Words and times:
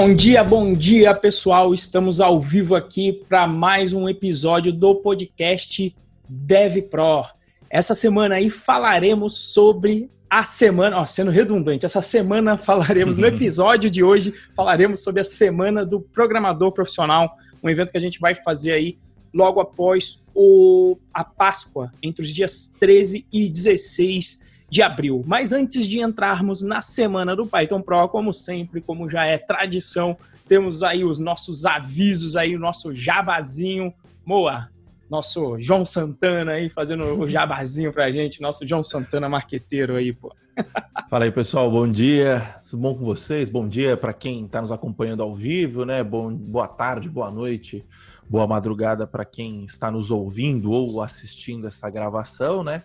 Bom 0.00 0.14
dia, 0.14 0.44
bom 0.44 0.72
dia, 0.72 1.12
pessoal. 1.12 1.74
Estamos 1.74 2.20
ao 2.20 2.38
vivo 2.38 2.76
aqui 2.76 3.20
para 3.28 3.48
mais 3.48 3.92
um 3.92 4.08
episódio 4.08 4.72
do 4.72 4.94
podcast 4.94 5.92
Dev 6.28 6.82
Pro. 6.82 7.24
Essa 7.68 7.96
semana 7.96 8.36
aí 8.36 8.48
falaremos 8.48 9.36
sobre 9.52 10.08
a 10.30 10.44
semana, 10.44 11.00
ó, 11.00 11.04
sendo 11.04 11.32
redundante, 11.32 11.84
essa 11.84 12.00
semana 12.00 12.56
falaremos 12.56 13.16
no 13.16 13.26
episódio 13.26 13.90
de 13.90 14.04
hoje, 14.04 14.32
falaremos 14.54 15.02
sobre 15.02 15.20
a 15.20 15.24
semana 15.24 15.84
do 15.84 16.00
programador 16.00 16.70
profissional, 16.70 17.36
um 17.60 17.68
evento 17.68 17.90
que 17.90 17.98
a 17.98 18.00
gente 18.00 18.20
vai 18.20 18.36
fazer 18.36 18.74
aí 18.74 18.96
logo 19.34 19.58
após 19.58 20.24
o, 20.32 20.96
a 21.12 21.24
Páscoa, 21.24 21.92
entre 22.00 22.22
os 22.22 22.32
dias 22.32 22.72
13 22.78 23.26
e 23.32 23.48
16 23.48 24.46
de 24.70 24.82
abril. 24.82 25.22
Mas 25.26 25.52
antes 25.52 25.86
de 25.86 26.00
entrarmos 26.00 26.62
na 26.62 26.82
semana 26.82 27.34
do 27.34 27.46
Python 27.46 27.80
Pro, 27.80 28.08
como 28.08 28.32
sempre, 28.32 28.80
como 28.80 29.08
já 29.08 29.24
é 29.24 29.38
tradição, 29.38 30.16
temos 30.46 30.82
aí 30.82 31.04
os 31.04 31.18
nossos 31.18 31.64
avisos 31.64 32.36
aí, 32.36 32.54
o 32.54 32.60
nosso 32.60 32.94
jabazinho. 32.94 33.92
Moa, 34.24 34.68
nosso 35.10 35.58
João 35.58 35.86
Santana 35.86 36.52
aí 36.52 36.68
fazendo 36.68 37.04
o 37.18 37.28
jabazinho 37.28 37.92
pra 37.92 38.10
gente, 38.10 38.42
nosso 38.42 38.66
João 38.66 38.82
Santana 38.82 39.28
marqueteiro 39.28 39.96
aí, 39.96 40.12
pô. 40.12 40.34
Fala 41.08 41.24
aí, 41.24 41.30
pessoal, 41.30 41.70
bom 41.70 41.88
dia. 41.88 42.56
Tudo 42.68 42.82
bom 42.82 42.94
com 42.94 43.04
vocês? 43.04 43.48
Bom 43.48 43.66
dia 43.66 43.96
para 43.96 44.12
quem 44.12 44.44
está 44.44 44.60
nos 44.60 44.72
acompanhando 44.72 45.22
ao 45.22 45.34
vivo, 45.34 45.84
né? 45.84 46.02
Bom, 46.02 46.34
boa 46.34 46.68
tarde, 46.68 47.08
boa 47.08 47.30
noite, 47.30 47.84
boa 48.28 48.46
madrugada 48.46 49.06
para 49.06 49.24
quem 49.24 49.64
está 49.64 49.90
nos 49.90 50.10
ouvindo 50.10 50.70
ou 50.70 51.00
assistindo 51.00 51.66
essa 51.66 51.88
gravação, 51.88 52.62
né? 52.62 52.82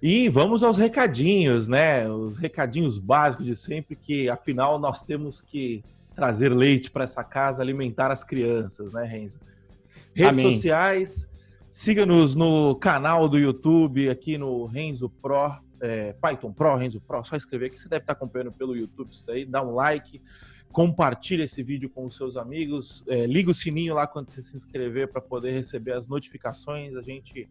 E 0.00 0.28
vamos 0.28 0.62
aos 0.62 0.78
recadinhos, 0.78 1.66
né? 1.66 2.08
Os 2.08 2.36
recadinhos 2.36 2.98
básicos 2.98 3.44
de 3.44 3.56
sempre, 3.56 3.96
que 3.96 4.28
afinal 4.28 4.78
nós 4.78 5.02
temos 5.02 5.40
que 5.40 5.82
trazer 6.14 6.50
leite 6.50 6.90
para 6.90 7.02
essa 7.02 7.24
casa, 7.24 7.62
alimentar 7.62 8.12
as 8.12 8.22
crianças, 8.22 8.92
né, 8.92 9.04
Renzo? 9.04 9.38
Redes 10.14 10.38
Amém. 10.38 10.52
sociais, 10.52 11.28
siga-nos 11.70 12.36
no 12.36 12.76
canal 12.76 13.28
do 13.28 13.38
YouTube, 13.38 14.08
aqui 14.08 14.38
no 14.38 14.66
Renzo 14.66 15.08
Pro, 15.08 15.56
é, 15.80 16.12
Python 16.12 16.52
Pro, 16.52 16.76
Renzo 16.76 17.00
Pro, 17.00 17.24
só 17.24 17.36
escrever 17.36 17.70
que 17.70 17.78
você 17.78 17.88
deve 17.88 18.02
estar 18.02 18.12
acompanhando 18.12 18.52
pelo 18.52 18.76
YouTube 18.76 19.10
isso 19.10 19.24
daí, 19.26 19.44
dá 19.44 19.62
um 19.62 19.74
like, 19.74 20.20
compartilha 20.72 21.44
esse 21.44 21.62
vídeo 21.62 21.90
com 21.90 22.04
os 22.06 22.16
seus 22.16 22.36
amigos, 22.36 23.04
é, 23.08 23.26
liga 23.26 23.50
o 23.50 23.54
sininho 23.54 23.94
lá 23.94 24.06
quando 24.06 24.28
você 24.28 24.42
se 24.42 24.56
inscrever 24.56 25.08
para 25.08 25.20
poder 25.20 25.52
receber 25.52 25.92
as 25.92 26.06
notificações, 26.06 26.94
a 26.94 27.02
gente 27.02 27.48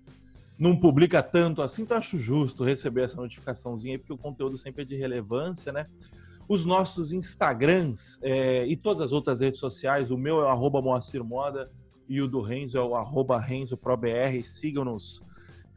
não 0.58 0.76
publica 0.76 1.22
tanto 1.22 1.62
assim, 1.62 1.84
então 1.84 1.98
acho 1.98 2.18
justo 2.18 2.64
receber 2.64 3.04
essa 3.04 3.18
notificaçãozinha 3.18 3.94
aí, 3.94 3.98
porque 3.98 4.14
o 4.14 4.18
conteúdo 4.18 4.58
sempre 4.58 4.82
é 4.82 4.86
de 4.86 4.96
relevância, 4.96 5.72
né? 5.72 5.86
Os 6.50 6.66
nossos 6.66 7.12
Instagrams 7.12 8.20
é, 8.24 8.66
e 8.66 8.76
todas 8.76 9.02
as 9.02 9.12
outras 9.12 9.42
redes 9.42 9.60
sociais, 9.60 10.12
o 10.12 10.18
meu 10.18 10.42
é 10.42 10.54
o 10.54 10.82
Moacir 10.82 11.24
Moda 11.24 11.70
e 12.08 12.22
o 12.22 12.28
do 12.28 12.40
Renzo 12.40 12.78
é 12.78 12.82
o 12.82 12.96
arroba 12.96 13.38
RenzoProBR, 13.38 14.42
sigam-nos, 14.46 15.22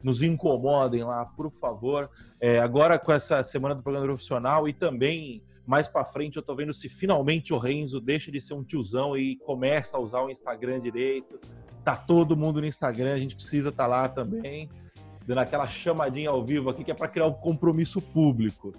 nos 0.01 0.23
incomodem 0.23 1.03
lá, 1.03 1.25
por 1.25 1.51
favor. 1.51 2.09
É, 2.39 2.59
agora 2.59 2.97
com 2.97 3.11
essa 3.11 3.43
semana 3.43 3.75
do 3.75 3.83
programa 3.83 4.07
profissional 4.07 4.67
e 4.67 4.73
também 4.73 5.43
mais 5.65 5.87
para 5.87 6.05
frente 6.05 6.37
eu 6.37 6.41
tô 6.41 6.55
vendo 6.55 6.73
se 6.73 6.89
finalmente 6.89 7.53
o 7.53 7.57
Renzo 7.57 7.99
deixa 7.99 8.31
de 8.31 8.41
ser 8.41 8.53
um 8.53 8.63
tiozão 8.63 9.15
e 9.15 9.35
começa 9.37 9.97
a 9.97 9.99
usar 9.99 10.21
o 10.21 10.29
Instagram 10.29 10.79
direito. 10.79 11.39
Tá 11.83 11.95
todo 11.95 12.37
mundo 12.37 12.61
no 12.61 12.67
Instagram, 12.67 13.13
a 13.13 13.17
gente 13.17 13.35
precisa 13.35 13.69
estar 13.69 13.83
tá 13.83 13.87
lá 13.87 14.07
também, 14.07 14.69
dando 15.25 15.39
aquela 15.39 15.67
chamadinha 15.67 16.29
ao 16.29 16.45
vivo 16.45 16.69
aqui 16.69 16.83
que 16.83 16.91
é 16.91 16.93
para 16.93 17.07
criar 17.07 17.27
um 17.27 17.33
compromisso 17.33 18.01
público. 18.01 18.71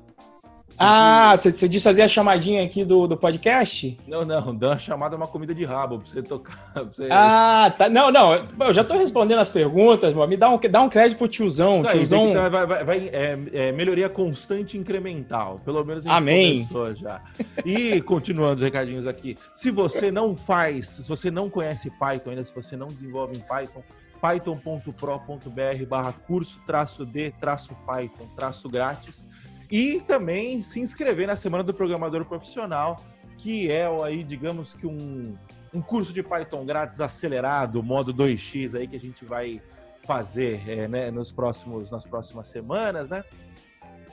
Ah, 0.79 1.35
você, 1.37 1.51
você 1.51 1.69
disse 1.69 1.85
fazer 1.85 2.03
a 2.03 2.09
chamadinha 2.09 2.65
aqui 2.65 2.85
do, 2.85 3.07
do 3.07 3.17
podcast? 3.17 3.97
Não, 4.07 4.25
não, 4.25 4.55
dá 4.55 4.71
uma 4.71 4.79
chamada 4.79 5.17
uma 5.17 5.27
comida 5.27 5.55
de 5.55 5.65
rabo 5.65 5.99
pra 5.99 6.07
você 6.07 6.23
tocar. 6.23 6.53
Pra 6.73 6.85
você... 6.85 7.07
Ah, 7.11 7.73
tá. 7.77 7.89
Não, 7.89 8.11
não, 8.11 8.35
eu 8.61 8.73
já 8.73 8.83
tô 8.83 8.97
respondendo 8.97 9.39
as 9.39 9.49
perguntas, 9.49 10.15
me 10.29 10.37
dá 10.37 10.49
um, 10.49 10.59
dá 10.59 10.81
um 10.81 10.89
crédito 10.89 11.19
pro 11.19 11.29
tiozão. 11.29 11.83
Isso 11.83 11.91
tiozão... 11.91 12.29
Aí, 12.29 12.51
vai, 12.51 12.67
vai, 12.67 12.85
vai 12.85 13.11
é, 13.13 13.39
é, 13.53 13.73
melhoria 13.73 14.09
constante 14.09 14.79
incremental. 14.79 15.61
Pelo 15.65 15.85
menos 15.85 16.07
a 16.07 16.09
gente 16.09 16.17
Amém. 16.17 16.65
começou 16.67 16.95
já. 16.95 17.21
E 17.65 18.01
continuando 18.03 18.57
os 18.57 18.63
recadinhos 18.63 19.07
aqui. 19.07 19.37
Se 19.53 19.71
você 19.71 20.11
não 20.11 20.37
faz, 20.37 20.89
se 20.89 21.09
você 21.09 21.31
não 21.31 21.51
conhece 21.51 21.91
Python 21.91 22.31
ainda, 22.31 22.45
se 22.45 22.55
você 22.55 22.77
não 22.77 22.89
desenvolve 22.89 23.37
em 23.37 23.41
Python, 23.41 23.83
python.pro.br 24.23 25.87
barra 25.89 26.13
curso 26.13 26.61
traço 26.65 27.05
D 27.05 27.33
traço 27.41 27.77
Python 27.85 28.29
traço 28.37 28.69
grátis 28.69 29.27
e 29.73 30.03
também 30.03 30.61
se 30.61 30.81
inscrever 30.81 31.27
na 31.27 31.35
Semana 31.35 31.65
do 31.65 31.73
Programador 31.73 32.27
Profissional, 32.27 33.03
que 33.39 33.73
é 33.73 33.87
aí, 34.05 34.23
digamos 34.23 34.75
que 34.75 34.87
um, 34.87 35.35
um 35.73 35.81
curso 35.81 36.13
de 36.13 36.23
Python 36.23 36.67
grátis 36.67 37.01
acelerado, 37.01 37.83
modo 37.83 38.13
2x 38.13 38.79
aí 38.79 38.87
que 38.87 38.97
a 38.97 39.01
gente 39.01 39.25
vai 39.25 39.63
fazer 40.07 40.63
é, 40.69 40.87
né, 40.87 41.11
nos 41.11 41.33
próximos, 41.33 41.91
nas 41.91 42.05
próximas 42.05 42.49
semanas, 42.49 43.09
né? 43.09 43.25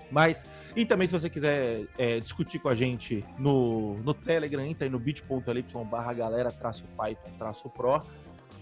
Mas, 0.09 0.45
e 0.77 0.85
também 0.85 1.07
se 1.07 1.13
você 1.13 1.29
quiser 1.29 1.87
é, 1.97 2.21
discutir 2.21 2.59
com 2.59 2.69
a 2.69 2.73
gente 2.73 3.25
no, 3.37 3.95
no 3.95 4.13
Telegram, 4.13 4.63
entra 4.63 4.85
aí 4.85 4.89
no 4.89 4.97
bit.ly 4.97 5.65
barra 5.85 6.13
galera 6.13 6.51
traço 6.53 6.85
Python 6.95 7.31
traço 7.37 7.69
Pro, 7.71 8.01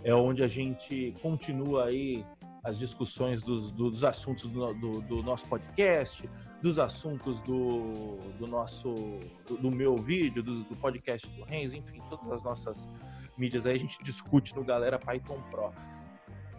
é 0.04 0.16
onde 0.16 0.44
a 0.44 0.48
gente 0.48 1.16
continua 1.22 1.86
aí 1.86 2.26
as 2.68 2.78
discussões 2.78 3.42
dos, 3.42 3.72
dos 3.72 4.04
assuntos 4.04 4.50
do, 4.50 4.74
do, 4.74 5.02
do, 5.02 5.24
nosso 5.24 5.48
podcast, 5.48 6.30
dos 6.62 6.78
assuntos 6.78 7.40
do, 7.42 8.18
do 8.38 8.46
nosso 8.46 8.94
do, 9.48 9.58
do 9.58 9.72
meu 9.72 9.96
vídeo, 9.96 10.44
do, 10.44 10.64
do, 10.64 10.76
podcast 10.76 11.30
do 11.30 11.44
Renzo, 11.46 11.78
enfim, 11.78 11.98
todas 12.10 12.30
as 12.30 12.44
nossas 12.44 12.90
mídias 13.38 13.66
aí 13.66 13.76
a 13.76 13.80
gente 13.80 13.98
discute 14.04 14.54
no 14.54 14.66
Galera 14.66 15.00
Python 15.00 15.42
Pro. 15.50 15.72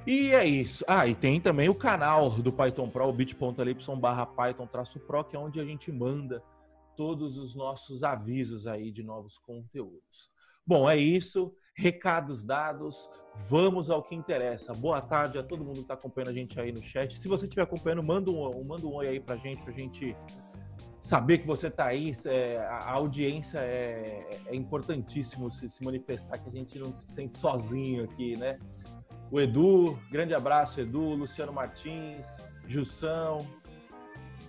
E 0.06 0.32
é 0.32 0.46
isso. 0.46 0.82
Ah, 0.88 1.06
e 1.06 1.14
tem 1.14 1.38
também 1.38 1.68
o 1.68 1.74
canal 1.74 2.30
do 2.30 2.50
Python 2.50 2.88
Pro, 2.88 3.12
bit.ly 3.12 3.76
barra 4.00 4.24
Python-Pro, 4.24 5.24
que 5.24 5.36
é 5.36 5.38
onde 5.38 5.60
a 5.60 5.64
gente 5.64 5.92
manda 5.92 6.42
todos 6.96 7.36
os 7.36 7.54
nossos 7.54 8.02
avisos 8.02 8.66
aí 8.66 8.90
de 8.90 9.02
novos 9.02 9.36
conteúdos. 9.38 10.30
Bom, 10.66 10.88
é 10.88 10.96
isso. 10.96 11.54
Recados 11.78 12.42
dados, 12.42 13.08
vamos 13.48 13.88
ao 13.88 14.02
que 14.02 14.12
interessa. 14.12 14.74
Boa 14.74 15.00
tarde 15.00 15.38
a 15.38 15.44
todo 15.44 15.64
mundo 15.64 15.74
que 15.74 15.82
está 15.82 15.94
acompanhando 15.94 16.30
a 16.30 16.32
gente 16.32 16.60
aí 16.60 16.72
no 16.72 16.82
chat. 16.82 17.16
Se 17.16 17.28
você 17.28 17.44
estiver 17.44 17.62
acompanhando, 17.62 18.02
manda 18.02 18.32
um, 18.32 18.64
manda 18.66 18.84
um 18.84 18.94
oi 18.94 19.06
aí 19.06 19.20
para 19.20 19.36
gente, 19.36 19.62
para 19.62 19.72
gente 19.72 20.16
saber 21.00 21.38
que 21.38 21.46
você 21.46 21.68
está 21.68 21.86
aí. 21.86 22.10
É, 22.26 22.56
a 22.68 22.90
audiência 22.90 23.60
é, 23.60 24.28
é 24.46 24.56
importantíssimo 24.56 25.52
se, 25.52 25.68
se, 25.68 25.84
manifestar, 25.84 26.38
que 26.38 26.48
a 26.48 26.52
gente 26.52 26.76
não 26.80 26.92
se 26.92 27.06
sente 27.06 27.36
sozinho 27.36 28.02
aqui, 28.02 28.36
né? 28.36 28.58
O 29.30 29.40
Edu, 29.40 29.96
grande 30.10 30.34
abraço, 30.34 30.80
Edu, 30.80 31.14
Luciano 31.14 31.52
Martins, 31.52 32.38
Jussão, 32.66 33.46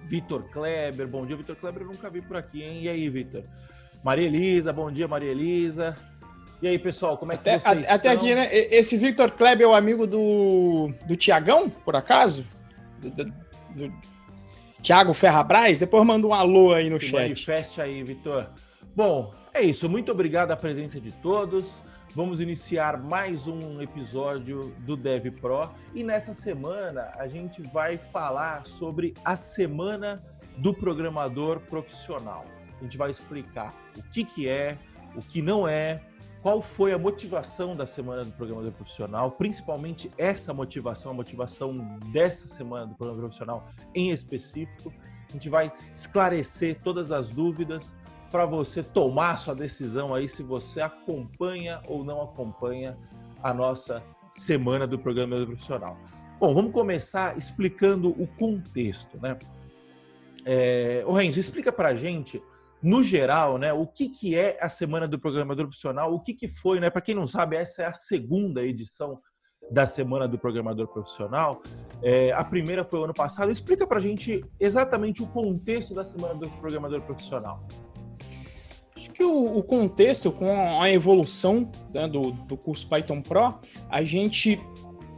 Vitor 0.06 0.50
Kleber, 0.50 1.08
bom 1.08 1.28
dia, 1.28 1.38
Vitor 1.38 1.56
Kleber, 1.58 1.84
eu 1.84 1.90
nunca 1.90 2.10
vi 2.10 2.24
por 2.24 2.38
aqui, 2.38 2.64
hein? 2.64 2.82
E 2.82 2.90
aí, 2.90 3.08
Vitor? 3.08 3.44
Maria 4.04 4.26
Elisa, 4.26 4.74
bom 4.74 4.90
dia, 4.92 5.08
Maria 5.08 5.30
Elisa. 5.30 5.96
E 6.62 6.68
aí, 6.68 6.78
pessoal, 6.78 7.18
como 7.18 7.32
é 7.32 7.38
que 7.38 7.50
até, 7.50 7.60
vocês 7.60 7.90
Até 7.90 8.10
aqui, 8.10 8.36
né? 8.36 8.50
Esse 8.54 8.98
Victor 8.98 9.32
Kleber 9.32 9.66
é 9.66 9.70
o 9.70 9.74
amigo 9.74 10.06
do, 10.06 10.92
do 11.06 11.16
Tiagão, 11.16 11.70
por 11.70 11.96
acaso? 11.96 12.46
Do, 13.00 13.10
do, 13.10 13.34
do 13.76 13.94
Tiago 14.82 15.14
Ferrabras? 15.14 15.78
Depois 15.78 16.06
manda 16.06 16.28
um 16.28 16.34
alô 16.34 16.74
aí 16.74 16.90
no 16.90 17.00
Se 17.00 17.08
chat. 17.08 17.22
Manifeste 17.22 17.82
aí, 17.82 18.04
Vitor. 18.04 18.50
Bom, 18.94 19.32
é 19.54 19.62
isso. 19.62 19.88
Muito 19.88 20.12
obrigado 20.12 20.52
a 20.52 20.58
presença 20.58 21.00
de 21.00 21.12
todos. 21.12 21.82
Vamos 22.14 22.42
iniciar 22.42 22.98
mais 22.98 23.48
um 23.48 23.82
episódio 23.82 24.74
do 24.80 24.98
Dev 24.98 25.28
Pro. 25.40 25.70
E 25.94 26.04
nessa 26.04 26.34
semana 26.34 27.12
a 27.18 27.28
gente 27.28 27.62
vai 27.62 27.98
falar 27.98 28.66
sobre 28.66 29.14
a 29.24 29.36
Semana 29.36 30.16
do 30.58 30.74
Programador 30.74 31.60
Profissional. 31.62 32.46
A 32.80 32.84
gente 32.84 32.98
vai 32.98 33.12
explicar 33.12 33.74
o 33.96 34.04
que, 34.04 34.26
que 34.26 34.50
é, 34.50 34.78
o 35.16 35.22
que 35.22 35.42
não 35.42 35.68
é, 35.68 36.02
qual 36.42 36.62
foi 36.62 36.94
a 36.94 36.98
motivação 36.98 37.76
da 37.76 37.86
semana 37.86 38.24
do 38.24 38.32
programador 38.32 38.72
profissional, 38.72 39.32
principalmente 39.32 40.12
essa 40.18 40.54
motivação, 40.54 41.12
a 41.12 41.14
motivação 41.14 41.74
dessa 42.12 42.48
semana 42.48 42.88
do 42.88 42.96
programador 42.96 43.30
profissional 43.30 43.68
em 43.94 44.12
específico. 44.12 44.94
A 45.28 45.34
gente 45.34 45.50
vai 45.50 45.72
esclarecer 45.94 46.80
todas 46.82 47.12
as 47.12 47.30
dúvidas 47.30 47.96
para 48.32 48.46
você 48.46 48.82
tomar 48.82 49.38
sua 49.38 49.54
decisão 49.54 50.14
aí 50.14 50.30
se 50.30 50.42
você 50.42 50.82
acompanha 50.82 51.82
ou 51.88 52.04
não 52.04 52.22
acompanha 52.22 52.98
a 53.44 53.54
nossa 53.54 54.04
semana 54.32 54.88
do 54.88 54.98
programador 54.98 55.48
profissional. 55.48 55.98
Bom, 56.40 56.54
vamos 56.54 56.72
começar 56.72 57.38
explicando 57.38 58.10
o 58.10 58.26
contexto, 58.26 59.20
né? 59.22 59.38
É, 60.46 61.04
o 61.06 61.12
Renzo, 61.12 61.40
explica 61.40 61.72
para 61.72 61.90
a 61.90 61.96
gente 61.96 62.42
no 62.82 63.04
geral, 63.04 63.58
né, 63.58 63.74
o 63.74 63.86
que, 63.86 64.10
que 64.10 64.36
é 64.36 64.58
a 64.62 64.70
Semana 64.70 65.08
do 65.08 65.20
Programador 65.20 65.66
Profissional, 65.66 66.14
o 66.14 66.22
que, 66.22 66.34
que 66.34 66.48
foi, 66.48 66.80
né? 66.80 66.90
Para 66.90 67.02
quem 67.02 67.14
não 67.14 67.28
sabe, 67.28 67.58
essa 67.58 67.84
é 67.84 67.86
a 67.86 67.94
segunda 67.94 68.64
edição 68.64 69.20
da 69.70 69.86
Semana 69.86 70.28
do 70.28 70.38
Programador 70.38 70.88
Profissional. 70.88 71.62
É, 72.02 72.32
a 72.32 72.44
primeira 72.44 72.84
foi 72.84 73.00
o 73.00 73.04
ano 73.04 73.14
passado. 73.14 73.52
Explica 73.52 73.86
para 73.86 73.98
a 73.98 74.02
gente 74.02 74.42
exatamente 74.60 75.22
o 75.22 75.28
contexto 75.28 75.94
da 75.94 76.04
Semana 76.04 76.36
do 76.36 76.50
Programador 76.50 77.02
Profissional. 77.02 77.68
que 78.96 79.24
o, 79.24 79.58
o 79.58 79.64
contexto, 79.64 80.32
com 80.32 80.82
a 80.82 80.90
evolução 80.90 81.70
né, 81.94 82.08
do, 82.08 82.32
do 82.32 82.58
curso 82.58 82.88
Python 82.88 83.22
Pro, 83.22 83.60
a 83.90 84.04
gente 84.04 84.60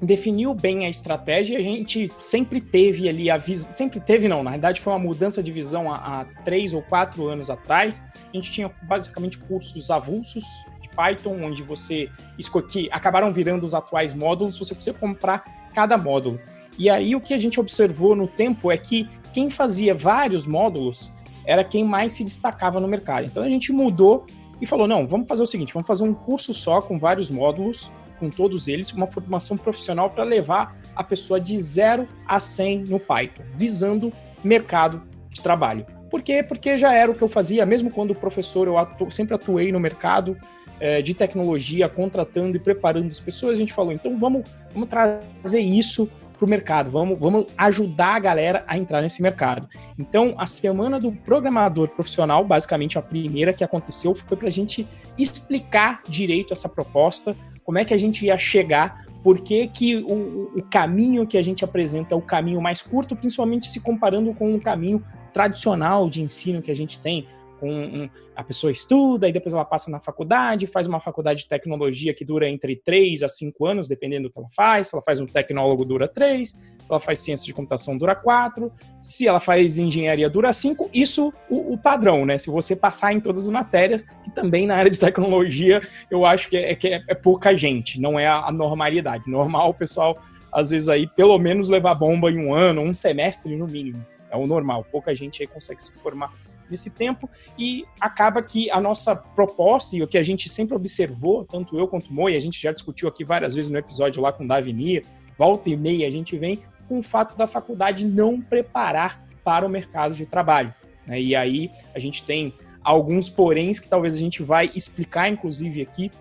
definiu 0.01 0.53
bem 0.53 0.85
a 0.85 0.89
estratégia, 0.89 1.57
a 1.57 1.61
gente 1.61 2.11
sempre 2.19 2.59
teve 2.59 3.07
ali 3.07 3.29
a 3.29 3.37
visão, 3.37 3.73
sempre 3.73 3.99
teve 3.99 4.27
não, 4.27 4.41
na 4.41 4.51
verdade 4.51 4.81
foi 4.81 4.91
uma 4.91 4.99
mudança 4.99 5.43
de 5.43 5.51
visão 5.51 5.93
há, 5.93 5.97
há 5.97 6.25
três 6.43 6.73
ou 6.73 6.81
quatro 6.81 7.27
anos 7.27 7.49
atrás, 7.51 8.01
a 8.33 8.35
gente 8.35 8.51
tinha 8.51 8.71
basicamente 8.83 9.37
cursos 9.37 9.91
avulsos 9.91 10.43
de 10.81 10.89
Python, 10.89 11.43
onde 11.43 11.61
você 11.61 12.09
escolhe, 12.37 12.89
acabaram 12.91 13.31
virando 13.31 13.63
os 13.63 13.75
atuais 13.75 14.13
módulos, 14.13 14.57
você 14.57 14.73
precisa 14.73 14.97
comprar 14.97 15.69
cada 15.73 15.97
módulo. 15.97 16.39
E 16.79 16.89
aí 16.89 17.15
o 17.15 17.21
que 17.21 17.33
a 17.33 17.39
gente 17.39 17.59
observou 17.59 18.15
no 18.15 18.27
tempo 18.27 18.71
é 18.71 18.77
que 18.77 19.07
quem 19.33 19.49
fazia 19.49 19.93
vários 19.93 20.47
módulos 20.47 21.11
era 21.45 21.63
quem 21.63 21.83
mais 21.83 22.13
se 22.13 22.23
destacava 22.23 22.79
no 22.79 22.87
mercado. 22.87 23.25
Então 23.25 23.43
a 23.43 23.49
gente 23.49 23.71
mudou 23.71 24.25
e 24.59 24.65
falou: 24.65 24.87
não, 24.87 25.05
vamos 25.05 25.27
fazer 25.27 25.43
o 25.43 25.45
seguinte, 25.45 25.73
vamos 25.73 25.87
fazer 25.87 26.03
um 26.03 26.13
curso 26.13 26.53
só 26.53 26.81
com 26.81 26.97
vários 26.97 27.29
módulos 27.29 27.91
com 28.21 28.29
todos 28.29 28.67
eles, 28.67 28.93
uma 28.93 29.07
formação 29.07 29.57
profissional 29.57 30.11
para 30.11 30.23
levar 30.23 30.77
a 30.95 31.03
pessoa 31.03 31.41
de 31.41 31.57
0 31.57 32.07
a 32.27 32.39
100 32.39 32.83
no 32.83 32.99
Python, 32.99 33.41
visando 33.51 34.13
mercado 34.43 35.01
de 35.27 35.41
trabalho. 35.41 35.87
Por 36.11 36.21
quê? 36.21 36.43
Porque 36.47 36.77
já 36.77 36.93
era 36.93 37.09
o 37.09 37.15
que 37.15 37.23
eu 37.23 37.27
fazia, 37.27 37.65
mesmo 37.65 37.89
quando 37.89 38.13
professor, 38.13 38.67
eu 38.67 38.77
atu 38.77 39.09
sempre 39.09 39.33
atuei 39.33 39.71
no 39.71 39.79
mercado 39.79 40.37
é, 40.79 41.01
de 41.01 41.15
tecnologia, 41.15 41.89
contratando 41.89 42.57
e 42.57 42.59
preparando 42.59 43.07
as 43.07 43.19
pessoas. 43.19 43.53
A 43.53 43.57
gente 43.57 43.73
falou, 43.73 43.91
então 43.91 44.15
vamos, 44.19 44.47
vamos 44.71 44.87
trazer 44.87 45.61
isso 45.61 46.07
para 46.41 46.47
o 46.47 46.49
mercado, 46.49 46.89
vamos, 46.89 47.19
vamos 47.19 47.45
ajudar 47.55 48.15
a 48.15 48.19
galera 48.19 48.63
a 48.67 48.75
entrar 48.75 48.99
nesse 48.99 49.21
mercado. 49.21 49.69
Então, 49.97 50.33
a 50.39 50.47
semana 50.47 50.99
do 50.99 51.11
programador 51.11 51.87
profissional, 51.89 52.43
basicamente 52.43 52.97
a 52.97 53.01
primeira 53.01 53.53
que 53.53 53.63
aconteceu, 53.63 54.15
foi 54.15 54.35
para 54.35 54.47
a 54.47 54.51
gente 54.51 54.87
explicar 55.19 56.01
direito 56.07 56.51
essa 56.51 56.67
proposta, 56.67 57.35
como 57.63 57.77
é 57.77 57.85
que 57.85 57.93
a 57.93 57.97
gente 57.97 58.25
ia 58.25 58.39
chegar, 58.39 59.05
por 59.21 59.41
que, 59.41 59.67
que 59.67 59.97
o, 59.97 60.51
o 60.57 60.63
caminho 60.63 61.27
que 61.27 61.37
a 61.37 61.43
gente 61.43 61.63
apresenta 61.63 62.15
é 62.15 62.17
o 62.17 62.21
caminho 62.21 62.59
mais 62.59 62.81
curto, 62.81 63.15
principalmente 63.15 63.67
se 63.67 63.79
comparando 63.79 64.33
com 64.33 64.55
o 64.55 64.59
caminho 64.59 65.03
tradicional 65.31 66.09
de 66.09 66.23
ensino 66.23 66.59
que 66.59 66.71
a 66.71 66.75
gente 66.75 66.99
tem 66.99 67.27
com 67.61 67.71
um, 67.71 68.09
a 68.35 68.43
pessoa 68.43 68.71
estuda 68.71 69.29
e 69.29 69.31
depois 69.31 69.53
ela 69.53 69.63
passa 69.63 69.91
na 69.91 69.99
faculdade, 69.99 70.65
faz 70.65 70.87
uma 70.87 70.99
faculdade 70.99 71.41
de 71.43 71.47
tecnologia 71.47 72.11
que 72.11 72.25
dura 72.25 72.49
entre 72.49 72.75
3 72.75 73.21
a 73.21 73.29
5 73.29 73.65
anos, 73.67 73.87
dependendo 73.87 74.27
do 74.27 74.33
que 74.33 74.39
ela 74.39 74.49
faz. 74.49 74.87
Se 74.87 74.95
ela 74.95 75.03
faz 75.05 75.21
um 75.21 75.27
tecnólogo, 75.27 75.85
dura 75.85 76.07
3. 76.07 76.49
Se 76.49 76.59
ela 76.89 76.99
faz 76.99 77.19
ciência 77.19 77.45
de 77.45 77.53
computação, 77.53 77.95
dura 77.95 78.15
4. 78.15 78.71
Se 78.99 79.27
ela 79.27 79.39
faz 79.39 79.77
engenharia, 79.77 80.27
dura 80.27 80.51
5. 80.51 80.89
Isso 80.91 81.31
o, 81.47 81.73
o, 81.73 81.77
padrão, 81.77 82.25
né? 82.25 82.39
Se 82.39 82.49
você 82.49 82.75
passar 82.75 83.13
em 83.13 83.19
todas 83.19 83.45
as 83.45 83.51
matérias, 83.51 84.03
que 84.23 84.31
também 84.31 84.65
na 84.65 84.75
área 84.75 84.89
de 84.89 84.99
tecnologia 84.99 85.81
eu 86.09 86.25
acho 86.25 86.49
que 86.49 86.57
é, 86.57 86.75
que 86.75 86.87
é, 86.87 87.03
é 87.07 87.13
pouca 87.13 87.55
gente, 87.55 88.01
não 88.01 88.19
é 88.19 88.25
a, 88.25 88.47
a 88.47 88.51
normalidade. 88.51 89.29
Normal 89.29 89.69
o 89.69 89.73
pessoal, 89.73 90.19
às 90.51 90.71
vezes, 90.71 90.89
aí, 90.89 91.05
pelo 91.05 91.37
menos 91.37 91.69
levar 91.69 91.93
bomba 91.93 92.31
em 92.31 92.43
um 92.43 92.55
ano, 92.55 92.81
um 92.81 92.93
semestre 92.93 93.55
no 93.55 93.67
mínimo. 93.67 94.03
É 94.31 94.37
o 94.37 94.47
normal. 94.47 94.83
Pouca 94.89 95.13
gente 95.13 95.43
aí 95.43 95.47
consegue 95.47 95.83
se 95.83 95.91
formar 96.01 96.33
nesse 96.71 96.89
tempo 96.89 97.29
e 97.57 97.85
acaba 97.99 98.41
que 98.41 98.71
a 98.71 98.79
nossa 98.79 99.15
proposta 99.15 99.95
e 99.95 100.01
o 100.01 100.07
que 100.07 100.17
a 100.17 100.23
gente 100.23 100.49
sempre 100.49 100.75
observou, 100.75 101.45
tanto 101.45 101.77
eu 101.77 101.87
quanto 101.87 102.09
o 102.09 102.13
Moi, 102.13 102.35
a 102.35 102.39
gente 102.39 102.59
já 102.59 102.71
discutiu 102.71 103.07
aqui 103.07 103.23
várias 103.23 103.53
vezes 103.53 103.69
no 103.69 103.77
episódio 103.77 104.21
lá 104.21 104.31
com 104.31 104.43
o 104.43 104.47
Davini, 104.47 105.03
volta 105.37 105.69
e 105.69 105.75
meia 105.75 106.07
a 106.07 106.11
gente 106.11 106.37
vem 106.37 106.59
com 106.87 106.99
o 106.99 107.03
fato 107.03 107.37
da 107.37 107.47
faculdade 107.47 108.05
não 108.05 108.41
preparar 108.41 109.23
para 109.43 109.65
o 109.65 109.69
mercado 109.69 110.13
de 110.13 110.25
trabalho. 110.25 110.73
Né? 111.05 111.21
E 111.21 111.35
aí 111.35 111.71
a 111.93 111.99
gente 111.99 112.23
tem 112.23 112.53
alguns 112.83 113.29
poréns 113.29 113.79
que 113.79 113.87
talvez 113.87 114.15
a 114.15 114.19
gente 114.19 114.43
vai 114.43 114.71
explicar, 114.75 115.29
inclusive, 115.29 115.81
aqui 115.81 116.11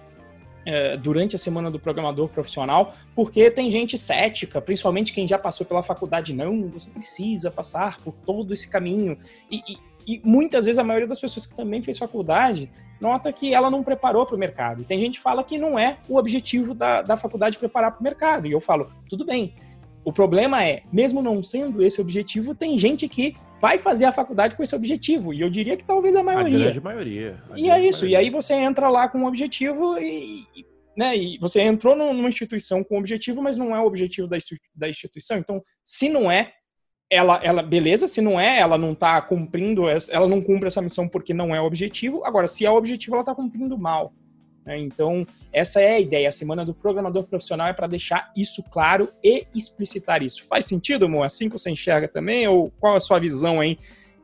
é, 0.65 0.97
durante 0.97 1.35
a 1.35 1.39
semana 1.39 1.71
do 1.71 1.79
programador 1.79 2.29
profissional, 2.29 2.93
porque 3.15 3.51
tem 3.51 3.71
gente 3.71 3.97
cética, 3.97 4.61
principalmente 4.61 5.13
quem 5.13 5.27
já 5.27 5.39
passou 5.39 5.67
pela 5.67 5.83
faculdade. 5.83 6.35
Não, 6.35 6.69
você 6.69 6.91
precisa 6.91 7.51
passar 7.51 7.99
por 8.01 8.15
todo 8.27 8.53
esse 8.53 8.69
caminho. 8.69 9.17
E, 9.51 9.57
e, 9.69 9.79
e 10.11 10.21
muitas 10.25 10.65
vezes 10.65 10.79
a 10.79 10.83
maioria 10.83 11.07
das 11.07 11.21
pessoas 11.21 11.47
que 11.47 11.55
também 11.55 11.81
fez 11.83 11.97
faculdade 11.97 12.69
nota 13.01 13.33
que 13.33 13.55
ela 13.55 13.71
não 13.71 13.85
preparou 13.85 14.27
para 14.27 14.35
o 14.35 14.39
mercado. 14.39 14.83
E 14.83 14.85
tem 14.85 14.99
gente 14.99 15.19
que 15.19 15.23
fala 15.23 15.45
que 15.45 15.57
não 15.57 15.79
é 15.79 15.99
o 16.09 16.17
objetivo 16.17 16.75
da, 16.75 17.01
da 17.01 17.17
faculdade 17.17 17.57
preparar 17.57 17.93
para 17.93 18.01
o 18.01 18.03
mercado. 18.03 18.49
E 18.49 18.51
eu 18.51 18.61
falo, 18.61 18.91
tudo 19.09 19.25
bem. 19.25 19.55
O 20.05 20.13
problema 20.13 20.65
é, 20.65 20.83
mesmo 20.93 21.23
não 21.23 21.43
sendo 21.45 21.81
esse 21.81 22.01
objetivo, 22.01 22.57
tem 22.57 22.77
gente 22.77 23.09
que 23.09 23.37
vai 23.61 23.79
fazer 23.79 24.07
a 24.07 24.13
faculdade 24.13 24.57
com 24.57 24.65
esse 24.65 24.75
objetivo. 24.75 25.33
E 25.33 25.41
eu 25.41 25.49
diria 25.49 25.77
que 25.77 25.85
talvez 25.85 26.17
a 26.17 26.25
maioria. 26.25 26.57
A 26.57 26.61
grande 26.63 26.81
maioria. 26.81 27.43
A 27.51 27.59
e 27.59 27.71
é 27.71 27.87
isso. 27.87 28.01
Maioria. 28.01 28.09
E 28.09 28.17
aí 28.17 28.31
você 28.31 28.55
entra 28.55 28.91
lá 28.91 29.09
com 29.09 29.19
um 29.19 29.27
objetivo 29.27 29.97
e, 29.97 30.45
né, 30.97 31.17
e 31.17 31.39
você 31.39 31.61
entrou 31.61 31.95
numa 31.95 32.29
instituição 32.29 32.83
com 32.83 32.97
um 32.97 32.99
objetivo, 32.99 33.41
mas 33.41 33.57
não 33.57 33.77
é 33.77 33.79
o 33.79 33.87
objetivo 33.87 34.29
da 34.75 34.89
instituição. 34.89 35.39
Então, 35.39 35.63
se 35.85 36.09
não 36.09 36.29
é, 36.29 36.53
ela, 37.11 37.41
ela, 37.43 37.63
beleza, 37.63 38.07
se 38.07 38.21
não 38.21 38.39
é, 38.39 38.61
ela 38.61 38.79
não 38.79 38.93
está 38.93 39.21
cumprindo, 39.21 39.87
ela 39.89 40.29
não 40.29 40.41
cumpre 40.41 40.69
essa 40.69 40.81
missão 40.81 41.09
porque 41.09 41.35
não 41.35 41.55
é 41.55 41.61
o 41.61 41.65
objetivo. 41.65 42.25
Agora, 42.25 42.47
se 42.47 42.65
é 42.65 42.71
o 42.71 42.77
objetivo, 42.77 43.17
ela 43.17 43.23
está 43.23 43.35
cumprindo 43.35 43.77
mal. 43.77 44.13
Né? 44.65 44.79
Então, 44.79 45.27
essa 45.53 45.81
é 45.81 45.95
a 45.97 46.01
ideia. 46.01 46.29
A 46.29 46.33
semana 46.33 46.65
do 46.65 46.73
programador 46.73 47.25
profissional 47.25 47.67
é 47.67 47.73
para 47.73 47.89
deixar 47.89 48.31
isso 48.37 48.63
claro 48.71 49.13
e 49.25 49.45
explicitar 49.53 50.23
isso. 50.23 50.47
Faz 50.47 50.67
sentido, 50.67 51.07
amor? 51.07 51.25
Assim 51.25 51.49
que 51.49 51.59
você 51.59 51.71
enxerga 51.71 52.07
também? 52.07 52.47
Ou 52.47 52.71
qual 52.79 52.97
a 52.97 53.01
sua 53.01 53.19
visão 53.19 53.61
aí? 53.61 53.77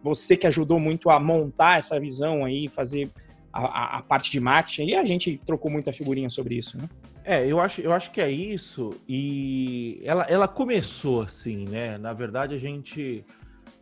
Você 0.02 0.36
que 0.36 0.46
ajudou 0.46 0.78
muito 0.78 1.10
a 1.10 1.18
montar 1.18 1.78
essa 1.78 1.98
visão 1.98 2.44
aí, 2.44 2.68
fazer 2.68 3.10
a, 3.52 3.98
a, 3.98 4.02
parte 4.02 4.30
de 4.30 4.38
marketing, 4.38 4.90
e 4.90 4.94
a 4.94 5.04
gente 5.04 5.40
trocou 5.44 5.70
muita 5.70 5.92
figurinha 5.92 6.30
sobre 6.30 6.54
isso, 6.54 6.78
né? 6.78 6.88
É, 7.28 7.44
eu 7.44 7.58
acho, 7.58 7.80
eu 7.80 7.92
acho 7.92 8.12
que 8.12 8.20
é 8.20 8.30
isso, 8.30 8.94
e 9.08 10.00
ela, 10.04 10.22
ela 10.28 10.46
começou 10.46 11.22
assim, 11.22 11.66
né? 11.66 11.98
Na 11.98 12.12
verdade, 12.12 12.54
a 12.54 12.58
gente. 12.58 13.26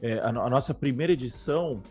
É, 0.00 0.14
a, 0.20 0.30
a, 0.30 0.48
nossa 0.48 0.72
primeira 0.72 1.12
edição 1.12 1.82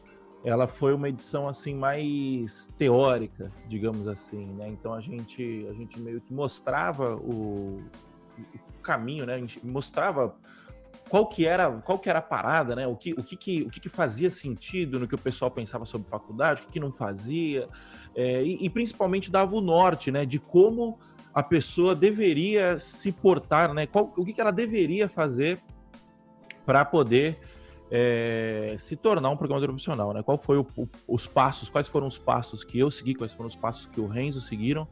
ela 0.43 0.65
foi 0.65 0.95
uma 0.95 1.07
edição 1.07 1.47
assim 1.47 1.75
mais 1.75 2.73
teórica, 2.75 3.51
digamos 3.67 4.07
assim, 4.07 4.45
né? 4.53 4.67
Então 4.67 4.95
a 4.95 4.99
gente 4.99 5.67
a 5.69 5.73
gente 5.73 5.99
meio 6.01 6.19
que 6.21 6.33
mostrava 6.33 7.15
o, 7.17 7.83
o 8.39 8.81
caminho, 8.81 9.23
né? 9.27 9.35
A 9.35 9.39
gente 9.39 9.63
mostrava 9.63 10.35
qual 11.07 11.27
que 11.27 11.45
era 11.45 11.71
qual 11.81 11.99
que 11.99 12.09
era 12.09 12.17
a 12.17 12.23
parada, 12.23 12.75
né? 12.75 12.87
O 12.87 12.95
que 12.95 13.13
o 13.13 13.23
que, 13.23 13.37
que 13.37 13.61
o 13.61 13.69
que, 13.69 13.79
que 13.79 13.89
fazia 13.89 14.31
sentido 14.31 14.99
no 14.99 15.07
que 15.07 15.15
o 15.15 15.19
pessoal 15.19 15.51
pensava 15.51 15.85
sobre 15.85 16.09
faculdade, 16.09 16.61
o 16.61 16.65
que, 16.65 16.71
que 16.71 16.79
não 16.79 16.91
fazia, 16.91 17.69
é, 18.15 18.41
e, 18.43 18.65
e 18.65 18.69
principalmente 18.71 19.29
dava 19.29 19.55
o 19.55 19.61
norte, 19.61 20.11
né? 20.11 20.25
De 20.25 20.39
como 20.39 20.97
a 21.33 21.41
pessoa 21.41 21.95
deveria 21.95 22.77
se 22.77 23.11
portar, 23.11 23.73
né? 23.73 23.87
Qual, 23.87 24.13
o 24.15 24.23
que, 24.23 24.33
que 24.33 24.41
ela 24.41 24.51
deveria 24.51 25.09
fazer 25.09 25.59
para 26.65 26.85
poder 26.85 27.39
é, 27.89 28.75
se 28.77 28.95
tornar 28.95 29.29
um 29.29 29.37
programador 29.37 29.69
profissional, 29.69 30.13
né? 30.13 30.21
Qual 30.21 30.37
foi 30.37 30.57
o, 30.57 30.67
o, 30.77 30.87
os 31.07 31.25
passos, 31.25 31.69
quais 31.69 31.87
foram 31.87 32.07
os 32.07 32.17
passos 32.17 32.63
que 32.63 32.77
eu 32.77 32.91
segui, 32.91 33.15
quais 33.15 33.33
foram 33.33 33.47
os 33.47 33.55
passos 33.55 33.87
que 33.87 33.99
o 33.99 34.07
Renzo 34.07 34.41
seguiram. 34.41 34.87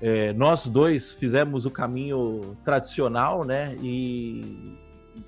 É, 0.00 0.32
nós 0.32 0.66
dois 0.66 1.12
fizemos 1.12 1.66
o 1.66 1.70
caminho 1.70 2.56
tradicional, 2.64 3.44
né? 3.44 3.76
E 3.80 4.76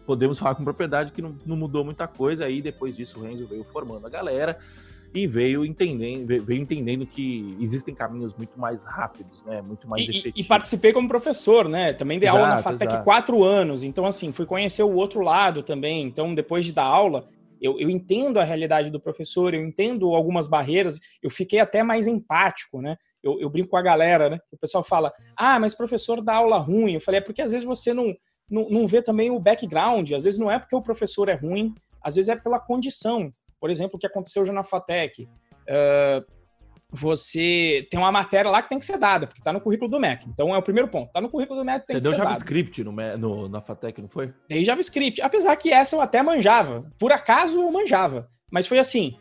podemos 0.07 0.39
falar 0.39 0.55
com 0.55 0.65
propriedade 0.65 1.13
que 1.13 1.21
não, 1.21 1.37
não 1.45 1.57
mudou 1.57 1.85
muita 1.85 2.07
coisa. 2.07 2.45
Aí 2.45 2.63
depois 2.63 2.97
disso 2.97 3.19
o 3.19 3.23
Renzo 3.23 3.47
veio 3.47 3.65
formando 3.65 4.07
a 4.07 4.11
galera 4.11 4.59
e 5.15 5.29
veio 5.29 5.65
entendendo, 5.65 6.27
veio 6.45 6.61
entendendo 6.61 7.07
que 7.07 7.57
existem 7.61 7.95
caminhos 7.95 8.35
muito 8.35 8.59
mais 8.59 8.83
rápidos, 8.83 9.45
né? 9.45 9.63
Muito 9.63 9.89
mais 9.89 10.07
e, 10.09 10.11
efetivos. 10.11 10.41
E 10.41 10.45
participei 10.45 10.93
como 10.93 11.07
professor, 11.07 11.69
né? 11.69 11.93
Também 11.93 12.19
dei 12.19 12.29
exato, 12.29 12.43
aula 12.43 12.57
na 12.57 12.63
FATEC 12.63 12.93
exato. 12.93 13.05
quatro 13.05 13.45
anos, 13.45 13.85
então 13.85 14.05
assim, 14.07 14.33
fui 14.33 14.45
conhecer 14.45 14.83
o 14.83 14.93
outro 14.93 15.23
lado 15.23 15.63
também. 15.63 16.03
Então, 16.05 16.35
depois 16.35 16.67
de 16.67 16.73
dar 16.73 16.83
aula, 16.83 17.29
eu, 17.63 17.79
eu 17.79 17.89
entendo 17.89 18.41
a 18.41 18.45
realidade 18.45 18.91
do 18.91 18.99
professor, 18.99 19.55
eu 19.55 19.63
entendo 19.63 20.13
algumas 20.17 20.49
barreiras, 20.49 20.99
eu 21.23 21.31
fiquei 21.31 21.61
até 21.61 21.85
mais 21.85 22.09
empático, 22.09 22.83
né? 22.83 22.97
Eu, 23.23 23.39
eu 23.41 23.49
brinco 23.49 23.71
com 23.71 23.77
a 23.77 23.83
galera, 23.83 24.29
né? 24.29 24.39
O 24.51 24.59
pessoal 24.59 24.83
fala, 24.83 25.13
ah, 25.37 25.61
mas 25.61 25.77
professor 25.77 26.21
dá 26.21 26.35
aula 26.35 26.59
ruim. 26.59 26.95
Eu 26.95 27.01
falei, 27.01 27.21
é 27.21 27.23
porque 27.23 27.41
às 27.41 27.53
vezes 27.53 27.65
você 27.65 27.95
não, 27.95 28.13
não, 28.51 28.69
não 28.69 28.89
vê 28.89 29.01
também 29.01 29.31
o 29.31 29.39
background, 29.39 30.11
às 30.11 30.25
vezes 30.25 30.41
não 30.41 30.51
é 30.51 30.59
porque 30.59 30.75
o 30.75 30.83
professor 30.83 31.29
é 31.29 31.35
ruim, 31.35 31.73
às 32.03 32.17
vezes 32.17 32.29
é 32.29 32.37
pela 32.37 32.59
condição. 32.59 33.33
Por 33.65 33.71
exemplo, 33.71 33.97
o 33.97 33.99
que 33.99 34.07
aconteceu 34.07 34.43
hoje 34.43 34.53
na 34.53 34.63
FATEC. 34.63 35.23
Uh, 35.23 36.23
você 36.91 37.89
tem 37.91 37.99
uma 37.99 38.13
matéria 38.13 38.51
lá 38.51 38.61
que 38.61 38.69
tem 38.69 38.79
que 38.79 38.85
ser 38.85 38.99
dada, 38.99 39.27
porque 39.27 39.41
está 39.41 39.55
no 39.55 39.61
currículo 39.63 39.91
do 39.91 39.99
MEC. 39.99 40.29
Então 40.29 40.55
é 40.55 40.59
o 40.59 40.63
primeiro 40.63 40.87
ponto. 40.87 41.07
Está 41.07 41.19
no 41.19 41.31
currículo 41.31 41.61
do 41.61 41.65
MEC, 41.65 41.87
tem 41.87 41.95
Você 41.97 42.01
que 42.01 42.05
ser 42.05 42.11
deu 42.11 42.19
JavaScript 42.19 42.85
no, 42.85 42.93
no, 42.93 43.49
na 43.49 43.63
FATEC, 43.63 44.03
não 44.03 44.09
foi? 44.11 44.35
Dei 44.51 44.63
JavaScript. 44.63 45.23
Apesar 45.23 45.57
que 45.57 45.73
essa 45.73 45.97
eu 45.97 46.03
até 46.03 46.23
manjava. 46.23 46.93
Por 46.99 47.11
acaso 47.11 47.59
eu 47.59 47.73
manjava. 47.73 48.29
Mas 48.53 48.67
foi 48.67 48.79
assim. 48.79 49.17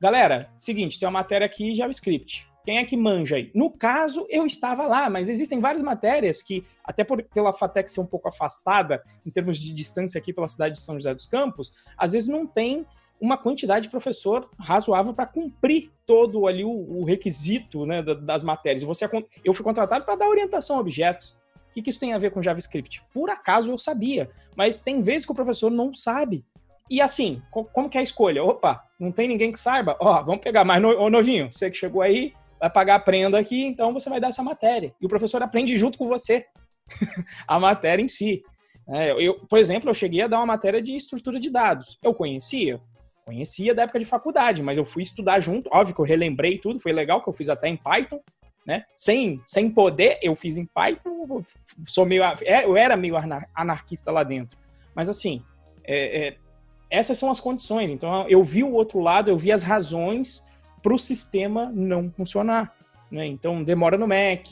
Galera, 0.00 0.48
seguinte, 0.56 0.96
tem 0.96 1.08
uma 1.08 1.18
matéria 1.18 1.44
aqui 1.44 1.74
JavaScript. 1.74 2.48
Quem 2.64 2.78
é 2.78 2.84
que 2.84 2.96
manja 2.96 3.34
aí? 3.34 3.50
No 3.56 3.76
caso, 3.76 4.24
eu 4.30 4.46
estava 4.46 4.86
lá, 4.86 5.10
mas 5.10 5.28
existem 5.28 5.58
várias 5.58 5.82
matérias 5.82 6.44
que, 6.44 6.62
até 6.84 7.02
por, 7.02 7.20
pela 7.24 7.52
FATEC 7.52 7.90
ser 7.90 8.02
um 8.02 8.06
pouco 8.06 8.28
afastada, 8.28 9.02
em 9.26 9.32
termos 9.32 9.58
de 9.58 9.72
distância 9.72 10.16
aqui 10.16 10.32
pela 10.32 10.46
cidade 10.46 10.74
de 10.74 10.80
São 10.80 10.94
José 10.94 11.12
dos 11.12 11.26
Campos, 11.26 11.72
às 11.98 12.12
vezes 12.12 12.28
não 12.28 12.46
tem 12.46 12.86
uma 13.20 13.36
quantidade 13.36 13.84
de 13.84 13.90
professor 13.90 14.48
razoável 14.58 15.12
para 15.12 15.26
cumprir 15.26 15.90
todo 16.06 16.46
ali 16.46 16.64
o, 16.64 16.70
o 16.70 17.04
requisito 17.04 17.84
né, 17.84 18.02
das 18.02 18.42
matérias. 18.42 18.82
Você, 18.82 19.08
eu 19.44 19.52
fui 19.52 19.62
contratado 19.62 20.04
para 20.04 20.16
dar 20.16 20.28
orientação 20.28 20.76
a 20.76 20.80
objetos. 20.80 21.38
O 21.70 21.72
que, 21.72 21.82
que, 21.82 21.90
isso 21.90 22.00
tem 22.00 22.14
a 22.14 22.18
ver 22.18 22.30
com 22.30 22.42
JavaScript? 22.42 23.02
Por 23.12 23.30
acaso 23.30 23.70
eu 23.70 23.78
sabia, 23.78 24.30
mas 24.56 24.78
tem 24.78 25.02
vezes 25.02 25.26
que 25.26 25.32
o 25.32 25.36
professor 25.36 25.70
não 25.70 25.94
sabe. 25.94 26.44
E 26.90 27.00
assim, 27.00 27.40
como 27.50 27.88
que 27.88 27.96
é 27.96 28.00
a 28.00 28.04
escolha? 28.04 28.42
Opa, 28.42 28.82
não 28.98 29.12
tem 29.12 29.28
ninguém 29.28 29.52
que 29.52 29.58
saiba? 29.58 29.96
Ó, 30.00 30.20
vamos 30.24 30.40
pegar 30.40 30.64
mais 30.64 30.82
no, 30.82 31.08
novinho, 31.08 31.52
você 31.52 31.70
que 31.70 31.76
chegou 31.76 32.02
aí, 32.02 32.32
vai 32.58 32.68
pagar 32.68 32.96
a 32.96 33.00
prenda 33.00 33.38
aqui, 33.38 33.64
então 33.64 33.92
você 33.92 34.10
vai 34.10 34.18
dar 34.18 34.28
essa 34.28 34.42
matéria. 34.42 34.92
E 35.00 35.06
o 35.06 35.08
professor 35.08 35.40
aprende 35.40 35.76
junto 35.76 35.96
com 35.96 36.08
você 36.08 36.46
a 37.46 37.60
matéria 37.60 38.02
em 38.02 38.08
si. 38.08 38.42
É, 38.88 39.12
eu, 39.12 39.46
por 39.46 39.58
exemplo, 39.60 39.88
eu 39.88 39.94
cheguei 39.94 40.22
a 40.22 40.26
dar 40.26 40.38
uma 40.38 40.46
matéria 40.46 40.82
de 40.82 40.96
estrutura 40.96 41.38
de 41.38 41.48
dados. 41.48 41.96
Eu 42.02 42.12
conhecia? 42.12 42.80
Conhecia 43.30 43.72
da 43.72 43.82
época 43.82 44.00
de 44.00 44.04
faculdade, 44.04 44.60
mas 44.60 44.76
eu 44.76 44.84
fui 44.84 45.04
estudar 45.04 45.38
junto. 45.38 45.70
Óbvio 45.72 45.94
que 45.94 46.00
eu 46.00 46.04
relembrei 46.04 46.58
tudo, 46.58 46.80
foi 46.80 46.90
legal 46.90 47.22
que 47.22 47.28
eu 47.28 47.32
fiz 47.32 47.48
até 47.48 47.68
em 47.68 47.76
Python, 47.76 48.20
né? 48.66 48.84
Sem, 48.96 49.40
sem 49.46 49.70
poder, 49.70 50.18
eu 50.20 50.34
fiz 50.34 50.58
em 50.58 50.66
Python. 50.66 51.40
Sou 51.84 52.04
meio, 52.04 52.24
é, 52.24 52.64
eu 52.64 52.76
era 52.76 52.96
meio 52.96 53.14
anarquista 53.54 54.10
lá 54.10 54.24
dentro. 54.24 54.58
Mas 54.96 55.08
assim, 55.08 55.44
é, 55.84 56.26
é, 56.26 56.36
essas 56.90 57.18
são 57.18 57.30
as 57.30 57.38
condições. 57.38 57.88
Então 57.88 58.28
eu 58.28 58.42
vi 58.42 58.64
o 58.64 58.72
outro 58.72 58.98
lado, 58.98 59.30
eu 59.30 59.38
vi 59.38 59.52
as 59.52 59.62
razões 59.62 60.44
para 60.82 60.92
o 60.92 60.98
sistema 60.98 61.70
não 61.72 62.10
funcionar. 62.10 62.74
Né? 63.12 63.26
Então 63.26 63.62
demora 63.62 63.96
no 63.96 64.08
Mac, 64.08 64.50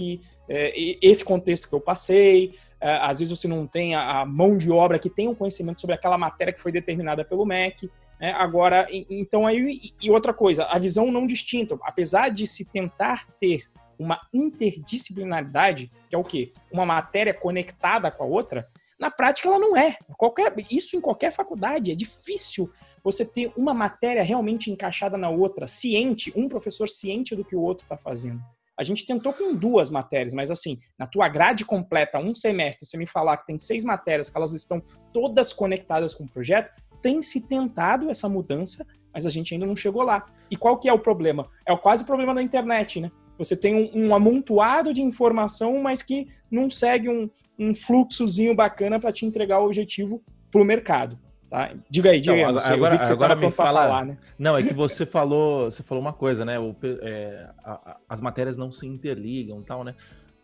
é, 0.48 0.72
esse 1.02 1.24
contexto 1.24 1.68
que 1.68 1.74
eu 1.74 1.80
passei, 1.80 2.54
é, 2.80 2.92
às 2.98 3.18
vezes 3.18 3.36
você 3.36 3.48
não 3.48 3.66
tem 3.66 3.96
a, 3.96 4.24
mão 4.24 4.56
de 4.56 4.70
obra 4.70 5.00
que 5.00 5.10
tem 5.10 5.26
o 5.26 5.32
um 5.32 5.34
conhecimento 5.34 5.80
sobre 5.80 5.96
aquela 5.96 6.16
matéria 6.16 6.52
que 6.52 6.60
foi 6.60 6.70
determinada 6.70 7.24
pelo 7.24 7.44
MEC. 7.44 7.90
Né? 8.20 8.32
Agora, 8.32 8.86
então 8.90 9.46
aí, 9.46 9.92
e 10.00 10.10
outra 10.10 10.34
coisa, 10.34 10.64
a 10.64 10.78
visão 10.78 11.10
não 11.12 11.26
distinta, 11.26 11.78
apesar 11.82 12.28
de 12.30 12.46
se 12.46 12.70
tentar 12.70 13.26
ter 13.40 13.64
uma 13.98 14.20
interdisciplinaridade, 14.32 15.90
que 16.08 16.14
é 16.14 16.18
o 16.18 16.24
quê? 16.24 16.52
Uma 16.72 16.86
matéria 16.86 17.34
conectada 17.34 18.10
com 18.10 18.22
a 18.22 18.26
outra, 18.26 18.68
na 18.98 19.10
prática 19.10 19.48
ela 19.48 19.58
não 19.58 19.76
é. 19.76 19.96
Qualquer, 20.16 20.52
isso 20.70 20.96
em 20.96 21.00
qualquer 21.00 21.32
faculdade, 21.32 21.92
é 21.92 21.94
difícil 21.94 22.70
você 23.02 23.24
ter 23.24 23.52
uma 23.56 23.72
matéria 23.72 24.22
realmente 24.22 24.70
encaixada 24.70 25.16
na 25.16 25.30
outra, 25.30 25.68
ciente, 25.68 26.32
um 26.36 26.48
professor 26.48 26.88
ciente 26.88 27.36
do 27.36 27.44
que 27.44 27.54
o 27.54 27.60
outro 27.60 27.84
está 27.84 27.96
fazendo. 27.96 28.40
A 28.76 28.84
gente 28.84 29.04
tentou 29.04 29.32
com 29.32 29.54
duas 29.54 29.90
matérias, 29.90 30.34
mas 30.34 30.50
assim, 30.52 30.78
na 30.96 31.06
tua 31.06 31.28
grade 31.28 31.64
completa, 31.64 32.18
um 32.18 32.32
semestre, 32.32 32.86
você 32.86 32.96
me 32.96 33.06
falar 33.06 33.36
que 33.36 33.46
tem 33.46 33.58
seis 33.58 33.84
matérias, 33.84 34.30
que 34.30 34.36
elas 34.36 34.52
estão 34.52 34.80
todas 35.12 35.52
conectadas 35.52 36.14
com 36.14 36.24
o 36.24 36.30
projeto, 36.30 36.72
tem 37.02 37.22
se 37.22 37.40
tentado 37.40 38.10
essa 38.10 38.28
mudança, 38.28 38.86
mas 39.12 39.26
a 39.26 39.30
gente 39.30 39.54
ainda 39.54 39.66
não 39.66 39.76
chegou 39.76 40.02
lá. 40.02 40.26
E 40.50 40.56
qual 40.56 40.78
que 40.78 40.88
é 40.88 40.92
o 40.92 40.98
problema? 40.98 41.46
É 41.66 41.76
quase 41.76 42.02
o 42.02 42.06
problema 42.06 42.34
da 42.34 42.42
internet, 42.42 43.00
né? 43.00 43.10
Você 43.36 43.56
tem 43.56 43.74
um, 43.74 44.06
um 44.06 44.14
amontoado 44.14 44.92
de 44.92 45.00
informação, 45.00 45.80
mas 45.80 46.02
que 46.02 46.28
não 46.50 46.70
segue 46.70 47.08
um, 47.08 47.30
um 47.58 47.74
fluxozinho 47.74 48.54
bacana 48.54 48.98
para 48.98 49.12
te 49.12 49.24
entregar 49.24 49.60
o 49.60 49.66
objetivo 49.66 50.22
para 50.50 50.60
o 50.60 50.64
mercado. 50.64 51.18
Tá? 51.48 51.72
Diga 51.88 52.10
aí, 52.10 52.20
diga 52.20 52.34
aí. 52.34 52.44
Agora, 52.44 52.72
agora, 52.72 53.12
agora 53.12 53.36
me 53.36 53.50
fala. 53.50 53.80
Falar, 53.80 54.04
né? 54.04 54.18
Não, 54.38 54.56
é 54.56 54.62
que 54.62 54.74
você 54.74 55.06
falou, 55.06 55.70
você 55.70 55.82
falou 55.82 56.02
uma 56.02 56.12
coisa, 56.12 56.44
né? 56.44 56.58
O, 56.58 56.74
é, 56.82 57.48
a, 57.64 57.72
a, 57.72 57.96
as 58.08 58.20
matérias 58.20 58.56
não 58.56 58.70
se 58.70 58.86
interligam, 58.86 59.62
tal, 59.62 59.82
né? 59.82 59.94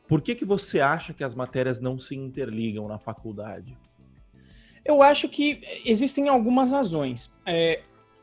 Por 0.07 0.23
que 0.23 0.35
que 0.35 0.45
você 0.45 0.81
acha 0.81 1.13
que 1.13 1.25
as 1.25 1.35
matérias 1.35 1.81
não 1.81 1.99
se 1.99 2.15
interligam 2.15 2.87
na 2.89 2.99
faculdade? 2.99 3.77
Eu 4.85 5.03
acho 5.03 5.29
que 5.29 5.61
existem 5.85 6.29
algumas 6.29 6.73
razões. 6.73 7.33
É, 7.47 7.81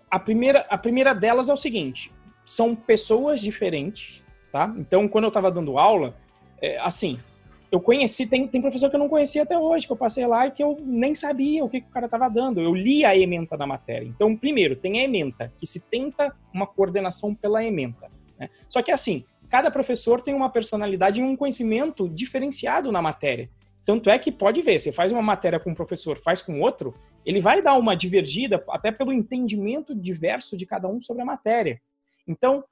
a 0.09 0.19
primeira, 0.19 0.65
a 0.69 0.77
primeira 0.77 1.13
delas 1.13 1.49
é 1.49 1.53
o 1.53 1.57
seguinte: 1.57 2.11
são 2.45 2.75
pessoas 2.75 3.39
diferentes, 3.39 4.23
tá? 4.51 4.73
Então, 4.77 5.07
quando 5.07 5.25
eu 5.25 5.29
estava 5.29 5.51
dando 5.51 5.77
aula, 5.77 6.13
é, 6.61 6.77
assim, 6.79 7.19
eu 7.71 7.79
conheci, 7.79 8.27
tem, 8.27 8.45
tem 8.47 8.61
professor 8.61 8.89
que 8.89 8.95
eu 8.97 8.99
não 8.99 9.07
conhecia 9.07 9.43
até 9.43 9.57
hoje, 9.57 9.87
que 9.87 9.93
eu 9.93 9.97
passei 9.97 10.27
lá 10.27 10.45
e 10.45 10.51
que 10.51 10.61
eu 10.61 10.77
nem 10.83 11.15
sabia 11.15 11.63
o 11.63 11.69
que, 11.69 11.79
que 11.79 11.87
o 11.87 11.91
cara 11.91 12.05
estava 12.05 12.29
dando. 12.29 12.59
Eu 12.59 12.75
li 12.75 13.05
a 13.05 13.17
ementa 13.17 13.57
da 13.57 13.65
matéria. 13.65 14.05
Então, 14.05 14.35
primeiro, 14.35 14.75
tem 14.75 14.99
a 14.99 15.03
ementa, 15.03 15.51
que 15.57 15.65
se 15.65 15.79
tenta 15.89 16.35
uma 16.53 16.67
coordenação 16.67 17.33
pela 17.33 17.63
ementa. 17.63 18.11
Né? 18.37 18.49
Só 18.67 18.81
que 18.81 18.91
assim, 18.91 19.23
cada 19.49 19.71
professor 19.71 20.21
tem 20.21 20.33
uma 20.33 20.49
personalidade 20.49 21.21
e 21.21 21.23
um 21.23 21.35
conhecimento 21.35 22.09
diferenciado 22.09 22.91
na 22.91 23.01
matéria. 23.01 23.49
Tanto 23.85 24.09
é 24.09 24.19
que 24.19 24.31
pode 24.31 24.61
ver, 24.61 24.79
você 24.79 24.91
faz 24.91 25.11
uma 25.11 25.21
matéria 25.21 25.59
com 25.59 25.71
um 25.71 25.75
professor, 25.75 26.17
faz 26.17 26.41
com 26.41 26.61
outro, 26.61 26.93
ele 27.25 27.41
vai 27.41 27.61
dar 27.61 27.77
uma 27.77 27.95
divergida 27.95 28.63
até 28.69 28.91
pelo 28.91 29.11
entendimento 29.11 29.95
diverso 29.95 30.55
de 30.55 30.65
cada 30.65 30.87
um 30.87 31.01
sobre 31.01 31.23
a 31.23 31.25
matéria. 31.25 31.81
Então, 32.27 32.63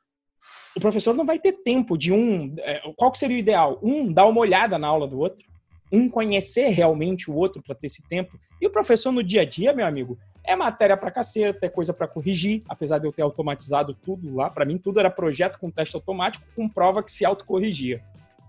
o 0.76 0.80
professor 0.80 1.14
não 1.14 1.26
vai 1.26 1.40
ter 1.40 1.54
tempo 1.54 1.98
de 1.98 2.12
um. 2.12 2.56
É, 2.60 2.82
qual 2.96 3.14
seria 3.16 3.36
o 3.36 3.40
ideal? 3.40 3.80
Um 3.82 4.12
dar 4.12 4.26
uma 4.28 4.40
olhada 4.40 4.78
na 4.78 4.88
aula 4.88 5.08
do 5.08 5.20
outro, 5.20 5.46
um 5.92 6.08
conhecer 6.08 6.70
realmente 6.70 7.30
o 7.30 7.36
outro 7.36 7.62
para 7.62 7.76
ter 7.76 7.88
esse 7.88 8.08
tempo. 8.08 8.40
E 8.62 8.68
o 8.68 8.70
professor 8.70 9.12
no 9.12 9.24
dia 9.24 9.42
a 9.42 9.46
dia, 9.46 9.74
meu 9.74 9.86
amigo, 9.86 10.18
é 10.44 10.56
matéria 10.56 10.96
para 10.96 11.12
caceta, 11.12 11.66
é 11.66 11.70
coisa 11.70 11.94
para 11.94 12.08
corrigir, 12.08 12.64
apesar 12.70 13.00
de 13.00 13.08
eu 13.08 13.12
ter 13.12 13.24
automatizado 13.24 13.94
tudo 13.94 14.36
lá. 14.36 14.50
Para 14.50 14.66
mim, 14.66 14.78
tudo 14.78 15.00
era 15.00 15.10
projeto 15.10 15.60
com 15.60 15.72
teste 15.72 15.96
automático, 15.96 16.46
com 16.56 16.70
prova 16.70 17.04
que 17.04 17.12
se 17.12 17.26
autocorrigia. 17.26 18.04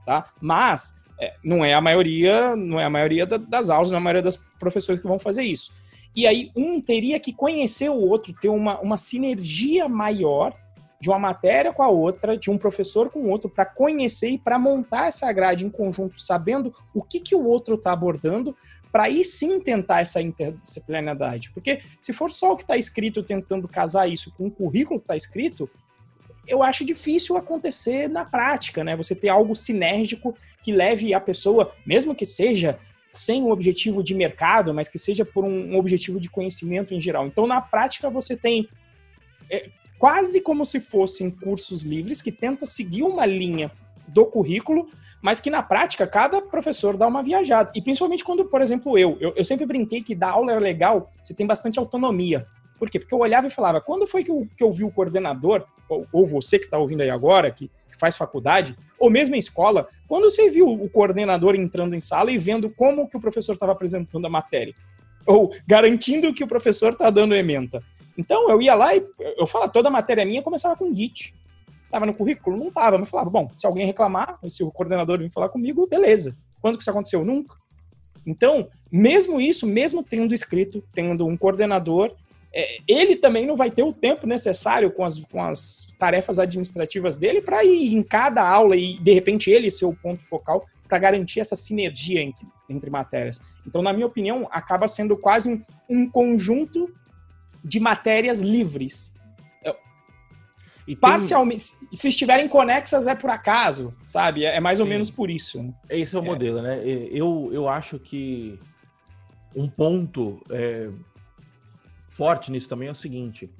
Tá? 0.04 0.32
Mas 0.40 0.99
é, 1.20 1.34
não 1.44 1.64
é 1.64 1.74
a 1.74 1.80
maioria, 1.80 2.56
não 2.56 2.80
é 2.80 2.84
a 2.84 2.90
maioria 2.90 3.26
das 3.26 3.68
aulas, 3.68 3.90
não 3.90 3.98
é 3.98 4.00
a 4.00 4.04
maioria 4.04 4.22
das 4.22 4.36
professores 4.36 5.00
que 5.00 5.06
vão 5.06 5.18
fazer 5.18 5.42
isso. 5.42 5.72
E 6.16 6.26
aí, 6.26 6.50
um 6.56 6.80
teria 6.80 7.20
que 7.20 7.32
conhecer 7.32 7.88
o 7.88 8.00
outro, 8.00 8.32
ter 8.32 8.48
uma, 8.48 8.80
uma 8.80 8.96
sinergia 8.96 9.88
maior 9.88 10.56
de 11.00 11.08
uma 11.08 11.18
matéria 11.18 11.72
com 11.72 11.82
a 11.82 11.88
outra, 11.88 12.36
de 12.36 12.50
um 12.50 12.58
professor 12.58 13.10
com 13.10 13.20
o 13.20 13.28
outro, 13.28 13.48
para 13.48 13.64
conhecer 13.64 14.30
e 14.30 14.38
para 14.38 14.58
montar 14.58 15.06
essa 15.06 15.30
grade 15.32 15.64
em 15.64 15.70
conjunto, 15.70 16.20
sabendo 16.20 16.72
o 16.94 17.02
que, 17.02 17.20
que 17.20 17.34
o 17.34 17.44
outro 17.44 17.76
está 17.76 17.92
abordando, 17.92 18.54
para 18.92 19.04
aí 19.04 19.24
sim 19.24 19.60
tentar 19.60 20.00
essa 20.00 20.20
interdisciplinaridade. 20.20 21.50
Porque 21.52 21.80
se 21.98 22.12
for 22.12 22.30
só 22.30 22.52
o 22.52 22.56
que 22.56 22.64
está 22.64 22.76
escrito 22.76 23.22
tentando 23.22 23.68
casar 23.68 24.08
isso 24.08 24.32
com 24.36 24.46
o 24.46 24.50
currículo 24.50 24.98
que 24.98 25.04
está 25.04 25.16
escrito, 25.16 25.70
eu 26.46 26.62
acho 26.62 26.84
difícil 26.84 27.36
acontecer 27.36 28.08
na 28.08 28.24
prática, 28.24 28.82
né? 28.82 28.96
Você 28.96 29.14
ter 29.14 29.28
algo 29.28 29.54
sinérgico 29.54 30.34
que 30.62 30.72
leve 30.72 31.14
a 31.14 31.20
pessoa, 31.20 31.72
mesmo 31.86 32.14
que 32.14 32.26
seja 32.26 32.78
sem 33.12 33.42
um 33.42 33.50
objetivo 33.50 34.02
de 34.02 34.14
mercado, 34.14 34.72
mas 34.72 34.88
que 34.88 34.98
seja 34.98 35.24
por 35.24 35.44
um 35.44 35.76
objetivo 35.76 36.20
de 36.20 36.30
conhecimento 36.30 36.94
em 36.94 37.00
geral. 37.00 37.26
Então, 37.26 37.46
na 37.46 37.60
prática, 37.60 38.08
você 38.08 38.36
tem 38.36 38.68
é, 39.50 39.68
quase 39.98 40.40
como 40.40 40.64
se 40.64 40.80
fossem 40.80 41.30
cursos 41.30 41.82
livres 41.82 42.22
que 42.22 42.30
tenta 42.30 42.64
seguir 42.64 43.02
uma 43.02 43.26
linha 43.26 43.70
do 44.08 44.24
currículo, 44.24 44.88
mas 45.20 45.40
que 45.40 45.50
na 45.50 45.62
prática 45.62 46.06
cada 46.06 46.40
professor 46.40 46.96
dá 46.96 47.06
uma 47.06 47.22
viajada. 47.22 47.70
E 47.74 47.82
principalmente 47.82 48.24
quando, 48.24 48.44
por 48.46 48.62
exemplo, 48.62 48.96
eu, 48.96 49.16
eu, 49.20 49.32
eu 49.36 49.44
sempre 49.44 49.66
brinquei 49.66 50.02
que 50.02 50.14
dar 50.14 50.30
aula 50.30 50.52
é 50.52 50.58
legal, 50.58 51.12
você 51.20 51.34
tem 51.34 51.46
bastante 51.46 51.78
autonomia. 51.78 52.46
Por 52.80 52.88
quê? 52.88 52.98
Porque 52.98 53.12
eu 53.12 53.18
olhava 53.18 53.46
e 53.46 53.50
falava, 53.50 53.78
quando 53.78 54.06
foi 54.06 54.24
que 54.24 54.30
eu, 54.30 54.48
que 54.56 54.64
eu 54.64 54.72
vi 54.72 54.84
o 54.84 54.90
coordenador, 54.90 55.64
ou, 55.86 56.06
ou 56.10 56.26
você 56.26 56.58
que 56.58 56.64
está 56.64 56.78
ouvindo 56.78 57.02
aí 57.02 57.10
agora, 57.10 57.50
que 57.50 57.70
faz 57.98 58.16
faculdade, 58.16 58.74
ou 58.98 59.10
mesmo 59.10 59.36
em 59.36 59.38
escola, 59.38 59.86
quando 60.08 60.30
você 60.30 60.48
viu 60.48 60.66
o 60.66 60.88
coordenador 60.88 61.54
entrando 61.54 61.94
em 61.94 62.00
sala 62.00 62.32
e 62.32 62.38
vendo 62.38 62.70
como 62.70 63.06
que 63.06 63.18
o 63.18 63.20
professor 63.20 63.52
estava 63.52 63.72
apresentando 63.72 64.26
a 64.26 64.30
matéria, 64.30 64.74
ou 65.26 65.54
garantindo 65.66 66.32
que 66.32 66.42
o 66.42 66.48
professor 66.48 66.92
está 66.92 67.10
dando 67.10 67.34
ementa. 67.34 67.82
Então 68.16 68.50
eu 68.50 68.62
ia 68.62 68.74
lá 68.74 68.96
e 68.96 69.04
eu 69.36 69.46
falava, 69.46 69.70
toda 69.70 69.88
a 69.88 69.92
matéria 69.92 70.24
minha 70.24 70.42
começava 70.42 70.74
com 70.74 70.94
Git. 70.94 71.34
Tava 71.90 72.06
no 72.06 72.14
currículo? 72.14 72.56
Não 72.56 72.70
tava, 72.70 72.96
mas 72.96 73.10
falava, 73.10 73.28
bom, 73.28 73.50
se 73.54 73.66
alguém 73.66 73.84
reclamar, 73.84 74.38
se 74.48 74.64
o 74.64 74.70
coordenador 74.70 75.18
vir 75.18 75.30
falar 75.30 75.50
comigo, 75.50 75.86
beleza. 75.86 76.34
Quando 76.62 76.76
que 76.76 76.82
isso 76.82 76.90
aconteceu? 76.90 77.22
Nunca. 77.26 77.56
Então, 78.26 78.70
mesmo 78.90 79.38
isso, 79.38 79.66
mesmo 79.66 80.02
tendo 80.02 80.34
escrito, 80.34 80.82
tendo 80.94 81.26
um 81.26 81.36
coordenador, 81.36 82.14
ele 82.86 83.16
também 83.16 83.46
não 83.46 83.56
vai 83.56 83.70
ter 83.70 83.82
o 83.82 83.92
tempo 83.92 84.26
necessário 84.26 84.90
com 84.90 85.04
as, 85.04 85.18
com 85.18 85.42
as 85.42 85.94
tarefas 85.98 86.38
administrativas 86.38 87.16
dele 87.16 87.40
para 87.40 87.64
ir 87.64 87.94
em 87.94 88.02
cada 88.02 88.46
aula 88.46 88.76
e, 88.76 88.98
de 88.98 89.12
repente, 89.12 89.50
ele 89.50 89.70
ser 89.70 89.84
o 89.84 89.94
ponto 89.94 90.22
focal 90.24 90.66
para 90.88 90.98
garantir 90.98 91.40
essa 91.40 91.54
sinergia 91.54 92.20
entre, 92.20 92.44
entre 92.68 92.90
matérias. 92.90 93.40
Então, 93.66 93.80
na 93.82 93.92
minha 93.92 94.06
opinião, 94.06 94.48
acaba 94.50 94.88
sendo 94.88 95.16
quase 95.16 95.48
um, 95.48 95.62
um 95.88 96.10
conjunto 96.10 96.92
de 97.62 97.78
matérias 97.78 98.40
livres. 98.40 99.14
E 100.90 100.96
Parcialmente, 100.96 101.62
se 101.92 102.08
estiverem 102.08 102.48
conexas 102.48 103.06
é 103.06 103.14
por 103.14 103.30
acaso, 103.30 103.94
sabe? 104.02 104.44
É 104.44 104.58
mais 104.58 104.80
ou 104.80 104.86
Sim. 104.86 104.90
menos 104.90 105.08
por 105.08 105.30
isso. 105.30 105.62
Né? 105.62 105.72
Esse 105.88 106.16
é 106.16 106.18
o 106.18 106.22
é. 106.22 106.24
modelo, 106.24 106.60
né? 106.60 106.82
Eu, 106.84 107.48
eu 107.52 107.68
acho 107.68 107.96
que 107.96 108.58
um 109.54 109.68
ponto 109.68 110.42
é, 110.50 110.88
forte 112.20 112.52
nisso 112.52 112.68
também 112.68 112.88
é 112.88 112.90
o 112.90 112.94
seguinte: 112.94 113.50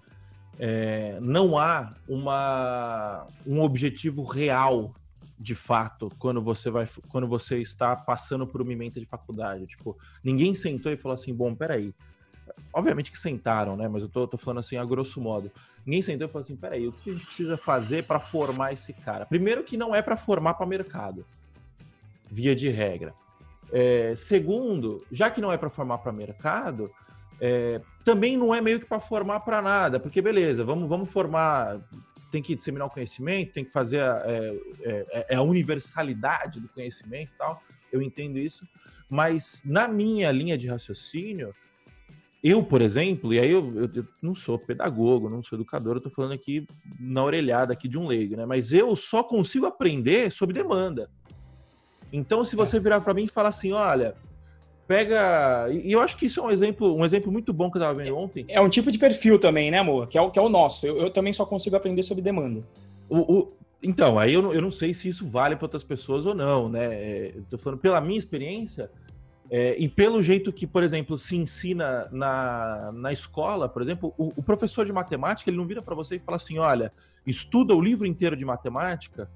é, 0.59 1.19
não 1.23 1.59
há 1.59 1.95
uma, 2.07 3.27
um 3.47 3.63
objetivo 3.63 4.23
real 4.23 4.95
de 5.39 5.55
fato 5.55 6.13
quando 6.19 6.43
você 6.43 6.69
vai 6.69 6.87
quando 7.09 7.27
você 7.27 7.59
está 7.59 7.97
passando 7.97 8.47
por 8.47 8.61
uma 8.61 8.71
emenda 8.71 9.01
de 9.01 9.07
faculdade. 9.07 9.67
Tipo, 9.67 9.97
ninguém 10.23 10.55
sentou 10.55 10.93
e 10.93 10.97
falou 10.99 11.15
assim: 11.15 11.33
bom, 11.33 11.55
peraí, 11.55 11.95
obviamente 12.71 13.11
que 13.11 13.19
sentaram, 13.19 13.79
né? 13.79 13.89
Mas 13.89 14.03
eu 14.03 14.11
tô, 14.11 14.29
tô, 14.29 14.37
falando 14.37 14.59
assim 14.59 14.77
a 14.77 14.85
grosso 14.85 15.23
modo. 15.23 15.51
Ninguém 15.87 16.03
sentou 16.03 16.29
e 16.29 16.31
falou 16.31 16.43
assim: 16.43 16.57
peraí, 16.57 16.87
o 16.87 16.93
que 16.93 17.13
a 17.13 17.15
gente 17.15 17.25
precisa 17.25 17.57
fazer 17.57 18.05
para 18.05 18.21
formar 18.21 18.75
esse 18.75 18.93
cara? 18.93 19.25
Primeiro, 19.25 19.65
que 19.65 19.79
não 19.79 19.95
é 19.95 20.03
para 20.03 20.19
formar 20.19 20.53
para 20.53 20.67
mercado, 20.67 21.25
via 22.31 22.55
de 22.55 22.69
regra. 22.69 23.15
É, 23.73 24.13
segundo, 24.15 25.03
já 25.11 25.31
que 25.31 25.41
não 25.41 25.51
é 25.51 25.57
para 25.57 25.71
formar 25.71 25.97
para 25.99 26.13
mercado, 26.13 26.91
é, 27.41 27.81
também 28.05 28.37
não 28.37 28.55
é 28.55 28.61
meio 28.61 28.79
que 28.79 28.87
para 28.87 29.01
formar 29.01 29.41
para 29.41 29.63
nada, 29.63 29.99
porque 29.99 30.21
beleza, 30.21 30.65
vamos, 30.65 30.89
vamos 30.89 31.11
formar, 31.11 31.81
tem 32.31 32.43
que 32.43 32.55
disseminar 32.55 32.87
o 32.87 32.91
conhecimento, 32.91 33.53
tem 33.53 33.65
que 33.65 33.73
fazer 33.73 34.01
a, 34.01 34.23
é, 34.27 34.57
é, 34.83 35.27
é 35.31 35.35
a 35.37 35.43
universalidade 35.43 36.61
do 36.61 36.69
conhecimento 36.69 37.31
e 37.35 37.39
tal, 37.39 37.63
eu 37.93 38.03
entendo 38.03 38.39
isso, 38.39 38.67
mas 39.09 39.63
na 39.65 39.89
minha 39.89 40.31
linha 40.31 40.57
de 40.57 40.69
raciocínio, 40.69 41.55
eu, 42.43 42.63
por 42.63 42.81
exemplo, 42.81 43.35
e 43.35 43.39
aí 43.39 43.51
eu, 43.51 43.75
eu, 43.77 43.91
eu, 43.95 44.05
não 44.23 44.35
sou 44.35 44.59
pedagogo, 44.59 45.29
não 45.29 45.43
sou 45.43 45.57
educador, 45.57 45.97
eu 45.97 46.01
tô 46.01 46.09
falando 46.09 46.33
aqui 46.33 46.67
na 46.99 47.23
orelhada 47.23 47.73
aqui 47.73 47.87
de 47.87 47.99
um 47.99 48.07
leigo, 48.07 48.35
né? 48.35 48.47
Mas 48.47 48.73
eu 48.73 48.97
só 48.97 49.23
consigo 49.23 49.67
aprender 49.67 50.33
sob 50.33 50.53
demanda. 50.53 51.11
Então, 52.11 52.43
se 52.43 52.57
você 52.57 52.79
é. 52.79 52.81
virar 52.81 53.01
para 53.03 53.13
mim 53.13 53.25
e 53.25 53.29
falar 53.29 53.51
assim, 53.51 53.73
olha, 53.73 54.15
pega. 54.91 55.69
E 55.71 55.93
eu 55.93 56.01
acho 56.01 56.17
que 56.17 56.27
isso 56.27 56.41
é 56.41 56.43
um 56.43 56.51
exemplo, 56.51 56.97
um 56.97 57.05
exemplo 57.05 57.31
muito 57.31 57.53
bom 57.53 57.71
que 57.71 57.79
eu 57.79 57.81
estava 57.81 57.97
vendo 57.97 58.17
ontem. 58.17 58.45
É 58.49 58.61
um 58.61 58.69
tipo 58.69 58.91
de 58.91 58.99
perfil 58.99 59.39
também, 59.39 59.71
né, 59.71 59.79
amor? 59.79 60.09
Que 60.09 60.19
é 60.19 60.21
o, 60.21 60.33
que 60.33 60.39
é 60.39 60.43
o 60.43 60.49
nosso. 60.49 60.85
Eu, 60.85 60.99
eu 60.99 61.11
também 61.11 61.33
só 61.33 61.47
consigo 61.47 61.77
aprender 61.77 62.03
sob 62.03 62.21
demanda. 62.21 62.67
O, 63.09 63.19
o... 63.19 63.53
Então, 63.81 64.19
aí 64.19 64.35
eu 64.35 64.43
não, 64.43 64.53
eu 64.53 64.61
não 64.61 64.73
sei 64.73 64.93
se 64.93 65.09
isso 65.09 65.29
vale 65.29 65.55
para 65.55 65.67
outras 65.67 65.85
pessoas 65.85 66.27
ou 66.27 66.35
não, 66.35 66.69
né? 66.69 66.87
É, 66.93 67.33
eu 67.37 67.45
tô 67.49 67.57
falando 67.57 67.79
pela 67.79 68.01
minha 68.01 68.19
experiência, 68.19 68.91
é, 69.49 69.77
e 69.79 69.89
pelo 69.89 70.21
jeito 70.21 70.53
que, 70.53 70.67
por 70.67 70.83
exemplo, 70.83 71.17
se 71.17 71.37
ensina 71.37 72.09
na, 72.11 72.91
na 72.93 73.13
escola, 73.13 73.69
por 73.69 73.83
exemplo, 73.83 74.13
o, 74.19 74.33
o 74.37 74.43
professor 74.43 74.85
de 74.85 74.93
matemática 74.93 75.49
ele 75.51 75.57
não 75.57 75.67
vira 75.67 75.81
para 75.81 75.95
você 75.95 76.17
e 76.17 76.19
fala 76.19 76.35
assim: 76.35 76.59
olha, 76.59 76.93
estuda 77.25 77.77
o 77.77 77.81
livro 77.81 78.09
inteiro 78.09 78.37
de 78.37 78.45
matemática, 78.45 79.31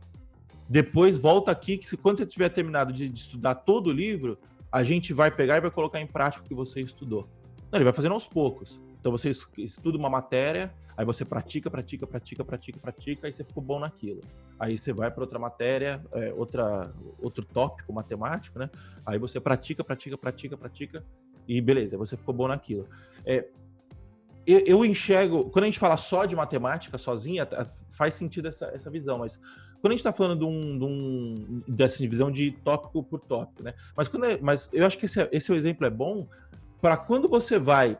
depois 0.68 1.16
volta 1.16 1.52
aqui, 1.52 1.78
que 1.78 1.88
se, 1.88 1.96
quando 1.96 2.18
você 2.18 2.26
tiver 2.26 2.48
terminado 2.48 2.92
de, 2.92 3.08
de, 3.08 3.20
estudar 3.20 3.54
todo 3.54 3.86
o 3.88 3.92
livro, 3.92 4.36
a 4.74 4.82
gente 4.82 5.12
vai 5.12 5.30
pegar 5.30 5.56
e 5.56 5.60
vai 5.60 5.70
colocar 5.70 6.00
em 6.00 6.06
prática 6.06 6.44
o 6.44 6.48
que 6.48 6.52
você 6.52 6.80
estudou. 6.80 7.28
Não, 7.70 7.76
ele 7.76 7.84
vai 7.84 7.92
fazendo 7.92 8.10
aos 8.10 8.26
poucos. 8.26 8.80
Então 8.98 9.12
você 9.12 9.30
estuda 9.56 9.96
uma 9.96 10.10
matéria, 10.10 10.74
aí 10.96 11.04
você 11.04 11.24
pratica, 11.24 11.70
pratica, 11.70 12.04
pratica, 12.08 12.44
pratica, 12.44 12.80
pratica, 12.80 13.26
aí 13.28 13.32
você 13.32 13.44
ficou 13.44 13.62
bom 13.62 13.78
naquilo. 13.78 14.20
Aí 14.58 14.76
você 14.76 14.92
vai 14.92 15.12
para 15.12 15.20
outra 15.20 15.38
matéria, 15.38 16.04
é, 16.10 16.32
outra, 16.32 16.92
outro 17.20 17.44
tópico 17.44 17.92
matemático, 17.92 18.58
né? 18.58 18.68
Aí 19.06 19.16
você 19.16 19.38
pratica, 19.38 19.84
pratica, 19.84 20.18
pratica, 20.18 20.56
pratica, 20.56 21.06
e 21.46 21.60
beleza, 21.60 21.96
você 21.96 22.16
ficou 22.16 22.34
bom 22.34 22.48
naquilo. 22.48 22.88
É, 23.24 23.46
eu, 24.44 24.58
eu, 24.66 24.84
enxergo, 24.84 25.50
quando 25.50 25.66
a 25.66 25.68
gente 25.68 25.78
fala 25.78 25.96
só 25.96 26.24
de 26.24 26.34
matemática 26.34 26.98
sozinha, 26.98 27.46
faz 27.90 28.14
sentido 28.14 28.48
essa, 28.48 28.66
essa 28.74 28.90
visão, 28.90 29.18
mas 29.18 29.40
quando 29.84 29.92
a 29.92 29.96
gente 29.96 30.00
está 30.00 30.14
falando 30.14 30.38
de 30.38 30.44
um, 30.46 30.78
de 30.78 30.84
um, 30.86 31.62
dessa 31.68 31.98
divisão 31.98 32.30
de 32.30 32.52
tópico 32.52 33.02
por 33.02 33.20
tópico, 33.20 33.62
né? 33.62 33.74
Mas, 33.94 34.08
quando 34.08 34.24
é, 34.24 34.38
mas 34.40 34.70
eu 34.72 34.86
acho 34.86 34.96
que 34.96 35.04
esse, 35.04 35.28
esse 35.30 35.54
exemplo 35.54 35.86
é 35.86 35.90
bom 35.90 36.26
para 36.80 36.96
quando 36.96 37.28
você 37.28 37.58
vai 37.58 37.98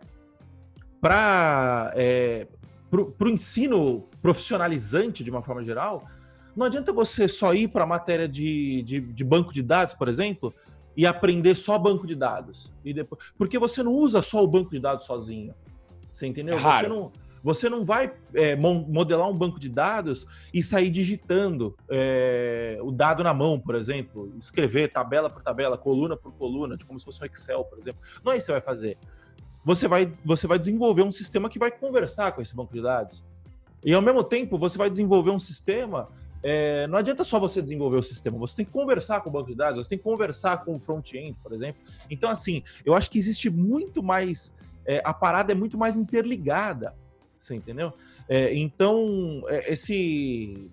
para 0.98 1.92
é, 1.94 2.48
o 2.90 3.28
ensino 3.28 4.08
profissionalizante, 4.22 5.22
de 5.22 5.30
uma 5.30 5.42
forma 5.42 5.62
geral, 5.62 6.08
não 6.56 6.64
adianta 6.64 6.90
você 6.90 7.28
só 7.28 7.52
ir 7.52 7.68
para 7.68 7.84
a 7.84 7.86
matéria 7.86 8.26
de, 8.26 8.82
de, 8.82 9.00
de, 9.00 9.22
banco 9.22 9.52
de 9.52 9.62
dados, 9.62 9.92
por 9.92 10.08
exemplo, 10.08 10.54
e 10.96 11.06
aprender 11.06 11.54
só 11.54 11.78
banco 11.78 12.06
de 12.06 12.14
dados. 12.14 12.72
E 12.82 12.94
depois, 12.94 13.22
porque 13.36 13.58
você 13.58 13.82
não 13.82 13.92
usa 13.92 14.22
só 14.22 14.42
o 14.42 14.46
banco 14.46 14.70
de 14.70 14.78
dados 14.78 15.04
sozinho. 15.04 15.54
Você 16.10 16.26
entendeu? 16.26 16.56
É 16.56 16.60
você, 16.60 16.88
não, 16.88 17.12
você 17.44 17.68
não 17.68 17.84
vai 17.84 18.12
é, 18.34 18.56
modelar 18.56 19.28
um 19.28 19.36
banco 19.36 19.60
de 19.60 19.68
dados 19.68 20.26
e 20.52 20.62
sair 20.62 20.88
digitando 20.88 21.76
é, 21.88 22.78
o 22.80 22.90
dado 22.90 23.23
na 23.23 23.32
mão, 23.32 23.60
por 23.60 23.76
exemplo, 23.76 24.32
escrever 24.38 24.90
tabela 24.90 25.30
por 25.30 25.42
tabela, 25.42 25.78
coluna 25.78 26.16
por 26.16 26.32
coluna, 26.32 26.76
como 26.84 26.99
se 26.99 27.04
fosse 27.04 27.23
um 27.23 27.26
Excel, 27.26 27.62
por 27.64 27.78
exemplo. 27.78 28.00
Não 28.25 28.32
é 28.32 28.38
isso 28.38 28.47
que 28.47 28.52
você 28.52 28.52
vai 28.52 28.60
fazer 28.62 28.99
você 29.64 29.88
vai, 29.88 30.12
você 30.25 30.47
vai 30.47 30.58
desenvolver 30.58 31.02
um 31.02 31.10
sistema 31.10 31.49
que 31.49 31.58
vai 31.58 31.71
conversar 31.71 32.32
com 32.32 32.42
esse 32.42 32.54
banco 32.54 32.73
de 32.73 32.82
dados. 32.82 33.25
E 33.82 33.95
ao 33.95 34.02
mesmo 34.02 34.23
tempo, 34.23 34.58
você 34.58 34.76
vai 34.76 34.90
desenvolver 34.90 35.30
um 35.30 35.38
sistema. 35.38 36.08
É, 36.42 36.86
não 36.86 36.99
adianta 36.99 37.25
só 37.25 37.40
você 37.40 37.62
desenvolver 37.62 37.97
o 37.97 38.02
sistema, 38.02 38.36
você 38.36 38.56
tem 38.56 38.66
que 38.66 38.71
conversar 38.71 39.23
com 39.23 39.30
o 39.30 39.32
banco 39.32 39.49
de 39.49 39.56
dados, 39.56 39.78
você 39.78 39.88
tem 39.88 39.99
que 39.99 40.04
conversar 40.04 40.62
com 40.62 40.76
o 40.76 40.78
front-end, 40.78 41.38
por 41.42 41.54
exemplo. 41.54 41.80
Então, 42.10 42.28
assim, 42.28 42.62
eu 42.84 42.95
acho 42.95 43.10
que 43.10 43.19
existe 43.19 43.49
muito 43.49 44.02
mais. 44.02 44.54
É, 44.86 45.00
a 45.02 45.14
parada 45.14 45.52
é 45.52 45.54
muito 45.54 45.78
mais 45.78 45.97
interligada, 45.97 46.95
você 47.45 47.54
entendeu? 47.54 47.93
É, 48.28 48.54
então, 48.54 49.43
é, 49.49 49.73
esse. 49.73 50.71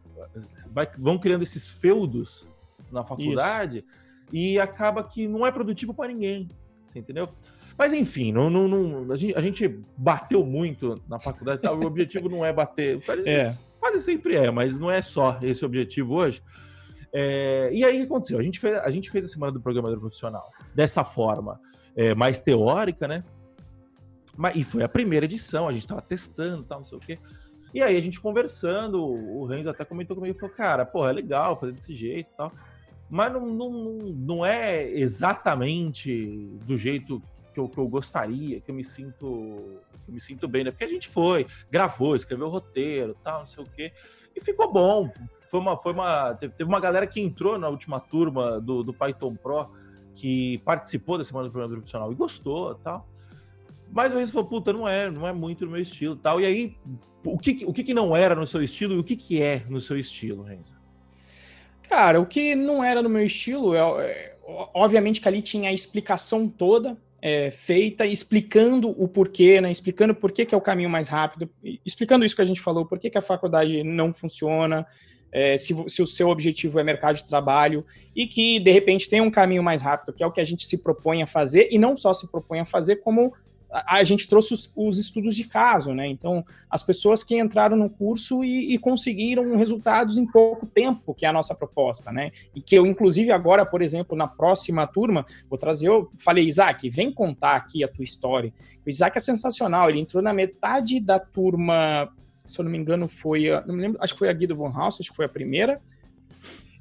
Vai, 0.71 0.87
vão 0.97 1.17
criando 1.17 1.43
esses 1.43 1.69
feudos 1.69 2.47
na 2.91 3.03
faculdade 3.03 3.79
Isso. 3.79 3.87
e 4.31 4.59
acaba 4.59 5.03
que 5.03 5.27
não 5.27 5.45
é 5.45 5.51
produtivo 5.51 5.93
para 5.93 6.07
ninguém, 6.07 6.49
você 6.83 6.99
entendeu? 6.99 7.29
Mas 7.77 7.93
enfim, 7.93 8.31
não, 8.31 8.49
não, 8.49 8.67
não 8.67 9.11
a, 9.11 9.15
gente, 9.15 9.35
a, 9.35 9.41
gente, 9.41 9.67
bateu 9.97 10.45
muito 10.45 11.01
na 11.07 11.17
faculdade. 11.17 11.61
Tá? 11.61 11.71
O 11.71 11.85
objetivo 11.85 12.29
não 12.29 12.45
é 12.45 12.53
bater. 12.53 13.01
É. 13.25 13.51
Quase 13.79 13.99
sempre 13.99 14.35
é, 14.35 14.51
mas 14.51 14.79
não 14.79 14.91
é 14.91 15.01
só 15.01 15.39
esse 15.41 15.65
objetivo 15.65 16.13
hoje. 16.15 16.43
É, 17.11 17.71
e 17.73 17.83
aí 17.83 17.95
o 17.95 17.99
que 18.01 18.05
aconteceu? 18.05 18.37
A 18.37 18.43
gente, 18.43 18.59
fez, 18.59 18.77
a 18.77 18.89
gente 18.91 19.09
fez 19.09 19.25
a 19.25 19.27
semana 19.27 19.51
do 19.51 19.59
programador 19.59 19.99
profissional 19.99 20.47
dessa 20.73 21.03
forma, 21.03 21.59
é, 21.95 22.13
mais 22.13 22.39
teórica, 22.39 23.07
né? 23.07 23.23
Mas, 24.41 24.55
e 24.55 24.63
foi 24.63 24.81
a 24.81 24.89
primeira 24.89 25.25
edição, 25.25 25.67
a 25.67 25.71
gente 25.71 25.83
estava 25.83 26.01
testando 26.01 26.63
tal, 26.63 26.79
não 26.79 26.85
sei 26.85 26.97
o 26.97 27.01
quê. 27.01 27.19
E 27.75 27.79
aí 27.83 27.95
a 27.95 28.01
gente 28.01 28.19
conversando, 28.19 28.99
o 28.99 29.45
Renzo 29.45 29.69
até 29.69 29.85
comentou 29.85 30.15
comigo, 30.15 30.39
falou, 30.39 30.55
cara, 30.55 30.83
pô, 30.83 31.07
é 31.07 31.13
legal 31.13 31.55
fazer 31.59 31.73
desse 31.73 31.93
jeito 31.93 32.27
e 32.33 32.35
tal. 32.35 32.51
Mas 33.07 33.31
não, 33.31 33.45
não, 33.45 33.69
não 33.71 34.43
é 34.43 34.89
exatamente 34.89 36.57
do 36.65 36.75
jeito 36.75 37.21
que 37.53 37.59
eu, 37.59 37.69
que 37.69 37.77
eu 37.77 37.87
gostaria, 37.87 38.59
que 38.59 38.71
eu 38.71 38.73
me 38.73 38.83
sinto 38.83 39.79
que 40.03 40.09
eu 40.09 40.13
me 40.15 40.19
sinto 40.19 40.47
bem, 40.47 40.63
né? 40.63 40.71
Porque 40.71 40.85
a 40.85 40.89
gente 40.89 41.07
foi, 41.07 41.45
gravou, 41.69 42.15
escreveu 42.15 42.47
o 42.47 42.49
roteiro, 42.49 43.15
tal, 43.23 43.41
não 43.41 43.45
sei 43.45 43.63
o 43.63 43.67
quê. 43.67 43.93
E 44.35 44.41
ficou 44.43 44.73
bom. 44.73 45.11
Foi 45.45 45.59
uma, 45.59 45.77
foi 45.77 45.93
uma, 45.93 46.33
teve 46.33 46.63
uma 46.63 46.79
galera 46.79 47.05
que 47.05 47.21
entrou 47.21 47.59
na 47.59 47.69
última 47.69 47.99
turma 47.99 48.59
do, 48.59 48.81
do 48.81 48.91
Python 48.91 49.35
Pro 49.35 49.69
que 50.15 50.57
participou 50.65 51.19
da 51.19 51.23
semana 51.23 51.47
do 51.47 51.51
programa 51.51 51.75
profissional 51.75 52.11
e 52.11 52.15
gostou, 52.15 52.73
tal. 52.73 53.07
Mas 53.91 54.13
o 54.13 54.17
Renzo 54.17 54.31
falou, 54.31 54.47
puta, 54.47 54.71
não 54.71 54.87
é, 54.87 55.09
não 55.09 55.27
é 55.27 55.33
muito 55.33 55.65
no 55.65 55.71
meu 55.71 55.81
estilo, 55.81 56.15
tal. 56.15 56.39
E 56.39 56.45
aí, 56.45 56.77
o 57.23 57.37
que, 57.37 57.65
o 57.65 57.73
que, 57.73 57.83
que 57.83 57.93
não 57.93 58.15
era 58.15 58.33
no 58.33 58.47
seu 58.47 58.63
estilo 58.63 58.95
e 58.95 58.99
o 58.99 59.03
que, 59.03 59.15
que 59.15 59.41
é 59.41 59.63
no 59.69 59.81
seu 59.81 59.97
estilo, 59.97 60.43
Renzo? 60.43 60.79
Cara, 61.83 62.19
o 62.21 62.25
que 62.25 62.55
não 62.55 62.83
era 62.83 63.01
no 63.01 63.09
meu 63.09 63.25
estilo, 63.25 63.75
é, 63.75 63.79
é 63.79 64.35
obviamente 64.73 65.19
que 65.19 65.27
ali 65.27 65.41
tinha 65.41 65.69
a 65.69 65.73
explicação 65.73 66.47
toda 66.47 66.97
é, 67.21 67.51
feita 67.51 68.05
explicando 68.05 68.89
o 68.89 69.07
porquê, 69.07 69.61
né, 69.61 69.69
explicando 69.69 70.15
por 70.15 70.31
que, 70.31 70.45
que 70.45 70.55
é 70.55 70.57
o 70.57 70.61
caminho 70.61 70.89
mais 70.89 71.07
rápido, 71.07 71.49
explicando 71.85 72.25
isso 72.25 72.35
que 72.35 72.41
a 72.41 72.45
gente 72.45 72.59
falou, 72.59 72.85
por 72.85 72.97
que, 72.97 73.09
que 73.09 73.17
a 73.17 73.21
faculdade 73.21 73.83
não 73.83 74.13
funciona, 74.13 74.87
é, 75.31 75.55
se, 75.55 75.73
se, 75.87 76.01
o 76.01 76.07
seu 76.07 76.29
objetivo 76.29 76.79
é 76.79 76.83
mercado 76.83 77.15
de 77.15 77.27
trabalho 77.27 77.85
e 78.15 78.27
que, 78.27 78.59
de 78.59 78.71
repente, 78.71 79.07
tem 79.07 79.21
um 79.21 79.31
caminho 79.31 79.63
mais 79.63 79.81
rápido, 79.81 80.13
que 80.13 80.23
é 80.23 80.27
o 80.27 80.31
que 80.31 80.41
a 80.41 80.43
gente 80.43 80.65
se 80.65 80.81
propõe 80.81 81.21
a 81.21 81.27
fazer, 81.27 81.69
e 81.71 81.77
não 81.77 81.95
só 81.95 82.11
se 82.11 82.29
propõe 82.29 82.59
a 82.59 82.65
fazer, 82.65 82.97
como 82.97 83.33
a, 83.71 84.03
gente 84.03 84.27
trouxe 84.27 84.53
os, 84.53 84.71
os, 84.75 84.97
estudos 84.97 85.35
de 85.35 85.45
caso, 85.45 85.93
né? 85.93 86.05
Então, 86.07 86.43
as 86.69 86.83
pessoas 86.83 87.23
que 87.23 87.39
entraram 87.39 87.77
no 87.77 87.89
curso 87.89 88.43
e, 88.43 88.73
e, 88.73 88.77
conseguiram 88.77 89.55
resultados 89.55 90.17
em 90.17 90.25
pouco 90.25 90.65
tempo, 90.65 91.13
que 91.13 91.25
é 91.25 91.29
a 91.29 91.33
nossa 91.33 91.55
proposta, 91.55 92.11
né? 92.11 92.31
E 92.53 92.61
que 92.61 92.75
eu, 92.75 92.85
inclusive, 92.85 93.31
agora, 93.31 93.65
por 93.65 93.81
exemplo, 93.81 94.17
na 94.17 94.27
próxima 94.27 94.85
turma, 94.85 95.25
vou 95.49 95.57
trazer, 95.57 95.87
eu 95.87 96.09
falei, 96.17 96.45
Isaac, 96.45 96.89
vem 96.89 97.11
contar 97.11 97.55
aqui 97.55 97.83
a 97.83 97.87
tua 97.87 98.03
história. 98.03 98.53
O 98.85 98.89
Isaac 98.89 99.17
é 99.17 99.21
sensacional, 99.21 99.89
ele 99.89 99.99
entrou 99.99 100.21
na 100.21 100.33
metade 100.33 100.99
da 100.99 101.19
turma, 101.19 102.09
se 102.45 102.59
eu 102.59 102.65
não 102.65 102.71
me 102.71 102.77
engano, 102.77 103.07
foi, 103.07 103.47
não 103.65 103.75
me 103.75 103.81
lembro, 103.81 104.03
acho 104.03 104.13
que 104.13 104.19
foi 104.19 104.29
a 104.29 104.33
Guido 104.33 104.55
Von 104.55 104.71
House, 104.71 104.99
acho 104.99 105.11
que 105.11 105.15
foi 105.15 105.25
a 105.25 105.29
primeira, 105.29 105.81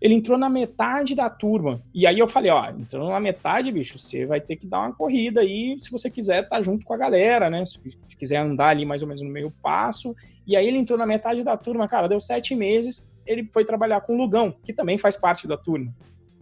ele 0.00 0.14
entrou 0.14 0.38
na 0.38 0.48
metade 0.48 1.14
da 1.14 1.28
turma. 1.28 1.82
E 1.92 2.06
aí 2.06 2.18
eu 2.18 2.26
falei, 2.26 2.50
ó, 2.50 2.70
entrou 2.70 3.10
na 3.10 3.20
metade, 3.20 3.70
bicho, 3.70 3.98
você 3.98 4.24
vai 4.24 4.40
ter 4.40 4.56
que 4.56 4.66
dar 4.66 4.80
uma 4.80 4.94
corrida 4.94 5.42
aí, 5.42 5.76
se 5.78 5.90
você 5.90 6.10
quiser 6.10 6.44
estar 6.44 6.56
tá 6.56 6.62
junto 6.62 6.84
com 6.84 6.94
a 6.94 6.96
galera, 6.96 7.50
né? 7.50 7.64
Se 7.64 7.78
quiser 8.18 8.38
andar 8.38 8.68
ali 8.68 8.86
mais 8.86 9.02
ou 9.02 9.08
menos 9.08 9.22
no 9.22 9.28
meio 9.28 9.50
passo. 9.62 10.14
E 10.46 10.56
aí 10.56 10.66
ele 10.66 10.78
entrou 10.78 10.98
na 10.98 11.06
metade 11.06 11.44
da 11.44 11.56
turma, 11.56 11.86
cara, 11.86 12.08
deu 12.08 12.18
sete 12.18 12.54
meses, 12.54 13.12
ele 13.26 13.48
foi 13.52 13.64
trabalhar 13.64 14.00
com 14.00 14.14
o 14.14 14.16
Lugão, 14.16 14.54
que 14.64 14.72
também 14.72 14.96
faz 14.96 15.16
parte 15.16 15.46
da 15.46 15.56
turma. 15.56 15.94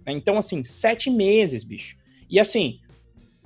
Então, 0.06 0.38
assim, 0.38 0.62
sete 0.64 1.10
meses, 1.10 1.64
bicho. 1.64 1.96
E 2.30 2.38
assim, 2.38 2.78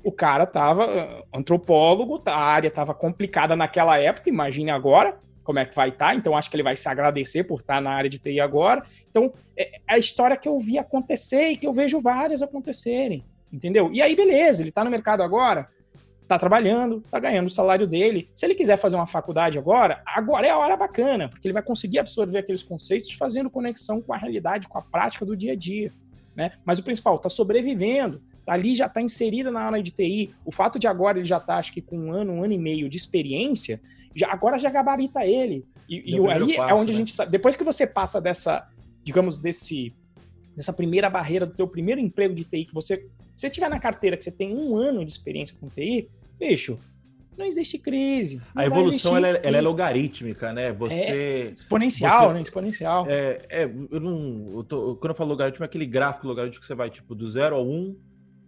o 0.04 0.12
cara 0.12 0.46
tava 0.46 0.86
uh, 0.86 1.24
antropólogo, 1.34 2.20
a 2.26 2.36
área 2.36 2.70
tava 2.70 2.94
complicada 2.94 3.56
naquela 3.56 3.98
época, 3.98 4.28
imagine 4.28 4.70
agora, 4.70 5.18
como 5.42 5.58
é 5.58 5.64
que 5.64 5.74
vai 5.74 5.88
estar, 5.88 6.08
tá, 6.08 6.14
então 6.14 6.36
acho 6.36 6.50
que 6.50 6.56
ele 6.56 6.62
vai 6.62 6.76
se 6.76 6.88
agradecer 6.88 7.44
por 7.44 7.60
estar 7.60 7.76
tá 7.76 7.80
na 7.80 7.90
área 7.90 8.08
de 8.08 8.18
TI 8.18 8.40
agora. 8.40 8.82
Então, 9.10 9.32
é, 9.56 9.76
é 9.76 9.94
a 9.94 9.98
história 9.98 10.36
que 10.36 10.48
eu 10.48 10.58
vi 10.60 10.78
acontecer 10.78 11.50
e 11.50 11.56
que 11.56 11.66
eu 11.66 11.72
vejo 11.72 12.00
várias 12.00 12.42
acontecerem, 12.42 13.24
entendeu? 13.52 13.90
E 13.92 14.00
aí, 14.00 14.14
beleza, 14.14 14.62
ele 14.62 14.68
está 14.68 14.84
no 14.84 14.90
mercado 14.90 15.22
agora, 15.22 15.66
tá 16.26 16.38
trabalhando, 16.38 17.02
tá 17.10 17.18
ganhando 17.18 17.46
o 17.46 17.50
salário 17.50 17.86
dele. 17.86 18.28
Se 18.34 18.46
ele 18.46 18.54
quiser 18.54 18.76
fazer 18.76 18.96
uma 18.96 19.06
faculdade 19.06 19.58
agora, 19.58 20.02
agora 20.06 20.46
é 20.46 20.50
a 20.50 20.58
hora 20.58 20.76
bacana, 20.76 21.28
porque 21.28 21.46
ele 21.46 21.52
vai 21.52 21.62
conseguir 21.62 21.98
absorver 21.98 22.38
aqueles 22.38 22.62
conceitos 22.62 23.12
fazendo 23.12 23.50
conexão 23.50 24.00
com 24.00 24.12
a 24.12 24.16
realidade, 24.16 24.68
com 24.68 24.78
a 24.78 24.82
prática 24.82 25.26
do 25.26 25.36
dia 25.36 25.52
a 25.52 25.56
dia. 25.56 25.92
Né? 26.34 26.52
Mas 26.64 26.78
o 26.78 26.82
principal, 26.82 27.18
tá 27.18 27.28
sobrevivendo, 27.28 28.22
ali 28.46 28.74
já 28.74 28.86
está 28.86 29.00
inserida 29.00 29.50
na 29.50 29.60
área 29.60 29.82
de 29.82 29.90
TI. 29.90 30.34
O 30.44 30.50
fato 30.50 30.78
de 30.78 30.86
agora 30.86 31.18
ele 31.18 31.26
já 31.26 31.38
tá, 31.38 31.56
acho 31.56 31.72
que 31.72 31.82
com 31.82 31.98
um 31.98 32.12
ano, 32.12 32.32
um 32.32 32.42
ano 32.42 32.52
e 32.52 32.58
meio 32.58 32.88
de 32.88 32.96
experiência, 32.96 33.80
já, 34.14 34.32
agora 34.32 34.58
já 34.58 34.70
gabarita 34.70 35.24
ele. 35.24 35.66
E, 35.88 36.14
e 36.14 36.28
aí 36.28 36.56
passo, 36.56 36.70
é 36.70 36.74
onde 36.74 36.92
né? 36.92 36.96
a 36.96 36.98
gente 36.98 37.12
sabe. 37.12 37.30
Depois 37.30 37.56
que 37.56 37.64
você 37.64 37.86
passa 37.86 38.20
dessa, 38.20 38.68
digamos, 39.02 39.38
desse 39.38 39.94
dessa 40.56 40.72
primeira 40.72 41.08
barreira 41.08 41.46
do 41.46 41.54
teu 41.54 41.66
primeiro 41.66 42.00
emprego 42.00 42.34
de 42.34 42.44
TI, 42.44 42.66
que 42.66 42.74
você, 42.74 43.08
você 43.34 43.48
tiver 43.48 43.70
na 43.70 43.80
carteira 43.80 44.16
que 44.16 44.24
você 44.24 44.30
tem 44.30 44.54
um 44.54 44.76
ano 44.76 45.04
de 45.04 45.10
experiência 45.10 45.56
com 45.58 45.66
TI, 45.68 46.10
bicho, 46.38 46.78
não 47.36 47.46
existe 47.46 47.78
crise. 47.78 48.40
a 48.54 48.66
evolução 48.66 49.16
ela 49.16 49.28
é, 49.28 49.40
ela 49.42 49.56
é, 49.56 49.60
logarítmica, 49.60 50.52
né? 50.52 50.72
Você 50.72 50.94
é 50.94 51.50
exponencial, 51.50 52.28
você, 52.28 52.34
né? 52.34 52.42
Exponencial. 52.42 53.06
É, 53.08 53.38
é 53.48 53.64
eu 53.64 54.00
não, 54.00 54.46
eu 54.52 54.64
tô, 54.64 54.96
quando 54.96 55.10
eu 55.10 55.14
falo 55.14 55.30
logaritmo 55.30 55.64
é 55.64 55.66
aquele 55.66 55.86
gráfico 55.86 56.26
logarítmico 56.26 56.60
que 56.60 56.66
você 56.66 56.74
vai 56.74 56.90
tipo 56.90 57.14
do 57.14 57.26
0 57.26 57.56
ao 57.56 57.66
1, 57.66 57.70
um, 57.70 57.96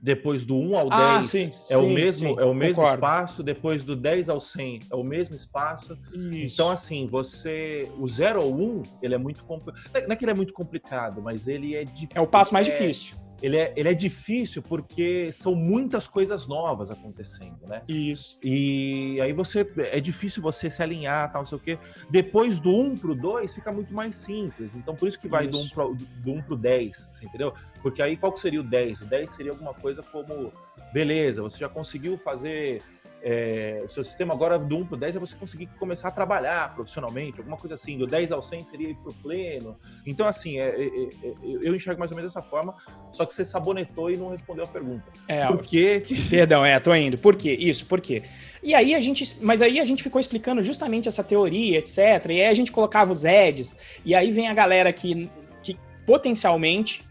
depois 0.04 0.44
do 0.44 0.54
1 0.54 0.76
ao 0.76 0.92
ah, 0.92 1.16
10 1.16 1.26
sim, 1.26 1.46
é, 1.46 1.50
sim, 1.50 1.74
o 1.76 1.88
mesmo, 1.88 2.28
sim, 2.28 2.36
é 2.38 2.44
o 2.44 2.52
mesmo 2.52 2.74
concordo. 2.74 2.94
espaço, 2.96 3.42
depois 3.42 3.82
do 3.82 3.96
10 3.96 4.28
ao 4.28 4.38
100 4.38 4.80
é 4.90 4.94
o 4.94 5.02
mesmo 5.02 5.34
espaço. 5.34 5.98
Isso. 6.12 6.56
Então, 6.56 6.70
assim, 6.70 7.06
você. 7.06 7.90
O 7.98 8.06
0 8.06 8.42
ao 8.42 8.52
1, 8.52 8.82
ele 9.02 9.14
é 9.14 9.18
muito 9.18 9.42
complicado. 9.44 10.06
Não 10.06 10.12
é 10.12 10.16
que 10.16 10.22
ele 10.22 10.32
é 10.32 10.34
muito 10.34 10.52
complicado, 10.52 11.22
mas 11.22 11.48
ele 11.48 11.74
é 11.74 11.84
difícil. 11.84 12.08
É 12.14 12.20
o 12.20 12.26
passo 12.26 12.52
mais 12.52 12.68
é, 12.68 12.70
difícil 12.70 13.23
ele 13.44 13.58
é, 13.58 13.74
ele 13.76 13.90
é 13.90 13.92
difícil 13.92 14.62
porque 14.62 15.30
são 15.30 15.54
muitas 15.54 16.06
coisas 16.06 16.46
novas 16.46 16.90
acontecendo, 16.90 17.66
né? 17.66 17.82
Isso. 17.86 18.38
E 18.42 19.20
aí 19.20 19.34
você 19.34 19.70
é 19.92 20.00
difícil 20.00 20.42
você 20.42 20.70
se 20.70 20.82
alinhar, 20.82 21.30
tal, 21.30 21.42
não 21.42 21.46
sei 21.46 21.58
o 21.58 21.60
quê. 21.60 21.78
Depois 22.08 22.58
do 22.58 22.74
1 22.74 22.96
pro 22.96 23.14
2 23.14 23.52
fica 23.52 23.70
muito 23.70 23.92
mais 23.92 24.16
simples. 24.16 24.74
Então 24.74 24.96
por 24.96 25.06
isso 25.06 25.20
que 25.20 25.28
vai 25.28 25.44
isso. 25.44 25.52
do 25.52 25.58
1 25.58 25.68
pro, 25.68 25.94
do 25.94 26.32
1 26.32 26.42
pro 26.42 26.56
10, 26.56 27.08
você 27.12 27.26
entendeu? 27.26 27.52
Porque 27.82 28.00
aí 28.00 28.16
qual 28.16 28.32
que 28.32 28.40
seria 28.40 28.62
o 28.62 28.64
10? 28.64 29.02
O 29.02 29.04
10 29.04 29.30
seria 29.30 29.52
alguma 29.52 29.74
coisa 29.74 30.02
como 30.02 30.50
beleza, 30.90 31.42
você 31.42 31.58
já 31.58 31.68
conseguiu 31.68 32.16
fazer 32.16 32.80
é, 33.26 33.80
o 33.82 33.88
seu 33.88 34.04
sistema 34.04 34.34
agora 34.34 34.58
do 34.58 34.76
1 34.76 34.86
para 34.86 34.94
o 34.96 34.98
10 34.98 35.16
é 35.16 35.18
você 35.18 35.34
conseguir 35.34 35.66
começar 35.78 36.08
a 36.08 36.10
trabalhar 36.10 36.74
profissionalmente, 36.74 37.38
alguma 37.38 37.56
coisa 37.56 37.74
assim. 37.74 37.96
Do 37.96 38.06
10 38.06 38.30
ao 38.32 38.42
100 38.42 38.60
seria 38.64 38.90
ir 38.90 38.94
para 38.96 39.10
o 39.10 39.14
pleno. 39.14 39.74
Então, 40.06 40.28
assim, 40.28 40.58
é, 40.58 40.68
é, 40.68 40.86
é, 40.86 41.34
eu 41.42 41.74
enxergo 41.74 41.98
mais 41.98 42.10
ou 42.10 42.16
menos 42.18 42.34
dessa 42.34 42.46
forma, 42.46 42.74
só 43.10 43.24
que 43.24 43.32
você 43.32 43.42
sabonetou 43.42 44.10
e 44.10 44.18
não 44.18 44.28
respondeu 44.28 44.64
a 44.64 44.68
pergunta. 44.68 45.10
É, 45.26 45.46
por 45.46 45.62
quê? 45.62 46.02
Que... 46.04 46.20
Perdão, 46.28 46.62
é, 46.62 46.78
tô 46.78 46.94
indo. 46.94 47.16
Por 47.16 47.34
quê? 47.34 47.56
Isso, 47.58 47.86
por 47.86 47.98
quê? 47.98 48.22
E 48.62 48.74
aí 48.74 48.94
a 48.94 49.00
gente, 49.00 49.38
mas 49.40 49.62
aí 49.62 49.80
a 49.80 49.84
gente 49.84 50.02
ficou 50.02 50.20
explicando 50.20 50.62
justamente 50.62 51.08
essa 51.08 51.24
teoria, 51.24 51.78
etc. 51.78 51.98
E 52.28 52.42
aí 52.42 52.46
a 52.46 52.54
gente 52.54 52.70
colocava 52.70 53.10
os 53.10 53.24
EDs, 53.24 53.78
e 54.04 54.14
aí 54.14 54.30
vem 54.30 54.48
a 54.48 54.54
galera 54.54 54.92
que, 54.92 55.30
que 55.62 55.78
potencialmente, 56.04 57.02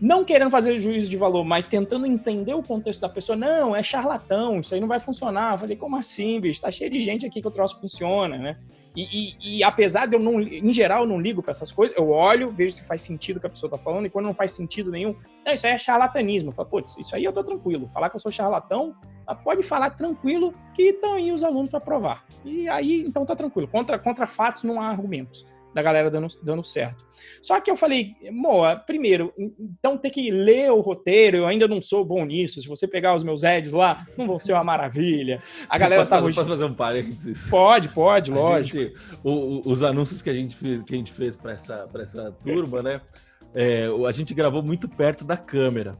não 0.00 0.24
querendo 0.24 0.50
fazer 0.50 0.80
juízo 0.80 1.10
de 1.10 1.16
valor, 1.16 1.44
mas 1.44 1.66
tentando 1.66 2.06
entender 2.06 2.54
o 2.54 2.62
contexto 2.62 3.00
da 3.00 3.08
pessoa, 3.08 3.36
não, 3.36 3.76
é 3.76 3.82
charlatão, 3.82 4.60
isso 4.60 4.74
aí 4.74 4.80
não 4.80 4.88
vai 4.88 4.98
funcionar. 4.98 5.54
Eu 5.54 5.58
falei, 5.58 5.76
como 5.76 5.96
assim, 5.96 6.40
bicho? 6.40 6.60
Tá 6.60 6.70
cheio 6.70 6.90
de 6.90 7.04
gente 7.04 7.26
aqui 7.26 7.42
que 7.42 7.48
o 7.48 7.50
troço 7.50 7.78
funciona, 7.78 8.38
né? 8.38 8.56
E, 8.96 9.02
e, 9.02 9.58
e 9.58 9.62
apesar 9.62 10.06
de 10.06 10.16
eu 10.16 10.20
não, 10.20 10.40
em 10.40 10.72
geral, 10.72 11.06
não 11.06 11.20
ligo 11.20 11.42
para 11.42 11.52
essas 11.52 11.70
coisas, 11.70 11.96
eu 11.96 12.08
olho, 12.08 12.50
vejo 12.50 12.72
se 12.72 12.84
faz 12.84 13.02
sentido 13.02 13.36
o 13.36 13.40
que 13.40 13.46
a 13.46 13.50
pessoa 13.50 13.70
tá 13.70 13.78
falando, 13.78 14.06
e 14.06 14.10
quando 14.10 14.24
não 14.24 14.34
faz 14.34 14.52
sentido 14.52 14.90
nenhum, 14.90 15.14
não, 15.44 15.52
isso 15.52 15.66
aí 15.66 15.74
é 15.74 15.78
charlatanismo. 15.78 16.48
Eu 16.48 16.54
falo, 16.54 16.68
putz, 16.68 16.96
isso 16.98 17.14
aí 17.14 17.22
eu 17.22 17.32
tô 17.32 17.44
tranquilo. 17.44 17.88
Falar 17.92 18.10
que 18.10 18.16
eu 18.16 18.20
sou 18.20 18.32
charlatão, 18.32 18.96
pode 19.44 19.62
falar 19.62 19.90
tranquilo 19.90 20.52
que 20.74 20.82
estão 20.84 21.14
aí 21.14 21.30
os 21.30 21.44
alunos 21.44 21.70
para 21.70 21.80
provar. 21.80 22.24
E 22.44 22.68
aí, 22.68 23.04
então 23.06 23.24
tá 23.24 23.36
tranquilo. 23.36 23.68
Contra, 23.68 23.98
contra 23.98 24.26
fatos 24.26 24.64
não 24.64 24.80
há 24.80 24.88
argumentos 24.88 25.46
da 25.74 25.82
galera 25.82 26.10
dando, 26.10 26.28
dando 26.42 26.64
certo. 26.64 27.04
Só 27.42 27.60
que 27.60 27.70
eu 27.70 27.76
falei, 27.76 28.14
Moa, 28.30 28.76
primeiro, 28.76 29.32
então 29.58 29.96
ter 29.96 30.10
que 30.10 30.30
ler 30.30 30.70
o 30.70 30.80
roteiro, 30.80 31.38
eu 31.38 31.46
ainda 31.46 31.66
não 31.66 31.80
sou 31.80 32.04
bom 32.04 32.24
nisso. 32.24 32.60
Se 32.60 32.68
você 32.68 32.86
pegar 32.86 33.14
os 33.14 33.24
meus 33.24 33.44
ads 33.44 33.72
lá, 33.72 34.04
não 34.16 34.26
vão 34.26 34.38
ser 34.38 34.52
uma 34.52 34.64
maravilha. 34.64 35.42
A 35.68 35.78
galera 35.78 36.00
posso, 36.00 36.10
tá 36.10 36.16
fazer, 36.16 36.34
posso 36.34 36.50
fazer 36.50 36.64
um 36.64 36.74
parênteses? 36.74 37.46
Pode, 37.48 37.88
pode, 37.88 38.30
lógico. 38.30 38.78
Gente, 38.78 38.94
o, 39.22 39.30
o, 39.30 39.72
os 39.72 39.82
anúncios 39.82 40.20
que 40.20 40.30
a 40.30 40.34
gente 40.34 40.54
fez, 40.54 40.82
que 40.82 40.94
a 40.94 40.98
gente 40.98 41.12
fez 41.12 41.36
para 41.36 41.52
essa, 41.52 41.88
essa 41.94 42.32
turma, 42.44 42.82
né? 42.82 43.00
É, 43.54 43.86
a 44.06 44.12
gente 44.12 44.34
gravou 44.34 44.62
muito 44.62 44.88
perto 44.88 45.24
da 45.24 45.36
câmera. 45.36 45.96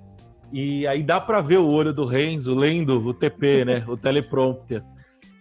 E 0.52 0.86
aí 0.86 1.02
dá 1.02 1.20
para 1.20 1.40
ver 1.40 1.58
o 1.58 1.68
olho 1.68 1.92
do 1.92 2.04
Renzo 2.04 2.54
lendo 2.54 3.04
o 3.04 3.14
TP, 3.14 3.64
né? 3.64 3.84
O 3.86 3.96
teleprompter. 3.96 4.82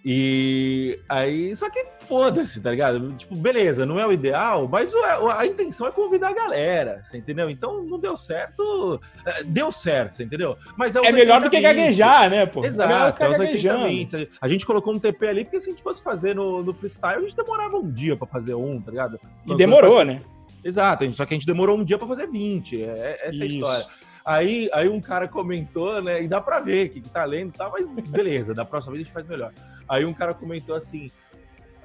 E 0.03 0.97
aí, 1.09 1.53
só 1.55 1.69
que 1.69 1.85
foda-se, 1.99 2.61
tá 2.61 2.71
ligado? 2.71 3.11
Tipo, 3.13 3.35
beleza, 3.35 3.85
não 3.85 3.99
é 3.99 4.07
o 4.07 4.13
ideal, 4.13 4.67
mas 4.67 4.93
a, 4.95 5.45
intenção 5.45 5.87
é 5.87 5.91
convidar 5.91 6.29
a 6.29 6.33
galera, 6.33 7.01
você 7.03 7.17
entendeu? 7.17 7.49
Então 7.49 7.83
não 7.83 7.99
deu 7.99 8.15
certo, 8.15 8.99
é, 9.25 9.43
deu 9.43 9.71
certo, 9.71 10.15
você 10.15 10.23
entendeu? 10.23 10.55
Mas 10.77 10.95
é, 10.95 10.99
é 10.99 11.11
melhor 11.11 11.41
do 11.41 11.49
que 11.49 11.59
gaguejar, 11.59 12.29
né, 12.29 12.45
pô? 12.45 12.63
Exato, 12.63 13.21
é, 13.21 13.27
é 13.27 14.27
A 14.39 14.47
gente 14.47 14.65
colocou 14.65 14.93
um 14.93 14.99
TP 14.99 15.27
ali, 15.27 15.43
porque 15.43 15.59
se 15.59 15.69
a 15.69 15.71
gente 15.71 15.83
fosse 15.83 16.01
fazer 16.01 16.33
no, 16.33 16.63
no 16.63 16.73
freestyle, 16.73 17.17
a 17.17 17.21
gente 17.21 17.35
demorava 17.35 17.75
um 17.77 17.91
dia 17.91 18.15
pra 18.15 18.25
fazer 18.25 18.55
um, 18.55 18.81
tá 18.81 18.91
ligado? 18.91 19.19
E 19.45 19.55
demorou, 19.55 20.05
né? 20.05 20.21
Exato, 20.63 21.11
só 21.11 21.25
que 21.25 21.33
a 21.33 21.37
gente 21.37 21.45
demorou 21.45 21.77
um 21.77 21.83
dia 21.83 21.97
pra 21.97 22.07
fazer 22.07 22.27
20, 22.27 22.83
é, 22.83 23.19
essa 23.21 23.43
é 23.43 23.43
a 23.43 23.45
história. 23.47 23.85
Aí, 24.25 24.69
aí 24.73 24.87
um 24.87 25.01
cara 25.01 25.27
comentou, 25.27 26.01
né? 26.03 26.21
E 26.21 26.27
dá 26.27 26.39
pra 26.39 26.59
ver 26.59 26.89
que, 26.89 27.01
que 27.01 27.09
tá 27.09 27.25
lendo 27.25 27.49
e 27.49 27.57
tá, 27.57 27.69
mas 27.69 27.91
beleza, 28.09 28.53
da 28.53 28.63
próxima 28.63 28.93
vez 28.93 29.01
a 29.01 29.05
gente 29.05 29.13
faz 29.13 29.27
melhor. 29.27 29.51
Aí 29.89 30.05
um 30.05 30.13
cara 30.13 30.33
comentou 30.33 30.75
assim: 30.75 31.09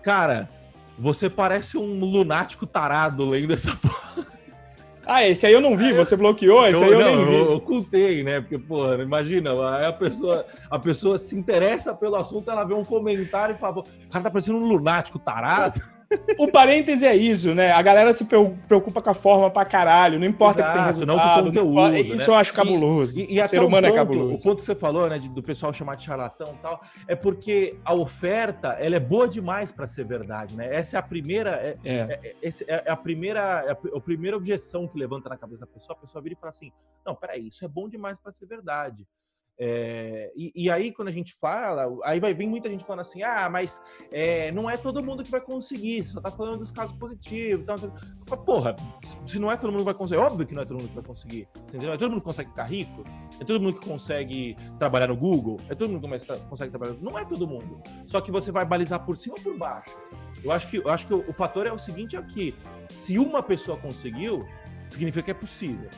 Cara, 0.02 0.48
você 0.98 1.30
parece 1.30 1.78
um 1.78 1.98
lunático 1.98 2.66
tarado 2.66 3.28
lendo 3.28 3.52
essa 3.52 3.74
porra. 3.76 4.34
Ah, 5.06 5.26
esse 5.26 5.46
aí 5.46 5.52
eu 5.52 5.60
não 5.60 5.76
vi, 5.76 5.92
você 5.92 6.16
bloqueou, 6.16 6.66
esse 6.66 6.82
eu, 6.82 6.86
aí 6.86 6.92
eu 6.92 7.00
não, 7.00 7.16
nem 7.16 7.26
vi. 7.26 7.34
Eu 7.34 7.52
ocultei, 7.56 8.22
né? 8.22 8.40
Porque, 8.40 8.58
porra, 8.58 9.02
imagina, 9.02 9.50
a 9.86 9.92
pessoa, 9.92 10.46
a 10.70 10.78
pessoa 10.78 11.18
se 11.18 11.36
interessa 11.36 11.94
pelo 11.94 12.16
assunto, 12.16 12.50
ela 12.50 12.64
vê 12.64 12.72
um 12.72 12.84
comentário 12.84 13.54
e 13.54 13.58
fala, 13.58 13.80
o 13.80 13.82
cara 14.10 14.24
tá 14.24 14.30
parecendo 14.30 14.58
um 14.58 14.66
lunático 14.66 15.18
tarado. 15.18 15.80
O 16.38 16.50
parêntese 16.50 17.06
é 17.06 17.16
isso, 17.16 17.54
né? 17.54 17.72
A 17.72 17.82
galera 17.82 18.12
se 18.12 18.24
preocupa 18.24 19.00
com 19.02 19.10
a 19.10 19.14
forma 19.14 19.50
pra 19.50 19.64
caralho, 19.64 20.18
não 20.18 20.26
importa 20.26 20.60
Exato, 20.60 20.72
que 20.72 20.78
tem 20.78 20.86
resultado. 20.86 21.16
Não 21.16 21.18
com 21.18 21.40
o 21.40 21.44
conteúdo, 21.44 21.90
né? 21.90 22.00
Isso 22.00 22.30
eu 22.30 22.34
acho 22.34 22.52
cabuloso. 22.52 23.20
E, 23.20 23.24
e, 23.24 23.36
e 23.36 23.40
o 23.40 23.44
ser 23.44 23.62
humano 23.62 23.86
é 23.86 23.90
ponto, 23.90 24.00
é 24.00 24.04
cabuloso. 24.04 24.34
O 24.34 24.42
ponto 24.42 24.58
que 24.60 24.64
você 24.64 24.74
falou, 24.74 25.08
né, 25.08 25.18
do 25.18 25.42
pessoal 25.42 25.72
chamar 25.72 25.96
de 25.96 26.04
charlatão 26.04 26.54
e 26.54 26.62
tal, 26.62 26.80
é 27.06 27.14
porque 27.14 27.76
a 27.84 27.94
oferta, 27.94 28.68
ela 28.80 28.96
é 28.96 29.00
boa 29.00 29.28
demais 29.28 29.70
para 29.72 29.86
ser 29.86 30.04
verdade, 30.04 30.56
né? 30.56 30.74
Essa 30.74 30.96
é 30.96 31.00
a 31.00 31.02
primeira, 31.02 31.50
é, 31.52 31.76
é. 31.84 32.20
é, 32.42 32.48
é, 32.48 32.82
é 32.86 32.90
a 32.90 32.96
primeira, 32.96 33.64
é 33.66 33.70
a, 33.72 33.96
a 33.96 34.00
primeira 34.00 34.36
objeção 34.36 34.86
que 34.86 34.98
levanta 34.98 35.28
na 35.28 35.36
cabeça 35.36 35.66
da 35.66 35.72
pessoa. 35.72 35.96
A 35.96 36.00
pessoa 36.00 36.22
vira 36.22 36.34
e 36.34 36.36
fala 36.36 36.50
assim, 36.50 36.72
não, 37.04 37.14
peraí, 37.14 37.48
isso 37.48 37.64
é 37.64 37.68
bom 37.68 37.88
demais 37.88 38.18
para 38.18 38.32
ser 38.32 38.46
verdade. 38.46 39.06
É, 39.58 40.32
e, 40.34 40.52
e, 40.64 40.70
aí, 40.70 40.92
quando 40.92 41.08
a 41.08 41.12
gente 41.12 41.32
fala, 41.32 41.86
aí 42.04 42.18
vai 42.18 42.34
vir 42.34 42.46
muita 42.46 42.68
gente 42.68 42.84
falando 42.84 43.00
assim: 43.00 43.22
ah, 43.22 43.48
mas 43.48 43.80
é, 44.12 44.50
não 44.50 44.68
é 44.68 44.76
todo 44.76 45.02
mundo 45.02 45.22
que 45.22 45.30
vai 45.30 45.40
conseguir, 45.40 46.02
só 46.02 46.20
tá 46.20 46.30
falando 46.30 46.58
dos 46.58 46.72
casos 46.72 46.96
positivos. 46.96 47.62
Então, 47.62 48.38
porra, 48.44 48.74
se 49.24 49.38
não 49.38 49.52
é 49.52 49.56
todo 49.56 49.70
mundo 49.70 49.80
que 49.80 49.84
vai 49.84 49.94
conseguir, 49.94 50.20
é 50.20 50.24
óbvio 50.24 50.46
que 50.46 50.54
não 50.54 50.62
é 50.62 50.64
todo 50.64 50.78
mundo 50.78 50.88
que 50.88 50.94
vai 50.94 51.04
conseguir. 51.04 51.48
Entendeu? 51.68 51.92
É 51.92 51.96
todo 51.96 52.10
mundo 52.10 52.20
que 52.20 52.26
consegue 52.26 52.50
ficar 52.50 52.64
rico, 52.64 53.04
é 53.40 53.44
todo 53.44 53.60
mundo 53.60 53.78
que 53.78 53.86
consegue 53.86 54.56
trabalhar 54.78 55.06
no 55.06 55.16
Google, 55.16 55.60
é 55.68 55.74
todo 55.74 55.90
mundo 55.90 56.08
que 56.08 56.48
consegue 56.48 56.70
trabalhar. 56.70 56.94
Não 57.00 57.16
é 57.16 57.24
todo 57.24 57.46
mundo. 57.46 57.80
Só 58.06 58.20
que 58.20 58.32
você 58.32 58.50
vai 58.50 58.64
balizar 58.64 59.04
por 59.04 59.16
cima 59.16 59.36
ou 59.38 59.42
por 59.42 59.56
baixo. 59.56 59.90
Eu 60.42 60.50
acho 60.50 60.68
que, 60.68 60.78
eu 60.78 60.90
acho 60.90 61.06
que 61.06 61.14
o, 61.14 61.24
o 61.28 61.32
fator 61.32 61.64
é 61.66 61.72
o 61.72 61.78
seguinte 61.78 62.16
aqui: 62.16 62.56
se 62.88 63.18
uma 63.18 63.42
pessoa 63.42 63.78
conseguiu, 63.78 64.44
significa 64.88 65.22
que 65.22 65.30
é 65.30 65.34
possível. 65.34 65.88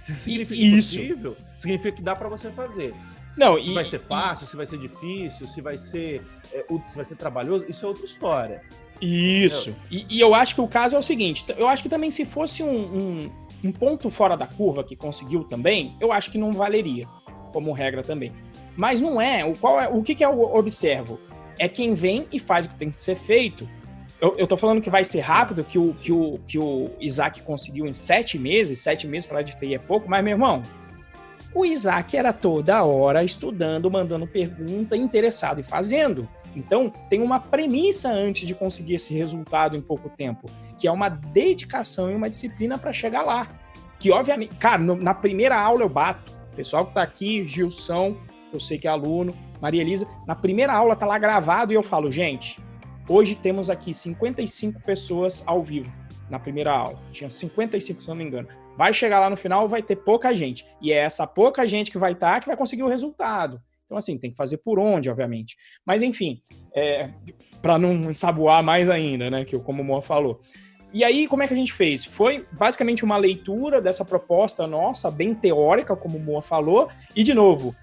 Se 0.00 0.14
significa 0.14 0.60
Isso. 0.60 0.96
possível, 0.96 1.36
significa 1.58 1.92
que 1.92 2.02
dá 2.02 2.16
para 2.16 2.28
você 2.28 2.50
fazer. 2.50 2.94
Não, 3.36 3.56
se 3.56 3.70
e, 3.70 3.74
vai 3.74 3.84
ser 3.84 4.00
fácil, 4.00 4.44
e... 4.44 4.48
se 4.48 4.56
vai 4.56 4.66
ser 4.66 4.78
difícil, 4.78 5.46
se 5.46 5.60
vai 5.60 5.78
ser, 5.78 6.22
é, 6.52 6.64
se 6.86 6.96
vai 6.96 7.04
ser 7.04 7.16
trabalhoso, 7.16 7.66
isso 7.68 7.84
é 7.84 7.88
outra 7.88 8.04
história. 8.04 8.62
Isso. 9.00 9.74
E, 9.90 10.06
e, 10.08 10.20
eu 10.20 10.34
acho 10.34 10.54
que 10.54 10.60
o 10.60 10.68
caso 10.68 10.96
é 10.96 10.98
o 10.98 11.02
seguinte: 11.02 11.44
eu 11.56 11.68
acho 11.68 11.82
que 11.82 11.88
também 11.88 12.10
se 12.10 12.24
fosse 12.24 12.62
um, 12.62 12.68
um, 12.68 13.30
um, 13.64 13.72
ponto 13.72 14.10
fora 14.10 14.36
da 14.36 14.46
curva 14.46 14.84
que 14.84 14.96
conseguiu 14.96 15.44
também, 15.44 15.96
eu 16.00 16.12
acho 16.12 16.30
que 16.30 16.38
não 16.38 16.52
valeria, 16.52 17.06
como 17.52 17.72
regra 17.72 18.02
também. 18.02 18.32
Mas 18.76 19.00
não 19.00 19.20
é. 19.20 19.44
O, 19.44 19.56
qual 19.56 19.80
é, 19.80 19.88
o 19.88 20.02
que, 20.02 20.14
que 20.14 20.24
eu 20.24 20.40
observo? 20.54 21.18
É 21.58 21.68
quem 21.68 21.94
vem 21.94 22.26
e 22.32 22.38
faz 22.38 22.66
o 22.66 22.70
que 22.70 22.74
tem 22.74 22.90
que 22.90 23.00
ser 23.00 23.16
feito 23.16 23.68
eu, 24.20 24.34
eu 24.36 24.46
tô 24.46 24.56
falando 24.56 24.82
que 24.82 24.90
vai 24.90 25.02
ser 25.02 25.20
rápido, 25.20 25.64
que 25.64 25.78
o, 25.78 25.94
que 25.94 26.12
o, 26.12 26.38
que 26.46 26.58
o 26.58 26.90
Isaac 27.00 27.40
conseguiu 27.42 27.86
em 27.86 27.92
sete 27.92 28.38
meses, 28.38 28.78
sete 28.78 29.06
meses 29.06 29.26
para 29.26 29.42
de 29.42 29.56
TI 29.56 29.74
é 29.74 29.78
pouco, 29.78 30.08
mas, 30.08 30.22
meu 30.22 30.32
irmão, 30.32 30.62
o 31.54 31.64
Isaac 31.64 32.16
era 32.16 32.32
toda 32.32 32.84
hora 32.84 33.24
estudando, 33.24 33.90
mandando 33.90 34.26
pergunta, 34.26 34.96
interessado 34.96 35.60
e 35.60 35.62
fazendo. 35.62 36.28
Então, 36.54 36.92
tem 37.08 37.22
uma 37.22 37.40
premissa 37.40 38.10
antes 38.10 38.46
de 38.46 38.54
conseguir 38.54 38.96
esse 38.96 39.14
resultado 39.14 39.76
em 39.76 39.80
pouco 39.80 40.08
tempo, 40.10 40.50
que 40.78 40.86
é 40.86 40.92
uma 40.92 41.08
dedicação 41.08 42.10
e 42.10 42.14
uma 42.14 42.28
disciplina 42.28 42.76
para 42.76 42.92
chegar 42.92 43.22
lá. 43.22 43.48
Que, 43.98 44.10
obviamente, 44.10 44.54
cara, 44.56 44.78
no, 44.78 44.96
na 44.96 45.14
primeira 45.14 45.58
aula 45.58 45.82
eu 45.82 45.88
bato. 45.88 46.32
O 46.52 46.56
pessoal 46.56 46.84
que 46.86 46.94
tá 46.94 47.02
aqui, 47.02 47.46
Gilson, 47.46 48.16
eu 48.52 48.60
sei 48.60 48.78
que 48.78 48.86
é 48.86 48.90
aluno, 48.90 49.34
Maria 49.60 49.80
Elisa. 49.80 50.06
Na 50.26 50.34
primeira 50.34 50.72
aula 50.72 50.96
tá 50.96 51.06
lá 51.06 51.18
gravado 51.18 51.72
e 51.72 51.76
eu 51.76 51.82
falo, 51.82 52.10
gente, 52.10 52.58
hoje 53.10 53.34
temos 53.34 53.68
aqui 53.68 53.92
55 53.92 54.80
pessoas 54.82 55.42
ao 55.44 55.62
vivo 55.62 55.92
na 56.30 56.38
primeira 56.38 56.70
aula. 56.70 56.98
Tinha 57.10 57.28
55, 57.28 58.00
se 58.00 58.08
não 58.08 58.14
me 58.14 58.24
engano. 58.24 58.48
Vai 58.76 58.94
chegar 58.94 59.18
lá 59.18 59.28
no 59.28 59.36
final, 59.36 59.68
vai 59.68 59.82
ter 59.82 59.96
pouca 59.96 60.34
gente. 60.34 60.64
E 60.80 60.92
é 60.92 60.96
essa 60.96 61.26
pouca 61.26 61.66
gente 61.66 61.90
que 61.90 61.98
vai 61.98 62.12
estar 62.12 62.34
tá, 62.34 62.40
que 62.40 62.46
vai 62.46 62.56
conseguir 62.56 62.84
o 62.84 62.88
resultado. 62.88 63.60
Então, 63.84 63.98
assim, 63.98 64.16
tem 64.16 64.30
que 64.30 64.36
fazer 64.36 64.58
por 64.58 64.78
onde, 64.78 65.10
obviamente. 65.10 65.56
Mas, 65.84 66.00
enfim, 66.00 66.40
é, 66.72 67.10
para 67.60 67.76
não 67.76 67.92
ensaboar 68.10 68.62
mais 68.62 68.88
ainda, 68.88 69.28
né? 69.28 69.44
Que 69.44 69.58
como 69.58 69.82
o 69.82 69.84
Moa 69.84 70.00
falou. 70.00 70.40
E 70.92 71.02
aí, 71.02 71.26
como 71.26 71.42
é 71.42 71.48
que 71.48 71.54
a 71.54 71.56
gente 71.56 71.72
fez? 71.72 72.04
Foi 72.04 72.46
basicamente 72.52 73.04
uma 73.04 73.16
leitura 73.16 73.80
dessa 73.80 74.04
proposta 74.04 74.66
nossa, 74.66 75.10
bem 75.10 75.34
teórica, 75.34 75.96
como 75.96 76.18
o 76.18 76.20
Moa 76.20 76.42
falou, 76.42 76.88
e 77.14 77.22
de 77.22 77.34
novo, 77.34 77.74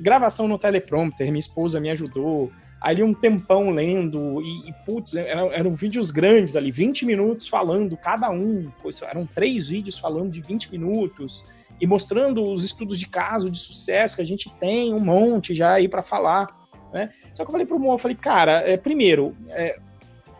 gravação 0.00 0.48
no 0.48 0.58
teleprompter, 0.58 1.26
minha 1.28 1.40
esposa 1.40 1.78
me 1.78 1.90
ajudou, 1.90 2.50
ali 2.84 3.02
um 3.02 3.14
tempão 3.14 3.70
lendo, 3.70 4.42
e, 4.42 4.68
e 4.68 4.72
putz, 4.84 5.16
eram, 5.16 5.50
eram, 5.50 5.74
vídeos 5.74 6.10
grandes 6.10 6.54
ali, 6.54 6.70
20 6.70 7.06
minutos 7.06 7.48
falando 7.48 7.96
cada 7.96 8.28
um, 8.30 8.70
pois 8.82 9.00
eram 9.00 9.26
três 9.26 9.66
vídeos 9.66 9.98
falando 9.98 10.30
de 10.30 10.42
20 10.42 10.70
minutos, 10.70 11.42
e 11.80 11.86
mostrando 11.86 12.44
os 12.44 12.62
estudos 12.62 12.98
de 12.98 13.08
caso 13.08 13.50
de 13.50 13.58
sucesso 13.58 14.16
que 14.16 14.20
a 14.20 14.26
gente 14.26 14.50
tem, 14.60 14.92
um 14.92 15.00
monte 15.00 15.54
já 15.54 15.72
aí 15.72 15.88
para 15.88 16.02
falar, 16.02 16.46
né? 16.92 17.08
Só 17.32 17.42
que 17.42 17.48
eu 17.48 17.52
falei 17.52 17.66
pro 17.66 17.78
Mo, 17.78 17.90
eu 17.90 17.98
falei, 17.98 18.18
cara, 18.18 18.62
é, 18.68 18.76
primeiro, 18.76 19.34
é, 19.48 19.76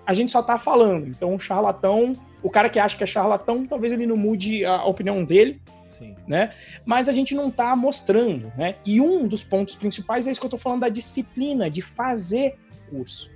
a 0.06 0.12
gente 0.12 0.30
só 0.30 0.42
tá 0.42 0.58
falando, 0.58 1.06
então 1.06 1.34
o 1.34 1.38
charlatão, 1.38 2.14
o 2.42 2.50
cara 2.50 2.68
que 2.68 2.78
acha 2.78 2.94
que 2.94 3.02
é 3.02 3.06
charlatão, 3.06 3.64
talvez 3.64 3.90
ele 3.90 4.06
não 4.06 4.18
mude 4.18 4.66
a 4.66 4.84
opinião 4.84 5.24
dele, 5.24 5.62
Sim. 5.98 6.14
né? 6.26 6.52
Mas 6.84 7.08
a 7.08 7.12
gente 7.12 7.34
não 7.34 7.50
tá 7.50 7.74
mostrando, 7.76 8.52
né? 8.56 8.76
E 8.84 9.00
um 9.00 9.26
dos 9.26 9.44
pontos 9.44 9.76
principais 9.76 10.26
é 10.26 10.30
isso 10.30 10.40
que 10.40 10.46
eu 10.46 10.50
tô 10.50 10.58
falando 10.58 10.80
da 10.80 10.88
disciplina, 10.88 11.70
de 11.70 11.80
fazer 11.80 12.56
curso. 12.90 13.30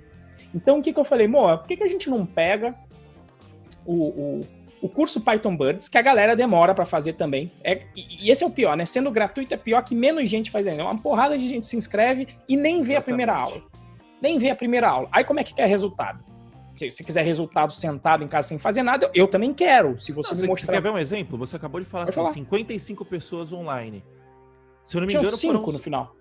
Então, 0.53 0.79
o 0.79 0.81
que 0.81 0.91
que 0.91 0.99
eu 0.99 1.05
falei, 1.05 1.27
Mo, 1.27 1.57
por 1.57 1.67
que, 1.67 1.77
que 1.77 1.83
a 1.83 1.87
gente 1.87 2.09
não 2.09 2.25
pega 2.25 2.75
o, 3.85 4.39
o 4.39 4.39
o 4.81 4.87
curso 4.87 5.21
Python 5.21 5.55
Birds, 5.55 5.89
que 5.89 5.97
a 5.97 6.01
galera 6.01 6.35
demora 6.35 6.73
para 6.73 6.85
fazer 6.85 7.13
também. 7.13 7.51
É, 7.63 7.81
e 7.95 8.31
esse 8.31 8.43
é 8.43 8.47
o 8.47 8.49
pior, 8.49 8.77
né? 8.77 8.85
Sendo 8.85 9.11
gratuito 9.11 9.53
é 9.53 9.57
pior 9.57 9.83
que 9.83 9.95
menos 9.95 10.29
gente 10.29 10.49
faz 10.49 10.67
ainda. 10.67 10.83
Uma 10.83 10.97
porrada 10.97 11.37
de 11.37 11.47
gente 11.47 11.67
se 11.67 11.75
inscreve 11.75 12.27
e 12.47 12.55
nem 12.55 12.81
vê 12.81 12.93
Exatamente. 12.93 12.97
a 12.97 13.01
primeira 13.01 13.33
aula. 13.35 13.61
Nem 14.21 14.39
vê 14.39 14.49
a 14.49 14.55
primeira 14.55 14.87
aula. 14.87 15.09
Aí 15.11 15.23
como 15.23 15.39
é 15.39 15.43
que 15.43 15.53
quer 15.53 15.67
resultado? 15.67 16.23
Se 16.73 16.89
você 16.89 17.03
quiser 17.03 17.23
resultado 17.23 17.73
sentado 17.73 18.23
em 18.23 18.27
casa 18.27 18.47
sem 18.47 18.59
fazer 18.59 18.83
nada, 18.83 19.09
eu 19.13 19.27
também 19.27 19.53
quero. 19.53 19.99
Se 19.99 20.11
você 20.11 20.33
não, 20.33 20.41
me 20.41 20.47
mostrar. 20.47 20.67
Você 20.67 20.71
quer 20.73 20.81
ver 20.81 20.89
um 20.89 20.97
exemplo? 20.97 21.37
Você 21.37 21.55
acabou 21.55 21.79
de 21.79 21.85
falar 21.85 22.05
assim: 22.05 22.13
falar. 22.13 22.31
55 22.31 23.05
pessoas 23.05 23.51
online. 23.51 24.03
Se 24.85 24.97
eu 24.97 25.01
não 25.01 25.07
me 25.07 25.11
Tinha 25.11 25.21
engano, 25.21 25.37
cinco 25.37 25.53
foram... 25.59 25.73
no 25.73 25.79
final. 25.79 26.15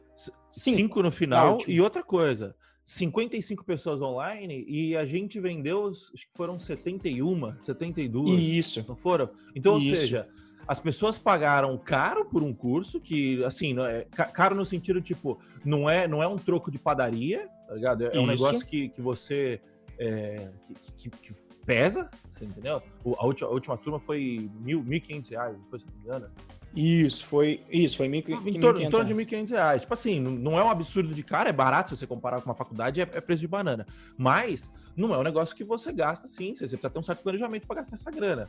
Cinco, 0.50 0.76
cinco 0.76 1.02
no 1.02 1.10
final. 1.10 1.58
e 1.66 1.80
outra 1.80 2.02
coisa, 2.02 2.54
55 2.84 3.64
pessoas 3.64 4.00
online 4.00 4.64
e 4.66 4.96
a 4.96 5.04
gente 5.04 5.38
vendeu, 5.38 5.88
acho 5.88 6.10
que 6.12 6.34
foram 6.34 6.58
71, 6.58 7.60
72. 7.60 8.40
Isso. 8.40 8.84
Não 8.88 8.96
foram? 8.96 9.30
Então, 9.54 9.76
Isso. 9.76 9.90
ou 9.90 9.96
seja, 9.96 10.28
as 10.66 10.80
pessoas 10.80 11.18
pagaram 11.18 11.76
caro 11.78 12.24
por 12.24 12.42
um 12.42 12.52
curso 12.52 12.98
que, 12.98 13.44
assim, 13.44 13.74
é, 13.80 14.06
caro 14.10 14.54
no 14.54 14.66
sentido, 14.66 15.00
tipo, 15.00 15.38
não 15.64 15.88
é, 15.88 16.08
não 16.08 16.22
é 16.22 16.28
um 16.28 16.36
troco 16.36 16.70
de 16.70 16.78
padaria, 16.78 17.46
tá 17.66 17.74
ligado? 17.74 18.04
É, 18.06 18.16
é 18.16 18.20
um 18.20 18.26
negócio 18.26 18.66
que, 18.66 18.88
que 18.88 19.00
você. 19.02 19.60
É, 19.98 20.50
que, 20.96 21.10
que, 21.10 21.48
pesa, 21.66 22.08
você 22.30 22.46
entendeu? 22.46 22.82
a, 23.04 23.26
última, 23.26 23.50
a 23.50 23.52
última 23.52 23.76
turma 23.76 24.00
foi 24.00 24.50
mil, 24.60 24.82
1.500 24.82 25.30
reais, 25.30 25.58
depois, 25.58 25.82
se 25.82 25.88
não 25.88 25.94
me 25.94 26.00
engano. 26.00 26.30
Isso, 26.74 27.26
foi 27.26 27.62
isso, 27.70 27.96
foi 27.96 28.08
mil, 28.08 28.20
em, 28.20 28.60
torno, 28.60 28.80
em 28.80 28.88
torno 28.88 29.06
de 29.06 29.14
1.500 29.14 29.50
reais. 29.50 29.82
Tipo 29.82 29.94
assim, 29.94 30.20
não 30.20 30.58
é 30.58 30.64
um 30.64 30.70
absurdo 30.70 31.12
de 31.14 31.22
cara, 31.22 31.48
é 31.48 31.52
barato 31.52 31.90
se 31.90 31.96
você 31.96 32.06
comparar 32.06 32.40
com 32.40 32.48
uma 32.48 32.54
faculdade, 32.54 33.00
é, 33.00 33.02
é, 33.02 33.20
preço 33.20 33.40
de 33.40 33.48
banana. 33.48 33.86
Mas 34.16 34.72
não 34.96 35.14
é 35.14 35.18
um 35.18 35.22
negócio 35.22 35.54
que 35.54 35.64
você 35.64 35.92
gasta 35.92 36.26
assim, 36.26 36.54
você 36.54 36.64
precisa 36.64 36.88
ter 36.88 36.98
um 36.98 37.02
certo 37.02 37.22
planejamento 37.22 37.66
para 37.66 37.76
gastar 37.76 37.96
essa 37.96 38.10
grana. 38.10 38.48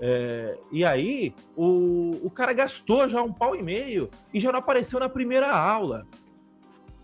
É, 0.00 0.58
e 0.70 0.84
aí, 0.84 1.34
o, 1.56 2.18
o 2.22 2.30
cara 2.30 2.52
gastou 2.52 3.08
já 3.08 3.22
um 3.22 3.32
pau 3.32 3.56
e 3.56 3.62
meio 3.62 4.10
e 4.32 4.40
já 4.40 4.52
não 4.52 4.58
apareceu 4.58 5.00
na 5.00 5.08
primeira 5.08 5.50
aula. 5.50 6.06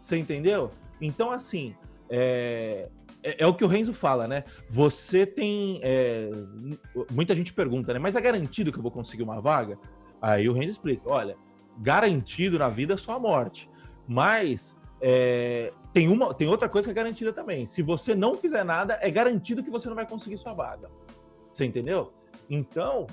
Você 0.01 0.17
entendeu? 0.17 0.71
Então, 1.01 1.31
assim, 1.31 1.75
é, 2.09 2.89
é, 3.25 3.43
é, 3.43 3.47
o 3.47 3.55
que 3.55 3.65
o 3.65 3.67
Renzo 3.67 3.95
fala, 3.95 4.29
né? 4.29 4.45
Você 4.69 5.25
tem. 5.25 5.81
É, 5.83 6.31
muita 7.11 7.35
gente 7.35 7.55
pergunta, 7.55 7.95
né? 7.95 7.99
Mas 7.99 8.15
é 8.15 8.21
garantido 8.21 8.71
que 8.71 8.79
eu 8.79 8.83
vou 8.83 8.93
conseguir 8.93 9.23
uma 9.23 9.41
vaga? 9.41 9.79
Aí 10.21 10.47
o 10.47 10.53
Renzo 10.53 10.73
explica: 10.73 11.09
olha, 11.09 11.35
garantido 11.79 12.59
na 12.59 12.69
vida 12.69 12.95
é 12.95 12.97
só 12.99 13.13
a 13.13 13.19
morte. 13.19 13.71
Mas 14.07 14.79
é, 15.01 15.73
tem, 15.93 16.09
uma, 16.09 16.35
tem 16.35 16.47
outra 16.47 16.69
coisa 16.69 16.87
que 16.87 16.93
é 16.93 16.95
garantida 16.95 17.33
também. 17.33 17.65
Se 17.65 17.83
você 17.83 18.15
não 18.15 18.37
fizer 18.37 18.63
nada, 18.63 18.99
é 19.01 19.11
garantido 19.11 19.63
que 19.63 19.71
você 19.71 19.89
não 19.89 19.97
vai 19.97 20.07
conseguir 20.07 20.37
sua 20.37 20.53
vaga. 20.53 20.91
Você 21.51 21.65
entendeu? 21.65 22.13
Então, 22.51 23.07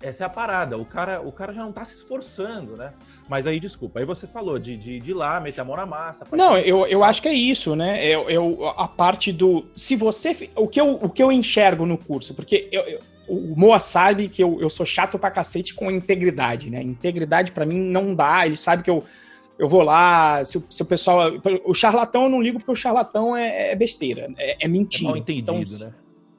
essa 0.00 0.24
é 0.24 0.26
a 0.26 0.30
parada. 0.30 0.76
O 0.76 0.84
cara, 0.84 1.20
o 1.20 1.32
cara 1.32 1.52
já 1.52 1.62
não 1.62 1.72
tá 1.72 1.84
se 1.84 1.96
esforçando, 1.96 2.76
né? 2.76 2.92
Mas 3.28 3.46
aí, 3.46 3.58
desculpa, 3.58 3.98
aí 3.98 4.04
você 4.04 4.26
falou 4.26 4.58
de, 4.58 4.76
de, 4.76 5.00
de 5.00 5.10
ir 5.10 5.14
lá, 5.14 5.40
meter 5.40 5.60
a 5.60 5.64
mão 5.64 5.76
na 5.76 5.86
massa. 5.86 6.26
Não, 6.32 6.56
eu, 6.58 6.86
eu 6.86 7.02
acho 7.02 7.22
que 7.22 7.28
é 7.28 7.34
isso, 7.34 7.74
né? 7.74 8.06
Eu, 8.06 8.28
eu, 8.28 8.68
a 8.68 8.86
parte 8.86 9.32
do. 9.32 9.66
Se 9.74 9.96
você. 9.96 10.50
O 10.54 10.68
que 10.68 10.80
eu, 10.80 10.94
o 10.94 11.08
que 11.08 11.22
eu 11.22 11.32
enxergo 11.32 11.86
no 11.86 11.96
curso, 11.96 12.34
porque 12.34 12.68
eu, 12.70 12.82
eu 12.82 13.00
o 13.28 13.54
Moa 13.56 13.80
sabe 13.80 14.28
que 14.28 14.42
eu, 14.42 14.60
eu 14.60 14.70
sou 14.70 14.86
chato 14.86 15.18
pra 15.18 15.30
cacete 15.30 15.74
com 15.74 15.90
integridade, 15.90 16.70
né? 16.70 16.80
Integridade 16.82 17.52
para 17.52 17.66
mim 17.66 17.78
não 17.78 18.14
dá, 18.14 18.46
ele 18.46 18.56
sabe 18.56 18.82
que 18.82 18.90
eu, 18.90 19.02
eu 19.58 19.68
vou 19.68 19.82
lá, 19.82 20.44
se, 20.44 20.64
se 20.70 20.82
o 20.82 20.86
pessoal. 20.86 21.32
O 21.64 21.74
charlatão 21.74 22.24
eu 22.24 22.28
não 22.28 22.40
ligo 22.40 22.58
porque 22.58 22.70
o 22.70 22.76
charlatão 22.76 23.36
é, 23.36 23.72
é 23.72 23.76
besteira, 23.76 24.32
é, 24.38 24.64
é 24.64 24.68
mentira. 24.68 25.04
É 25.04 25.08
mal 25.08 25.16
entendido, 25.16 25.52
então, 25.52 25.88
né? 25.88 25.94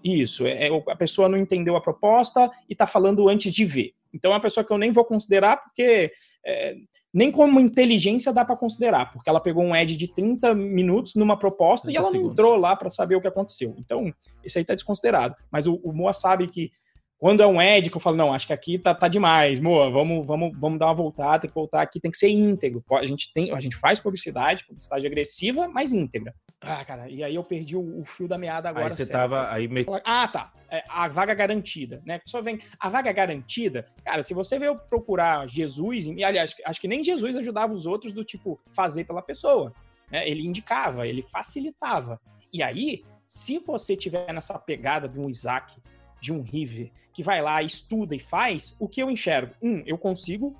Isso, 0.07 0.47
é, 0.47 0.67
é, 0.67 0.83
a 0.87 0.95
pessoa 0.95 1.27
não 1.27 1.37
entendeu 1.37 1.75
a 1.75 1.81
proposta 1.81 2.49
e 2.69 2.75
tá 2.75 2.87
falando 2.87 3.27
antes 3.27 3.53
de 3.53 3.65
ver. 3.65 3.91
Então 4.13 4.31
é 4.31 4.35
uma 4.35 4.41
pessoa 4.41 4.63
que 4.63 4.71
eu 4.71 4.77
nem 4.77 4.91
vou 4.91 5.03
considerar 5.03 5.57
porque 5.57 6.11
é, 6.45 6.75
nem 7.13 7.29
como 7.31 7.59
inteligência 7.59 8.31
dá 8.31 8.45
para 8.45 8.55
considerar, 8.55 9.11
porque 9.11 9.29
ela 9.29 9.41
pegou 9.41 9.63
um 9.63 9.75
edge 9.75 9.97
de 9.97 10.13
30 10.13 10.53
minutos 10.55 11.15
numa 11.15 11.37
proposta 11.37 11.91
e 11.91 11.97
ela 11.97 12.05
segundos. 12.05 12.27
não 12.27 12.33
entrou 12.33 12.55
lá 12.55 12.75
para 12.75 12.89
saber 12.89 13.15
o 13.15 13.21
que 13.21 13.27
aconteceu. 13.27 13.75
Então, 13.77 14.13
esse 14.43 14.57
aí 14.57 14.63
tá 14.63 14.75
desconsiderado. 14.75 15.35
Mas 15.51 15.67
o, 15.67 15.75
o 15.83 15.91
Moa 15.91 16.13
sabe 16.13 16.47
que 16.47 16.71
quando 17.19 17.41
é 17.41 17.47
um 17.47 17.61
edge 17.61 17.89
que 17.89 17.97
eu 17.97 18.01
falo, 18.01 18.15
não, 18.15 18.33
acho 18.33 18.45
que 18.45 18.53
aqui 18.53 18.77
tá, 18.77 18.93
tá 18.93 19.07
demais, 19.07 19.59
Moa, 19.59 19.89
vamos, 19.89 20.25
vamos, 20.25 20.51
vamos 20.57 20.77
dar 20.77 20.85
uma 20.85 20.93
voltada, 20.93 21.39
tem 21.39 21.49
que 21.49 21.55
voltar 21.55 21.81
aqui, 21.81 21.99
tem 21.99 22.11
que 22.11 22.17
ser 22.17 22.29
íntegro. 22.29 22.83
A 22.91 23.05
gente, 23.07 23.31
tem, 23.33 23.51
a 23.51 23.59
gente 23.59 23.75
faz 23.75 23.99
publicidade, 23.99 24.65
publicidade 24.65 25.07
agressiva, 25.07 25.67
mas 25.67 25.93
íntegra. 25.93 26.33
Ah, 26.61 26.83
cara, 26.85 27.09
e 27.09 27.23
aí 27.23 27.33
eu 27.33 27.43
perdi 27.43 27.75
o, 27.75 28.01
o 28.01 28.05
fio 28.05 28.27
da 28.27 28.37
meada 28.37 28.69
agora. 28.69 28.85
Aí 28.85 28.91
você 28.91 29.05
sério. 29.05 29.19
tava 29.19 29.51
aí 29.51 29.67
meio... 29.67 29.87
Ah, 30.03 30.27
tá. 30.27 30.53
É, 30.69 30.83
a 30.89 31.07
vaga 31.07 31.33
garantida, 31.33 32.01
né? 32.05 32.19
Só 32.25 32.41
vem 32.41 32.59
a 32.79 32.89
vaga 32.89 33.11
garantida. 33.11 33.87
Cara, 34.03 34.21
se 34.21 34.33
você 34.33 34.59
veio 34.59 34.77
procurar 34.77 35.47
Jesus, 35.47 36.05
e 36.07 36.23
aliás, 36.23 36.55
acho 36.65 36.81
que 36.81 36.87
nem 36.87 37.03
Jesus 37.03 37.35
ajudava 37.35 37.73
os 37.73 37.85
outros 37.85 38.13
do 38.13 38.23
tipo 38.23 38.59
fazer 38.71 39.05
pela 39.05 39.21
pessoa. 39.21 39.73
Né? 40.11 40.27
Ele 40.29 40.45
indicava, 40.45 41.07
ele 41.07 41.21
facilitava. 41.21 42.19
E 42.51 42.61
aí, 42.61 43.03
se 43.25 43.59
você 43.59 43.95
tiver 43.95 44.31
nessa 44.33 44.57
pegada 44.59 45.07
de 45.07 45.19
um 45.19 45.29
Isaac, 45.29 45.77
de 46.19 46.33
um 46.33 46.41
River, 46.41 46.91
que 47.13 47.23
vai 47.23 47.41
lá, 47.41 47.61
estuda 47.61 48.15
e 48.15 48.19
faz, 48.19 48.75
o 48.79 48.87
que 48.87 49.01
eu 49.01 49.09
enxergo? 49.09 49.53
Um, 49.61 49.83
eu 49.85 49.97
consigo 49.97 50.55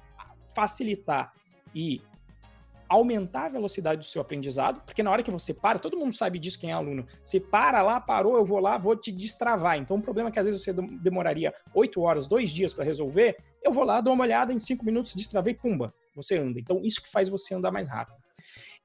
facilitar 0.55 1.33
e 1.73 2.01
aumentar 2.89 3.45
a 3.45 3.49
velocidade 3.49 3.99
do 3.99 4.05
seu 4.05 4.21
aprendizado, 4.21 4.81
porque 4.85 5.03
na 5.03 5.11
hora 5.11 5.21
que 5.21 5.29
você 5.29 5.53
para, 5.53 5.77
todo 5.77 5.97
mundo 5.97 6.15
sabe 6.15 6.39
disso 6.39 6.59
quem 6.59 6.71
é 6.71 6.73
aluno, 6.73 7.05
você 7.23 7.39
para 7.39 7.81
lá, 7.81 7.99
parou, 7.99 8.37
eu 8.37 8.45
vou 8.45 8.59
lá, 8.59 8.77
vou 8.77 8.95
te 8.95 9.11
destravar. 9.11 9.77
Então, 9.77 9.97
o 9.97 10.01
problema 10.01 10.29
é 10.29 10.31
que 10.31 10.39
às 10.39 10.45
vezes 10.45 10.63
você 10.63 10.73
demoraria 10.73 11.53
oito 11.73 12.01
horas, 12.01 12.27
dois 12.27 12.49
dias 12.51 12.73
para 12.73 12.85
resolver, 12.85 13.37
eu 13.61 13.71
vou 13.71 13.83
lá, 13.83 13.99
dou 13.99 14.13
uma 14.13 14.23
olhada, 14.23 14.53
em 14.53 14.59
cinco 14.59 14.85
minutos, 14.85 15.13
destravei, 15.15 15.53
pumba, 15.53 15.93
você 16.15 16.37
anda. 16.37 16.59
Então, 16.59 16.81
isso 16.83 17.01
que 17.01 17.09
faz 17.09 17.27
você 17.27 17.53
andar 17.53 17.71
mais 17.71 17.87
rápido. 17.87 18.17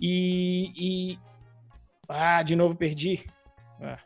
E. 0.01 0.73
e... 0.77 1.19
Ah, 2.09 2.43
de 2.43 2.57
novo 2.57 2.75
perdi. 2.75 3.25
Ah, 3.81 3.99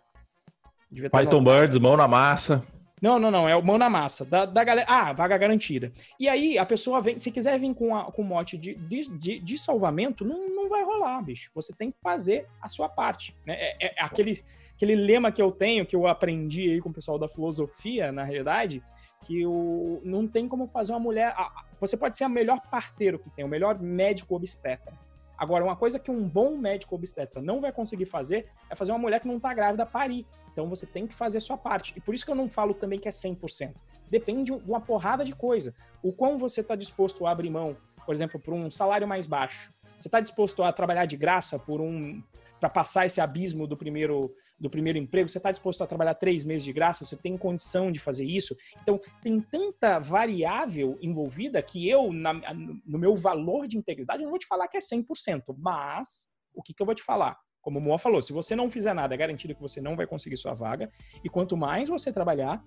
Python 1.10 1.42
Birds, 1.42 1.78
mão 1.78 1.96
na 1.96 2.08
massa. 2.08 2.64
Não, 3.00 3.18
não, 3.18 3.30
não. 3.30 3.48
É 3.48 3.54
o 3.54 3.62
mão 3.62 3.76
na 3.76 3.90
massa. 3.90 4.24
Da, 4.24 4.46
da 4.46 4.64
galera. 4.64 4.88
Ah, 4.90 5.12
vaga 5.12 5.36
garantida. 5.36 5.92
E 6.18 6.28
aí, 6.28 6.56
a 6.56 6.64
pessoa 6.64 7.00
vem. 7.00 7.18
Se 7.18 7.30
quiser 7.30 7.58
vir 7.58 7.74
com, 7.74 7.94
a, 7.94 8.10
com 8.10 8.22
mote 8.22 8.56
de, 8.56 8.74
de, 8.74 9.38
de, 9.38 9.58
salvamento, 9.58 10.24
não, 10.24 10.48
não 10.48 10.68
vai 10.68 10.82
rolar, 10.82 11.20
bicho. 11.22 11.50
Você 11.54 11.74
tem 11.74 11.90
que 11.90 11.98
fazer 12.02 12.46
a 12.60 12.68
sua 12.68 12.88
parte. 12.88 13.36
Né? 13.44 13.54
É, 13.54 13.86
é, 13.86 13.94
aquele, 14.02 14.40
aquele 14.74 14.94
lema 14.94 15.30
que 15.30 15.42
eu 15.42 15.52
tenho, 15.52 15.84
que 15.84 15.94
eu 15.94 16.06
aprendi 16.06 16.70
aí 16.70 16.80
com 16.80 16.88
o 16.88 16.92
pessoal 16.92 17.18
da 17.18 17.28
filosofia, 17.28 18.10
na 18.10 18.24
realidade, 18.24 18.82
que 19.22 19.44
o, 19.44 20.00
não 20.02 20.26
tem 20.26 20.48
como 20.48 20.66
fazer 20.66 20.92
uma 20.92 21.00
mulher. 21.00 21.34
Você 21.78 21.98
pode 21.98 22.16
ser 22.16 22.24
a 22.24 22.28
melhor 22.30 22.60
parteiro 22.70 23.18
que 23.18 23.28
tem, 23.28 23.44
o 23.44 23.48
melhor 23.48 23.78
médico 23.78 24.34
obstetra. 24.34 24.94
Agora, 25.36 25.62
uma 25.62 25.76
coisa 25.76 25.98
que 25.98 26.10
um 26.10 26.26
bom 26.26 26.56
médico 26.56 26.94
obstetra 26.94 27.42
não 27.42 27.60
vai 27.60 27.70
conseguir 27.70 28.06
fazer 28.06 28.48
é 28.70 28.74
fazer 28.74 28.92
uma 28.92 28.98
mulher 28.98 29.20
que 29.20 29.28
não 29.28 29.36
está 29.36 29.52
grávida 29.52 29.84
parir. 29.84 30.26
Então 30.56 30.70
você 30.70 30.86
tem 30.86 31.06
que 31.06 31.12
fazer 31.12 31.36
a 31.36 31.40
sua 31.42 31.58
parte. 31.58 31.92
E 31.94 32.00
por 32.00 32.14
isso 32.14 32.24
que 32.24 32.30
eu 32.30 32.34
não 32.34 32.48
falo 32.48 32.72
também 32.72 32.98
que 32.98 33.06
é 33.06 33.10
100%. 33.10 33.74
Depende 34.10 34.44
de 34.44 34.52
uma 34.52 34.80
porrada 34.80 35.22
de 35.22 35.34
coisa. 35.34 35.74
O 36.02 36.14
quão 36.14 36.38
você 36.38 36.62
está 36.62 36.74
disposto 36.74 37.26
a 37.26 37.30
abrir 37.30 37.50
mão, 37.50 37.76
por 38.06 38.14
exemplo, 38.14 38.40
por 38.40 38.54
um 38.54 38.70
salário 38.70 39.06
mais 39.06 39.26
baixo, 39.26 39.70
Você 39.98 40.08
está 40.08 40.18
disposto 40.18 40.62
a 40.62 40.72
trabalhar 40.72 41.04
de 41.04 41.16
graça 41.16 41.58
por 41.58 41.80
um 41.80 42.22
para 42.58 42.70
passar 42.70 43.04
esse 43.04 43.20
abismo 43.20 43.66
do 43.66 43.76
primeiro 43.76 44.34
do 44.58 44.70
primeiro 44.70 44.98
emprego? 44.98 45.28
Você 45.28 45.38
está 45.38 45.50
disposto 45.50 45.82
a 45.82 45.86
trabalhar 45.86 46.14
três 46.14 46.42
meses 46.42 46.64
de 46.64 46.72
graça? 46.72 47.04
Você 47.04 47.16
tem 47.16 47.36
condição 47.36 47.92
de 47.92 47.98
fazer 47.98 48.24
isso? 48.24 48.56
Então 48.82 48.98
tem 49.22 49.40
tanta 49.40 49.98
variável 49.98 50.98
envolvida 51.02 51.62
que 51.62 51.86
eu 51.86 52.12
na, 52.12 52.32
no 52.32 52.98
meu 52.98 53.14
valor 53.14 53.66
de 53.66 53.76
integridade 53.76 54.22
eu 54.22 54.24
não 54.24 54.30
vou 54.30 54.38
te 54.38 54.46
falar 54.46 54.68
que 54.68 54.76
é 54.78 54.80
100%, 54.80 55.54
mas 55.58 56.30
o 56.54 56.62
que, 56.62 56.72
que 56.72 56.82
eu 56.82 56.86
vou 56.86 56.94
te 56.94 57.02
falar? 57.02 57.38
Como 57.66 57.80
o 57.80 57.82
Moa 57.82 57.98
falou, 57.98 58.22
se 58.22 58.32
você 58.32 58.54
não 58.54 58.70
fizer 58.70 58.94
nada, 58.94 59.12
é 59.12 59.18
garantido 59.18 59.52
que 59.52 59.60
você 59.60 59.80
não 59.80 59.96
vai 59.96 60.06
conseguir 60.06 60.36
sua 60.36 60.54
vaga. 60.54 60.88
E 61.24 61.28
quanto 61.28 61.56
mais 61.56 61.88
você 61.88 62.12
trabalhar, 62.12 62.64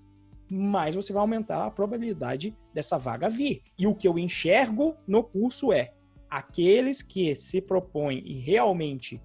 mais 0.52 0.94
você 0.94 1.14
vai 1.14 1.22
aumentar 1.22 1.66
a 1.66 1.72
probabilidade 1.72 2.54
dessa 2.74 2.98
vaga 2.98 3.30
vir. 3.30 3.62
E 3.78 3.88
o 3.88 3.96
que 3.96 4.06
eu 4.06 4.20
enxergo 4.20 4.98
no 5.08 5.24
curso 5.24 5.72
é 5.72 5.94
aqueles 6.30 7.02
que 7.02 7.34
se 7.34 7.62
propõem 7.62 8.22
e 8.26 8.42
realmente 8.42 9.22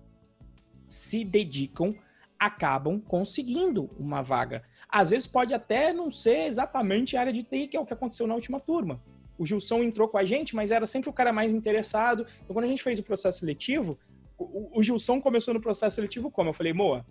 se 0.86 1.24
dedicam 1.24 1.92
acabam 2.38 3.00
conseguindo 3.00 3.90
uma 3.98 4.22
vaga. 4.22 4.62
Às 4.88 5.10
vezes 5.10 5.26
pode 5.26 5.54
até 5.54 5.92
não 5.92 6.08
ser 6.08 6.46
exatamente 6.46 7.16
a 7.16 7.20
área 7.20 7.32
de 7.32 7.42
TI, 7.42 7.66
que 7.66 7.76
é 7.76 7.80
o 7.80 7.84
que 7.84 7.92
aconteceu 7.92 8.28
na 8.28 8.34
última 8.36 8.60
turma. 8.60 9.02
O 9.36 9.44
Gilson 9.44 9.82
entrou 9.82 10.06
com 10.06 10.18
a 10.18 10.24
gente, 10.24 10.54
mas 10.54 10.70
era 10.70 10.86
sempre 10.86 11.10
o 11.10 11.12
cara 11.12 11.32
mais 11.32 11.52
interessado. 11.52 12.24
Então, 12.44 12.54
quando 12.54 12.66
a 12.66 12.68
gente 12.68 12.82
fez 12.82 13.00
o 13.00 13.02
processo 13.02 13.40
seletivo, 13.40 13.98
o, 14.38 14.78
o 14.78 14.82
Gilson 14.82 15.20
começou 15.20 15.54
no 15.54 15.60
processo 15.60 15.96
seletivo 15.96 16.30
como? 16.30 16.50
Eu 16.50 16.54
falei, 16.54 16.72
Moa, 16.72 17.04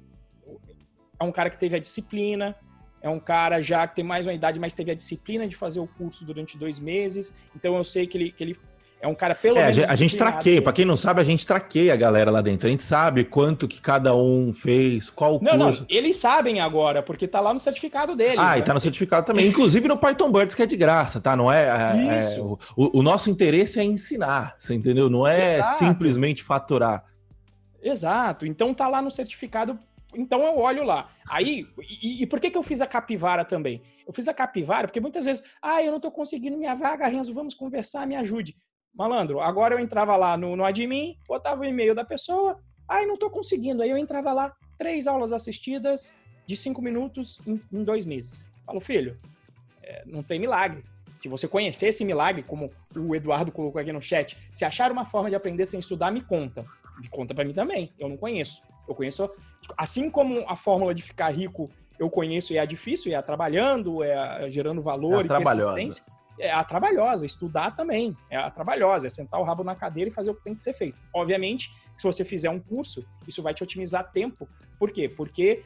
é 1.19 1.23
um 1.23 1.31
cara 1.31 1.49
que 1.49 1.57
teve 1.57 1.75
a 1.75 1.79
disciplina, 1.79 2.55
é 3.01 3.09
um 3.09 3.19
cara 3.19 3.61
já 3.61 3.87
que 3.87 3.95
tem 3.95 4.05
mais 4.05 4.25
uma 4.25 4.33
idade, 4.33 4.59
mas 4.59 4.73
teve 4.73 4.91
a 4.91 4.95
disciplina 4.95 5.47
de 5.47 5.55
fazer 5.55 5.79
o 5.79 5.87
curso 5.87 6.25
durante 6.25 6.57
dois 6.57 6.79
meses. 6.79 7.35
Então 7.55 7.75
eu 7.75 7.83
sei 7.83 8.07
que 8.07 8.17
ele, 8.17 8.31
que 8.31 8.43
ele 8.43 8.57
é 9.03 9.07
um 9.07 9.13
cara 9.13 9.35
pelo 9.35 9.57
é, 9.57 9.69
menos. 9.69 9.89
A 9.89 9.95
gente 9.95 10.15
traqueia, 10.15 10.61
para 10.61 10.71
quem 10.71 10.85
não 10.85 10.95
sabe, 10.95 11.19
a 11.19 11.25
gente 11.25 11.45
traqueia 11.45 11.93
a 11.93 11.97
galera 11.97 12.31
lá 12.31 12.41
dentro. 12.41 12.69
A 12.69 12.71
gente 12.71 12.85
sabe 12.85 13.25
quanto 13.25 13.67
que 13.67 13.81
cada 13.81 14.15
um 14.15 14.53
fez, 14.53 15.09
qual 15.09 15.41
não, 15.41 15.59
curso. 15.59 15.81
Não, 15.81 15.87
eles 15.89 16.15
sabem 16.15 16.61
agora, 16.61 17.03
porque 17.03 17.27
tá 17.27 17.41
lá 17.41 17.53
no 17.53 17.59
certificado 17.59 18.15
deles. 18.15 18.39
Ah, 18.39 18.53
né? 18.53 18.59
e 18.59 18.61
tá 18.61 18.73
no 18.73 18.79
certificado 18.79 19.25
também. 19.25 19.45
Inclusive 19.45 19.89
no 19.89 19.97
Python 19.97 20.31
Birds, 20.31 20.55
que 20.55 20.63
é 20.63 20.65
de 20.65 20.77
graça, 20.77 21.19
tá? 21.19 21.35
Não 21.35 21.51
é. 21.51 21.65
é, 21.65 22.15
é 22.15 22.19
Isso. 22.19 22.39
É, 22.39 22.73
o, 22.77 22.99
o, 22.99 23.03
nosso 23.03 23.29
interesse 23.29 23.77
é 23.77 23.83
ensinar, 23.83 24.55
você 24.57 24.73
entendeu? 24.73 25.09
Não 25.09 25.27
é 25.27 25.57
Exato. 25.57 25.79
simplesmente 25.79 26.41
faturar. 26.41 27.03
Exato. 27.83 28.45
Então 28.45 28.73
tá 28.73 28.87
lá 28.87 29.01
no 29.01 29.11
certificado 29.11 29.77
então 30.15 30.43
eu 30.43 30.57
olho 30.57 30.83
lá. 30.83 31.09
Aí, 31.27 31.67
e, 32.01 32.23
e, 32.23 32.27
por 32.27 32.39
que, 32.39 32.51
que 32.51 32.57
eu 32.57 32.63
fiz 32.63 32.81
a 32.81 32.87
capivara 32.87 33.43
também? 33.43 33.81
Eu 34.05 34.13
fiz 34.13 34.27
a 34.27 34.33
capivara 34.33 34.87
porque 34.87 34.99
muitas 34.99 35.25
vezes, 35.25 35.43
ah, 35.61 35.81
eu 35.81 35.89
não 35.89 35.97
estou 35.97 36.11
conseguindo 36.11 36.57
minha 36.57 36.75
vaga, 36.75 37.07
Renzo, 37.07 37.33
vamos 37.33 37.55
conversar, 37.55 38.05
me 38.05 38.15
ajude. 38.15 38.55
Malandro, 38.93 39.41
agora 39.41 39.73
eu 39.73 39.79
entrava 39.79 40.15
lá 40.15 40.37
no, 40.37 40.55
no 40.55 40.63
admin, 40.63 41.17
botava 41.27 41.61
o 41.61 41.65
e-mail 41.65 41.95
da 41.95 42.05
pessoa, 42.05 42.59
ai, 42.87 43.05
não 43.05 43.15
estou 43.15 43.29
conseguindo. 43.29 43.81
Aí 43.81 43.89
eu 43.89 43.97
entrava 43.97 44.31
lá, 44.31 44.53
três 44.77 45.07
aulas 45.07 45.33
assistidas 45.33 46.15
de 46.45 46.55
cinco 46.55 46.81
minutos 46.81 47.41
em, 47.47 47.59
em 47.71 47.83
dois 47.83 48.05
meses. 48.05 48.45
Falo, 48.65 48.79
filho, 48.79 49.17
é, 49.81 50.03
não 50.05 50.21
tem 50.21 50.39
milagre. 50.39 50.83
Se 51.17 51.27
você 51.27 51.47
conhecer 51.47 51.87
esse 51.87 52.03
milagre, 52.03 52.43
como 52.43 52.69
o 52.95 53.15
Eduardo 53.15 53.51
colocou 53.51 53.79
aqui 53.79 53.91
no 53.91 54.01
chat, 54.01 54.37
se 54.51 54.65
achar 54.65 54.91
uma 54.91 55.05
forma 55.05 55.29
de 55.29 55.35
aprender 55.35 55.65
sem 55.65 55.79
estudar, 55.79 56.11
me 56.11 56.21
conta. 56.21 56.65
Conta 57.09 57.33
para 57.33 57.43
mim 57.43 57.53
também. 57.53 57.91
Eu 57.99 58.09
não 58.09 58.17
conheço. 58.17 58.61
Eu 58.87 58.95
conheço, 58.95 59.29
assim 59.77 60.09
como 60.09 60.43
a 60.47 60.55
fórmula 60.55 60.93
de 60.93 61.01
ficar 61.01 61.29
rico 61.29 61.69
eu 61.99 62.09
conheço 62.09 62.53
e 62.53 62.57
é 62.57 62.65
difícil, 62.65 63.15
é 63.15 63.21
trabalhando, 63.21 64.03
é 64.03 64.49
gerando 64.49 64.81
valor 64.81 65.21
é 65.21 65.25
e 65.25 65.27
persistência. 65.27 66.03
É 66.39 66.51
a 66.51 66.63
trabalhosa, 66.63 67.25
estudar 67.25 67.75
também. 67.75 68.17
É 68.29 68.37
a 68.37 68.49
trabalhosa, 68.49 69.05
é 69.07 69.09
sentar 69.09 69.39
o 69.39 69.43
rabo 69.43 69.63
na 69.63 69.75
cadeira 69.75 70.09
e 70.09 70.13
fazer 70.13 70.31
o 70.31 70.35
que 70.35 70.43
tem 70.43 70.55
que 70.55 70.63
ser 70.63 70.73
feito. 70.73 70.99
Obviamente, 71.13 71.71
se 71.95 72.03
você 72.03 72.25
fizer 72.25 72.49
um 72.49 72.59
curso, 72.59 73.05
isso 73.27 73.43
vai 73.43 73.53
te 73.53 73.63
otimizar 73.63 74.11
tempo. 74.11 74.47
Por 74.79 74.91
quê? 74.91 75.07
Porque 75.07 75.63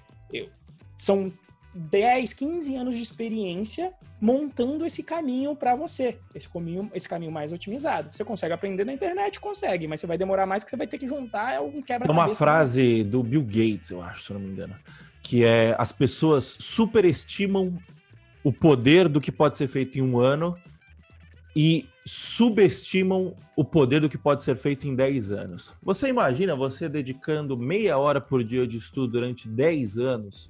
são 0.97 1.31
10, 1.77 2.33
15 2.33 2.75
anos 2.75 2.95
de 2.95 3.03
experiência 3.03 3.93
montando 4.19 4.85
esse 4.85 5.03
caminho 5.03 5.55
para 5.55 5.75
você, 5.75 6.17
esse 6.33 6.49
caminho, 6.49 6.89
esse 6.93 7.07
caminho 7.07 7.31
mais 7.31 7.51
otimizado. 7.51 8.09
Você 8.11 8.23
consegue 8.23 8.53
aprender 8.53 8.83
na 8.83 8.93
internet? 8.93 9.39
Consegue, 9.39 9.87
mas 9.87 9.99
você 9.99 10.07
vai 10.07 10.17
demorar 10.17 10.45
mais 10.47 10.63
que 10.63 10.69
você 10.71 10.75
vai 10.75 10.87
ter 10.87 10.97
que 10.97 11.07
juntar 11.07 11.61
um 11.61 11.81
quebra-cabeça. 11.81 12.07
Tem 12.07 12.11
uma 12.11 12.35
frase 12.35 13.03
do 13.03 13.21
Bill 13.21 13.43
Gates, 13.43 13.91
eu 13.91 14.01
acho, 14.01 14.23
se 14.23 14.33
não 14.33 14.39
me 14.39 14.49
engano, 14.49 14.75
que 15.21 15.43
é 15.43 15.75
as 15.77 15.91
pessoas 15.91 16.57
superestimam 16.59 17.77
o 18.43 18.51
poder 18.51 19.07
do 19.07 19.21
que 19.21 19.31
pode 19.31 19.57
ser 19.57 19.67
feito 19.67 19.99
em 19.99 20.01
um 20.01 20.19
ano 20.19 20.57
e 21.55 21.87
subestimam 22.05 23.35
o 23.55 23.63
poder 23.63 23.99
do 23.99 24.09
que 24.09 24.17
pode 24.17 24.43
ser 24.43 24.55
feito 24.55 24.87
em 24.87 24.95
10 24.95 25.31
anos. 25.31 25.73
Você 25.83 26.07
imagina 26.07 26.55
você 26.55 26.87
dedicando 26.87 27.57
meia 27.57 27.97
hora 27.97 28.21
por 28.21 28.43
dia 28.43 28.65
de 28.65 28.77
estudo 28.77 29.11
durante 29.13 29.47
10 29.47 29.97
anos? 29.97 30.49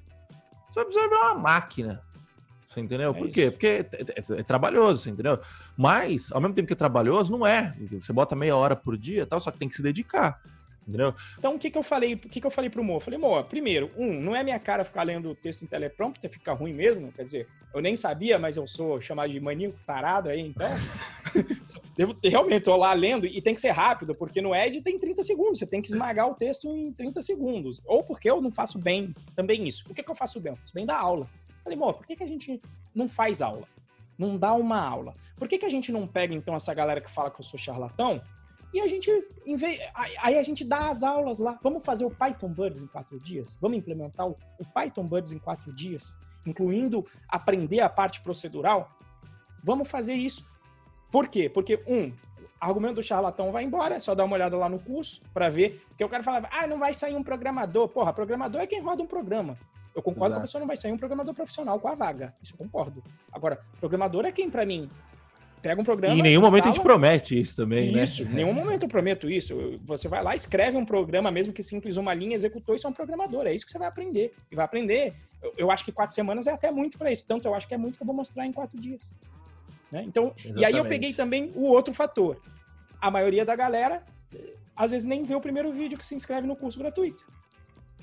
Você 0.68 0.74
vai 0.74 0.84
precisar 0.84 1.08
ver 1.08 1.14
uma 1.14 1.34
máquina. 1.34 2.02
Você 2.64 2.80
entendeu? 2.80 3.10
É 3.10 3.14
Por 3.14 3.30
quê? 3.30 3.50
Porque 3.50 3.66
é, 3.66 3.80
é, 3.80 4.40
é, 4.40 4.42
trabalhoso, 4.42 5.02
você 5.02 5.10
entendeu? 5.10 5.40
Mas, 5.74 6.30
ao 6.30 6.40
mesmo 6.40 6.54
tempo 6.54 6.66
que 6.66 6.74
é 6.74 6.76
trabalhoso, 6.76 7.32
não 7.32 7.46
é. 7.46 7.74
Você 8.00 8.12
bota 8.12 8.36
meia 8.36 8.54
hora 8.54 8.76
por 8.76 8.96
dia 8.98 9.26
tal, 9.26 9.40
só 9.40 9.50
que 9.50 9.58
tem 9.58 9.68
que 9.68 9.76
se 9.76 9.82
dedicar. 9.82 10.38
Entendeu? 10.88 11.14
Então, 11.38 11.54
o 11.54 11.58
que, 11.58 11.70
que 11.70 11.76
eu 11.76 11.82
falei? 11.82 12.14
O 12.14 12.18
que, 12.18 12.40
que 12.40 12.46
eu 12.46 12.50
falei 12.50 12.70
pro 12.70 12.82
Mo? 12.82 12.94
Eu 12.94 13.00
falei, 13.00 13.18
Mo, 13.18 13.44
primeiro, 13.44 13.90
um, 13.94 14.18
não 14.18 14.34
é 14.34 14.42
minha 14.42 14.58
cara 14.58 14.82
ficar 14.84 15.02
lendo 15.02 15.28
o 15.28 15.34
texto 15.34 15.62
em 15.62 15.66
teleprompter, 15.66 16.30
fica 16.30 16.54
ruim 16.54 16.72
mesmo. 16.72 17.12
Quer 17.12 17.24
dizer, 17.24 17.48
eu 17.74 17.82
nem 17.82 17.94
sabia, 17.94 18.38
mas 18.38 18.56
eu 18.56 18.66
sou 18.66 18.98
chamado 18.98 19.30
de 19.30 19.38
maníaco 19.38 19.78
tarado 19.86 20.30
aí, 20.30 20.40
então. 20.40 20.70
Devo 21.94 22.14
ter, 22.14 22.30
realmente, 22.30 22.62
tô 22.62 22.74
lá 22.74 22.94
lendo 22.94 23.26
e 23.26 23.42
tem 23.42 23.52
que 23.52 23.60
ser 23.60 23.70
rápido, 23.70 24.14
porque 24.14 24.40
no 24.40 24.54
Ed 24.54 24.80
tem 24.80 24.98
30 24.98 25.22
segundos, 25.22 25.58
você 25.58 25.66
tem 25.66 25.82
que 25.82 25.88
esmagar 25.88 26.26
o 26.26 26.34
texto 26.34 26.74
em 26.74 26.90
30 26.90 27.20
segundos. 27.20 27.82
Ou 27.84 28.02
porque 28.02 28.30
eu 28.30 28.40
não 28.40 28.50
faço 28.50 28.78
bem 28.78 29.12
também 29.36 29.68
isso. 29.68 29.84
O 29.90 29.94
que, 29.94 30.02
que 30.02 30.10
eu 30.10 30.14
faço 30.14 30.40
bem? 30.40 30.52
Eu 30.52 30.56
faço 30.56 30.72
bem 30.72 30.86
da 30.86 30.98
aula. 30.98 31.28
Falei, 31.62 31.78
Mo, 31.78 31.92
por 31.92 32.06
que, 32.06 32.16
que 32.16 32.24
a 32.24 32.26
gente 32.26 32.58
não 32.94 33.06
faz 33.10 33.42
aula? 33.42 33.64
Não 34.16 34.38
dá 34.38 34.54
uma 34.54 34.80
aula. 34.80 35.14
Por 35.36 35.46
que, 35.46 35.58
que 35.58 35.66
a 35.66 35.70
gente 35.70 35.92
não 35.92 36.06
pega, 36.06 36.34
então, 36.34 36.56
essa 36.56 36.72
galera 36.72 37.00
que 37.00 37.10
fala 37.10 37.30
que 37.30 37.40
eu 37.40 37.44
sou 37.44 37.58
charlatão 37.58 38.22
e 38.72 38.80
a 38.80 38.86
gente, 38.86 39.10
aí 40.20 40.38
a 40.38 40.42
gente 40.42 40.64
dá 40.64 40.88
as 40.88 41.02
aulas 41.02 41.38
lá. 41.38 41.58
Vamos 41.62 41.84
fazer 41.84 42.04
o 42.04 42.10
Python 42.10 42.48
Buds 42.48 42.82
em 42.82 42.86
quatro 42.86 43.18
dias? 43.18 43.56
Vamos 43.60 43.78
implementar 43.78 44.28
o, 44.28 44.36
Python 44.74 45.04
Buds 45.04 45.32
em 45.32 45.38
quatro 45.38 45.72
dias? 45.72 46.16
Incluindo 46.46 47.06
aprender 47.28 47.80
a 47.80 47.88
parte 47.88 48.20
procedural? 48.20 48.90
Vamos 49.64 49.88
fazer 49.88 50.14
isso. 50.14 50.44
Por 51.10 51.28
quê? 51.28 51.48
Porque, 51.48 51.82
um, 51.86 52.12
argumento 52.60 52.96
do 52.96 53.02
charlatão 53.02 53.50
vai 53.52 53.64
embora, 53.64 53.96
é 53.96 54.00
só 54.00 54.14
dar 54.14 54.24
uma 54.24 54.34
olhada 54.34 54.56
lá 54.56 54.68
no 54.68 54.78
curso 54.78 55.20
para 55.32 55.48
ver. 55.48 55.82
Porque 55.88 56.04
o 56.04 56.08
cara 56.08 56.22
falava, 56.22 56.48
ah, 56.52 56.66
não 56.66 56.78
vai 56.78 56.92
sair 56.92 57.16
um 57.16 57.22
programador. 57.22 57.88
Porra, 57.88 58.12
programador 58.12 58.60
é 58.60 58.66
quem 58.66 58.80
roda 58.80 59.02
um 59.02 59.06
programa. 59.06 59.56
Eu 59.94 60.02
concordo 60.02 60.34
Exato. 60.34 60.34
que 60.34 60.38
a 60.38 60.46
pessoa 60.46 60.60
não 60.60 60.66
vai 60.66 60.76
sair 60.76 60.92
um 60.92 60.98
programador 60.98 61.34
profissional 61.34 61.80
com 61.80 61.88
a 61.88 61.94
vaga. 61.94 62.34
Isso 62.42 62.52
eu 62.52 62.58
concordo. 62.58 63.02
Agora, 63.32 63.58
programador 63.80 64.24
é 64.26 64.32
quem, 64.32 64.50
para 64.50 64.64
mim, 64.66 64.88
pega 65.58 65.80
um 65.80 65.84
programa. 65.84 66.14
E 66.14 66.18
em 66.18 66.22
nenhum 66.22 66.40
instala... 66.40 66.50
momento 66.50 66.64
a 66.64 66.72
gente 66.72 66.82
promete 66.82 67.40
isso 67.40 67.56
também, 67.56 67.92
né? 67.92 68.04
Isso, 68.04 68.22
em 68.22 68.26
nenhum 68.26 68.52
momento 68.52 68.84
eu 68.84 68.88
prometo 68.88 69.30
isso. 69.30 69.78
Você 69.84 70.08
vai 70.08 70.22
lá, 70.22 70.34
escreve 70.34 70.76
um 70.76 70.84
programa, 70.84 71.30
mesmo 71.30 71.52
que 71.52 71.62
simples, 71.62 71.96
uma 71.96 72.14
linha, 72.14 72.34
executou, 72.34 72.74
isso 72.74 72.86
é 72.86 72.90
um 72.90 72.92
programador. 72.92 73.46
É 73.46 73.54
isso 73.54 73.64
que 73.64 73.72
você 73.72 73.78
vai 73.78 73.88
aprender. 73.88 74.34
E 74.50 74.56
vai 74.56 74.64
aprender. 74.64 75.14
Eu, 75.42 75.52
eu 75.56 75.70
acho 75.70 75.84
que 75.84 75.92
quatro 75.92 76.14
semanas 76.14 76.46
é 76.46 76.52
até 76.52 76.70
muito 76.70 76.98
para 76.98 77.10
isso. 77.10 77.24
Tanto 77.26 77.46
eu 77.46 77.54
acho 77.54 77.66
que 77.66 77.74
é 77.74 77.78
muito 77.78 77.96
que 77.96 78.02
eu 78.02 78.06
vou 78.06 78.14
mostrar 78.14 78.46
em 78.46 78.52
quatro 78.52 78.80
dias. 78.80 79.12
Né? 79.90 80.04
Então, 80.06 80.32
Exatamente. 80.36 80.60
e 80.60 80.64
aí 80.64 80.76
eu 80.76 80.84
peguei 80.84 81.12
também 81.12 81.50
o 81.54 81.64
outro 81.64 81.92
fator. 81.92 82.40
A 83.00 83.10
maioria 83.10 83.44
da 83.44 83.54
galera, 83.54 84.02
às 84.76 84.90
vezes, 84.90 85.06
nem 85.06 85.22
vê 85.22 85.34
o 85.34 85.40
primeiro 85.40 85.72
vídeo 85.72 85.96
que 85.96 86.04
se 86.04 86.14
inscreve 86.14 86.46
no 86.46 86.56
curso 86.56 86.78
gratuito. 86.78 87.24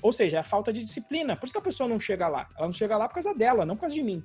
Ou 0.02 0.12
seja, 0.12 0.38
é 0.38 0.40
a 0.40 0.44
falta 0.44 0.72
de 0.72 0.82
disciplina. 0.82 1.36
Por 1.36 1.46
isso 1.46 1.54
que 1.54 1.58
a 1.58 1.62
pessoa 1.62 1.88
não 1.88 1.98
chega 1.98 2.28
lá. 2.28 2.48
Ela 2.56 2.66
não 2.66 2.72
chega 2.72 2.96
lá 2.96 3.08
por 3.08 3.14
causa 3.14 3.34
dela, 3.34 3.64
não 3.64 3.76
por 3.76 3.82
causa 3.82 3.94
de 3.94 4.02
mim. 4.02 4.22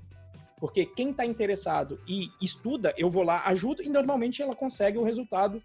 Porque 0.61 0.85
quem 0.85 1.09
está 1.09 1.25
interessado 1.25 1.99
e 2.07 2.29
estuda, 2.39 2.93
eu 2.95 3.09
vou 3.09 3.23
lá, 3.23 3.43
ajudo 3.47 3.81
e 3.81 3.89
normalmente 3.89 4.43
ela 4.43 4.55
consegue 4.55 4.95
o 4.95 5.03
resultado 5.03 5.59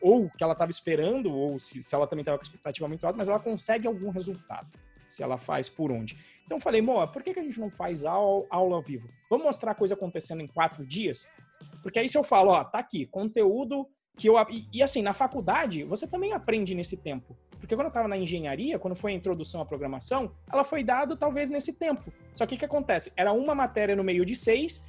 ou 0.00 0.30
que 0.30 0.44
ela 0.44 0.52
estava 0.52 0.70
esperando, 0.70 1.32
ou 1.32 1.58
se, 1.58 1.82
se 1.82 1.92
ela 1.92 2.06
também 2.06 2.22
estava 2.22 2.38
com 2.38 2.44
expectativa 2.44 2.86
muito 2.86 3.04
alta, 3.04 3.18
mas 3.18 3.28
ela 3.28 3.40
consegue 3.40 3.88
algum 3.88 4.10
resultado, 4.10 4.68
se 5.08 5.24
ela 5.24 5.38
faz 5.38 5.68
por 5.68 5.90
onde. 5.90 6.16
Então 6.46 6.60
falei, 6.60 6.80
Moa, 6.80 7.08
por 7.08 7.20
que, 7.20 7.34
que 7.34 7.40
a 7.40 7.42
gente 7.42 7.58
não 7.58 7.68
faz 7.68 8.04
aula, 8.04 8.46
aula 8.48 8.76
ao 8.76 8.82
vivo? 8.82 9.08
Vamos 9.28 9.44
mostrar 9.44 9.72
a 9.72 9.74
coisa 9.74 9.94
acontecendo 9.94 10.40
em 10.40 10.46
quatro 10.46 10.86
dias? 10.86 11.28
Porque 11.82 11.98
aí 11.98 12.08
se 12.08 12.16
eu 12.16 12.22
falo, 12.22 12.52
ó, 12.52 12.62
tá 12.62 12.78
aqui, 12.78 13.06
conteúdo 13.06 13.88
que 14.16 14.28
eu. 14.28 14.36
E, 14.50 14.68
e 14.72 14.82
assim, 14.84 15.02
na 15.02 15.14
faculdade, 15.14 15.82
você 15.82 16.06
também 16.06 16.32
aprende 16.32 16.76
nesse 16.76 16.96
tempo. 16.96 17.36
Porque 17.58 17.74
quando 17.74 17.86
eu 17.86 17.88
estava 17.88 18.08
na 18.08 18.16
engenharia, 18.16 18.78
quando 18.78 18.94
foi 18.94 19.12
a 19.12 19.14
introdução 19.14 19.60
à 19.60 19.64
programação, 19.64 20.32
ela 20.50 20.64
foi 20.64 20.82
dada 20.82 21.16
talvez 21.16 21.50
nesse 21.50 21.74
tempo. 21.74 22.12
Só 22.34 22.46
que 22.46 22.54
o 22.54 22.58
que 22.58 22.64
acontece? 22.64 23.12
Era 23.16 23.32
uma 23.32 23.54
matéria 23.54 23.96
no 23.96 24.04
meio 24.04 24.24
de 24.24 24.36
seis 24.36 24.84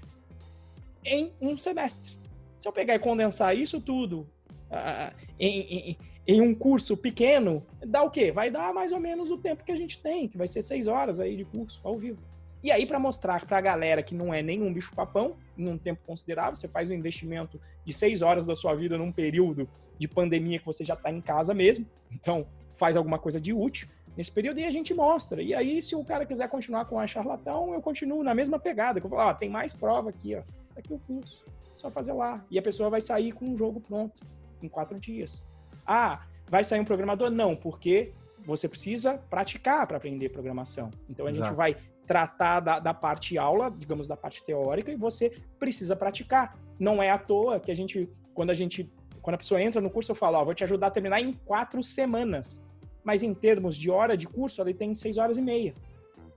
em 1.03 1.33
um 1.41 1.57
semestre. 1.57 2.17
Se 2.57 2.67
eu 2.67 2.71
pegar 2.71 2.95
e 2.95 2.99
condensar 2.99 3.55
isso 3.55 3.81
tudo 3.81 4.27
uh, 4.69 5.15
em, 5.39 5.59
em, 5.61 5.97
em, 6.27 6.41
um 6.41 6.53
curso 6.53 6.95
pequeno, 6.95 7.65
dá 7.85 8.03
o 8.03 8.11
quê? 8.11 8.31
Vai 8.31 8.49
dar 8.49 8.73
mais 8.73 8.91
ou 8.91 8.99
menos 8.99 9.31
o 9.31 9.37
tempo 9.37 9.63
que 9.63 9.71
a 9.71 9.77
gente 9.77 9.99
tem, 9.99 10.27
que 10.27 10.37
vai 10.37 10.47
ser 10.47 10.61
seis 10.61 10.87
horas 10.87 11.19
aí 11.19 11.35
de 11.35 11.45
curso 11.45 11.79
ao 11.83 11.97
vivo. 11.97 12.19
E 12.61 12.71
aí, 12.71 12.85
para 12.85 12.99
mostrar 12.99 13.45
para 13.45 13.57
a 13.57 13.61
galera 13.61 14.03
que 14.03 14.13
não 14.13 14.33
é 14.33 14.41
nenhum 14.41 14.71
bicho-papão, 14.73 15.37
em 15.57 15.67
um 15.69 15.77
tempo 15.77 16.01
considerável, 16.05 16.55
você 16.55 16.67
faz 16.67 16.89
um 16.89 16.93
investimento 16.93 17.59
de 17.85 17.93
seis 17.93 18.21
horas 18.21 18.45
da 18.45 18.55
sua 18.55 18.75
vida 18.75 18.97
num 18.97 19.13
período 19.13 19.67
de 19.97 20.07
pandemia 20.07 20.59
que 20.59 20.65
você 20.65 20.83
já 20.83 20.93
está 20.93 21.09
em 21.11 21.21
casa 21.21 21.53
mesmo, 21.53 21.85
então 22.11 22.47
faz 22.75 22.95
alguma 22.97 23.19
coisa 23.19 23.39
de 23.39 23.53
útil 23.53 23.87
nesse 24.15 24.31
período 24.31 24.59
e 24.59 24.65
a 24.65 24.71
gente 24.71 24.93
mostra. 24.93 25.41
E 25.41 25.53
aí, 25.53 25.81
se 25.81 25.95
o 25.95 26.03
cara 26.03 26.25
quiser 26.25 26.49
continuar 26.49 26.85
com 26.85 26.99
a 26.99 27.07
charlatão, 27.07 27.73
eu 27.73 27.81
continuo 27.81 28.23
na 28.23 28.33
mesma 28.33 28.59
pegada, 28.59 28.99
que 28.99 29.05
eu 29.05 29.09
falo, 29.09 29.29
ó, 29.29 29.33
tem 29.33 29.49
mais 29.49 29.73
prova 29.73 30.09
aqui, 30.09 30.35
ó, 30.35 30.41
tá 30.41 30.79
aqui 30.79 30.93
o 30.93 30.99
curso, 30.99 31.45
só 31.75 31.89
fazer 31.89 32.13
lá. 32.13 32.43
E 32.49 32.59
a 32.59 32.61
pessoa 32.61 32.89
vai 32.89 33.01
sair 33.01 33.31
com 33.31 33.45
um 33.45 33.57
jogo 33.57 33.79
pronto 33.79 34.25
em 34.61 34.67
quatro 34.67 34.99
dias. 34.99 35.45
Ah, 35.85 36.25
vai 36.49 36.63
sair 36.63 36.79
um 36.79 36.85
programador? 36.85 37.29
Não, 37.29 37.55
porque 37.55 38.11
você 38.45 38.67
precisa 38.67 39.17
praticar 39.29 39.85
para 39.87 39.97
aprender 39.97 40.29
programação. 40.29 40.91
Então 41.09 41.25
a 41.25 41.29
Exato. 41.29 41.47
gente 41.47 41.55
vai 41.55 41.77
tratar 42.05 42.59
da, 42.59 42.79
da, 42.79 42.93
parte 42.93 43.37
aula, 43.37 43.69
digamos, 43.69 44.07
da 44.07 44.17
parte 44.17 44.43
teórica, 44.43 44.91
e 44.91 44.95
você 44.95 45.29
precisa 45.59 45.95
praticar. 45.95 46.57
Não 46.79 47.03
é 47.03 47.11
à 47.11 47.19
toa 47.19 47.59
que 47.59 47.71
a 47.71 47.75
gente, 47.75 48.09
quando 48.33 48.49
a 48.49 48.55
gente, 48.55 48.91
quando 49.21 49.35
a 49.35 49.37
pessoa 49.37 49.61
entra 49.61 49.81
no 49.81 49.89
curso, 49.89 50.11
eu 50.11 50.15
falo, 50.15 50.37
ó, 50.37 50.45
vou 50.45 50.53
te 50.53 50.63
ajudar 50.63 50.87
a 50.87 50.91
terminar 50.91 51.21
em 51.21 51.33
quatro 51.45 51.81
semanas. 51.83 52.63
Mas 53.03 53.23
em 53.23 53.33
termos 53.33 53.75
de 53.75 53.89
hora 53.89 54.17
de 54.17 54.27
curso, 54.27 54.61
ele 54.61 54.73
tem 54.73 54.93
seis 54.93 55.17
horas 55.17 55.37
e 55.37 55.41
meia. 55.41 55.73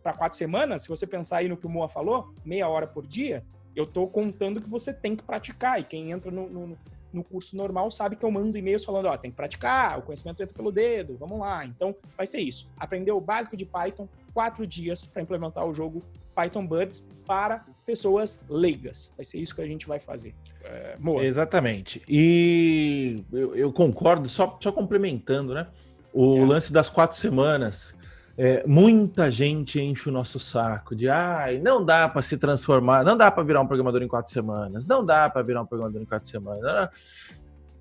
Para 0.03 0.13
quatro 0.13 0.37
semanas, 0.37 0.83
se 0.83 0.89
você 0.89 1.07
pensar 1.07 1.39
aí 1.39 1.49
no 1.49 1.57
que 1.57 1.67
o 1.67 1.71
Moa 1.71 1.89
falou, 1.89 2.35
meia 2.45 2.69
hora 2.69 2.87
por 2.87 3.07
dia, 3.07 3.45
eu 3.75 3.85
estou 3.85 4.09
contando 4.09 4.61
que 4.61 4.69
você 4.69 4.93
tem 4.93 5.15
que 5.17 5.23
praticar. 5.23 5.81
E 5.81 5.85
quem 5.85 6.11
entra 6.11 6.31
no, 6.31 6.49
no, 6.49 6.79
no 7.13 7.25
curso 7.25 7.57
normal 7.57 7.91
sabe 7.91 8.17
que 8.17 8.25
eu 8.25 8.31
mando 8.31 8.57
e-mails 8.57 8.85
falando, 8.85 9.07
ó, 9.07 9.17
tem 9.17 9.31
que 9.31 9.37
praticar, 9.37 9.99
o 9.99 10.03
conhecimento 10.03 10.43
entra 10.43 10.55
pelo 10.55 10.73
dedo, 10.73 11.17
vamos 11.19 11.39
lá. 11.39 11.65
Então, 11.65 11.95
vai 12.17 12.27
ser 12.27 12.41
isso. 12.41 12.69
Aprender 12.77 13.13
o 13.13 13.21
básico 13.21 13.57
de 13.57 13.65
Python, 13.65 14.09
quatro 14.33 14.67
dias 14.67 15.05
para 15.05 15.23
implementar 15.23 15.67
o 15.67 15.75
jogo 15.75 16.03
Python 16.35 16.67
Buds 16.67 17.11
para 17.27 17.65
pessoas 17.85 18.41
leigas. 18.49 19.13
Vai 19.17 19.25
ser 19.25 19.39
isso 19.39 19.55
que 19.55 19.63
a 19.63 19.67
gente 19.67 19.87
vai 19.87 19.99
fazer. 19.99 20.35
É, 20.65 20.97
Exatamente. 21.23 22.03
E 22.09 23.25
eu, 23.33 23.55
eu, 23.55 23.73
concordo, 23.73 24.29
só, 24.29 24.57
só 24.61 24.71
complementando, 24.71 25.55
né? 25.55 25.67
O 26.13 26.37
é. 26.37 26.45
lance 26.45 26.73
das 26.73 26.89
quatro 26.89 27.17
semanas. 27.17 27.97
É, 28.37 28.67
muita 28.67 29.31
gente 29.31 29.79
enche 29.79 30.09
o 30.09 30.13
nosso 30.13 30.39
saco 30.39 30.97
de 30.97 31.07
ai, 31.07 31.59
não 31.59 31.85
dá 31.85 32.09
para 32.09 32.23
se 32.23 32.39
transformar, 32.39 33.05
não 33.05 33.15
dá 33.15 33.31
para 33.31 33.43
virar 33.43 33.61
um 33.61 33.67
programador 33.67 34.03
em 34.03 34.09
quatro 34.09 34.33
semanas, 34.33 34.87
não 34.87 35.05
dá 35.05 35.29
para 35.29 35.43
virar 35.43 35.61
um 35.61 35.67
programador 35.67 36.01
em 36.01 36.07
quatro 36.07 36.31
semanas. 36.31 36.89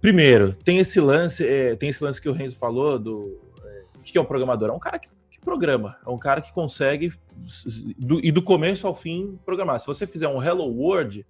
Primeiro, 0.02 0.54
tem 0.54 0.80
esse 0.80 1.00
lance, 1.00 1.48
é, 1.48 1.76
tem 1.78 1.90
esse 1.90 2.04
lance 2.04 2.20
que 2.20 2.28
o 2.28 2.34
Renzo 2.34 2.58
falou 2.58 3.00
do 3.00 3.40
é, 3.64 3.84
que 4.04 4.18
é 4.18 4.22
um 4.22 4.26
programador? 4.26 4.70
É 4.70 4.74
um 4.74 4.80
cara 4.80 5.00
que 5.00 5.08
programa. 5.42 5.98
É 6.06 6.10
um 6.10 6.18
cara 6.18 6.42
que 6.42 6.54
consegue, 6.54 7.14
do, 7.98 8.24
e 8.24 8.32
do 8.32 8.42
começo 8.42 8.88
ao 8.88 8.96
fim, 8.96 9.38
programar. 9.46 9.80
Se 9.80 9.88
você 9.88 10.08
fizer 10.08 10.28
um 10.28 10.42
Hello 10.42 10.66
World, 10.66 11.26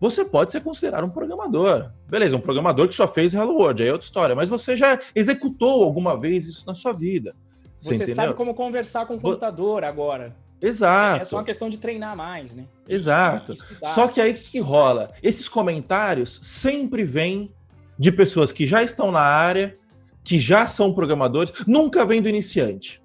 você 0.00 0.24
pode 0.24 0.50
ser 0.50 0.60
considerado 0.62 1.04
um 1.04 1.10
programador. 1.10 1.92
Beleza, 2.08 2.36
um 2.36 2.40
programador 2.40 2.88
que 2.88 2.94
só 2.94 3.06
fez 3.06 3.34
Hello 3.34 3.54
World, 3.54 3.82
aí 3.82 3.88
é 3.88 3.92
outra 3.92 4.06
história. 4.06 4.34
Mas 4.34 4.48
você 4.48 4.74
já 4.74 4.98
executou 5.14 5.84
alguma 5.84 6.18
vez 6.18 6.46
isso 6.46 6.66
na 6.66 6.74
sua 6.74 6.92
vida. 6.92 7.36
Você, 7.78 8.06
você 8.06 8.14
sabe 8.14 8.34
como 8.34 8.54
conversar 8.54 9.06
com 9.06 9.14
o 9.14 9.20
computador 9.20 9.84
agora. 9.84 10.34
Exato. 10.60 11.22
É 11.22 11.24
só 11.24 11.36
uma 11.36 11.44
questão 11.44 11.68
de 11.68 11.76
treinar 11.76 12.16
mais, 12.16 12.54
né? 12.54 12.64
Exato. 12.88 13.52
Só 13.82 14.06
que 14.06 14.20
aí 14.20 14.32
o 14.32 14.34
que 14.34 14.60
rola? 14.60 15.12
Esses 15.20 15.48
comentários 15.48 16.38
sempre 16.42 17.02
vêm 17.02 17.52
de 17.98 18.12
pessoas 18.12 18.52
que 18.52 18.64
já 18.64 18.82
estão 18.82 19.10
na 19.10 19.20
área, 19.20 19.76
que 20.22 20.38
já 20.38 20.66
são 20.66 20.94
programadores, 20.94 21.52
nunca 21.66 22.06
vem 22.06 22.22
do 22.22 22.28
iniciante. 22.28 23.01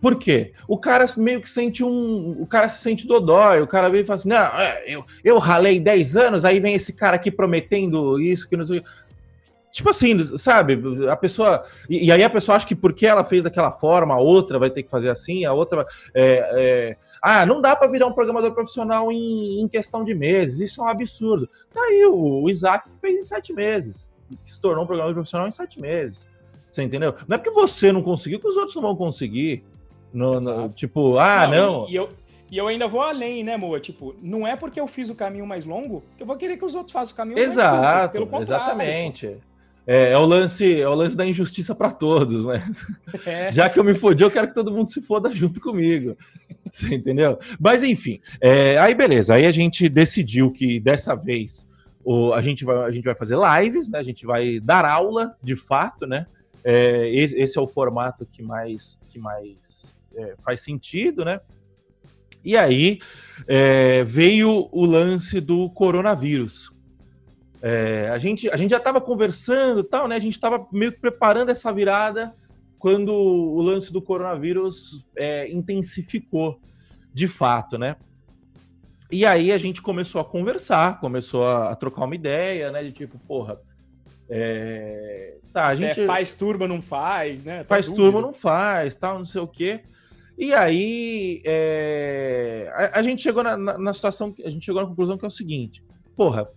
Por 0.00 0.16
quê? 0.16 0.52
O 0.66 0.78
cara 0.78 1.04
meio 1.18 1.40
que 1.40 1.48
sente 1.48 1.84
um. 1.84 2.40
O 2.40 2.46
cara 2.46 2.68
se 2.68 2.82
sente 2.82 3.06
dodói, 3.06 3.60
o 3.60 3.66
cara 3.66 3.90
vem 3.90 4.00
e 4.00 4.04
fala 4.04 4.14
assim: 4.14 4.28
não, 4.30 4.36
é, 4.36 4.82
eu, 4.86 5.04
eu 5.22 5.38
ralei 5.38 5.78
10 5.78 6.16
anos, 6.16 6.44
aí 6.44 6.58
vem 6.58 6.74
esse 6.74 6.94
cara 6.94 7.16
aqui 7.16 7.30
prometendo 7.30 8.18
isso, 8.18 8.48
que 8.48 8.56
não 8.56 8.64
sei. 8.64 8.82
Tipo 9.70 9.90
assim, 9.90 10.18
sabe? 10.36 10.80
A 11.08 11.16
pessoa. 11.16 11.62
E, 11.88 12.06
e, 12.06 12.12
aí 12.12 12.24
a 12.24 12.30
pessoa 12.30 12.56
acha 12.56 12.66
que 12.66 12.74
porque 12.74 13.06
ela 13.06 13.24
fez 13.24 13.44
daquela 13.44 13.70
forma, 13.70 14.14
a 14.14 14.18
outra 14.18 14.58
vai 14.58 14.70
ter 14.70 14.82
que 14.82 14.90
fazer 14.90 15.10
assim, 15.10 15.44
a 15.44 15.52
outra. 15.52 15.86
É, 16.14 16.50
é, 16.54 16.96
ah, 17.22 17.44
não 17.44 17.60
dá 17.60 17.76
para 17.76 17.88
virar 17.88 18.06
um 18.06 18.12
programador 18.12 18.52
profissional 18.52 19.12
em, 19.12 19.60
em, 19.60 19.68
questão 19.68 20.02
de 20.02 20.14
meses, 20.14 20.60
isso 20.60 20.80
é 20.80 20.84
um 20.84 20.88
absurdo. 20.88 21.48
Tá 21.72 21.80
aí, 21.82 22.04
o, 22.06 22.42
o 22.42 22.50
Isaac 22.50 22.90
fez 23.00 23.16
em 23.16 23.22
sete 23.22 23.52
meses. 23.52 24.10
Se 24.44 24.60
tornou 24.60 24.84
um 24.84 24.86
programador 24.86 25.14
profissional 25.14 25.46
em 25.46 25.52
sete 25.52 25.80
meses. 25.80 26.26
Você 26.68 26.82
entendeu? 26.82 27.14
Não 27.26 27.34
é 27.34 27.38
porque 27.38 27.50
você 27.50 27.90
não 27.90 28.02
conseguiu 28.02 28.40
que 28.40 28.46
os 28.46 28.56
outros 28.56 28.76
não 28.76 28.82
vão 28.82 28.96
conseguir. 28.96 29.64
No, 30.12 30.38
no, 30.38 30.68
tipo, 30.70 31.18
ah, 31.18 31.46
não. 31.46 31.82
não. 31.82 31.88
E, 31.88 31.94
eu, 31.94 32.10
e 32.50 32.58
eu 32.58 32.66
ainda 32.66 32.88
vou 32.88 33.00
além, 33.00 33.44
né, 33.44 33.56
Moa? 33.56 33.78
Tipo, 33.78 34.14
não 34.20 34.46
é 34.46 34.56
porque 34.56 34.80
eu 34.80 34.88
fiz 34.88 35.08
o 35.08 35.14
caminho 35.14 35.46
mais 35.46 35.64
longo 35.64 36.02
que 36.16 36.22
eu 36.22 36.26
vou 36.26 36.36
querer 36.36 36.56
que 36.56 36.64
os 36.64 36.74
outros 36.74 36.92
façam 36.92 37.14
o 37.14 37.16
caminho 37.16 37.38
Exato, 37.38 37.82
mais 37.82 38.10
curto. 38.10 38.30
Pelo 38.30 38.42
exatamente. 38.42 39.36
É, 39.86 40.12
é, 40.12 40.18
o 40.18 40.24
lance, 40.24 40.80
é 40.80 40.88
o 40.88 40.94
lance 40.94 41.16
da 41.16 41.26
injustiça 41.26 41.74
para 41.74 41.90
todos, 41.90 42.46
né? 42.46 42.62
É. 43.26 43.50
Já 43.50 43.68
que 43.68 43.78
eu 43.78 43.84
me 43.84 43.94
fodi, 43.94 44.22
eu 44.22 44.30
quero 44.30 44.48
que 44.48 44.54
todo 44.54 44.72
mundo 44.72 44.88
se 44.88 45.02
foda 45.02 45.32
junto 45.32 45.60
comigo. 45.60 46.16
Você 46.70 46.94
entendeu? 46.94 47.38
Mas 47.58 47.82
enfim, 47.82 48.20
é, 48.40 48.78
aí 48.78 48.94
beleza. 48.94 49.34
Aí 49.34 49.46
a 49.46 49.50
gente 49.50 49.88
decidiu 49.88 50.50
que 50.50 50.78
dessa 50.78 51.14
vez 51.14 51.68
o, 52.04 52.32
a, 52.32 52.40
gente 52.40 52.64
vai, 52.64 52.76
a 52.76 52.90
gente 52.90 53.04
vai 53.04 53.14
fazer 53.14 53.36
lives, 53.36 53.90
né? 53.90 53.98
A 53.98 54.02
gente 54.02 54.24
vai 54.24 54.60
dar 54.60 54.84
aula 54.84 55.36
de 55.42 55.56
fato, 55.56 56.06
né? 56.06 56.26
É, 56.62 57.08
esse, 57.08 57.36
esse 57.36 57.58
é 57.58 57.60
o 57.60 57.66
formato 57.66 58.26
que 58.26 58.42
mais, 58.42 58.98
que 59.10 59.18
mais 59.18 59.96
é, 60.16 60.34
faz 60.44 60.62
sentido, 60.62 61.24
né? 61.24 61.40
E 62.44 62.56
aí 62.56 63.00
é, 63.46 64.02
veio 64.04 64.68
o 64.72 64.84
lance 64.84 65.40
do 65.40 65.68
coronavírus. 65.70 66.70
É, 67.62 68.08
a, 68.08 68.18
gente, 68.18 68.48
a 68.48 68.56
gente 68.56 68.70
já 68.70 68.78
estava 68.78 69.00
conversando, 69.00 69.84
tal, 69.84 70.08
né? 70.08 70.16
A 70.16 70.20
gente 70.20 70.34
estava 70.34 70.66
meio 70.72 70.92
que 70.92 71.00
preparando 71.00 71.50
essa 71.50 71.72
virada 71.72 72.32
quando 72.78 73.12
o 73.12 73.60
lance 73.60 73.92
do 73.92 74.00
coronavírus 74.00 75.06
é, 75.14 75.50
intensificou, 75.50 76.58
de 77.12 77.28
fato, 77.28 77.76
né? 77.76 77.96
E 79.12 79.26
aí 79.26 79.52
a 79.52 79.58
gente 79.58 79.82
começou 79.82 80.20
a 80.20 80.24
conversar, 80.24 80.98
começou 80.98 81.44
a, 81.44 81.72
a 81.72 81.76
trocar 81.76 82.04
uma 82.04 82.14
ideia, 82.14 82.70
né? 82.70 82.82
De 82.82 82.92
tipo, 82.92 83.18
porra, 83.18 83.60
é, 84.30 85.36
tá, 85.52 85.66
a 85.66 85.74
gente 85.74 86.00
é, 86.00 86.06
faz 86.06 86.34
turma, 86.34 86.66
não 86.66 86.80
faz, 86.80 87.44
né? 87.44 87.58
Tá 87.58 87.64
faz 87.64 87.86
dúvida. 87.86 88.04
turma, 88.04 88.20
não 88.22 88.32
faz, 88.32 88.96
tal, 88.96 89.18
não 89.18 89.24
sei 89.26 89.40
o 89.40 89.46
quê. 89.48 89.82
E 90.40 90.54
aí 90.54 91.42
é, 91.44 92.72
a, 92.74 93.00
a, 93.00 93.02
gente 93.02 93.20
chegou 93.20 93.42
na, 93.42 93.58
na, 93.58 93.76
na, 93.76 93.92
situação, 93.92 94.34
a 94.42 94.48
gente 94.48 94.64
chegou 94.64 94.80
na 94.80 94.88
conclusão 94.88 95.18
que 95.18 95.24
é 95.26 95.28
o 95.28 95.30
seguinte: 95.30 95.84
porra, 96.16 96.48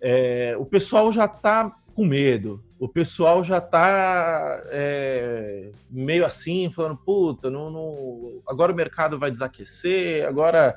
é, 0.00 0.56
o 0.58 0.64
pessoal 0.64 1.12
já 1.12 1.28
tá 1.28 1.70
com 1.94 2.06
medo, 2.06 2.64
o 2.80 2.88
pessoal 2.88 3.44
já 3.44 3.60
tá 3.60 4.62
é, 4.70 5.68
meio 5.90 6.24
assim, 6.24 6.70
falando, 6.70 6.96
puta, 6.96 7.50
não, 7.50 7.70
não, 7.70 8.40
agora 8.48 8.72
o 8.72 8.76
mercado 8.76 9.18
vai 9.18 9.30
desaquecer, 9.30 10.26
agora 10.26 10.74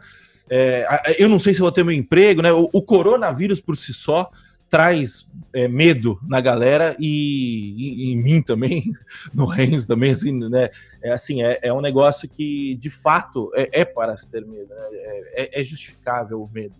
é, 0.49 0.85
eu 1.17 1.29
não 1.29 1.39
sei 1.39 1.53
se 1.53 1.61
vou 1.61 1.71
ter 1.71 1.85
meu 1.85 1.95
emprego, 1.95 2.41
né? 2.41 2.51
O, 2.51 2.69
o 2.73 2.81
coronavírus 2.81 3.61
por 3.61 3.77
si 3.77 3.93
só 3.93 4.29
traz 4.69 5.31
é, 5.53 5.67
medo 5.67 6.19
na 6.27 6.39
galera 6.39 6.95
e, 6.99 8.11
em 8.11 8.17
mim 8.17 8.41
também, 8.41 8.83
no 9.33 9.45
Renzo 9.45 9.87
também, 9.87 10.11
assim, 10.11 10.31
né? 10.31 10.69
É 11.01 11.11
assim, 11.11 11.41
é, 11.41 11.59
é 11.61 11.73
um 11.73 11.81
negócio 11.81 12.29
que 12.29 12.75
de 12.75 12.89
fato 12.89 13.51
é, 13.55 13.81
é 13.81 13.85
para 13.85 14.15
se 14.15 14.29
ter 14.29 14.45
medo, 14.45 14.69
né? 14.69 14.87
É, 14.91 15.31
é, 15.33 15.61
é, 15.61 15.63
justificável 15.63 16.41
o 16.41 16.49
medo. 16.49 16.75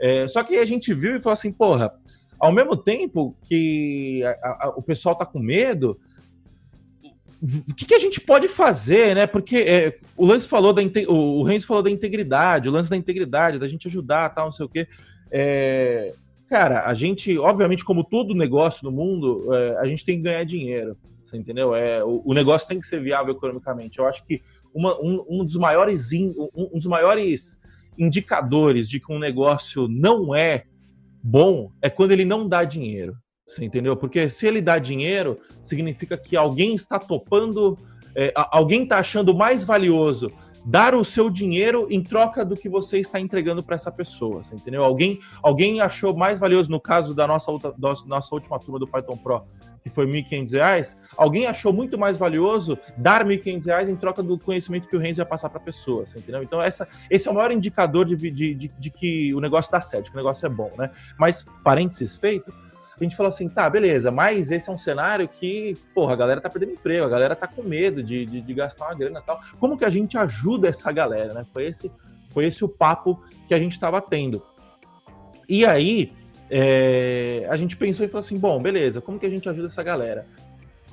É, 0.00 0.26
só 0.26 0.42
que 0.42 0.56
a 0.56 0.64
gente 0.64 0.94
viu 0.94 1.16
e 1.16 1.20
falou 1.20 1.34
assim, 1.34 1.52
porra, 1.52 1.92
ao 2.38 2.52
mesmo 2.52 2.76
tempo 2.76 3.36
que 3.46 4.22
a, 4.42 4.66
a, 4.66 4.68
o 4.70 4.82
pessoal 4.82 5.14
tá 5.14 5.26
com 5.26 5.38
medo, 5.38 6.00
o 7.42 7.74
que, 7.74 7.84
que, 7.84 7.94
a 7.94 7.98
gente 7.98 8.20
pode 8.20 8.48
fazer, 8.48 9.14
né? 9.14 9.26
Porque 9.26 9.58
é, 9.58 9.98
o 10.16 10.26
Lance 10.26 10.48
falou 10.48 10.72
da 10.72 10.82
o 11.08 11.42
Renzo 11.42 11.66
falou 11.66 11.82
da 11.82 11.90
integridade, 11.90 12.68
o 12.68 12.72
lance 12.72 12.90
da 12.90 12.96
integridade, 12.96 13.60
da 13.60 13.68
gente 13.68 13.86
ajudar, 13.86 14.34
tal, 14.34 14.46
não 14.46 14.52
sei 14.52 14.66
o 14.66 14.68
quê. 14.68 14.88
É, 15.30 16.14
Cara, 16.48 16.86
a 16.86 16.94
gente, 16.94 17.38
obviamente, 17.38 17.84
como 17.84 18.02
todo 18.02 18.34
negócio 18.34 18.84
no 18.84 18.90
mundo, 18.90 19.54
é, 19.54 19.76
a 19.78 19.84
gente 19.84 20.04
tem 20.04 20.16
que 20.16 20.24
ganhar 20.24 20.44
dinheiro. 20.44 20.96
Você 21.22 21.36
entendeu? 21.36 21.74
É, 21.74 22.02
o, 22.02 22.22
o, 22.24 22.32
negócio 22.32 22.66
tem 22.66 22.80
que 22.80 22.86
ser 22.86 23.02
viável 23.02 23.34
economicamente. 23.34 23.98
Eu 23.98 24.06
acho 24.06 24.24
que 24.24 24.40
uma, 24.74 24.98
um, 24.98 25.24
um, 25.28 25.44
dos 25.44 25.56
maiores 25.56 26.10
in, 26.10 26.32
um, 26.38 26.70
um 26.72 26.78
dos 26.78 26.86
maiores 26.86 27.60
indicadores 27.98 28.88
de 28.88 28.98
que 28.98 29.12
um 29.12 29.18
negócio 29.18 29.88
não 29.88 30.34
é 30.34 30.64
bom 31.22 31.70
é 31.82 31.90
quando 31.90 32.12
ele 32.12 32.24
não 32.24 32.48
dá 32.48 32.64
dinheiro. 32.64 33.14
Você 33.44 33.64
entendeu? 33.64 33.94
Porque 33.94 34.30
se 34.30 34.46
ele 34.46 34.62
dá 34.62 34.78
dinheiro, 34.78 35.38
significa 35.62 36.16
que 36.16 36.34
alguém 36.34 36.74
está 36.74 36.98
topando, 36.98 37.78
é, 38.14 38.32
alguém 38.34 38.84
está 38.84 38.98
achando 38.98 39.34
mais 39.34 39.64
valioso 39.64 40.32
dar 40.68 40.94
o 40.94 41.02
seu 41.02 41.30
dinheiro 41.30 41.86
em 41.90 42.02
troca 42.02 42.44
do 42.44 42.54
que 42.54 42.68
você 42.68 42.98
está 42.98 43.18
entregando 43.18 43.62
para 43.62 43.74
essa 43.74 43.90
pessoa, 43.90 44.42
entendeu? 44.52 44.84
Alguém, 44.84 45.18
alguém 45.42 45.80
achou 45.80 46.14
mais 46.14 46.38
valioso, 46.38 46.70
no 46.70 46.78
caso 46.78 47.14
da 47.14 47.26
nossa, 47.26 47.50
da 47.78 47.94
nossa 48.04 48.34
última 48.34 48.58
turma 48.58 48.78
do 48.78 48.86
Python 48.86 49.16
Pro, 49.16 49.44
que 49.82 49.88
foi 49.88 50.04
R$ 50.04 50.22
1.500, 50.22 50.94
alguém 51.16 51.46
achou 51.46 51.72
muito 51.72 51.96
mais 51.96 52.18
valioso 52.18 52.78
dar 52.98 53.26
R$ 53.26 53.38
1.500 53.38 53.88
em 53.88 53.96
troca 53.96 54.22
do 54.22 54.38
conhecimento 54.38 54.86
que 54.86 54.94
o 54.94 55.00
Renzo 55.00 55.22
ia 55.22 55.24
passar 55.24 55.48
para 55.48 55.58
a 55.58 55.64
pessoa, 55.64 56.04
entendeu? 56.14 56.42
Então, 56.42 56.60
essa, 56.60 56.86
esse 57.10 57.26
é 57.26 57.30
o 57.30 57.34
maior 57.34 57.50
indicador 57.50 58.04
de, 58.04 58.14
de, 58.30 58.54
de, 58.54 58.68
de 58.68 58.90
que 58.90 59.32
o 59.32 59.40
negócio 59.40 59.72
dá 59.72 59.80
certo, 59.80 60.10
que 60.10 60.16
o 60.16 60.18
negócio 60.18 60.44
é 60.44 60.50
bom, 60.50 60.70
né? 60.76 60.90
Mas, 61.18 61.46
parênteses 61.64 62.14
feito, 62.14 62.52
a 63.04 63.08
gente 63.08 63.16
falou 63.16 63.28
assim, 63.28 63.48
tá, 63.48 63.68
beleza, 63.68 64.10
mas 64.10 64.50
esse 64.50 64.68
é 64.68 64.72
um 64.72 64.76
cenário 64.76 65.28
que, 65.28 65.76
porra, 65.94 66.14
a 66.14 66.16
galera 66.16 66.40
tá 66.40 66.50
perdendo 66.50 66.72
emprego, 66.72 67.04
a 67.04 67.08
galera 67.08 67.36
tá 67.36 67.46
com 67.46 67.62
medo 67.62 68.02
de, 68.02 68.24
de, 68.24 68.40
de 68.40 68.54
gastar 68.54 68.86
uma 68.86 68.94
grana 68.94 69.20
e 69.20 69.22
tal. 69.22 69.40
Como 69.60 69.76
que 69.76 69.84
a 69.84 69.90
gente 69.90 70.16
ajuda 70.18 70.68
essa 70.68 70.90
galera, 70.90 71.34
né? 71.34 71.46
Foi 71.52 71.66
esse, 71.66 71.90
foi 72.30 72.46
esse 72.46 72.64
o 72.64 72.68
papo 72.68 73.22
que 73.46 73.54
a 73.54 73.58
gente 73.58 73.72
estava 73.72 74.00
tendo. 74.00 74.42
E 75.48 75.64
aí, 75.64 76.12
é, 76.50 77.46
a 77.50 77.56
gente 77.56 77.76
pensou 77.76 78.04
e 78.04 78.08
falou 78.08 78.20
assim, 78.20 78.38
bom, 78.38 78.60
beleza, 78.60 79.00
como 79.00 79.18
que 79.18 79.26
a 79.26 79.30
gente 79.30 79.48
ajuda 79.48 79.66
essa 79.66 79.82
galera? 79.82 80.26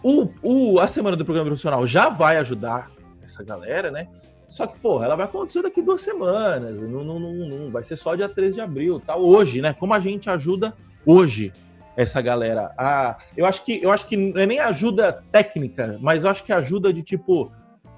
O, 0.03 0.29
o, 0.43 0.79
a 0.79 0.87
semana 0.87 1.17
do 1.17 1.25
programa 1.25 1.47
profissional 1.47 1.87
já 1.87 2.09
vai 2.09 2.37
ajudar 2.37 2.91
essa 3.23 3.43
galera, 3.43 3.89
né? 3.89 4.07
Só 4.47 4.67
que, 4.67 4.77
porra, 4.79 5.05
ela 5.05 5.15
vai 5.15 5.25
acontecer 5.25 5.63
daqui 5.63 5.81
duas 5.81 6.01
semanas, 6.01 6.79
não, 6.81 7.03
não, 7.03 7.19
não, 7.19 7.33
não 7.33 7.69
vai 7.71 7.83
ser 7.83 7.97
só 7.97 8.15
dia 8.15 8.29
13 8.29 8.55
de 8.55 8.61
abril, 8.61 8.99
tá? 8.99 9.15
Hoje, 9.15 9.61
né? 9.61 9.73
Como 9.73 9.93
a 9.93 9.99
gente 9.99 10.29
ajuda 10.29 10.73
hoje 11.05 11.51
essa 11.95 12.21
galera. 12.21 12.71
Ah, 12.77 13.17
eu 13.35 13.45
acho 13.45 13.63
que 13.63 13.81
eu 13.81 13.91
acho 13.91 14.07
que 14.07 14.17
não 14.17 14.41
é 14.41 14.45
nem 14.45 14.59
ajuda 14.59 15.23
técnica, 15.31 15.97
mas 16.01 16.23
eu 16.23 16.29
acho 16.29 16.43
que 16.43 16.51
ajuda 16.51 16.91
de 16.91 17.01
tipo 17.01 17.51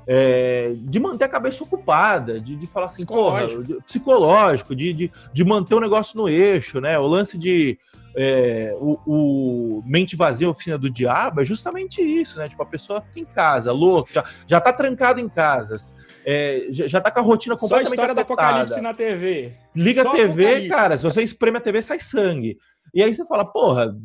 é, 0.07 0.73
de 0.77 0.99
manter 0.99 1.25
a 1.25 1.29
cabeça 1.29 1.63
ocupada, 1.63 2.39
de, 2.39 2.55
de 2.55 2.65
falar 2.65 2.85
assim, 2.85 2.97
psicológico. 3.05 3.61
porra, 3.61 3.65
de, 3.65 3.83
psicológico, 3.83 4.75
de, 4.75 4.93
de, 4.93 5.11
de, 5.33 5.45
manter 5.45 5.75
o 5.75 5.81
negócio 5.81 6.17
no 6.17 6.29
eixo, 6.29 6.79
né? 6.79 6.97
O 6.97 7.05
lance 7.05 7.37
de 7.37 7.77
é, 8.15 8.75
o, 8.79 8.97
o, 9.05 9.83
mente 9.85 10.15
vazia, 10.15 10.49
oficina 10.49 10.77
do 10.77 10.89
diabo, 10.89 11.41
é 11.41 11.43
justamente 11.43 12.01
isso, 12.01 12.39
né? 12.39 12.47
Tipo, 12.47 12.63
a 12.63 12.65
pessoa 12.65 13.01
fica 13.01 13.19
em 13.19 13.25
casa, 13.25 13.71
louca, 13.73 14.11
já, 14.13 14.25
já 14.47 14.61
tá 14.61 14.71
trancada 14.71 15.19
em 15.19 15.27
casas, 15.27 15.97
é, 16.25 16.67
já, 16.69 16.87
já 16.87 17.01
tá 17.01 17.11
com 17.11 17.19
a 17.19 17.23
rotina 17.23 17.55
completamente 17.55 17.85
Só 17.87 17.91
a 17.91 17.93
história 17.93 18.13
afetada. 18.13 18.35
do 18.35 18.41
apocalipse 18.41 18.81
na 18.81 18.93
TV. 18.93 19.53
Liga 19.75 20.03
Só 20.03 20.09
a 20.09 20.11
TV, 20.13 20.67
cara, 20.69 20.97
se 20.97 21.03
você 21.03 21.21
espreme 21.21 21.57
a 21.57 21.61
TV, 21.61 21.81
sai 21.81 21.99
sangue. 21.99 22.57
E 22.97 23.03
aí 23.03 23.13
você 23.13 23.23
fala, 23.27 23.45
porra, 23.45 23.95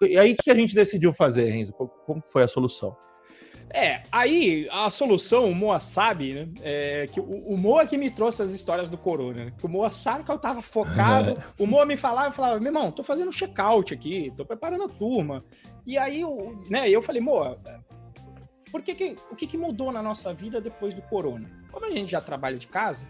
e 0.00 0.16
aí 0.16 0.32
o 0.32 0.36
que 0.42 0.50
a 0.50 0.54
gente 0.54 0.74
decidiu 0.74 1.12
fazer, 1.12 1.50
Renzo? 1.50 1.70
Como 1.74 2.22
foi 2.32 2.42
a 2.42 2.48
solução? 2.48 2.96
É, 3.68 4.02
aí 4.10 4.66
a 4.70 4.88
solução, 4.88 5.50
o 5.50 5.54
Moa 5.54 5.78
sabe, 5.78 6.32
né? 6.32 6.48
É, 6.62 7.06
que 7.12 7.20
o, 7.20 7.24
o 7.24 7.58
Moa 7.58 7.84
que 7.84 7.98
me 7.98 8.10
trouxe 8.10 8.42
as 8.42 8.52
histórias 8.52 8.88
do 8.88 8.96
Corona. 8.96 9.44
Né? 9.44 9.52
Que 9.58 9.66
o 9.66 9.68
Moa 9.68 9.90
sabe 9.90 10.24
que 10.24 10.30
eu 10.30 10.38
tava 10.38 10.62
focado. 10.62 11.36
o 11.60 11.66
Moa 11.66 11.84
me 11.84 11.94
falava, 11.94 12.28
eu 12.28 12.32
falava, 12.32 12.58
meu 12.58 12.68
irmão, 12.68 12.90
tô 12.90 13.02
fazendo 13.02 13.28
um 13.28 13.32
check-out 13.32 13.92
aqui, 13.92 14.32
tô 14.34 14.46
preparando 14.46 14.84
a 14.84 14.88
turma. 14.88 15.44
E 15.86 15.98
aí, 15.98 16.22
eu, 16.22 16.56
né, 16.70 16.88
eu 16.88 17.02
falei, 17.02 17.20
Moa, 17.20 17.60
por 18.72 18.80
que 18.80 18.94
que, 18.94 19.18
o 19.30 19.36
que, 19.36 19.46
que 19.46 19.58
mudou 19.58 19.92
na 19.92 20.02
nossa 20.02 20.32
vida 20.32 20.58
depois 20.58 20.94
do 20.94 21.02
Corona? 21.02 21.50
Como 21.70 21.84
a 21.84 21.90
gente 21.90 22.10
já 22.10 22.22
trabalha 22.22 22.56
de 22.56 22.66
casa, 22.66 23.06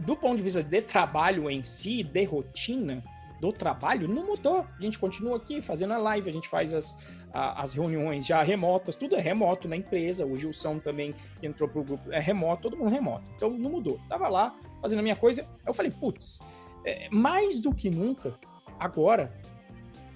do 0.00 0.14
ponto 0.14 0.36
de 0.36 0.42
vista 0.42 0.62
de 0.62 0.82
trabalho 0.82 1.48
em 1.48 1.64
si, 1.64 2.02
de 2.02 2.24
rotina, 2.24 3.02
do 3.44 3.52
trabalho 3.52 4.08
não 4.08 4.26
mudou. 4.26 4.64
A 4.78 4.82
gente 4.82 4.98
continua 4.98 5.36
aqui 5.36 5.60
fazendo 5.60 5.92
a 5.92 5.98
live, 5.98 6.30
a 6.30 6.32
gente 6.32 6.48
faz 6.48 6.72
as, 6.72 6.98
a, 7.30 7.60
as 7.62 7.74
reuniões 7.74 8.26
já 8.26 8.42
remotas, 8.42 8.94
tudo 8.94 9.16
é 9.16 9.20
remoto 9.20 9.68
na 9.68 9.76
empresa. 9.76 10.24
O 10.24 10.34
Gilson 10.34 10.78
também 10.78 11.14
entrou 11.42 11.68
pro 11.68 11.84
grupo, 11.84 12.10
é 12.10 12.18
remoto, 12.18 12.62
todo 12.62 12.76
mundo 12.76 12.90
remoto. 12.90 13.24
Então 13.36 13.50
não 13.50 13.70
mudou. 13.70 14.00
Tava 14.08 14.28
lá 14.28 14.54
fazendo 14.80 15.00
a 15.00 15.02
minha 15.02 15.14
coisa. 15.14 15.46
Eu 15.66 15.74
falei, 15.74 15.90
putz, 15.92 16.40
é, 16.86 17.08
mais 17.10 17.60
do 17.60 17.74
que 17.74 17.90
nunca, 17.90 18.34
agora, 18.80 19.30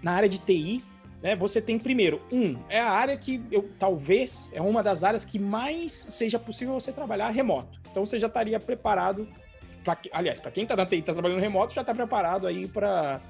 na 0.03 0.13
área 0.13 0.29
de 0.29 0.39
TI, 0.39 0.83
né, 1.23 1.37
você 1.37 1.61
tem 1.61 1.79
primeiro, 1.79 2.23
um, 2.33 2.57
é 2.69 2.81
a 2.81 2.91
área 2.91 3.17
que 3.17 3.43
eu 3.51 3.69
talvez 3.79 4.49
é 4.53 4.63
uma 4.63 4.83
das 4.83 5.05
áreas 5.05 5.25
que 5.25 5.39
mais 5.39 5.93
seja 5.93 6.39
possível 6.39 6.73
você 6.73 6.93
trabalhar 6.93 7.29
remoto. 7.29 7.79
Então 7.91 8.07
você 8.07 8.19
já 8.19 8.29
estaria 8.29 8.59
preparado 8.59 9.29
pra, 9.97 9.99
aliás, 10.13 10.41
para 10.41 10.51
quem 10.51 10.65
está 10.65 10.77
tá 10.77 10.87
trabalhando 10.87 11.41
remoto, 11.41 11.73
já 11.73 11.81
está 11.81 11.95
preparado 11.95 12.47
aí 12.47 12.67
para 12.69 13.21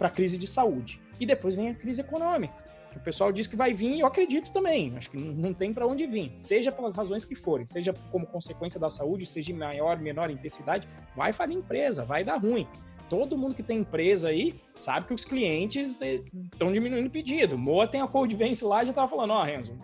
a 0.00 0.10
crise 0.10 0.36
de 0.36 0.46
saúde. 0.46 1.00
E 1.18 1.24
depois 1.24 1.54
vem 1.54 1.70
a 1.70 1.74
crise 1.74 2.00
econômica, 2.00 2.54
que 2.90 2.98
o 2.98 3.00
pessoal 3.00 3.32
diz 3.32 3.46
que 3.46 3.56
vai 3.56 3.72
vir, 3.72 3.96
e 3.96 4.00
eu 4.00 4.06
acredito 4.06 4.52
também. 4.52 4.92
Acho 4.96 5.10
que 5.10 5.16
não 5.16 5.54
tem 5.54 5.72
para 5.72 5.86
onde 5.86 6.06
vir, 6.06 6.32
seja 6.40 6.70
pelas 6.72 6.94
razões 6.94 7.24
que 7.24 7.34
forem, 7.34 7.66
seja 7.66 7.94
como 8.10 8.26
consequência 8.26 8.78
da 8.78 8.90
saúde, 8.90 9.24
seja 9.26 9.52
em 9.52 9.56
maior, 9.56 9.98
menor 9.98 10.30
intensidade, 10.30 10.86
vai 11.16 11.32
falir 11.32 11.56
empresa, 11.56 12.04
vai 12.04 12.24
dar 12.24 12.36
ruim. 12.36 12.66
Todo 13.08 13.36
mundo 13.36 13.54
que 13.54 13.62
tem 13.62 13.80
empresa 13.80 14.28
aí 14.28 14.54
sabe 14.78 15.06
que 15.06 15.12
os 15.12 15.24
clientes 15.24 16.00
estão 16.00 16.70
eh, 16.70 16.72
diminuindo 16.72 17.08
o 17.08 17.10
pedido. 17.10 17.58
Moa 17.58 17.86
tem 17.86 18.00
a 18.00 18.06
Cold 18.06 18.34
Vence 18.34 18.64
lá 18.64 18.82
já 18.84 18.90
estava 18.90 19.06
falando, 19.06 19.32
ó, 19.32 19.42
oh, 19.42 19.44
Renzo, 19.44 19.76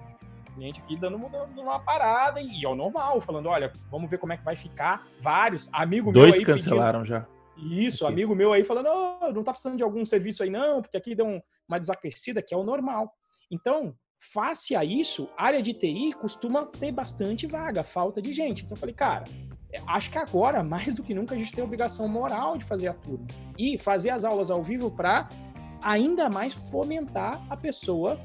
cliente 0.59 0.81
aqui 0.81 0.97
dando 0.97 1.17
uma, 1.17 1.45
uma 1.45 1.79
parada 1.79 2.41
e 2.41 2.65
é 2.65 2.69
o 2.69 2.75
normal, 2.75 3.21
falando, 3.21 3.49
olha, 3.49 3.73
vamos 3.91 4.11
ver 4.11 4.19
como 4.19 4.33
é 4.33 4.37
que 4.37 4.45
vai 4.45 4.57
ficar. 4.57 5.07
Vários, 5.21 5.69
amigo 5.73 6.13
Dois 6.13 6.33
meu 6.33 6.41
aí 6.41 6.45
cancelaram 6.45 7.01
pedindo... 7.01 7.17
já. 7.17 7.27
Isso, 7.57 8.05
aqui. 8.05 8.15
amigo 8.15 8.35
meu 8.35 8.53
aí 8.53 8.65
falando, 8.65 8.89
oh, 8.89 9.33
não 9.33 9.43
tá 9.43 9.53
precisando 9.53 9.77
de 9.77 9.83
algum 9.83 10.05
serviço 10.05 10.43
aí 10.43 10.51
não, 10.51 10.83
porque 10.83 10.97
aqui 10.97 11.15
deu 11.15 11.27
um, 11.27 11.41
uma 11.69 11.79
desaquecida, 11.79 12.43
que 12.43 12.55
é 12.55 12.57
o 12.57 12.63
normal. 12.63 13.13
Então, 13.51 13.95
face 14.33 14.77
a 14.77 14.85
isso, 14.85 15.29
área 15.37 15.63
de 15.63 15.73
TI 15.73 16.13
costuma 16.13 16.65
ter 16.65 16.93
bastante 16.93 17.47
vaga, 17.47 17.83
falta 17.83 18.21
de 18.21 18.33
gente. 18.33 18.65
Então 18.65 18.77
eu 18.77 18.81
falei, 18.81 18.95
cara, 18.95 19.25
acho 19.87 20.11
que 20.11 20.19
agora, 20.19 20.63
mais 20.65 20.95
do 20.95 21.03
que 21.03 21.15
nunca, 21.15 21.35
a 21.35 21.39
gente 21.39 21.53
tem 21.53 21.63
a 21.63 21.65
obrigação 21.65 22.09
moral 22.09 22.57
de 22.57 22.65
fazer 22.65 22.89
a 22.89 22.95
turma 22.95 23.27
e 23.57 23.79
fazer 23.79 24.11
as 24.11 24.25
aulas 24.25 24.51
ao 24.51 24.63
vivo 24.63 24.91
para 24.91 25.29
ainda 25.83 26.29
mais 26.29 26.55
fomentar 26.55 27.41
a 27.49 27.57
pessoa 27.57 28.19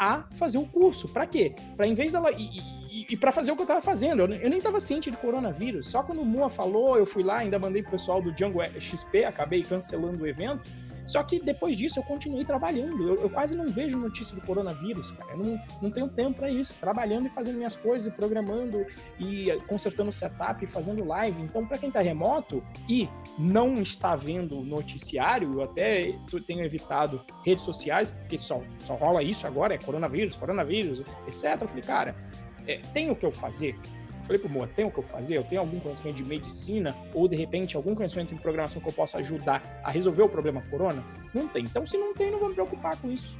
a 0.00 0.24
fazer 0.36 0.56
o 0.56 0.64
curso. 0.64 1.06
Para 1.08 1.26
quê? 1.26 1.54
Para 1.76 1.86
em 1.86 1.92
vez 1.92 2.12
dela. 2.12 2.32
E, 2.32 2.58
e, 2.90 3.06
e 3.10 3.16
para 3.16 3.30
fazer 3.30 3.52
o 3.52 3.56
que 3.56 3.62
eu 3.62 3.66
tava 3.66 3.82
fazendo. 3.82 4.22
Eu, 4.22 4.48
nem 4.48 4.60
tava 4.60 4.80
ciente 4.80 5.10
de 5.10 5.16
coronavírus. 5.18 5.86
Só 5.86 6.02
quando 6.02 6.22
o 6.22 6.24
Mua 6.24 6.48
falou, 6.48 6.96
eu 6.96 7.04
fui 7.04 7.22
lá, 7.22 7.36
ainda 7.36 7.58
mandei 7.58 7.82
pro 7.82 7.92
pessoal 7.92 8.22
do 8.22 8.32
Django 8.32 8.60
XP, 8.80 9.26
acabei 9.26 9.62
cancelando 9.62 10.24
o 10.24 10.26
evento. 10.26 10.68
Só 11.10 11.24
que 11.24 11.40
depois 11.40 11.76
disso 11.76 11.98
eu 11.98 12.04
continuei 12.04 12.44
trabalhando. 12.44 13.08
Eu, 13.08 13.22
eu 13.22 13.30
quase 13.30 13.56
não 13.56 13.68
vejo 13.68 13.98
notícia 13.98 14.32
do 14.32 14.40
coronavírus, 14.42 15.10
cara. 15.10 15.32
Eu 15.32 15.38
não, 15.38 15.60
não 15.82 15.90
tenho 15.90 16.08
tempo 16.08 16.38
para 16.38 16.48
isso. 16.48 16.72
Trabalhando 16.80 17.26
e 17.26 17.30
fazendo 17.30 17.56
minhas 17.56 17.74
coisas, 17.74 18.14
programando 18.14 18.86
e 19.18 19.50
consertando 19.66 20.10
o 20.10 20.12
setup, 20.12 20.64
fazendo 20.68 21.04
live. 21.04 21.42
Então, 21.42 21.66
para 21.66 21.78
quem 21.78 21.90
tá 21.90 22.00
remoto 22.00 22.62
e 22.88 23.08
não 23.36 23.74
está 23.82 24.14
vendo 24.14 24.62
noticiário, 24.62 25.50
eu 25.52 25.62
até 25.64 26.14
tenho 26.46 26.62
evitado 26.62 27.20
redes 27.44 27.64
sociais, 27.64 28.12
porque 28.12 28.38
só, 28.38 28.62
só 28.86 28.94
rola 28.94 29.20
isso 29.20 29.48
agora, 29.48 29.74
é 29.74 29.78
coronavírus, 29.78 30.36
coronavírus, 30.36 31.00
etc. 31.26 31.60
Eu 31.60 31.68
falei, 31.68 31.82
cara, 31.82 32.14
é, 32.68 32.78
tem 32.94 33.10
o 33.10 33.16
que 33.16 33.26
eu 33.26 33.32
fazer? 33.32 33.76
Falei 34.30 34.38
pro 34.38 34.48
Moa, 34.48 34.68
tem 34.68 34.86
o 34.86 34.92
que 34.92 34.98
eu 35.00 35.02
fazer? 35.02 35.36
Eu 35.36 35.42
tenho 35.42 35.60
algum 35.60 35.80
conhecimento 35.80 36.14
de 36.14 36.24
medicina 36.24 36.96
ou 37.12 37.26
de 37.26 37.34
repente 37.34 37.74
algum 37.74 37.96
conhecimento 37.96 38.32
em 38.32 38.36
programação 38.36 38.80
que 38.80 38.88
eu 38.88 38.92
possa 38.92 39.18
ajudar 39.18 39.80
a 39.82 39.90
resolver 39.90 40.22
o 40.22 40.28
problema 40.28 40.62
corona? 40.70 41.02
Não 41.34 41.48
tem. 41.48 41.64
Então, 41.64 41.84
se 41.84 41.98
não 41.98 42.14
tem, 42.14 42.30
não 42.30 42.38
vou 42.38 42.48
me 42.48 42.54
preocupar 42.54 42.96
com 42.98 43.10
isso. 43.10 43.36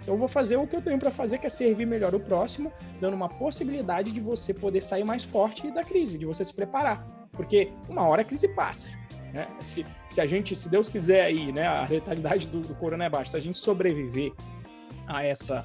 Então, 0.00 0.14
eu 0.14 0.18
vou 0.18 0.28
fazer 0.28 0.56
o 0.56 0.66
que 0.66 0.74
eu 0.74 0.80
tenho 0.80 0.98
para 0.98 1.10
fazer, 1.10 1.36
que 1.36 1.46
é 1.46 1.50
servir 1.50 1.86
melhor 1.86 2.14
o 2.14 2.20
próximo, 2.20 2.72
dando 2.98 3.12
uma 3.12 3.28
possibilidade 3.28 4.12
de 4.12 4.18
você 4.18 4.54
poder 4.54 4.80
sair 4.80 5.04
mais 5.04 5.22
forte 5.22 5.70
da 5.70 5.84
crise, 5.84 6.16
de 6.16 6.24
você 6.24 6.42
se 6.42 6.54
preparar. 6.54 7.04
Porque 7.32 7.70
uma 7.86 8.08
hora 8.08 8.22
a 8.22 8.24
crise 8.24 8.48
passa. 8.48 8.96
Né? 9.34 9.46
Se, 9.62 9.84
se 10.08 10.22
a 10.22 10.26
gente, 10.26 10.56
se 10.56 10.70
Deus 10.70 10.88
quiser 10.88 11.22
aí, 11.22 11.52
né, 11.52 11.66
a 11.66 11.86
letalidade 11.86 12.48
do, 12.48 12.60
do 12.60 12.74
corona 12.76 13.04
é 13.04 13.10
baixa, 13.10 13.32
se 13.32 13.36
a 13.36 13.40
gente 13.40 13.58
sobreviver 13.58 14.32
a 15.06 15.22
essa 15.22 15.62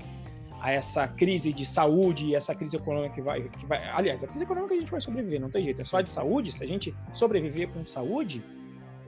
a 0.65 0.71
essa 0.71 1.07
crise 1.07 1.53
de 1.53 1.63
saúde 1.63 2.33
essa 2.33 2.55
crise 2.55 2.75
econômica 2.75 3.13
que 3.13 3.21
vai, 3.21 3.43
que 3.43 3.65
vai. 3.67 3.77
Aliás, 3.89 4.23
a 4.23 4.27
crise 4.27 4.43
econômica 4.43 4.73
a 4.73 4.79
gente 4.79 4.89
vai 4.89 4.99
sobreviver, 4.99 5.39
não 5.39 5.49
tem 5.49 5.63
jeito. 5.63 5.79
É 5.79 5.85
só 5.85 6.01
de 6.01 6.09
saúde. 6.09 6.51
Se 6.51 6.63
a 6.63 6.67
gente 6.67 6.95
sobreviver 7.13 7.69
com 7.69 7.85
saúde, 7.85 8.43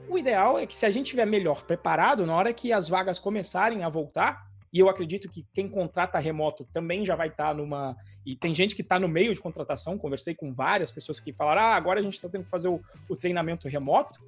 o 0.07 0.19
ideal 0.19 0.59
é 0.59 0.67
que 0.67 0.75
se 0.75 0.85
a 0.85 0.91
gente 0.91 1.05
estiver 1.07 1.25
melhor 1.25 1.63
preparado, 1.63 2.27
na 2.27 2.35
hora 2.35 2.53
que 2.53 2.71
as 2.71 2.87
vagas 2.87 3.17
começarem 3.17 3.83
a 3.83 3.89
voltar, 3.89 4.45
e 4.71 4.77
eu 4.77 4.87
acredito 4.87 5.27
que 5.27 5.47
quem 5.51 5.67
contrata 5.67 6.19
remoto 6.19 6.63
também 6.71 7.03
já 7.03 7.15
vai 7.15 7.29
estar 7.29 7.55
numa. 7.55 7.95
E 8.23 8.35
tem 8.35 8.53
gente 8.53 8.75
que 8.75 8.83
está 8.83 8.99
no 8.99 9.07
meio 9.07 9.33
de 9.33 9.41
contratação, 9.41 9.97
conversei 9.97 10.35
com 10.35 10.53
várias 10.53 10.91
pessoas 10.91 11.19
que 11.19 11.33
falaram: 11.33 11.61
ah, 11.61 11.75
agora 11.75 11.99
a 11.99 12.03
gente 12.03 12.13
está 12.13 12.29
tendo 12.29 12.43
que 12.43 12.51
fazer 12.51 12.67
o, 12.67 12.79
o 13.09 13.15
treinamento 13.15 13.67
remoto. 13.67 14.19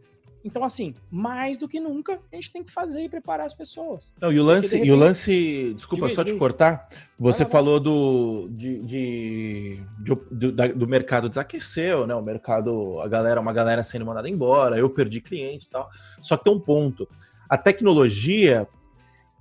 Então, 0.44 0.64
assim, 0.64 0.94
mais 1.12 1.58
do 1.58 1.68
que 1.68 1.80
nunca, 1.80 2.20
a 2.32 2.36
gente 2.36 2.52
tem 2.52 2.64
que 2.64 2.72
fazer 2.72 3.02
e 3.04 3.10
preparar 3.10 3.46
as 3.46 3.54
pessoas. 3.54 4.14
Não, 4.22 4.32
e 4.32 4.40
o 4.40 4.44
lance, 4.44 4.76
repente... 4.76 4.88
e 4.88 4.92
o 4.92 4.96
lance 4.96 5.74
desculpa 5.76 6.08
de, 6.08 6.14
só 6.14 6.24
te 6.24 6.34
cortar, 6.36 6.88
você 7.18 7.46
falou 7.46 7.80
do, 7.80 8.48
de, 8.52 8.82
de, 8.84 9.84
de 10.00 10.16
do, 10.32 10.52
da, 10.52 10.68
do, 10.68 10.88
mercado 10.88 11.28
desaqueceu, 11.28 12.08
né? 12.08 12.16
O 12.16 12.22
mercado, 12.22 13.00
a 13.02 13.08
galera, 13.08 13.42
uma 13.42 13.52
galera 13.52 13.84
sendo 13.84 14.06
mandada 14.06 14.30
embora, 14.30 14.78
eu 14.78 14.90
perdi 14.90 15.20
cliente 15.20 15.68
e 15.68 15.70
tal. 15.70 15.90
Só 16.22 16.38
que 16.38 16.46
tem 16.46 16.54
um 16.54 16.60
ponto. 16.60 17.08
A 17.50 17.58
tecnologia, 17.58 18.68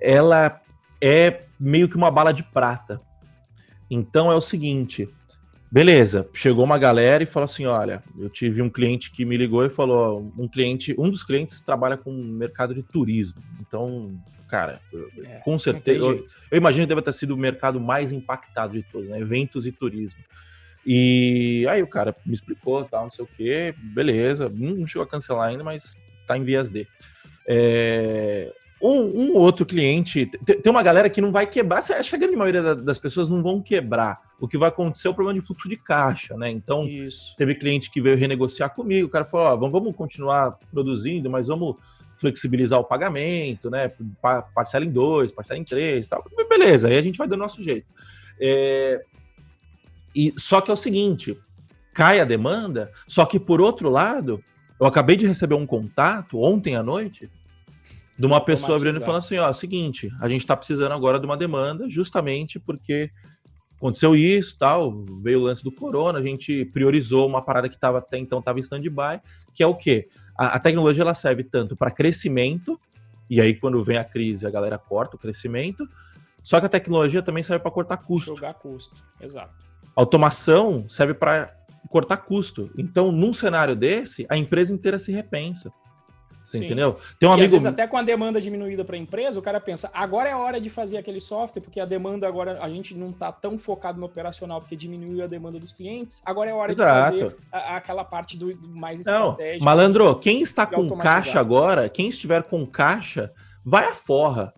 ela 0.00 0.60
é 1.00 1.44
meio 1.58 1.88
que 1.88 1.96
uma 1.96 2.10
bala 2.10 2.32
de 2.32 2.42
prata. 2.42 3.00
Então 3.90 4.30
é 4.30 4.34
o 4.34 4.40
seguinte, 4.40 5.08
Beleza, 5.70 6.28
chegou 6.32 6.64
uma 6.64 6.78
galera 6.78 7.22
e 7.22 7.26
falou 7.26 7.44
assim: 7.44 7.66
olha, 7.66 8.02
eu 8.18 8.30
tive 8.30 8.62
um 8.62 8.70
cliente 8.70 9.10
que 9.10 9.24
me 9.24 9.36
ligou 9.36 9.64
e 9.64 9.70
falou: 9.70 10.32
um 10.38 10.48
cliente, 10.48 10.94
um 10.98 11.10
dos 11.10 11.22
clientes 11.22 11.60
trabalha 11.60 11.96
com 11.96 12.10
mercado 12.12 12.74
de 12.74 12.82
turismo. 12.82 13.42
Então, 13.60 14.18
cara, 14.48 14.80
é, 15.24 15.40
com 15.44 15.58
certeza. 15.58 15.98
Eu, 15.98 16.26
eu, 16.50 16.58
imagino 16.58 16.86
que 16.86 16.88
deve 16.88 17.02
ter 17.02 17.12
sido 17.12 17.34
o 17.34 17.36
mercado 17.36 17.78
mais 17.78 18.12
impactado 18.12 18.72
de 18.72 18.82
todos, 18.82 19.08
né? 19.08 19.20
Eventos 19.20 19.66
e 19.66 19.72
turismo. 19.72 20.20
E 20.86 21.66
aí 21.68 21.82
o 21.82 21.86
cara 21.86 22.16
me 22.24 22.32
explicou, 22.32 22.84
tal, 22.84 23.04
não 23.04 23.10
sei 23.10 23.24
o 23.24 23.28
quê, 23.28 23.74
beleza, 23.78 24.48
não 24.48 24.86
chegou 24.86 25.02
a 25.02 25.08
cancelar 25.08 25.48
ainda, 25.48 25.62
mas 25.62 25.96
tá 26.26 26.38
em 26.38 26.44
vias 26.44 26.70
de. 26.70 26.86
É, 27.46 28.50
um, 28.80 29.00
um, 29.22 29.34
outro 29.34 29.66
cliente. 29.66 30.26
Tem 30.26 30.70
uma 30.70 30.82
galera 30.82 31.10
que 31.10 31.20
não 31.20 31.32
vai 31.32 31.46
quebrar. 31.46 31.78
Acho 31.78 32.10
que 32.10 32.16
a 32.16 32.18
grande 32.18 32.36
maioria 32.36 32.74
das 32.74 32.98
pessoas 32.98 33.28
não 33.28 33.42
vão 33.42 33.60
quebrar. 33.60 34.20
O 34.40 34.46
que 34.46 34.56
vai 34.56 34.68
acontecer 34.68 35.08
é 35.08 35.10
o 35.10 35.14
problema 35.14 35.38
de 35.38 35.44
fluxo 35.44 35.68
de 35.68 35.76
caixa, 35.76 36.36
né? 36.36 36.48
Então, 36.50 36.86
Isso. 36.86 37.34
teve 37.36 37.54
cliente 37.54 37.90
que 37.90 38.00
veio 38.00 38.16
renegociar 38.16 38.74
comigo. 38.74 39.08
O 39.08 39.10
cara 39.10 39.24
falou: 39.24 39.46
ó, 39.46 39.56
vamos 39.56 39.96
continuar 39.96 40.58
produzindo, 40.70 41.28
mas 41.28 41.48
vamos 41.48 41.76
flexibilizar 42.16 42.78
o 42.78 42.84
pagamento, 42.84 43.68
né? 43.68 43.90
Parcela 44.54 44.84
em 44.84 44.90
dois, 44.90 45.32
parcela 45.32 45.58
em 45.58 45.64
três 45.64 46.06
tal. 46.06 46.24
Beleza, 46.48 46.88
aí 46.88 46.96
a 46.96 47.02
gente 47.02 47.18
vai 47.18 47.26
dando 47.26 47.40
nosso 47.40 47.62
jeito. 47.62 47.86
É... 48.40 49.02
E, 50.14 50.32
só 50.36 50.60
que 50.60 50.70
é 50.70 50.74
o 50.74 50.76
seguinte: 50.76 51.36
cai 51.92 52.20
a 52.20 52.24
demanda, 52.24 52.92
só 53.08 53.26
que 53.26 53.40
por 53.40 53.60
outro 53.60 53.90
lado, 53.90 54.42
eu 54.80 54.86
acabei 54.86 55.16
de 55.16 55.26
receber 55.26 55.54
um 55.54 55.66
contato 55.66 56.40
ontem 56.40 56.76
à 56.76 56.82
noite 56.82 57.28
de 58.18 58.26
uma 58.26 58.40
pessoa 58.40 58.76
abrindo 58.76 58.98
e 58.98 59.04
falando 59.04 59.18
assim, 59.18 59.38
ó, 59.38 59.52
seguinte, 59.52 60.10
a 60.20 60.28
gente 60.28 60.40
está 60.40 60.56
precisando 60.56 60.92
agora 60.92 61.20
de 61.20 61.26
uma 61.26 61.36
demanda, 61.36 61.88
justamente 61.88 62.58
porque 62.58 63.10
aconteceu 63.76 64.16
isso, 64.16 64.58
tal, 64.58 64.92
veio 65.22 65.38
o 65.38 65.42
lance 65.44 65.62
do 65.62 65.70
corona, 65.70 66.18
a 66.18 66.22
gente 66.22 66.64
priorizou 66.64 67.28
uma 67.28 67.40
parada 67.40 67.68
que 67.68 67.76
estava 67.76 67.98
até 67.98 68.18
então 68.18 68.40
estava 68.40 68.58
em 68.58 68.60
stand-by, 68.60 69.20
que 69.54 69.62
é 69.62 69.66
o 69.66 69.74
quê? 69.74 70.08
A, 70.36 70.56
a 70.56 70.58
tecnologia 70.58 71.02
ela 71.02 71.14
serve 71.14 71.44
tanto 71.44 71.76
para 71.76 71.92
crescimento, 71.92 72.76
e 73.30 73.40
aí 73.40 73.54
quando 73.54 73.82
vem 73.84 73.98
a 73.98 74.04
crise 74.04 74.46
a 74.46 74.50
galera 74.50 74.78
corta 74.78 75.14
o 75.14 75.18
crescimento, 75.18 75.88
só 76.42 76.58
que 76.58 76.66
a 76.66 76.68
tecnologia 76.68 77.22
também 77.22 77.44
serve 77.44 77.62
para 77.62 77.70
cortar 77.70 77.98
custo. 77.98 78.34
Jogar 78.34 78.54
custo, 78.54 78.96
exato. 79.22 79.54
Automação 79.94 80.88
serve 80.88 81.14
para 81.14 81.54
cortar 81.88 82.16
custo. 82.16 82.70
Então, 82.76 83.12
num 83.12 83.32
cenário 83.32 83.76
desse, 83.76 84.26
a 84.28 84.36
empresa 84.36 84.72
inteira 84.72 84.98
se 84.98 85.12
repensa. 85.12 85.70
Você 86.48 86.58
Sim. 86.58 86.64
entendeu? 86.64 86.96
Tem 87.18 87.28
um 87.28 87.32
e 87.32 87.34
amigo. 87.34 87.46
Às 87.46 87.50
vezes, 87.52 87.66
até 87.66 87.86
com 87.86 87.98
a 87.98 88.02
demanda 88.02 88.40
diminuída 88.40 88.82
para 88.84 88.96
a 88.96 88.98
empresa, 88.98 89.38
o 89.38 89.42
cara 89.42 89.60
pensa, 89.60 89.90
agora 89.92 90.30
é 90.30 90.34
hora 90.34 90.58
de 90.58 90.70
fazer 90.70 90.96
aquele 90.96 91.20
software, 91.20 91.60
porque 91.60 91.78
a 91.78 91.84
demanda 91.84 92.26
agora, 92.26 92.58
a 92.62 92.68
gente 92.70 92.96
não 92.96 93.10
está 93.10 93.30
tão 93.30 93.58
focado 93.58 94.00
no 94.00 94.06
operacional, 94.06 94.58
porque 94.58 94.74
diminuiu 94.74 95.22
a 95.22 95.26
demanda 95.26 95.58
dos 95.58 95.72
clientes. 95.72 96.22
Agora 96.24 96.48
é 96.48 96.54
hora 96.54 96.72
Exato. 96.72 97.16
de 97.16 97.22
fazer 97.22 97.36
a, 97.52 97.76
aquela 97.76 98.02
parte 98.02 98.38
do, 98.38 98.56
mais 98.62 99.00
estratégico. 99.00 99.58
Não, 99.58 99.64
malandro, 99.64 100.14
quem 100.16 100.40
está 100.40 100.66
com 100.66 100.88
caixa 100.96 101.38
agora, 101.38 101.86
quem 101.88 102.08
estiver 102.08 102.42
com 102.44 102.66
caixa, 102.66 103.30
vai 103.62 103.84
a 103.84 103.92
forra. 103.92 104.54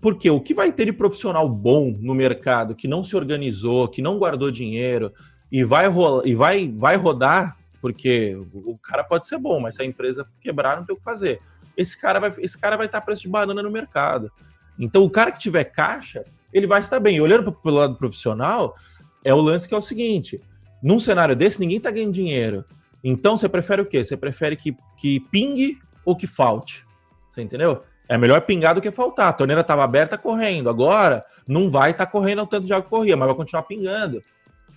Porque 0.00 0.30
o 0.30 0.40
que 0.40 0.54
vai 0.54 0.70
ter 0.70 0.84
de 0.84 0.92
profissional 0.92 1.48
bom 1.48 1.96
no 1.98 2.14
mercado 2.14 2.74
que 2.76 2.86
não 2.86 3.02
se 3.02 3.16
organizou, 3.16 3.88
que 3.88 4.02
não 4.02 4.18
guardou 4.18 4.50
dinheiro 4.50 5.12
e 5.50 5.64
vai, 5.64 5.88
rolar, 5.88 6.26
e 6.26 6.34
vai, 6.34 6.68
vai 6.68 6.94
rodar 6.96 7.56
porque 7.84 8.34
o 8.54 8.78
cara 8.78 9.04
pode 9.04 9.26
ser 9.26 9.36
bom, 9.36 9.60
mas 9.60 9.76
se 9.76 9.82
a 9.82 9.84
empresa 9.84 10.26
quebrar, 10.40 10.78
não 10.78 10.86
tem 10.86 10.94
o 10.94 10.98
que 10.98 11.04
fazer. 11.04 11.38
Esse 11.76 12.00
cara 12.00 12.18
vai, 12.18 12.32
esse 12.38 12.58
cara 12.58 12.78
vai 12.78 12.86
estar 12.86 13.02
preço 13.02 13.20
de 13.20 13.28
banana 13.28 13.62
no 13.62 13.70
mercado. 13.70 14.32
Então, 14.78 15.04
o 15.04 15.10
cara 15.10 15.30
que 15.30 15.38
tiver 15.38 15.64
caixa, 15.64 16.24
ele 16.50 16.66
vai 16.66 16.80
estar 16.80 16.98
bem. 16.98 17.20
Olhando 17.20 17.52
pelo 17.52 17.76
lado 17.76 17.96
profissional, 17.96 18.74
é 19.22 19.34
o 19.34 19.40
lance 19.42 19.68
que 19.68 19.74
é 19.74 19.76
o 19.76 19.82
seguinte: 19.82 20.40
num 20.82 20.98
cenário 20.98 21.36
desse, 21.36 21.60
ninguém 21.60 21.76
está 21.76 21.90
ganhando 21.90 22.14
dinheiro. 22.14 22.64
Então, 23.04 23.36
você 23.36 23.50
prefere 23.50 23.82
o 23.82 23.86
quê? 23.86 24.02
Você 24.02 24.16
prefere 24.16 24.56
que, 24.56 24.74
que 24.96 25.20
pingue 25.30 25.78
ou 26.06 26.16
que 26.16 26.26
falte? 26.26 26.86
Você 27.32 27.42
entendeu? 27.42 27.82
É 28.08 28.16
melhor 28.16 28.40
pingar 28.40 28.74
do 28.74 28.80
que 28.80 28.90
faltar. 28.90 29.28
A 29.28 29.34
torneira 29.34 29.60
estava 29.60 29.84
aberta 29.84 30.16
correndo. 30.16 30.70
Agora, 30.70 31.22
não 31.46 31.68
vai 31.68 31.90
estar 31.90 32.06
tá 32.06 32.10
correndo 32.10 32.44
o 32.44 32.46
tanto 32.46 32.66
de 32.66 32.72
água 32.72 32.84
que 32.84 32.88
corria, 32.88 33.14
mas 33.14 33.26
vai 33.26 33.36
continuar 33.36 33.64
pingando. 33.64 34.22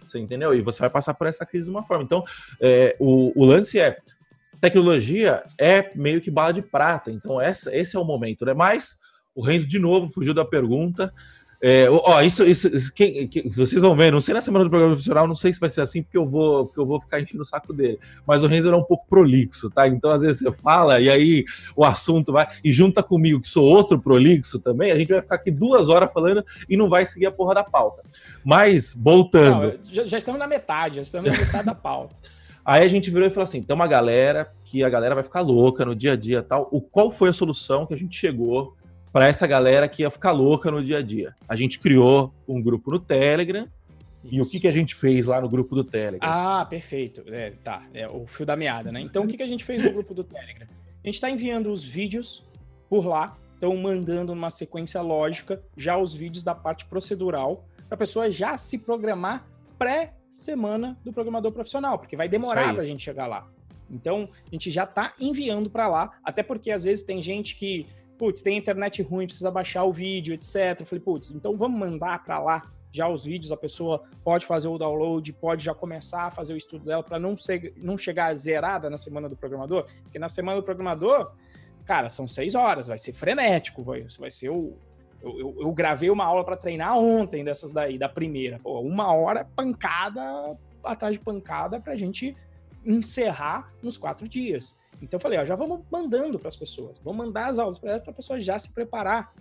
Você 0.07 0.19
entendeu? 0.19 0.53
E 0.53 0.61
você 0.61 0.79
vai 0.79 0.89
passar 0.89 1.13
por 1.13 1.27
essa 1.27 1.45
crise 1.45 1.65
de 1.65 1.71
uma 1.71 1.83
forma. 1.83 2.03
Então, 2.03 2.23
é, 2.61 2.95
o, 2.99 3.31
o 3.35 3.45
lance 3.45 3.79
é 3.79 3.97
tecnologia 4.59 5.43
é 5.59 5.91
meio 5.95 6.19
que 6.21 6.31
bala 6.31 6.51
de 6.51 6.61
prata. 6.61 7.11
Então, 7.11 7.39
essa, 7.39 7.75
esse 7.75 7.95
é 7.95 7.99
o 7.99 8.05
momento, 8.05 8.45
né? 8.45 8.53
Mas 8.53 8.97
o 9.35 9.41
Renzo, 9.41 9.67
de 9.67 9.77
novo, 9.77 10.09
fugiu 10.09 10.33
da 10.33 10.43
pergunta. 10.43 11.13
É, 11.59 11.89
ó, 11.89 12.21
isso, 12.21 12.43
isso, 12.43 12.67
isso 12.67 12.93
quem, 12.93 13.27
quem, 13.27 13.49
vocês 13.49 13.81
vão 13.81 13.95
ver, 13.95 14.11
não 14.11 14.21
sei 14.21 14.33
na 14.33 14.41
semana 14.41 14.63
do 14.63 14.69
programa 14.69 14.93
profissional, 14.93 15.27
não 15.27 15.33
sei 15.33 15.51
se 15.51 15.59
vai 15.59 15.69
ser 15.69 15.81
assim, 15.81 16.03
porque 16.03 16.17
eu 16.17 16.27
vou, 16.27 16.67
porque 16.67 16.79
eu 16.79 16.85
vou 16.85 16.99
ficar 16.99 17.19
enchendo 17.19 17.41
o 17.41 17.45
saco 17.45 17.73
dele. 17.73 17.99
Mas 18.27 18.43
o 18.43 18.47
Renzo 18.47 18.71
é 18.71 18.75
um 18.75 18.83
pouco 18.83 19.07
prolixo, 19.07 19.69
tá? 19.71 19.87
Então, 19.87 20.11
às 20.11 20.21
vezes, 20.21 20.43
você 20.43 20.51
fala 20.51 20.99
e 20.99 21.09
aí 21.09 21.45
o 21.75 21.83
assunto 21.83 22.31
vai. 22.31 22.47
E 22.63 22.71
junta 22.71 23.01
comigo, 23.01 23.41
que 23.41 23.47
sou 23.47 23.65
outro 23.65 23.99
prolixo 23.99 24.59
também, 24.59 24.91
a 24.91 24.99
gente 24.99 25.09
vai 25.09 25.21
ficar 25.21 25.35
aqui 25.35 25.49
duas 25.49 25.89
horas 25.89 26.13
falando 26.13 26.45
e 26.69 26.77
não 26.77 26.89
vai 26.89 27.07
seguir 27.07 27.25
a 27.25 27.31
porra 27.31 27.55
da 27.55 27.63
pauta. 27.63 28.03
Mas, 28.45 28.93
voltando. 28.93 29.73
Não, 29.73 29.79
já, 29.91 30.03
já, 30.05 30.17
estamos 30.19 30.39
na 30.39 30.47
metade, 30.47 30.97
já 30.97 31.01
estamos 31.01 31.31
na 31.31 31.37
metade 31.39 31.65
da 31.65 31.75
pauta. 31.75 32.13
Aí 32.63 32.83
a 32.83 32.87
gente 32.87 33.09
virou 33.09 33.27
e 33.27 33.31
falou 33.31 33.45
assim: 33.45 33.63
tem 33.63 33.73
uma 33.73 33.87
galera 33.87 34.51
que 34.63 34.83
a 34.83 34.89
galera 34.89 35.15
vai 35.15 35.23
ficar 35.23 35.39
louca 35.39 35.85
no 35.85 35.95
dia 35.95 36.11
a 36.11 36.15
dia 36.15 36.43
tal. 36.43 36.67
O, 36.69 36.81
qual 36.81 37.09
foi 37.09 37.29
a 37.29 37.33
solução 37.33 37.85
que 37.85 37.93
a 37.93 37.97
gente 37.97 38.15
chegou 38.15 38.75
para 39.11 39.27
essa 39.27 39.47
galera 39.47 39.87
que 39.87 40.03
ia 40.03 40.09
ficar 40.09 40.31
louca 40.31 40.69
no 40.71 40.83
dia 40.83 40.97
a 40.97 41.01
dia. 41.01 41.35
A 41.47 41.55
gente 41.55 41.79
criou 41.79 42.33
um 42.47 42.61
grupo 42.61 42.91
no 42.91 42.99
Telegram. 42.99 43.67
Isso. 44.23 44.35
E 44.35 44.41
o 44.41 44.49
que, 44.49 44.59
que 44.59 44.67
a 44.67 44.71
gente 44.71 44.93
fez 44.95 45.27
lá 45.27 45.39
no 45.39 45.47
grupo 45.47 45.75
do 45.75 45.83
Telegram? 45.83 46.19
Ah, 46.21 46.65
perfeito. 46.69 47.23
É, 47.27 47.51
tá, 47.63 47.83
é 47.93 48.07
o 48.07 48.25
fio 48.25 48.45
da 48.45 48.55
meada, 48.55 48.91
né? 48.91 48.99
Então, 48.99 49.23
o 49.23 49.27
que, 49.27 49.37
que 49.37 49.43
a 49.43 49.47
gente 49.47 49.63
fez 49.63 49.81
no 49.81 49.91
grupo 49.91 50.13
do 50.13 50.23
Telegram? 50.23 50.67
A 51.03 51.07
gente 51.07 51.15
está 51.15 51.29
enviando 51.29 51.71
os 51.71 51.83
vídeos 51.83 52.43
por 52.89 53.05
lá, 53.05 53.37
estão 53.53 53.75
mandando 53.77 54.35
numa 54.35 54.49
sequência 54.49 55.01
lógica 55.01 55.61
já 55.75 55.97
os 55.97 56.13
vídeos 56.13 56.43
da 56.43 56.53
parte 56.53 56.85
procedural, 56.85 57.65
para 57.87 57.95
a 57.95 57.97
pessoa 57.97 58.29
já 58.29 58.57
se 58.57 58.79
programar 58.79 59.47
pré-semana 59.77 60.97
do 61.03 61.13
programador 61.13 61.51
profissional, 61.51 61.97
porque 61.97 62.17
vai 62.17 62.27
demorar 62.27 62.73
para 62.73 62.83
a 62.83 62.85
gente 62.85 63.01
chegar 63.01 63.27
lá. 63.27 63.47
Então, 63.89 64.27
a 64.45 64.49
gente 64.53 64.69
já 64.69 64.83
está 64.83 65.13
enviando 65.19 65.69
para 65.69 65.87
lá, 65.87 66.11
até 66.23 66.43
porque 66.43 66.71
às 66.71 66.83
vezes 66.83 67.03
tem 67.03 67.21
gente 67.21 67.55
que 67.55 67.87
putz, 68.17 68.41
tem 68.41 68.57
internet 68.57 69.01
ruim, 69.01 69.25
precisa 69.25 69.51
baixar 69.51 69.83
o 69.83 69.93
vídeo, 69.93 70.33
etc. 70.33 70.79
Eu 70.79 70.85
falei, 70.85 71.03
putz, 71.03 71.31
então 71.31 71.55
vamos 71.55 71.79
mandar 71.79 72.23
para 72.23 72.39
lá 72.39 72.71
já 72.91 73.07
os 73.07 73.25
vídeos, 73.25 73.51
a 73.51 73.57
pessoa 73.57 74.03
pode 74.23 74.45
fazer 74.45 74.67
o 74.67 74.77
download, 74.77 75.31
pode 75.33 75.63
já 75.63 75.73
começar 75.73 76.23
a 76.23 76.31
fazer 76.31 76.53
o 76.53 76.57
estudo 76.57 76.85
dela 76.85 77.03
para 77.03 77.19
não, 77.19 77.37
ser, 77.37 77.73
não 77.77 77.97
chegar 77.97 78.33
zerada 78.35 78.89
na 78.89 78.97
semana 78.97 79.29
do 79.29 79.35
programador, 79.35 79.85
porque 80.03 80.17
na 80.17 80.29
semana 80.29 80.59
do 80.59 80.63
programador, 80.63 81.31
cara, 81.85 82.09
são 82.09 82.27
seis 82.27 82.55
horas, 82.55 82.87
vai 82.87 82.97
ser 82.97 83.13
frenético, 83.13 83.83
vai, 83.83 84.05
vai 84.19 84.31
ser 84.31 84.49
o. 84.49 84.77
Eu, 85.21 85.39
eu, 85.39 85.55
eu 85.61 85.71
gravei 85.71 86.09
uma 86.09 86.23
aula 86.23 86.43
para 86.43 86.55
treinar 86.55 86.97
ontem 86.97 87.43
dessas 87.43 87.73
daí, 87.73 87.97
da 87.97 88.07
primeira. 88.07 88.59
Pô, 88.59 88.79
uma 88.81 89.13
hora 89.13 89.43
pancada 89.43 90.21
atrás 90.83 91.17
de 91.17 91.19
pancada 91.19 91.79
para 91.79 91.93
a 91.93 91.97
gente 91.97 92.35
encerrar 92.85 93.73
nos 93.81 93.97
quatro 93.97 94.27
dias. 94.27 94.77
Então 95.01 95.17
eu 95.17 95.21
falei, 95.21 95.39
ó, 95.39 95.45
já 95.45 95.55
vamos 95.55 95.81
mandando 95.91 96.39
para 96.39 96.47
as 96.47 96.55
pessoas, 96.55 96.99
vamos 96.99 97.25
mandar 97.25 97.47
as 97.47 97.59
aulas 97.59 97.79
para 97.79 97.95
a 97.95 98.13
pessoa 98.13 98.39
já 98.39 98.57
se 98.57 98.73
preparar. 98.73 99.33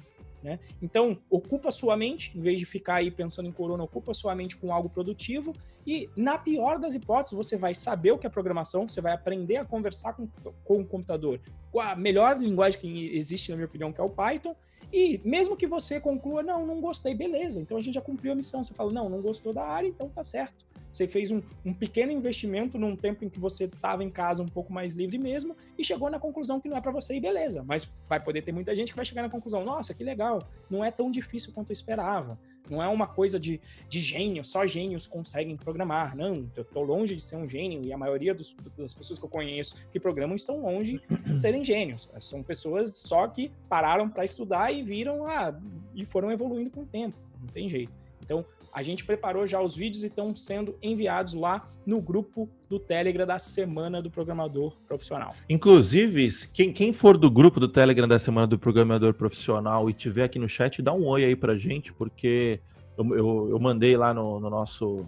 Né? 0.43 0.61
Então, 0.81 1.19
ocupa 1.29 1.71
sua 1.71 1.97
mente, 1.97 2.37
em 2.37 2.41
vez 2.41 2.61
de 2.61 2.67
ficar 2.67 2.97
aí 2.97 3.11
pensando 3.11 3.49
em 3.49 3.53
corona, 3.53 3.83
ocupa 3.83 4.15
sua 4.15 4.35
mente 4.35 4.57
com 4.57 4.73
algo 4.73 4.89
produtivo 4.89 5.53
e, 5.85 6.09
na 6.17 6.39
pior 6.39 6.79
das 6.79 6.95
hipóteses, 6.95 7.37
você 7.37 7.57
vai 7.57 7.75
saber 7.75 8.13
o 8.13 8.19
que 8.19 8.27
é 8.27 8.31
programação, 8.31 8.87
você 8.87 9.01
vai 9.01 9.13
aprender 9.13 9.57
a 9.57 9.65
conversar 9.65 10.13
com, 10.13 10.29
com 10.65 10.81
o 10.81 10.87
computador 10.87 11.41
com 11.73 11.81
a 11.81 11.97
melhor 11.97 12.39
linguagem 12.39 12.81
que 12.81 13.17
existe, 13.17 13.51
na 13.51 13.57
minha 13.57 13.67
opinião, 13.67 13.93
que 13.93 14.01
é 14.01 14.05
o 14.05 14.11
Python, 14.11 14.55
e 14.93 15.21
mesmo 15.25 15.57
que 15.57 15.67
você 15.67 16.01
conclua, 16.01 16.43
não, 16.43 16.65
não 16.65 16.81
gostei, 16.81 17.15
beleza, 17.15 17.61
então 17.61 17.77
a 17.77 17.81
gente 17.81 17.95
já 17.95 18.01
cumpriu 18.01 18.33
a 18.33 18.35
missão. 18.35 18.63
Você 18.63 18.73
fala, 18.73 18.93
não, 18.93 19.09
não 19.09 19.21
gostou 19.21 19.53
da 19.53 19.65
área, 19.65 19.89
então 19.89 20.09
tá 20.09 20.23
certo. 20.23 20.65
Você 20.97 21.07
fez 21.07 21.31
um, 21.31 21.43
um 21.63 21.75
pequeno 21.75 22.11
investimento 22.11 22.79
num 22.79 22.97
tempo 22.97 23.23
em 23.23 23.29
que 23.29 23.39
você 23.39 23.65
estava 23.65 24.03
em 24.03 24.09
casa 24.09 24.43
um 24.43 24.49
pouco 24.49 24.73
mais 24.73 24.95
livre 24.95 25.19
mesmo 25.19 25.55
e 25.77 25.85
chegou 25.85 26.09
na 26.09 26.19
conclusão 26.19 26.59
que 26.59 26.71
não 26.71 26.77
é 26.77 26.81
para 26.81 26.91
você 26.91 27.17
e 27.17 27.21
beleza. 27.21 27.63
Mas 27.63 27.87
vai 28.09 28.19
poder 28.19 28.41
ter 28.41 28.51
muita 28.51 28.75
gente 28.75 28.93
que 28.93 28.97
vai 28.97 29.05
chegar 29.05 29.21
na 29.21 29.29
conclusão: 29.29 29.63
nossa, 29.63 29.93
que 29.93 30.03
legal, 30.03 30.49
não 30.71 30.83
é 30.83 30.91
tão 30.91 31.11
difícil 31.11 31.53
quanto 31.53 31.71
eu 31.71 31.75
esperava. 31.75 32.39
Não 32.69 32.83
é 32.83 32.89
uma 32.89 33.07
coisa 33.07 33.39
de, 33.39 33.61
de 33.89 34.01
gênio, 34.01 34.43
só 34.43 34.67
gênios 34.67 35.07
conseguem 35.07 35.55
programar. 35.55 36.17
Não, 36.17 36.51
eu 36.57 36.63
estou 36.63 36.83
longe 36.83 37.15
de 37.15 37.23
ser 37.23 37.37
um 37.37 37.47
gênio 37.47 37.85
e 37.85 37.93
a 37.93 37.99
maioria 37.99 38.35
dos, 38.35 38.57
das 38.77 38.95
pessoas 38.95 39.19
que 39.19 39.25
eu 39.25 39.29
conheço 39.29 39.77
que 39.93 40.01
programam 40.01 40.35
estão 40.35 40.63
longe 40.63 41.01
de 41.25 41.39
serem 41.39 41.63
gênios. 41.63 42.09
São 42.19 42.43
pessoas 42.43 42.97
só 42.97 43.29
que 43.29 43.53
pararam 43.69 44.09
para 44.09 44.25
estudar 44.25 44.73
e 44.73 44.83
viram 44.83 45.27
ah, 45.29 45.55
e 45.95 46.07
foram 46.07 46.33
evoluindo 46.33 46.71
com 46.71 46.81
o 46.81 46.87
tempo. 46.87 47.17
Não 47.39 47.49
tem 47.49 47.69
jeito. 47.69 47.93
Então, 48.27 48.45
a 48.77 48.83
gente 48.83 49.07
preparou 49.07 49.47
já 49.47 49.59
os 49.59 49.75
vídeos 49.75 50.03
e 50.03 50.09
estão 50.09 50.37
sendo 50.37 50.77
enviados 50.83 51.33
lá 51.33 51.67
no 51.87 51.99
grupo 51.99 52.47
do 52.69 52.79
Telegram 52.79 53.27
da 53.27 53.39
Semana 53.39 54.03
do 54.03 54.11
Programador 54.11 54.77
Profissional. 54.87 55.35
Inclusive, 55.49 56.29
quem, 56.53 56.75
quem 56.75 56.93
for 56.93 57.17
do 57.17 57.31
grupo 57.31 57.59
do 57.59 57.69
Telegram 57.69 58.07
da 58.07 58.19
Semana 58.19 58.47
do 58.47 58.59
Programador 58.59 59.15
Profissional 59.15 59.89
e 59.89 59.95
tiver 59.95 60.25
aqui 60.25 60.39
no 60.39 60.47
chat, 60.47 60.83
dá 60.83 60.93
um 60.93 61.07
oi 61.07 61.25
aí 61.25 61.35
pra 61.35 61.57
gente, 61.57 61.91
porque 61.91 62.61
eu, 62.99 63.17
eu, 63.17 63.49
eu 63.53 63.59
mandei 63.59 63.97
lá 63.97 64.13
no, 64.13 64.39
no 64.39 64.51
nosso 64.51 65.07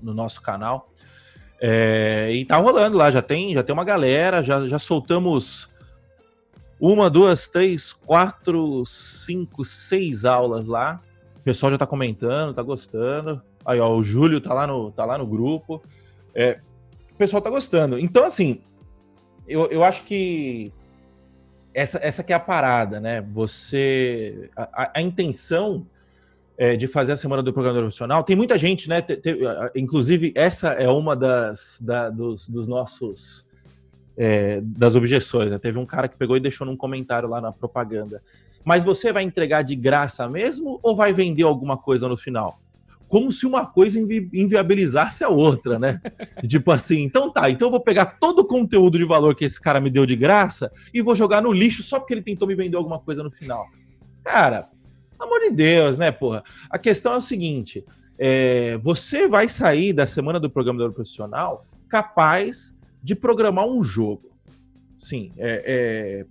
no 0.00 0.14
nosso 0.14 0.40
canal. 0.40 0.92
É, 1.60 2.30
e 2.32 2.44
tá 2.44 2.56
rolando 2.58 2.96
lá, 2.96 3.10
já 3.10 3.20
tem, 3.20 3.52
já 3.52 3.64
tem 3.64 3.72
uma 3.72 3.84
galera, 3.84 4.44
já, 4.44 4.64
já 4.68 4.78
soltamos 4.78 5.68
uma, 6.78 7.10
duas, 7.10 7.48
três, 7.48 7.92
quatro, 7.92 8.84
cinco, 8.86 9.64
seis 9.64 10.24
aulas 10.24 10.68
lá. 10.68 11.00
Pessoal 11.44 11.70
já 11.70 11.78
tá 11.78 11.86
comentando, 11.86 12.54
tá 12.54 12.62
gostando. 12.62 13.42
Aí, 13.64 13.78
ó, 13.78 13.94
o 13.94 14.02
Júlio 14.02 14.40
tá 14.40 14.54
lá 14.54 14.66
no, 14.66 14.90
tá 14.90 15.04
lá 15.04 15.18
no 15.18 15.26
grupo. 15.26 15.82
É, 16.34 16.58
o 17.12 17.16
pessoal 17.16 17.42
tá 17.42 17.50
gostando. 17.50 17.98
Então, 17.98 18.24
assim, 18.24 18.62
eu, 19.46 19.66
eu 19.66 19.84
acho 19.84 20.04
que 20.04 20.72
essa, 21.74 21.98
essa 22.02 22.22
que 22.22 22.32
é 22.32 22.36
a 22.36 22.40
parada, 22.40 22.98
né? 22.98 23.20
Você. 23.20 24.48
A, 24.56 24.92
a 24.94 25.02
intenção 25.02 25.86
é, 26.56 26.76
de 26.76 26.86
fazer 26.86 27.12
a 27.12 27.16
semana 27.16 27.42
do 27.42 27.52
programador 27.52 27.84
profissional, 27.84 28.22
tem 28.22 28.36
muita 28.36 28.56
gente, 28.56 28.88
né? 28.88 29.02
Te, 29.02 29.16
te, 29.16 29.38
inclusive, 29.74 30.32
essa 30.34 30.68
é 30.68 30.88
uma 30.88 31.14
das 31.16 31.78
da, 31.80 32.08
dos, 32.08 32.48
dos, 32.48 32.66
nossos. 32.66 33.46
É, 34.16 34.60
das 34.62 34.94
objeções, 34.94 35.50
né? 35.50 35.58
Teve 35.58 35.76
um 35.76 35.84
cara 35.84 36.06
que 36.06 36.16
pegou 36.16 36.36
e 36.36 36.40
deixou 36.40 36.64
num 36.64 36.76
comentário 36.76 37.28
lá 37.28 37.40
na 37.40 37.52
propaganda. 37.52 38.22
Mas 38.64 38.82
você 38.82 39.12
vai 39.12 39.22
entregar 39.22 39.62
de 39.62 39.76
graça 39.76 40.28
mesmo 40.28 40.78
ou 40.82 40.96
vai 40.96 41.12
vender 41.12 41.42
alguma 41.42 41.76
coisa 41.76 42.08
no 42.08 42.16
final? 42.16 42.58
como 43.14 43.30
se 43.30 43.46
uma 43.46 43.64
coisa 43.64 44.00
invi 44.00 44.28
inviabilizasse 44.32 45.22
a 45.22 45.28
outra, 45.28 45.78
né? 45.78 46.00
tipo 46.48 46.72
assim, 46.72 47.02
então 47.02 47.30
tá, 47.30 47.48
então 47.48 47.68
eu 47.68 47.70
vou 47.70 47.80
pegar 47.80 48.06
todo 48.18 48.40
o 48.40 48.44
conteúdo 48.44 48.98
de 48.98 49.04
valor 49.04 49.36
que 49.36 49.44
esse 49.44 49.60
cara 49.60 49.80
me 49.80 49.88
deu 49.88 50.04
de 50.04 50.16
graça 50.16 50.72
e 50.92 51.00
vou 51.00 51.14
jogar 51.14 51.40
no 51.40 51.52
lixo 51.52 51.80
só 51.80 52.00
porque 52.00 52.12
ele 52.12 52.22
tentou 52.22 52.48
me 52.48 52.56
vender 52.56 52.76
alguma 52.76 52.98
coisa 52.98 53.22
no 53.22 53.30
final. 53.30 53.68
Cara, 54.24 54.68
amor 55.16 55.38
de 55.38 55.50
Deus, 55.50 55.96
né, 55.96 56.10
porra? 56.10 56.42
A 56.68 56.76
questão 56.76 57.12
é 57.12 57.18
o 57.18 57.20
seguinte: 57.20 57.84
é, 58.18 58.78
você 58.78 59.28
vai 59.28 59.48
sair 59.48 59.92
da 59.92 60.08
semana 60.08 60.40
do 60.40 60.50
programador 60.50 60.92
profissional 60.92 61.64
capaz 61.88 62.76
de 63.00 63.14
programar 63.14 63.66
um 63.66 63.80
jogo. 63.82 64.28
Sim, 64.98 65.30
é, 65.36 66.24
é, 66.24 66.26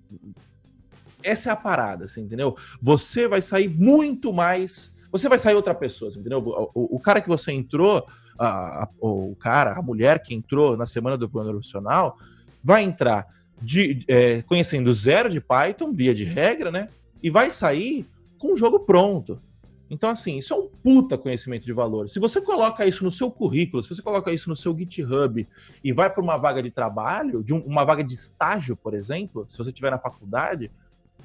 essa 1.24 1.50
é 1.50 1.54
a 1.54 1.56
parada, 1.56 2.06
assim, 2.06 2.22
entendeu? 2.22 2.56
Você 2.82 3.28
vai 3.28 3.42
sair 3.42 3.70
muito 3.70 4.32
mais 4.32 4.94
você 5.14 5.30
vai 5.30 5.38
sair 5.38 5.54
outra 5.54 5.76
pessoa, 5.76 6.10
entendeu? 6.10 6.40
O, 6.40 6.70
o, 6.74 6.96
o 6.96 7.00
cara 7.00 7.22
que 7.22 7.28
você 7.28 7.52
entrou, 7.52 8.04
a, 8.38 8.84
a, 8.84 8.90
o 9.00 9.36
cara, 9.36 9.74
a 9.78 9.82
mulher 9.82 10.24
que 10.24 10.34
entrou 10.34 10.76
na 10.76 10.88
semana 10.88 11.16
do 11.16 11.30
plano 11.30 11.52
profissional, 11.52 12.18
vai 12.64 12.82
entrar 12.82 13.28
de, 13.62 14.04
é, 14.08 14.42
conhecendo 14.42 14.92
zero 14.92 15.30
de 15.30 15.40
Python, 15.40 15.94
via 15.94 16.16
de 16.16 16.24
regra, 16.24 16.72
né? 16.72 16.88
E 17.22 17.30
vai 17.30 17.52
sair 17.52 18.08
com 18.40 18.54
o 18.54 18.58
jogo 18.58 18.80
pronto. 18.80 19.40
Então, 19.88 20.10
assim, 20.10 20.40
isso 20.40 20.52
é 20.52 20.58
um 20.58 20.68
puta 20.68 21.16
conhecimento 21.16 21.64
de 21.64 21.74
valor. 21.74 22.10
Se 22.10 22.20
você 22.20 22.42
coloca 22.42 22.84
isso 22.84 23.04
no 23.04 23.12
seu 23.12 23.30
currículo, 23.30 23.84
se 23.84 23.90
você 23.90 24.02
coloca 24.02 24.32
isso 24.32 24.50
no 24.50 24.56
seu 24.56 24.76
GitHub 24.76 25.48
e 25.84 25.94
vai 25.94 26.10
para 26.10 26.24
uma 26.24 26.38
vaga 26.38 26.64
de 26.64 26.72
trabalho, 26.72 27.44
de 27.44 27.54
um, 27.54 27.60
uma 27.60 27.86
vaga 27.86 28.04
de 28.04 28.16
estágio, 28.16 28.76
por 28.76 28.96
exemplo, 28.96 29.46
se 29.48 29.60
você 29.60 29.70
estiver 29.70 29.92
na 29.92 30.00
faculdade, 30.00 30.72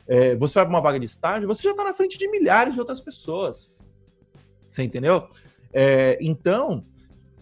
é, 0.09 0.35
você 0.35 0.55
vai 0.55 0.65
para 0.65 0.75
uma 0.75 0.81
vaga 0.81 0.99
de 0.99 1.07
estágio, 1.07 1.47
você 1.47 1.63
já 1.63 1.71
está 1.71 1.85
na 1.85 1.93
frente 1.93 2.19
de 2.19 2.29
milhares 2.29 2.75
de 2.75 2.81
outras 2.81 3.01
pessoas. 3.01 3.73
Você 4.67 4.83
entendeu? 4.83 5.29
É, 5.73 6.19
então, 6.21 6.83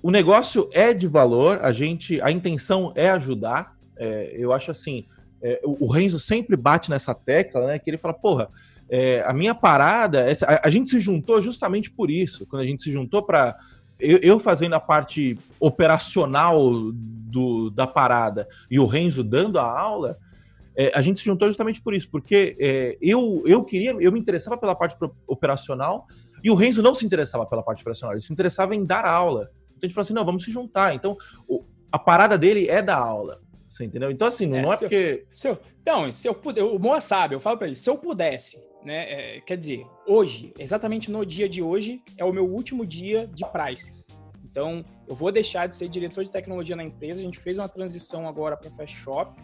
o 0.02 0.10
negócio 0.10 0.68
é 0.72 0.92
de 0.92 1.06
valor, 1.06 1.60
a 1.62 1.72
gente, 1.72 2.20
a 2.20 2.30
intenção 2.30 2.92
é 2.94 3.10
ajudar. 3.10 3.76
É, 3.96 4.34
eu 4.36 4.52
acho 4.52 4.70
assim, 4.70 5.04
é, 5.40 5.60
o, 5.64 5.90
Renzo 5.90 6.18
sempre 6.18 6.56
bate 6.56 6.90
nessa 6.90 7.14
tecla, 7.14 7.66
né? 7.68 7.78
Que 7.78 7.90
ele 7.90 7.96
fala, 7.96 8.14
porra, 8.14 8.48
é, 8.88 9.22
a 9.26 9.32
minha 9.32 9.54
parada, 9.54 10.20
essa, 10.28 10.46
a, 10.46 10.66
a, 10.66 10.70
gente 10.70 10.90
se 10.90 11.00
juntou 11.00 11.40
justamente 11.40 11.90
por 11.90 12.10
isso. 12.10 12.46
Quando 12.46 12.62
a 12.62 12.66
gente 12.66 12.82
se 12.82 12.92
juntou 12.92 13.22
para 13.22 13.56
eu, 13.98 14.18
eu, 14.18 14.38
fazendo 14.38 14.74
a 14.74 14.80
parte 14.80 15.38
operacional 15.58 16.70
do, 16.92 17.70
da 17.70 17.86
parada 17.86 18.46
e 18.70 18.78
o 18.78 18.86
Renzo 18.86 19.24
dando 19.24 19.58
a 19.58 19.64
aula, 19.64 20.18
é, 20.76 20.92
a 20.94 21.00
gente 21.00 21.20
se 21.20 21.24
juntou 21.24 21.48
justamente 21.48 21.80
por 21.80 21.94
isso, 21.94 22.08
porque 22.10 22.54
é, 22.60 22.98
eu, 23.00 23.42
eu 23.46 23.64
queria, 23.64 23.92
eu 23.98 24.12
me 24.12 24.20
interessava 24.20 24.58
pela 24.58 24.74
parte 24.74 24.94
operacional 25.26 26.06
e 26.44 26.50
o 26.50 26.54
Renzo 26.54 26.82
não 26.82 26.94
se 26.94 27.06
interessava 27.06 27.46
pela 27.46 27.62
parte 27.62 27.80
operacional, 27.80 28.14
ele 28.14 28.20
se 28.20 28.32
interessava 28.32 28.74
em 28.74 28.84
dar 28.84 29.06
aula. 29.06 29.50
Então 29.64 29.78
a 29.82 29.86
gente 29.86 29.94
falou 29.94 30.02
assim: 30.02 30.12
não, 30.12 30.24
vamos 30.24 30.44
se 30.44 30.50
juntar. 30.50 30.94
Então 30.94 31.16
o, 31.48 31.64
a 31.90 31.98
parada 31.98 32.36
dele 32.36 32.68
é 32.68 32.82
dar 32.82 32.98
aula. 32.98 33.40
Você 33.68 33.84
entendeu? 33.84 34.10
Então, 34.10 34.28
assim, 34.28 34.46
não 34.46 34.56
é, 34.58 34.62
não 34.62 34.72
é 34.72 34.76
porque. 34.76 35.26
Se 35.30 35.48
eu, 35.48 35.58
então, 35.80 36.10
se 36.10 36.28
eu 36.28 36.34
puder, 36.34 36.62
o 36.62 36.78
Moa 36.78 37.00
sabe, 37.00 37.34
eu 37.34 37.40
falo 37.40 37.58
para 37.58 37.66
ele, 37.66 37.76
se 37.76 37.88
eu 37.90 37.98
pudesse, 37.98 38.56
né? 38.84 39.36
É, 39.36 39.40
quer 39.40 39.56
dizer, 39.56 39.86
hoje, 40.06 40.52
exatamente 40.58 41.10
no 41.10 41.26
dia 41.26 41.48
de 41.48 41.62
hoje, 41.62 42.02
é 42.16 42.24
o 42.24 42.32
meu 42.32 42.46
último 42.46 42.86
dia 42.86 43.26
de 43.26 43.44
prices. 43.50 44.08
Então, 44.44 44.84
eu 45.06 45.14
vou 45.14 45.30
deixar 45.30 45.66
de 45.66 45.74
ser 45.74 45.88
diretor 45.88 46.24
de 46.24 46.30
tecnologia 46.30 46.76
na 46.76 46.84
empresa. 46.84 47.20
A 47.20 47.24
gente 47.24 47.38
fez 47.38 47.58
uma 47.58 47.68
transição 47.68 48.26
agora 48.26 48.56
para 48.56 48.70
Fast 48.70 48.96
Shop 48.96 49.34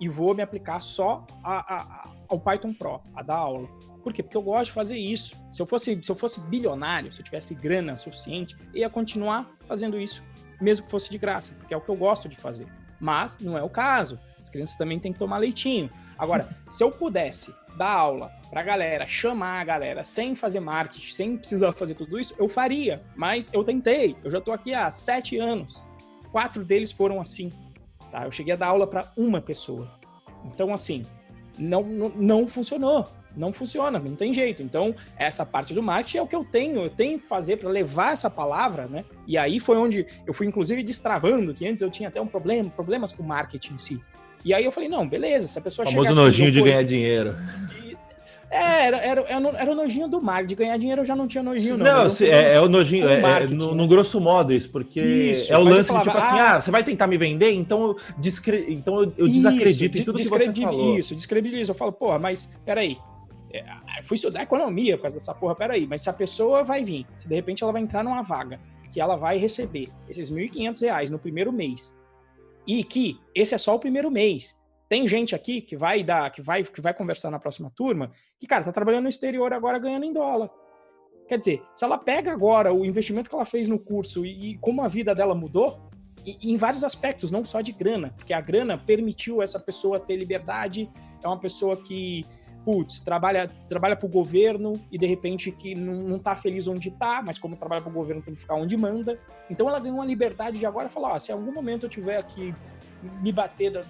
e 0.00 0.08
vou 0.08 0.34
me 0.34 0.42
aplicar 0.42 0.80
só 0.80 1.24
a, 1.44 1.58
a, 1.58 1.82
a, 1.82 2.10
ao 2.28 2.40
Python 2.40 2.72
Pro, 2.72 3.00
a 3.14 3.22
dar 3.22 3.36
aula. 3.36 3.68
Por 4.02 4.14
quê? 4.14 4.22
Porque 4.22 4.36
eu 4.36 4.42
gosto 4.42 4.66
de 4.66 4.72
fazer 4.72 4.96
isso. 4.96 5.36
Se 5.52 5.60
eu 5.60 5.66
fosse, 5.66 5.98
se 6.02 6.10
eu 6.10 6.16
fosse 6.16 6.40
bilionário, 6.40 7.12
se 7.12 7.20
eu 7.20 7.24
tivesse 7.24 7.54
grana 7.54 7.96
suficiente, 7.96 8.56
eu 8.72 8.80
ia 8.80 8.88
continuar 8.88 9.46
fazendo 9.68 10.00
isso, 10.00 10.24
mesmo 10.60 10.86
que 10.86 10.90
fosse 10.90 11.10
de 11.10 11.18
graça, 11.18 11.52
porque 11.58 11.74
é 11.74 11.76
o 11.76 11.80
que 11.80 11.90
eu 11.90 11.96
gosto 11.96 12.28
de 12.28 12.36
fazer. 12.36 12.66
Mas 12.98 13.38
não 13.38 13.56
é 13.56 13.62
o 13.62 13.68
caso. 13.68 14.18
As 14.38 14.48
crianças 14.48 14.76
também 14.76 14.98
têm 14.98 15.12
que 15.12 15.18
tomar 15.18 15.38
leitinho. 15.38 15.90
Agora, 16.18 16.48
se 16.68 16.82
eu 16.82 16.90
pudesse 16.90 17.54
dar 17.76 17.90
aula 17.90 18.30
pra 18.50 18.62
galera, 18.62 19.06
chamar 19.06 19.60
a 19.60 19.64
galera 19.64 20.04
sem 20.04 20.34
fazer 20.34 20.60
marketing, 20.60 21.12
sem 21.12 21.36
precisar 21.36 21.72
fazer 21.72 21.94
tudo 21.94 22.18
isso, 22.18 22.34
eu 22.38 22.48
faria. 22.48 23.00
Mas 23.16 23.50
eu 23.52 23.62
tentei. 23.64 24.16
Eu 24.24 24.30
já 24.30 24.40
tô 24.40 24.52
aqui 24.52 24.74
há 24.74 24.90
sete 24.90 25.38
anos. 25.38 25.82
Quatro 26.30 26.64
deles 26.64 26.92
foram 26.92 27.20
assim. 27.20 27.52
Tá? 28.10 28.24
Eu 28.24 28.32
cheguei 28.32 28.54
a 28.54 28.56
dar 28.56 28.68
aula 28.68 28.86
para 28.86 29.10
uma 29.16 29.40
pessoa. 29.40 29.88
Então, 30.46 30.72
assim, 30.72 31.04
não, 31.58 31.82
não, 31.82 32.08
não 32.10 32.48
funcionou 32.48 33.06
não 33.36 33.52
funciona, 33.52 33.98
não 33.98 34.14
tem 34.14 34.32
jeito. 34.32 34.62
Então, 34.62 34.94
essa 35.16 35.44
parte 35.44 35.72
do 35.72 35.82
marketing 35.82 36.18
é 36.18 36.22
o 36.22 36.26
que 36.26 36.34
eu 36.34 36.44
tenho, 36.44 36.82
eu 36.82 36.90
tenho 36.90 37.18
que 37.18 37.26
fazer 37.26 37.56
para 37.56 37.68
levar 37.68 38.12
essa 38.12 38.28
palavra, 38.28 38.86
né? 38.86 39.04
E 39.26 39.38
aí 39.38 39.60
foi 39.60 39.76
onde 39.76 40.06
eu 40.26 40.34
fui, 40.34 40.46
inclusive, 40.46 40.82
destravando, 40.82 41.54
que 41.54 41.66
antes 41.66 41.82
eu 41.82 41.90
tinha 41.90 42.08
até 42.08 42.20
um 42.20 42.26
problema, 42.26 42.68
problemas 42.70 43.12
com 43.12 43.22
o 43.22 43.26
marketing 43.26 43.74
em 43.74 43.78
si. 43.78 44.00
E 44.44 44.54
aí 44.54 44.64
eu 44.64 44.72
falei, 44.72 44.88
não, 44.88 45.06
beleza, 45.06 45.46
se 45.46 45.58
a 45.58 45.62
pessoa 45.62 45.86
chegar. 45.86 46.00
O 46.00 46.04
famoso 46.04 46.20
nojinho 46.20 46.50
de 46.50 46.62
ganhar 46.62 46.82
dinheiro. 46.82 47.36
É, 48.50 48.86
era, 48.86 48.96
era, 48.96 49.24
era, 49.28 49.70
o 49.70 49.74
nojinho 49.76 50.08
do 50.08 50.20
marketing. 50.20 50.48
De 50.48 50.54
ganhar 50.56 50.76
dinheiro 50.76 51.02
eu 51.02 51.04
já 51.04 51.14
não 51.14 51.28
tinha 51.28 51.42
nojinho, 51.42 51.76
não. 51.76 51.84
Não, 51.84 52.08
se, 52.08 52.28
é, 52.28 52.54
é, 52.54 52.60
o 52.60 52.68
nojinho, 52.68 53.08
é, 53.08 53.20
é 53.20 53.46
no, 53.46 53.76
no, 53.76 53.86
grosso 53.86 54.20
modo 54.20 54.52
isso, 54.52 54.68
porque 54.70 55.00
isso, 55.00 55.52
é 55.52 55.56
o 55.56 55.62
lance 55.62 55.88
falava, 55.88 56.04
de 56.04 56.10
tipo 56.10 56.18
assim, 56.18 56.38
ah, 56.38 56.56
ah, 56.56 56.60
você 56.60 56.70
vai 56.70 56.82
tentar 56.82 57.06
me 57.06 57.16
vender, 57.16 57.52
então 57.52 57.82
eu, 57.82 57.96
descre... 58.18 58.66
então 58.68 59.12
eu, 59.16 59.28
desacredito 59.28 59.94
isso, 59.94 60.02
em 60.02 60.04
tudo 60.04 60.16
que 60.16 60.24
você 60.24 60.52
falou. 60.52 60.98
Isso, 60.98 61.14
descredibilizo. 61.14 61.70
Eu 61.70 61.76
falo, 61.76 61.92
porra, 61.92 62.18
mas 62.18 62.60
peraí, 62.64 62.98
é, 63.52 63.64
fui 64.02 64.16
estudar 64.16 64.42
economia 64.42 64.96
por 64.96 65.02
causa 65.02 65.16
dessa 65.16 65.32
porra, 65.32 65.54
peraí, 65.54 65.86
mas 65.86 66.02
se 66.02 66.10
a 66.10 66.12
pessoa 66.12 66.64
vai 66.64 66.82
vir, 66.82 67.06
se 67.16 67.28
de 67.28 67.34
repente 67.34 67.62
ela 67.62 67.72
vai 67.72 67.82
entrar 67.82 68.02
numa 68.02 68.22
vaga, 68.22 68.58
que 68.90 69.00
ela 69.00 69.14
vai 69.14 69.38
receber 69.38 69.88
esses 70.08 70.28
R$ 70.28 70.48
1.500 70.48 71.10
no 71.10 71.18
primeiro 71.20 71.52
mês, 71.52 71.96
e 72.66 72.82
que 72.82 73.18
esse 73.34 73.54
é 73.54 73.58
só 73.58 73.76
o 73.76 73.78
primeiro 73.78 74.10
mês, 74.10 74.56
tem 74.90 75.06
gente 75.06 75.36
aqui 75.36 75.60
que 75.60 75.76
vai 75.76 76.02
dar, 76.02 76.28
que 76.32 76.42
vai, 76.42 76.64
que 76.64 76.80
vai 76.80 76.92
conversar 76.92 77.30
na 77.30 77.38
próxima 77.38 77.70
turma, 77.70 78.10
que, 78.40 78.46
cara, 78.46 78.64
tá 78.64 78.72
trabalhando 78.72 79.04
no 79.04 79.08
exterior 79.08 79.52
agora 79.52 79.78
ganhando 79.78 80.04
em 80.04 80.12
dólar. 80.12 80.50
Quer 81.28 81.38
dizer, 81.38 81.62
se 81.72 81.84
ela 81.84 81.96
pega 81.96 82.32
agora 82.32 82.74
o 82.74 82.84
investimento 82.84 83.30
que 83.30 83.36
ela 83.36 83.44
fez 83.44 83.68
no 83.68 83.78
curso 83.78 84.26
e, 84.26 84.50
e 84.50 84.58
como 84.58 84.82
a 84.82 84.88
vida 84.88 85.14
dela 85.14 85.32
mudou, 85.32 85.88
e, 86.26 86.52
em 86.52 86.56
vários 86.56 86.82
aspectos, 86.82 87.30
não 87.30 87.44
só 87.44 87.60
de 87.60 87.70
grana, 87.70 88.12
porque 88.16 88.32
a 88.32 88.40
grana 88.40 88.76
permitiu 88.76 89.40
essa 89.40 89.60
pessoa 89.60 90.00
ter 90.00 90.16
liberdade, 90.16 90.90
é 91.22 91.28
uma 91.28 91.38
pessoa 91.38 91.76
que 91.76 92.26
putz, 92.64 92.98
trabalha, 92.98 93.48
trabalha 93.68 93.94
para 93.94 94.06
o 94.06 94.10
governo 94.10 94.72
e 94.90 94.98
de 94.98 95.06
repente 95.06 95.52
que 95.52 95.72
não, 95.72 96.02
não 96.02 96.18
tá 96.18 96.34
feliz 96.34 96.66
onde 96.66 96.88
está, 96.88 97.22
mas 97.24 97.38
como 97.38 97.56
trabalha 97.56 97.80
para 97.80 97.90
o 97.90 97.94
governo 97.94 98.20
tem 98.22 98.34
que 98.34 98.40
ficar 98.40 98.56
onde 98.56 98.76
manda. 98.76 99.20
Então 99.48 99.68
ela 99.68 99.78
ganhou 99.78 99.98
uma 99.98 100.04
liberdade 100.04 100.58
de 100.58 100.66
agora 100.66 100.88
falar, 100.88 101.14
ó, 101.14 101.18
se 101.18 101.30
em 101.30 101.34
algum 101.34 101.52
momento 101.52 101.86
eu 101.86 101.88
tiver 101.88 102.18
aqui 102.18 102.52
me 103.22 103.32
bater, 103.32 103.82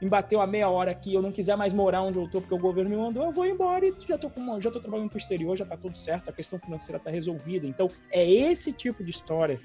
me 0.00 0.08
bateu 0.08 0.40
a 0.40 0.46
meia 0.46 0.68
hora 0.68 0.90
aqui, 0.90 1.14
eu 1.14 1.22
não 1.22 1.30
quiser 1.30 1.56
mais 1.56 1.72
morar 1.72 2.02
onde 2.02 2.18
eu 2.18 2.28
tô 2.28 2.40
porque 2.40 2.54
o 2.54 2.58
governo 2.58 2.90
me 2.90 2.96
mandou, 2.96 3.24
eu 3.24 3.32
vou 3.32 3.46
embora 3.46 3.86
e 3.86 3.94
já 4.08 4.16
tô 4.16 4.30
com, 4.30 4.60
já 4.60 4.70
tô 4.70 4.80
trabalhando 4.80 5.08
pro 5.08 5.18
exterior, 5.18 5.56
já 5.56 5.66
tá 5.66 5.76
tudo 5.76 5.96
certo, 5.96 6.30
a 6.30 6.32
questão 6.32 6.58
financeira 6.58 6.98
tá 6.98 7.10
resolvida. 7.10 7.66
Então 7.66 7.88
é 8.10 8.28
esse 8.28 8.72
tipo 8.72 9.04
de 9.04 9.10
história 9.10 9.60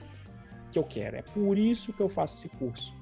que 0.72 0.78
eu 0.78 0.84
quero. 0.84 1.16
É 1.16 1.22
por 1.22 1.58
isso 1.58 1.94
que 1.94 2.02
eu 2.02 2.10
faço 2.10 2.36
esse 2.36 2.50
curso. 2.50 2.94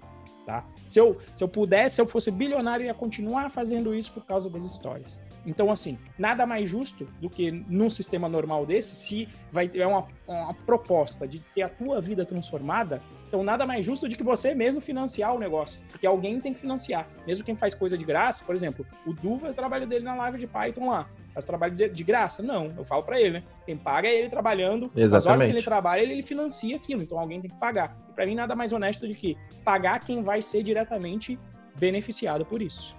Tá? 0.46 0.66
Se, 0.86 1.00
eu, 1.00 1.18
se 1.36 1.44
eu 1.44 1.48
pudesse, 1.48 1.96
se 1.96 2.02
eu 2.02 2.06
fosse 2.06 2.30
bilionário, 2.30 2.84
eu 2.84 2.88
ia 2.88 2.94
continuar 2.94 3.50
fazendo 3.50 3.96
isso 3.96 4.12
por 4.12 4.26
causa 4.26 4.50
das 4.50 4.64
histórias. 4.64 5.20
Então, 5.46 5.72
assim, 5.72 5.98
nada 6.18 6.46
mais 6.46 6.70
justo 6.70 7.06
do 7.20 7.30
que 7.30 7.52
num 7.52 7.90
sistema 7.90 8.30
normal 8.30 8.66
desse, 8.66 8.96
se 8.96 9.28
vai 9.52 9.68
ter 9.68 9.86
uma, 9.86 10.06
uma 10.28 10.54
proposta 10.54 11.28
de 11.28 11.40
ter 11.40 11.64
a 11.64 11.70
tua 11.70 12.00
vida 12.02 12.26
transformada, 12.26 13.02
então 13.34 13.44
nada 13.44 13.66
mais 13.66 13.84
justo 13.84 14.08
do 14.08 14.16
que 14.16 14.22
você 14.22 14.54
mesmo 14.54 14.80
financiar 14.80 15.36
o 15.36 15.40
negócio. 15.40 15.82
Porque 15.90 16.06
alguém 16.06 16.40
tem 16.40 16.54
que 16.54 16.60
financiar. 16.60 17.08
Mesmo 17.26 17.44
quem 17.44 17.56
faz 17.56 17.74
coisa 17.74 17.98
de 17.98 18.06
graça, 18.06 18.46
por 18.46 18.54
exemplo, 18.54 18.86
o 19.08 19.14
Du 19.14 19.40
faz 19.40 19.54
o 19.54 19.56
trabalho 19.56 19.88
dele 19.88 20.06
na 20.06 20.14
live 20.14 20.38
de 20.38 20.46
Python 20.46 20.92
lá. 20.92 21.10
faz 21.34 21.44
trabalho 21.44 21.76
de, 21.76 21.90
de 21.90 22.04
graça. 22.04 22.44
Não, 22.44 22.72
eu 22.78 22.86
falo 22.86 23.02
para 23.02 23.20
ele, 23.20 23.32
né? 23.32 23.44
Quem 23.66 23.76
paga 23.76 24.08
é 24.08 24.20
ele 24.20 24.30
trabalhando. 24.30 24.92
Exatamente. 24.96 25.16
As 25.16 25.26
horas 25.26 25.44
que 25.46 25.52
ele 25.52 25.64
trabalha, 25.64 26.02
ele, 26.02 26.14
ele 26.14 26.22
financia 26.22 26.76
aquilo. 26.76 27.02
Então 27.02 27.18
alguém 27.20 27.42
tem 27.42 27.50
que 27.50 27.58
pagar. 27.58 27.98
E 28.08 28.14
para 28.14 28.24
mim, 28.28 28.36
nada 28.36 28.56
mais 28.56 28.72
honesto 28.72 29.08
do 29.08 29.16
que 29.16 29.36
pagar 29.66 30.00
quem 30.02 30.22
vai 30.22 30.40
ser 30.40 30.62
diretamente 30.62 31.40
beneficiado 31.76 32.46
por 32.46 32.62
isso. 32.62 32.96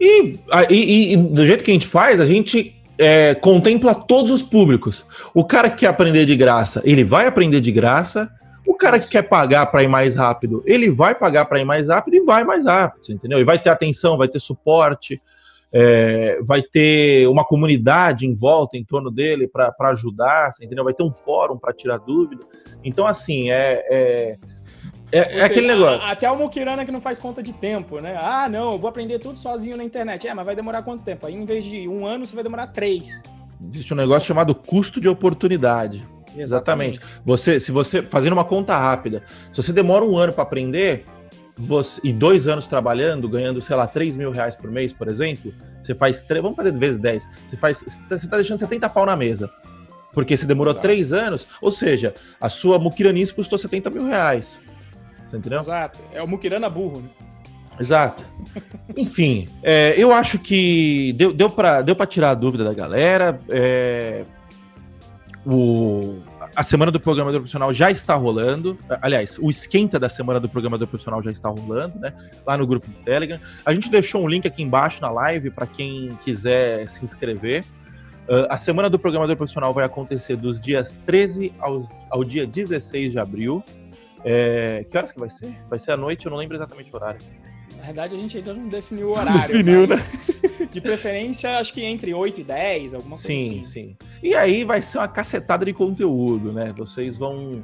E, 0.00 0.38
e, 0.70 1.12
e 1.12 1.16
do 1.16 1.46
jeito 1.46 1.64
que 1.64 1.70
a 1.70 1.74
gente 1.74 1.86
faz, 1.86 2.20
a 2.20 2.26
gente 2.26 2.74
é, 2.98 3.34
contempla 3.34 3.94
todos 3.94 4.30
os 4.30 4.42
públicos. 4.42 5.04
O 5.34 5.44
cara 5.44 5.70
que 5.70 5.78
quer 5.78 5.88
aprender 5.88 6.24
de 6.24 6.36
graça, 6.36 6.80
ele 6.84 7.04
vai 7.04 7.26
aprender 7.26 7.60
de 7.60 7.72
graça. 7.72 8.30
O 8.66 8.74
cara 8.74 9.00
que 9.00 9.08
quer 9.08 9.22
pagar 9.22 9.66
para 9.66 9.82
ir 9.82 9.88
mais 9.88 10.14
rápido, 10.14 10.62
ele 10.64 10.88
vai 10.88 11.14
pagar 11.14 11.46
para 11.46 11.58
ir 11.58 11.64
mais 11.64 11.88
rápido 11.88 12.14
e 12.14 12.24
vai 12.24 12.44
mais 12.44 12.64
rápido, 12.64 13.12
entendeu? 13.12 13.40
E 13.40 13.44
vai 13.44 13.58
ter 13.60 13.70
atenção, 13.70 14.16
vai 14.16 14.28
ter 14.28 14.38
suporte, 14.38 15.20
é, 15.72 16.38
vai 16.44 16.62
ter 16.62 17.26
uma 17.28 17.44
comunidade 17.44 18.24
em 18.24 18.34
volta, 18.34 18.76
em 18.76 18.84
torno 18.84 19.10
dele, 19.10 19.48
para 19.48 19.74
ajudar, 19.90 20.50
entendeu? 20.62 20.84
Vai 20.84 20.94
ter 20.94 21.02
um 21.02 21.12
fórum 21.12 21.58
para 21.58 21.72
tirar 21.72 21.98
dúvida. 21.98 22.44
Então, 22.84 23.06
assim, 23.06 23.50
é, 23.50 23.84
é 23.90 24.34
é, 25.12 25.38
é 25.38 25.44
aquele 25.44 25.66
negócio. 25.66 26.00
Até 26.02 26.30
o 26.30 26.36
Mukirana 26.36 26.84
que 26.84 26.90
não 26.90 27.00
faz 27.00 27.20
conta 27.20 27.42
de 27.42 27.52
tempo, 27.52 28.00
né? 28.00 28.18
Ah, 28.20 28.48
não, 28.48 28.72
eu 28.72 28.78
vou 28.78 28.88
aprender 28.88 29.18
tudo 29.18 29.38
sozinho 29.38 29.76
na 29.76 29.84
internet. 29.84 30.26
É, 30.26 30.32
mas 30.32 30.46
vai 30.46 30.56
demorar 30.56 30.82
quanto 30.82 31.04
tempo? 31.04 31.26
Aí, 31.26 31.34
em 31.34 31.44
vez 31.44 31.64
de 31.64 31.86
um 31.86 32.06
ano, 32.06 32.24
você 32.24 32.34
vai 32.34 32.42
demorar 32.42 32.68
três. 32.68 33.22
Existe 33.62 33.92
um 33.92 33.96
negócio 33.96 34.26
chamado 34.26 34.54
custo 34.54 35.00
de 35.00 35.08
oportunidade. 35.08 36.02
Exatamente. 36.36 36.98
Exatamente. 36.98 37.00
Você, 37.24 37.60
se 37.60 37.70
você 37.70 38.02
fazendo 38.02 38.32
uma 38.32 38.44
conta 38.44 38.76
rápida, 38.76 39.22
se 39.52 39.62
você 39.62 39.72
demora 39.72 40.04
um 40.04 40.16
ano 40.16 40.32
para 40.32 40.42
aprender, 40.42 41.04
você, 41.56 42.00
e 42.02 42.12
dois 42.12 42.46
anos 42.46 42.66
trabalhando, 42.66 43.28
ganhando, 43.28 43.60
sei 43.60 43.76
lá, 43.76 43.86
3 43.86 44.16
mil 44.16 44.30
reais 44.30 44.56
por 44.56 44.70
mês, 44.70 44.92
por 44.92 45.08
exemplo, 45.08 45.52
você 45.80 45.94
faz. 45.94 46.24
Vamos 46.28 46.56
fazer 46.56 46.72
vezes 46.72 46.98
10. 46.98 47.28
Você 47.46 47.56
faz. 47.56 47.84
Você 48.08 48.26
tá 48.26 48.36
deixando 48.36 48.58
70 48.58 48.88
pau 48.88 49.04
na 49.04 49.16
mesa. 49.16 49.50
Porque 50.14 50.36
você 50.36 50.46
demorou 50.46 50.72
Exato. 50.72 50.82
três 50.82 51.12
aanos, 51.12 51.46
ou 51.60 51.70
seja, 51.70 52.14
a 52.38 52.48
sua 52.48 52.78
muquiranice 52.78 53.32
custou 53.32 53.58
70 53.58 53.88
mil 53.88 54.06
reais. 54.06 54.60
Você 55.32 55.38
entendeu? 55.38 55.60
Exato. 55.60 55.98
É 56.12 56.22
o 56.22 56.28
Mukirana 56.28 56.68
burro, 56.68 57.00
né? 57.00 57.08
Exato. 57.80 58.22
Enfim, 58.94 59.48
é, 59.62 59.94
eu 59.96 60.12
acho 60.12 60.38
que 60.38 61.14
deu, 61.14 61.32
deu 61.32 61.48
para 61.48 61.80
deu 61.80 61.96
tirar 62.06 62.30
a 62.30 62.34
dúvida 62.34 62.62
da 62.62 62.74
galera. 62.74 63.40
É, 63.48 64.24
o, 65.46 66.18
a 66.54 66.62
semana 66.62 66.92
do 66.92 67.00
programador 67.00 67.40
profissional 67.40 67.72
já 67.72 67.90
está 67.90 68.14
rolando. 68.14 68.76
Aliás, 69.00 69.38
o 69.40 69.48
esquenta 69.48 69.98
da 69.98 70.10
semana 70.10 70.38
do 70.38 70.50
programador 70.50 70.86
profissional 70.86 71.22
já 71.22 71.30
está 71.30 71.48
rolando, 71.48 71.98
né? 71.98 72.12
Lá 72.46 72.58
no 72.58 72.66
grupo 72.66 72.86
do 72.86 72.96
Telegram. 73.02 73.40
A 73.64 73.72
gente 73.72 73.88
deixou 73.88 74.22
um 74.22 74.28
link 74.28 74.46
aqui 74.46 74.62
embaixo 74.62 75.00
na 75.00 75.10
live 75.10 75.48
para 75.48 75.66
quem 75.66 76.10
quiser 76.22 76.86
se 76.90 77.02
inscrever. 77.02 77.64
Uh, 78.28 78.46
a 78.50 78.58
semana 78.58 78.90
do 78.90 78.98
programador 78.98 79.34
profissional 79.34 79.72
vai 79.72 79.86
acontecer 79.86 80.36
dos 80.36 80.60
dias 80.60 81.00
13 81.06 81.54
ao, 81.58 81.88
ao 82.10 82.22
dia 82.22 82.46
16 82.46 83.12
de 83.12 83.18
abril. 83.18 83.64
É, 84.24 84.84
que 84.88 84.96
horas 84.96 85.12
que 85.12 85.18
vai 85.18 85.30
ser? 85.30 85.52
Vai 85.68 85.78
ser 85.78 85.92
à 85.92 85.96
noite, 85.96 86.26
eu 86.26 86.30
não 86.30 86.38
lembro 86.38 86.56
exatamente 86.56 86.92
o 86.92 86.96
horário. 86.96 87.20
Na 87.76 87.86
verdade, 87.86 88.14
a 88.14 88.18
gente 88.18 88.36
ainda 88.36 88.54
não 88.54 88.68
definiu 88.68 89.08
o 89.08 89.12
horário. 89.18 89.40
Definiu, 89.40 89.86
né? 89.86 89.96
De 90.70 90.80
preferência, 90.80 91.58
acho 91.58 91.72
que 91.72 91.82
entre 91.82 92.14
8 92.14 92.40
e 92.40 92.44
10, 92.44 92.94
alguma 92.94 93.16
coisa 93.16 93.26
sim, 93.26 93.60
assim. 93.60 93.64
Sim, 93.64 93.70
sim. 93.70 93.96
E 94.22 94.34
aí 94.34 94.64
vai 94.64 94.80
ser 94.80 94.98
uma 94.98 95.08
cacetada 95.08 95.64
de 95.64 95.72
conteúdo, 95.72 96.52
né? 96.52 96.72
Vocês 96.76 97.16
vão 97.16 97.62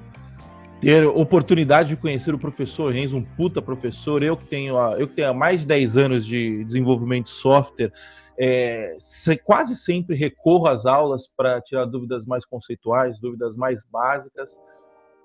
ter 0.81 1.07
oportunidade 1.07 1.91
de 1.91 1.97
conhecer 1.97 2.35
o 2.35 2.39
professor 2.39 2.93
Renzo, 2.93 3.17
um 3.17 3.25
puta 3.25 3.61
professor. 3.61 4.23
Eu 4.23 4.37
que 4.37 4.47
tenho, 4.47 4.77
eu 4.95 5.09
que 5.09 5.15
tenho 5.15 5.35
mais 5.35 5.61
de 5.61 5.67
10 5.67 5.97
anos 5.97 6.27
de 6.27 6.65
desenvolvimento 6.65 7.27
de 7.27 7.33
software, 7.33 7.93
é, 8.39 8.97
quase 9.45 9.75
sempre 9.75 10.17
recorro 10.17 10.69
às 10.69 10.87
aulas 10.87 11.27
para 11.27 11.61
tirar 11.61 11.85
dúvidas 11.85 12.27
mais 12.27 12.45
conceituais, 12.45 13.19
dúvidas 13.19 13.57
mais 13.57 13.85
básicas. 13.85 14.61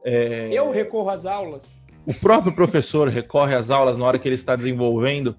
É... 0.04 0.50
Eu 0.52 0.72
recorro 0.72 1.10
às 1.10 1.26
aulas. 1.26 1.82
O 2.06 2.14
próprio 2.14 2.54
professor 2.54 3.08
recorre 3.08 3.56
às 3.56 3.72
aulas 3.72 3.98
na 3.98 4.06
hora 4.06 4.20
que 4.20 4.28
ele 4.28 4.36
está 4.36 4.56
desenvolvendo. 4.56 5.36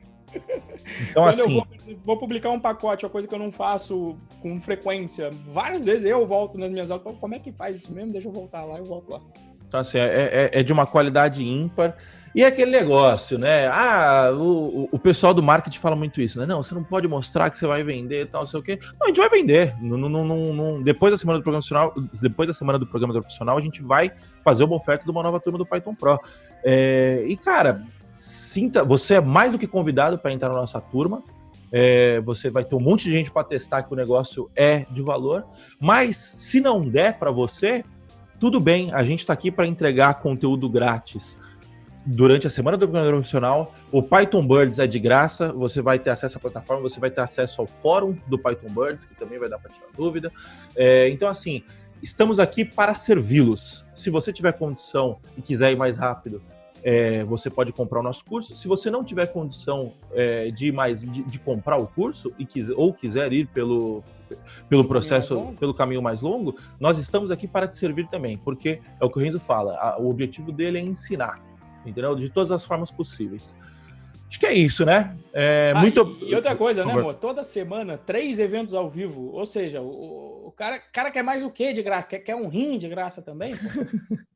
Então, 1.10 1.24
Quando 1.24 1.28
assim. 1.28 1.40
Eu 1.40 1.48
vou, 1.48 1.96
vou, 2.04 2.18
publicar 2.18 2.50
um 2.50 2.60
pacote, 2.60 3.04
uma 3.04 3.10
coisa 3.10 3.26
que 3.26 3.34
eu 3.34 3.38
não 3.38 3.50
faço 3.50 4.16
com 4.42 4.60
frequência. 4.60 5.30
Várias 5.46 5.86
vezes 5.86 6.04
eu 6.08 6.26
volto 6.26 6.58
nas 6.58 6.72
minhas 6.72 6.90
aulas. 6.90 7.16
Como 7.18 7.34
é 7.34 7.38
que 7.38 7.52
faz 7.52 7.76
isso 7.76 7.92
mesmo? 7.92 8.12
Deixa 8.12 8.28
eu 8.28 8.32
voltar 8.32 8.64
lá, 8.64 8.78
eu 8.78 8.84
volto 8.84 9.10
lá. 9.10 9.20
Então, 9.66 9.80
assim, 9.80 9.98
é, 9.98 10.50
é, 10.52 10.60
é 10.60 10.62
de 10.62 10.72
uma 10.72 10.86
qualidade 10.86 11.42
ímpar. 11.42 11.96
E 12.34 12.44
aquele 12.44 12.72
negócio, 12.72 13.38
né? 13.38 13.68
Ah, 13.68 14.36
o, 14.36 14.88
o 14.90 14.98
pessoal 14.98 15.32
do 15.32 15.40
marketing 15.40 15.78
fala 15.78 15.94
muito 15.94 16.20
isso, 16.20 16.36
né? 16.36 16.44
Não, 16.44 16.64
você 16.64 16.74
não 16.74 16.82
pode 16.82 17.06
mostrar 17.06 17.48
que 17.48 17.56
você 17.56 17.64
vai 17.64 17.84
vender 17.84 18.22
e 18.22 18.26
tal, 18.26 18.40
não 18.40 18.48
sei 18.48 18.58
o 18.58 18.62
quê. 18.62 18.76
Não, 18.98 19.04
a 19.04 19.06
gente 19.06 19.18
vai 19.18 19.28
vender. 19.28 19.72
Não, 19.80 19.96
não, 19.96 20.24
não, 20.52 20.82
depois 20.82 21.12
da 21.12 21.16
semana 21.16 21.38
do 21.38 21.44
programa 21.44 21.62
profissional, 21.62 21.94
depois 22.20 22.48
da 22.48 22.52
semana 22.52 22.76
do 22.76 22.86
programa 22.88 23.14
profissional, 23.14 23.56
a 23.56 23.60
gente 23.60 23.80
vai 23.80 24.10
fazer 24.42 24.64
uma 24.64 24.74
oferta 24.74 25.04
de 25.04 25.10
uma 25.12 25.22
nova 25.22 25.38
turma 25.38 25.58
do 25.58 25.64
Python 25.64 25.94
Pro. 25.94 26.18
É, 26.64 27.24
e, 27.28 27.36
cara, 27.36 27.84
sinta, 28.08 28.82
você 28.82 29.14
é 29.14 29.20
mais 29.20 29.52
do 29.52 29.58
que 29.58 29.68
convidado 29.68 30.18
para 30.18 30.32
entrar 30.32 30.48
na 30.48 30.56
nossa 30.56 30.80
turma. 30.80 31.22
É, 31.70 32.20
você 32.22 32.50
vai 32.50 32.64
ter 32.64 32.74
um 32.74 32.80
monte 32.80 33.04
de 33.04 33.12
gente 33.12 33.30
para 33.30 33.44
testar 33.44 33.84
que 33.84 33.92
o 33.92 33.96
negócio 33.96 34.50
é 34.56 34.86
de 34.90 35.02
valor. 35.02 35.44
Mas 35.80 36.16
se 36.16 36.60
não 36.60 36.80
der 36.88 37.16
para 37.16 37.30
você, 37.30 37.84
tudo 38.40 38.58
bem, 38.58 38.92
a 38.92 39.04
gente 39.04 39.20
está 39.20 39.32
aqui 39.32 39.52
para 39.52 39.68
entregar 39.68 40.14
conteúdo 40.14 40.68
grátis 40.68 41.43
durante 42.04 42.46
a 42.46 42.50
semana 42.50 42.76
do 42.76 42.86
programador 42.86 43.14
profissional. 43.14 43.74
O 43.90 44.02
Python 44.02 44.46
Birds 44.46 44.78
é 44.78 44.86
de 44.86 44.98
graça, 44.98 45.52
você 45.52 45.80
vai 45.80 45.98
ter 45.98 46.10
acesso 46.10 46.36
à 46.38 46.40
plataforma, 46.40 46.82
você 46.82 47.00
vai 47.00 47.10
ter 47.10 47.20
acesso 47.20 47.60
ao 47.60 47.66
fórum 47.66 48.16
do 48.26 48.38
Python 48.38 48.68
Birds, 48.68 49.04
que 49.04 49.14
também 49.14 49.38
vai 49.38 49.48
dar 49.48 49.58
para 49.58 49.70
tirar 49.70 49.86
dúvida. 49.96 50.32
É, 50.76 51.08
então, 51.08 51.28
assim, 51.28 51.62
estamos 52.02 52.38
aqui 52.38 52.64
para 52.64 52.94
servi-los. 52.94 53.84
Se 53.94 54.10
você 54.10 54.32
tiver 54.32 54.52
condição 54.52 55.18
e 55.36 55.42
quiser 55.42 55.72
ir 55.72 55.76
mais 55.76 55.96
rápido, 55.96 56.42
é, 56.82 57.24
você 57.24 57.48
pode 57.48 57.72
comprar 57.72 58.00
o 58.00 58.02
nosso 58.02 58.24
curso. 58.26 58.54
Se 58.54 58.68
você 58.68 58.90
não 58.90 59.02
tiver 59.02 59.26
condição 59.26 59.92
é, 60.12 60.50
de 60.50 60.70
mais 60.70 61.00
de, 61.00 61.22
de, 61.22 61.38
comprar 61.38 61.78
o 61.78 61.86
curso 61.86 62.30
e 62.38 62.44
quiser, 62.44 62.74
ou 62.76 62.92
quiser 62.92 63.32
ir 63.32 63.46
pelo, 63.46 64.04
pelo 64.68 64.84
processo, 64.84 65.54
pelo 65.58 65.72
caminho 65.72 66.02
mais 66.02 66.20
longo, 66.20 66.54
nós 66.78 66.98
estamos 66.98 67.30
aqui 67.30 67.48
para 67.48 67.66
te 67.66 67.78
servir 67.78 68.06
também, 68.08 68.36
porque 68.36 68.82
é 69.00 69.04
o 69.04 69.08
que 69.08 69.18
o 69.18 69.22
Renzo 69.22 69.40
fala, 69.40 69.74
a, 69.76 69.98
o 69.98 70.10
objetivo 70.10 70.52
dele 70.52 70.76
é 70.76 70.82
ensinar 70.82 71.40
entendeu? 71.84 72.14
De 72.14 72.28
todas 72.30 72.52
as 72.52 72.64
formas 72.64 72.90
possíveis. 72.90 73.56
Acho 74.28 74.40
que 74.40 74.46
é 74.46 74.54
isso, 74.54 74.84
né? 74.84 75.16
É, 75.32 75.72
ah, 75.76 75.80
muito... 75.80 76.18
E 76.22 76.34
outra 76.34 76.56
coisa, 76.56 76.84
né, 76.84 76.92
amor? 76.92 77.14
Toda 77.14 77.44
semana, 77.44 77.96
três 77.96 78.38
eventos 78.38 78.74
ao 78.74 78.90
vivo. 78.90 79.30
Ou 79.32 79.46
seja, 79.46 79.80
o, 79.80 80.48
o 80.48 80.52
cara, 80.52 80.80
cara 80.92 81.10
quer 81.10 81.22
mais 81.22 81.42
o 81.42 81.50
quê 81.50 81.72
de 81.72 81.82
graça? 81.82 82.08
Quer, 82.08 82.18
quer 82.18 82.34
um 82.34 82.48
rim 82.48 82.76
de 82.78 82.88
graça 82.88 83.22
também? 83.22 83.54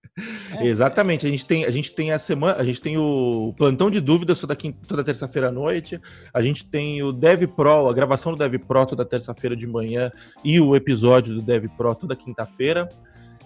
É, 0.56 0.66
Exatamente, 0.66 1.26
a 1.26 1.30
gente 1.30 1.46
tem 1.46 1.64
a 1.64 1.70
gente 1.70 1.92
tem 1.92 2.10
a 2.10 2.18
semana, 2.18 2.56
a 2.56 2.64
gente 2.64 2.80
tem 2.80 2.98
o 2.98 3.54
plantão 3.56 3.90
de 3.90 4.00
dúvidas 4.00 4.40
toda, 4.40 4.56
toda 4.86 5.04
terça-feira 5.04 5.48
à 5.48 5.52
noite, 5.52 6.00
a 6.34 6.42
gente 6.42 6.64
tem 6.64 7.02
o 7.02 7.12
Dev 7.12 7.44
Pro, 7.46 7.88
a 7.88 7.92
gravação 7.92 8.32
do 8.32 8.38
Dev 8.38 8.60
Pro 8.66 8.84
toda 8.84 9.04
terça-feira 9.04 9.56
de 9.56 9.66
manhã 9.66 10.10
e 10.44 10.60
o 10.60 10.74
episódio 10.74 11.36
do 11.36 11.42
Dev 11.42 11.66
Pro 11.76 11.94
toda 11.94 12.16
quinta-feira. 12.16 12.88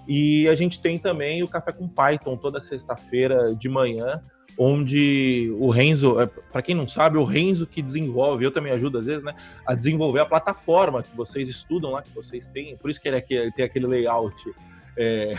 E 0.06 0.48
a 0.48 0.54
gente 0.54 0.80
tem 0.80 0.98
também 0.98 1.42
o 1.42 1.48
Café 1.48 1.72
com 1.72 1.88
Python 1.88 2.36
toda 2.36 2.60
sexta-feira 2.60 3.54
de 3.54 3.68
manhã, 3.68 4.20
onde 4.58 5.54
o 5.58 5.70
Renzo, 5.70 6.20
é, 6.20 6.26
para 6.26 6.62
quem 6.62 6.74
não 6.74 6.86
sabe, 6.86 7.16
o 7.16 7.24
Renzo 7.24 7.66
que 7.66 7.80
desenvolve, 7.80 8.44
eu 8.44 8.50
também 8.50 8.72
ajudo 8.72 8.98
às 8.98 9.06
vezes, 9.06 9.24
né, 9.24 9.34
a 9.66 9.74
desenvolver 9.74 10.20
a 10.20 10.26
plataforma 10.26 11.02
que 11.02 11.16
vocês 11.16 11.48
estudam 11.48 11.92
lá, 11.92 12.02
que 12.02 12.14
vocês 12.14 12.48
têm, 12.48 12.76
por 12.76 12.90
isso 12.90 13.00
que 13.00 13.08
ele, 13.08 13.16
é, 13.16 13.50
tem 13.50 13.64
aquele 13.64 13.86
layout 13.86 14.52
é, 14.98 15.34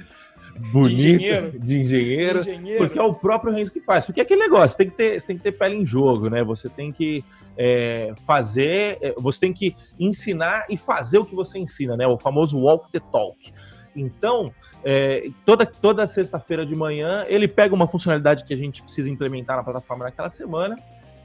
bonito 0.70 0.96
de 0.96 1.14
engenheiro. 1.14 1.58
de 1.58 1.80
engenheiro, 1.80 2.42
de 2.42 2.50
engenheiro, 2.50 2.78
porque 2.78 2.98
é 2.98 3.02
o 3.02 3.12
próprio 3.12 3.52
Renzo 3.52 3.72
que 3.72 3.80
faz. 3.80 4.04
Porque 4.04 4.20
é 4.20 4.22
aquele 4.22 4.42
negócio, 4.42 4.68
você 4.68 4.84
tem 4.84 4.90
que 4.90 4.96
ter, 4.96 5.22
tem 5.22 5.36
que 5.36 5.42
ter 5.42 5.52
pele 5.52 5.76
em 5.76 5.84
jogo, 5.84 6.30
né? 6.30 6.44
Você 6.44 6.68
tem 6.68 6.92
que 6.92 7.24
é, 7.56 8.14
fazer, 8.24 8.98
é, 9.00 9.14
você 9.18 9.40
tem 9.40 9.52
que 9.52 9.74
ensinar 9.98 10.64
e 10.70 10.76
fazer 10.76 11.18
o 11.18 11.24
que 11.24 11.34
você 11.34 11.58
ensina, 11.58 11.96
né? 11.96 12.06
O 12.06 12.18
famoso 12.18 12.58
walk 12.58 12.90
the 12.92 13.00
talk. 13.00 13.36
Então, 13.94 14.52
é, 14.82 15.30
toda, 15.44 15.64
toda 15.64 16.06
sexta-feira 16.06 16.64
de 16.66 16.74
manhã, 16.74 17.24
ele 17.28 17.46
pega 17.46 17.74
uma 17.74 17.86
funcionalidade 17.86 18.44
que 18.44 18.52
a 18.52 18.56
gente 18.56 18.82
precisa 18.82 19.08
implementar 19.08 19.56
na 19.56 19.64
plataforma 19.64 20.04
naquela 20.04 20.30
semana 20.30 20.76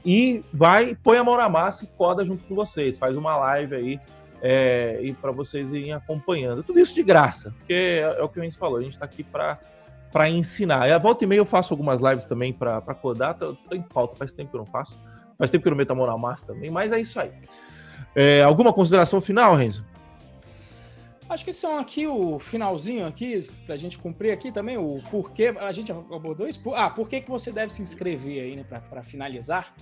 e 0.04 0.42
vai, 0.52 0.94
põe 0.94 1.18
a 1.18 1.24
mão 1.24 1.36
na 1.36 1.48
massa 1.48 1.84
e 1.84 1.88
coda 1.88 2.24
junto 2.24 2.44
com 2.44 2.54
vocês. 2.54 2.98
Faz 2.98 3.16
uma 3.16 3.36
live 3.36 3.74
aí 3.74 4.00
é, 4.42 4.98
e 5.02 5.12
para 5.12 5.30
vocês 5.30 5.72
irem 5.72 5.92
acompanhando. 5.92 6.62
Tudo 6.62 6.78
isso 6.78 6.94
de 6.94 7.02
graça, 7.02 7.54
porque 7.58 7.72
é, 7.72 8.00
é 8.00 8.22
o 8.22 8.28
que 8.28 8.40
o 8.40 8.44
Enzo 8.44 8.58
falou, 8.58 8.78
a 8.78 8.82
gente 8.82 8.92
está 8.92 9.04
aqui 9.04 9.22
para 9.22 9.58
para 10.10 10.28
ensinar. 10.28 10.88
E 10.88 10.92
a 10.92 10.98
volta 10.98 11.22
e 11.22 11.26
meia 11.26 11.38
eu 11.38 11.44
faço 11.44 11.72
algumas 11.72 12.00
lives 12.00 12.24
também 12.24 12.52
para 12.52 12.80
codar, 13.00 13.34
tô, 13.34 13.54
tô, 13.54 13.76
em 13.76 13.82
falta, 13.84 14.16
faz 14.16 14.32
tempo 14.32 14.50
que 14.50 14.56
eu 14.56 14.58
não 14.58 14.66
faço. 14.66 14.98
Faz 15.38 15.50
tempo 15.50 15.62
que 15.62 15.68
eu 15.68 15.70
não 15.70 15.78
meto 15.78 15.92
a 15.92 15.94
mão 15.94 16.04
na 16.04 16.18
massa 16.18 16.48
também, 16.48 16.68
mas 16.68 16.90
é 16.90 17.00
isso 17.00 17.18
aí. 17.20 17.30
É, 18.14 18.42
alguma 18.42 18.72
consideração 18.72 19.20
final, 19.20 19.54
Renzo? 19.54 19.84
Acho 21.30 21.44
que 21.44 21.52
são 21.52 21.78
aqui 21.78 22.08
o 22.08 22.40
finalzinho 22.40 23.06
aqui, 23.06 23.48
pra 23.64 23.76
gente 23.76 23.96
cumprir 23.96 24.32
aqui 24.32 24.50
também, 24.50 24.76
o 24.76 25.00
porquê. 25.12 25.54
A 25.60 25.70
gente 25.70 25.92
abordou 25.92 26.48
isso. 26.48 26.60
Ah, 26.74 26.90
por 26.90 27.08
que, 27.08 27.20
que 27.20 27.30
você 27.30 27.52
deve 27.52 27.72
se 27.72 27.80
inscrever 27.80 28.42
aí, 28.42 28.56
né, 28.56 28.64
pra, 28.64 28.80
pra 28.80 29.00
finalizar? 29.00 29.72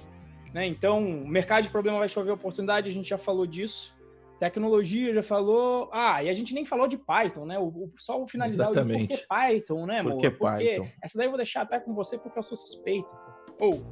Né? 0.52 0.66
Então, 0.66 1.00
mercado 1.26 1.64
de 1.64 1.70
problema 1.70 1.98
vai 1.98 2.08
chover 2.08 2.32
oportunidade, 2.32 2.90
a 2.90 2.92
gente 2.92 3.08
já 3.08 3.16
falou 3.16 3.46
disso. 3.46 3.96
Tecnologia 4.38 5.14
já 5.14 5.22
falou. 5.22 5.88
Ah, 5.90 6.22
e 6.22 6.28
a 6.28 6.34
gente 6.34 6.52
nem 6.52 6.66
falou 6.66 6.86
de 6.86 6.98
Python, 6.98 7.46
né? 7.46 7.58
O, 7.58 7.66
o 7.68 7.92
só 7.98 8.22
o 8.22 8.28
finalizar 8.28 8.70
Exatamente. 8.70 9.14
o 9.14 9.26
Python, 9.26 9.86
né, 9.86 10.00
amor? 10.00 10.12
Por 10.12 10.20
que 10.20 10.30
Porque 10.30 10.64
Python? 10.64 10.88
essa 11.02 11.16
daí 11.16 11.26
eu 11.26 11.30
vou 11.30 11.38
deixar 11.38 11.62
até 11.62 11.80
com 11.80 11.94
você 11.94 12.18
porque 12.18 12.38
eu 12.38 12.42
sou 12.42 12.58
suspeito. 12.58 13.16
Ou 13.58 13.82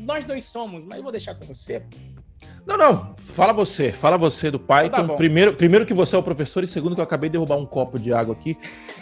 nós 0.00 0.24
dois 0.24 0.44
somos, 0.44 0.84
mas 0.84 0.98
eu 0.98 1.02
vou 1.02 1.10
deixar 1.10 1.34
com 1.34 1.46
você. 1.46 1.82
Não, 2.66 2.76
não. 2.76 3.14
Fala 3.34 3.52
você. 3.52 3.92
Fala 3.92 4.16
você 4.16 4.50
do 4.50 4.58
Python. 4.58 4.90
Tá 4.96 5.02
bom. 5.02 5.16
primeiro, 5.16 5.54
primeiro 5.54 5.86
que 5.86 5.94
você 5.94 6.16
é 6.16 6.18
o 6.18 6.22
professor 6.22 6.64
e 6.64 6.68
segundo 6.68 6.94
que 6.94 7.00
eu 7.00 7.04
acabei 7.04 7.28
de 7.28 7.34
derrubar 7.34 7.56
um 7.56 7.66
copo 7.66 7.98
de 7.98 8.12
água 8.12 8.34
aqui 8.34 8.56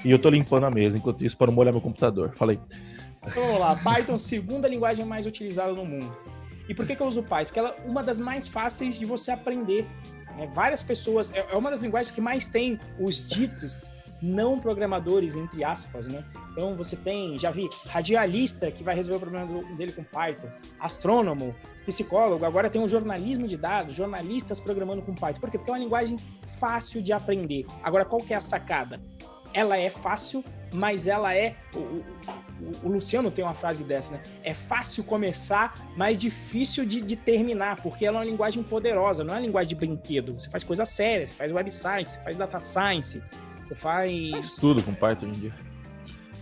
e 0.05 0.11
eu 0.11 0.19
tô 0.19 0.29
limpando 0.29 0.65
a 0.67 0.71
mesa 0.71 0.99
enquanto 0.99 1.25
isso 1.25 1.37
para 1.37 1.47
não 1.47 1.55
molhar 1.55 1.73
meu 1.73 1.81
computador. 1.81 2.33
Falei. 2.35 2.59
Então, 3.27 3.43
vamos 3.47 3.61
lá, 3.61 3.77
Python, 3.77 4.19
segunda 4.19 4.69
linguagem 4.69 5.05
mais 5.05 5.25
utilizada 5.25 5.73
no 5.73 5.85
mundo. 5.85 6.13
E 6.69 6.75
por 6.75 6.87
que, 6.87 6.95
que 6.97 7.01
eu 7.03 7.07
uso 7.07 7.23
Python? 7.23 7.45
Porque 7.45 7.59
ela 7.59 7.75
é 7.79 7.89
uma 7.89 8.03
das 8.03 8.21
mais 8.21 8.47
fáceis 8.49 8.99
de 8.99 9.05
você 9.07 9.31
aprender. 9.31 9.87
né? 10.37 10.49
Várias 10.53 10.83
pessoas, 10.83 11.33
é 11.33 11.47
é 11.51 11.57
uma 11.57 11.71
das 11.71 11.81
linguagens 11.81 12.11
que 12.11 12.21
mais 12.21 12.49
tem 12.49 12.79
os 12.99 13.25
ditos 13.27 13.91
não 14.25 14.59
programadores, 14.59 15.37
entre 15.37 15.63
aspas, 15.63 16.07
né? 16.09 16.25
Então 16.53 16.75
você 16.77 16.97
tem, 16.97 17.39
já 17.39 17.51
vi, 17.51 17.69
radialista 17.87 18.71
que 18.71 18.83
vai 18.83 18.95
resolver 18.95 19.17
o 19.19 19.31
problema 19.31 19.63
dele 19.77 19.93
com 19.93 20.03
Python, 20.05 20.49
astrônomo, 20.81 21.55
psicólogo, 21.85 22.45
agora 22.45 22.71
tem 22.71 22.83
o 22.83 22.89
jornalismo 22.89 23.47
de 23.47 23.57
dados, 23.57 23.95
jornalistas 23.95 24.59
programando 24.61 25.03
com 25.03 25.15
Python. 25.15 25.41
Por 25.41 25.51
quê? 25.51 25.59
Porque 25.59 25.71
é 25.71 25.75
uma 25.75 25.81
linguagem 25.81 26.17
fácil 26.59 27.03
de 27.03 27.13
aprender. 27.13 27.67
Agora, 27.83 28.05
qual 28.05 28.21
que 28.23 28.33
é 28.33 28.37
a 28.37 28.41
sacada? 28.41 29.01
Ela 29.53 29.77
é 29.79 29.89
fácil, 29.91 30.45
mas 30.73 31.07
ela 31.07 31.35
é. 31.35 31.55
O, 31.75 31.79
o- 31.79 32.05
o- 32.83 32.89
Luciano 32.89 33.31
tem 33.31 33.45
uma 33.45 33.55
frase 33.55 33.85
dessa, 33.85 34.13
né? 34.13 34.21
É 34.43 34.53
fácil 34.55 35.05
começar, 35.05 35.75
mas 35.97 36.17
difícil 36.17 36.85
de, 36.85 37.01
de 37.01 37.15
terminar, 37.17 37.81
porque 37.83 38.05
ela 38.07 38.19
é 38.19 38.21
uma 38.21 38.25
linguagem 38.31 38.63
poderosa, 38.63 39.23
não 39.23 39.35
é 39.35 39.37
uma 39.39 39.47
linguagem 39.47 39.69
de 39.69 39.75
brinquedo. 39.77 40.33
Você 40.33 40.49
faz 40.49 40.65
coisa 40.65 40.85
séria, 40.87 41.27
você 41.29 41.35
faz 41.35 41.53
web 41.53 41.71
science, 41.71 42.15
você 42.17 42.25
faz 42.25 42.37
data 42.37 42.61
science, 42.61 43.23
você 43.69 43.75
faz 43.75 44.57
Tudo 44.57 44.83
com 44.83 44.95
Python 44.95 45.27
hoje 45.27 45.39
em 45.39 45.41
dia. 45.41 45.53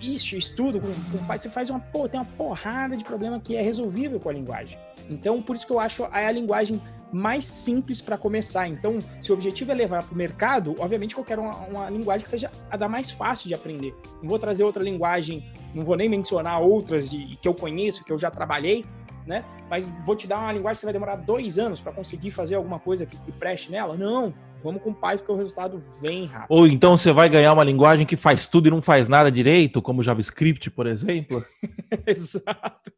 isso, 0.00 0.36
estudo 0.36 0.80
com, 0.80 0.88
com 0.88 1.18
Python, 1.18 1.38
você 1.38 1.50
faz 1.50 1.70
uma, 1.70 1.80
pô, 1.80 2.08
tem 2.08 2.20
uma 2.20 2.26
porrada 2.26 2.96
de 2.96 3.04
problema 3.04 3.40
que 3.40 3.56
é 3.56 3.62
resolvível 3.62 4.18
com 4.20 4.28
a 4.28 4.32
linguagem. 4.32 4.78
Então, 5.10 5.42
por 5.42 5.56
isso 5.56 5.66
que 5.66 5.72
eu 5.72 5.80
acho 5.80 6.04
a, 6.04 6.16
a 6.16 6.32
linguagem 6.32 6.80
mais 7.12 7.44
simples 7.44 8.00
para 8.00 8.16
começar. 8.16 8.66
Então, 8.66 8.98
se 9.20 9.30
o 9.30 9.34
objetivo 9.34 9.70
é 9.70 9.74
levar 9.74 10.02
para 10.02 10.14
o 10.14 10.16
mercado, 10.16 10.74
obviamente 10.78 11.14
que 11.14 11.20
eu 11.20 11.24
quero 11.24 11.42
uma, 11.42 11.54
uma 11.66 11.90
linguagem 11.90 12.22
que 12.22 12.30
seja 12.30 12.50
a 12.70 12.76
da 12.76 12.88
mais 12.88 13.10
fácil 13.10 13.48
de 13.48 13.54
aprender. 13.54 13.94
Não 14.22 14.28
vou 14.28 14.38
trazer 14.38 14.64
outra 14.64 14.82
linguagem, 14.82 15.44
não 15.74 15.84
vou 15.84 15.96
nem 15.96 16.08
mencionar 16.08 16.60
outras 16.60 17.08
de, 17.10 17.36
que 17.36 17.46
eu 17.46 17.54
conheço, 17.54 18.02
que 18.02 18.12
eu 18.12 18.18
já 18.18 18.30
trabalhei, 18.30 18.84
né? 19.26 19.44
Mas 19.68 19.86
vou 20.04 20.16
te 20.16 20.26
dar 20.26 20.38
uma 20.38 20.52
linguagem 20.52 20.76
que 20.76 20.80
você 20.80 20.86
vai 20.86 20.92
demorar 20.92 21.16
dois 21.16 21.58
anos 21.58 21.80
para 21.80 21.92
conseguir 21.92 22.30
fazer 22.30 22.54
alguma 22.54 22.80
coisa 22.80 23.04
que, 23.04 23.16
que 23.16 23.32
preste 23.32 23.70
nela? 23.70 23.96
Não. 23.96 24.32
Vamos 24.62 24.82
com 24.82 24.92
Python, 24.92 25.18
porque 25.18 25.32
o 25.32 25.36
resultado 25.36 25.80
vem 26.00 26.26
rápido. 26.26 26.46
Ou 26.50 26.66
então 26.66 26.96
você 26.96 27.12
vai 27.12 27.28
ganhar 27.28 27.52
uma 27.52 27.64
linguagem 27.64 28.06
que 28.06 28.16
faz 28.16 28.46
tudo 28.46 28.68
e 28.68 28.70
não 28.70 28.82
faz 28.82 29.08
nada 29.08 29.30
direito, 29.30 29.82
como 29.82 30.02
JavaScript, 30.02 30.70
por 30.70 30.86
exemplo. 30.86 31.44
Exato. 32.06 32.92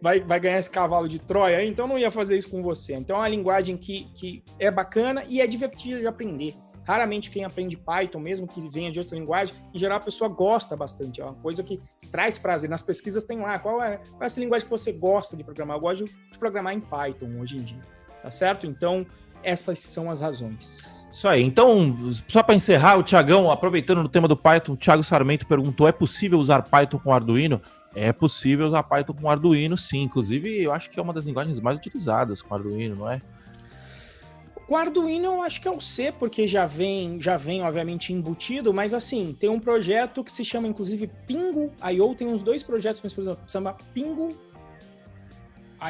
Vai, 0.00 0.20
vai 0.20 0.38
ganhar 0.40 0.58
esse 0.58 0.70
cavalo 0.70 1.08
de 1.08 1.18
Troia, 1.18 1.64
então 1.64 1.86
não 1.86 1.98
ia 1.98 2.10
fazer 2.10 2.36
isso 2.36 2.50
com 2.50 2.62
você. 2.62 2.94
Então 2.94 3.16
é 3.16 3.20
uma 3.20 3.28
linguagem 3.28 3.76
que, 3.76 4.04
que 4.14 4.42
é 4.58 4.70
bacana 4.70 5.22
e 5.28 5.40
é 5.40 5.46
divertida 5.46 5.98
de 5.98 6.06
aprender. 6.06 6.54
Raramente 6.86 7.30
quem 7.30 7.44
aprende 7.44 7.76
Python, 7.76 8.18
mesmo 8.18 8.46
que 8.46 8.60
venha 8.68 8.92
de 8.92 8.98
outra 8.98 9.16
linguagem, 9.16 9.54
em 9.72 9.78
geral 9.78 9.96
a 9.96 10.00
pessoa 10.00 10.28
gosta 10.28 10.76
bastante. 10.76 11.20
É 11.20 11.24
uma 11.24 11.34
coisa 11.34 11.62
que 11.62 11.80
traz 12.10 12.36
prazer. 12.36 12.68
Nas 12.68 12.82
pesquisas 12.82 13.24
tem 13.24 13.40
lá, 13.40 13.58
qual 13.58 13.82
é, 13.82 13.96
qual 13.96 14.22
é 14.22 14.26
essa 14.26 14.40
linguagem 14.40 14.66
que 14.66 14.70
você 14.70 14.92
gosta 14.92 15.34
de 15.36 15.42
programar? 15.42 15.78
Eu 15.78 15.80
gosto 15.80 16.04
de 16.04 16.38
programar 16.38 16.74
em 16.74 16.80
Python 16.80 17.40
hoje 17.40 17.56
em 17.56 17.62
dia. 17.62 17.94
Tá 18.22 18.30
certo? 18.30 18.66
Então, 18.66 19.06
essas 19.44 19.80
são 19.80 20.10
as 20.10 20.20
razões. 20.20 21.08
Isso 21.12 21.28
aí. 21.28 21.42
Então, 21.42 21.94
só 22.26 22.42
para 22.42 22.54
encerrar, 22.54 22.96
o 22.96 23.02
Tiagão, 23.02 23.50
aproveitando 23.50 24.02
no 24.02 24.08
tema 24.08 24.26
do 24.26 24.36
Python, 24.36 24.72
o 24.72 24.76
Thiago 24.76 25.04
Sarmento 25.04 25.46
perguntou: 25.46 25.86
é 25.86 25.92
possível 25.92 26.38
usar 26.38 26.62
Python 26.62 26.98
com 26.98 27.12
Arduino? 27.12 27.60
É 27.94 28.12
possível 28.12 28.66
usar 28.66 28.82
Python 28.82 29.14
com 29.14 29.30
Arduino, 29.30 29.78
sim. 29.78 30.02
Inclusive, 30.02 30.62
eu 30.62 30.72
acho 30.72 30.90
que 30.90 30.98
é 30.98 31.02
uma 31.02 31.12
das 31.12 31.26
linguagens 31.26 31.60
mais 31.60 31.78
utilizadas 31.78 32.42
com 32.42 32.54
Arduino, 32.54 32.96
não 32.96 33.10
é? 33.10 33.20
Com 34.66 34.76
Arduino 34.76 35.26
eu 35.26 35.42
acho 35.42 35.60
que 35.60 35.68
é 35.68 35.70
o 35.70 35.80
C, 35.80 36.10
porque 36.10 36.46
já 36.46 36.66
vem, 36.66 37.20
já 37.20 37.36
vem 37.36 37.62
obviamente 37.62 38.12
embutido, 38.12 38.72
mas 38.72 38.94
assim, 38.94 39.36
tem 39.38 39.50
um 39.50 39.60
projeto 39.60 40.24
que 40.24 40.32
se 40.32 40.44
chama 40.44 40.66
inclusive 40.66 41.10
Pingo 41.26 41.70
IO, 41.92 42.14
tem 42.14 42.26
uns 42.26 42.42
dois 42.42 42.62
projetos, 42.62 43.00
mas 43.04 43.12
por 43.12 43.20
exemplo, 43.20 43.40
se 43.46 43.52
chama 43.52 43.76
Pingo 43.92 44.34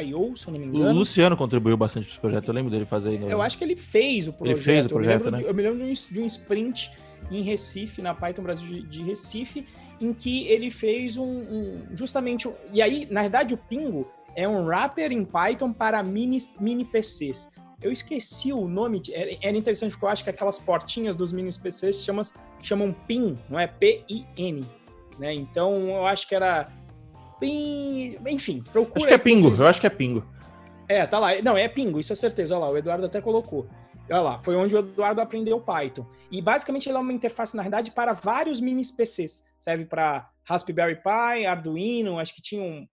IO, 0.02 0.36
se 0.36 0.48
eu 0.48 0.52
não 0.52 0.60
me 0.60 0.66
O 0.66 0.76
engano. 0.76 0.98
Luciano 0.98 1.36
contribuiu 1.36 1.76
bastante 1.76 2.04
para 2.06 2.12
esse 2.12 2.20
projeto, 2.20 2.48
eu 2.48 2.54
lembro 2.54 2.70
dele 2.70 2.84
fazer. 2.84 3.18
No... 3.18 3.28
Eu 3.30 3.40
acho 3.42 3.56
que 3.58 3.64
ele 3.64 3.76
fez 3.76 4.28
o 4.28 4.32
projeto. 4.32 4.58
fez 4.58 4.86
o 4.86 4.88
projeto, 4.88 5.26
eu 5.26 5.30
me 5.30 5.30
lembro, 5.30 5.30
né? 5.30 5.38
de, 5.38 5.44
eu 5.44 5.54
me 5.54 5.62
lembro 5.62 5.78
de, 5.78 5.84
um, 5.84 6.14
de 6.14 6.20
um 6.20 6.26
sprint 6.26 6.92
em 7.30 7.42
Recife, 7.42 8.02
na 8.02 8.14
Python 8.14 8.42
Brasil 8.42 8.66
de, 8.66 8.82
de 8.82 9.02
Recife, 9.02 9.66
em 10.00 10.12
que 10.12 10.46
ele 10.48 10.70
fez 10.70 11.16
um, 11.16 11.24
um- 11.24 11.82
justamente. 11.94 12.46
um- 12.48 12.54
e 12.72 12.82
aí, 12.82 13.06
na 13.10 13.22
verdade, 13.22 13.54
o 13.54 13.56
Pingo 13.56 14.08
é 14.36 14.48
um 14.48 14.64
wrapper 14.66 15.12
em 15.12 15.24
Python 15.24 15.72
para 15.72 16.02
mini, 16.02 16.38
mini 16.60 16.84
PCs. 16.84 17.48
Eu 17.82 17.92
esqueci 17.92 18.52
o 18.52 18.66
nome, 18.66 19.02
era 19.42 19.56
interessante 19.56 19.90
porque 19.92 20.04
eu 20.06 20.08
acho 20.08 20.24
que 20.24 20.30
aquelas 20.30 20.58
portinhas 20.58 21.14
dos 21.14 21.32
mini 21.32 21.50
PCs 21.52 21.96
chamam, 22.02 22.22
chamam 22.62 22.92
PIN, 23.06 23.38
não 23.48 23.58
é 23.58 23.66
P-I-N. 23.66 24.64
Né? 25.18 25.34
Então 25.34 25.88
eu 25.88 26.06
acho 26.06 26.26
que 26.26 26.34
era. 26.34 26.68
PIN, 27.40 28.18
enfim, 28.28 28.62
procura. 28.72 28.96
Acho 28.96 29.06
que 29.08 29.14
é 29.14 29.18
Pingo, 29.18 29.42
vocês 29.48 29.60
eu 29.60 29.66
acho 29.66 29.80
que 29.80 29.86
é 29.86 29.90
Pingo. 29.90 30.24
é, 30.88 31.06
tá 31.06 31.18
lá. 31.18 31.40
Não, 31.42 31.56
é 31.56 31.68
Pingo, 31.68 31.98
isso 32.00 32.12
é 32.12 32.16
certeza. 32.16 32.56
Olha 32.56 32.66
lá, 32.66 32.72
o 32.72 32.78
Eduardo 32.78 33.06
até 33.06 33.20
colocou. 33.20 33.66
Olha 34.10 34.20
lá, 34.20 34.38
foi 34.38 34.54
onde 34.54 34.74
o 34.76 34.78
Eduardo 34.80 35.20
aprendeu 35.20 35.58
Python. 35.60 36.04
E 36.30 36.42
basicamente 36.42 36.88
ele 36.88 36.96
é 36.98 37.00
uma 37.00 37.12
interface, 37.12 37.56
na 37.56 37.62
verdade, 37.62 37.90
para 37.90 38.12
vários 38.12 38.60
mini 38.60 38.82
PCs. 38.86 39.44
Serve 39.58 39.86
para 39.86 40.28
Raspberry 40.44 40.96
Pi, 40.96 41.46
Arduino, 41.46 42.18
acho 42.18 42.34
que 42.34 42.42
tinha 42.42 42.62
um 42.62 42.86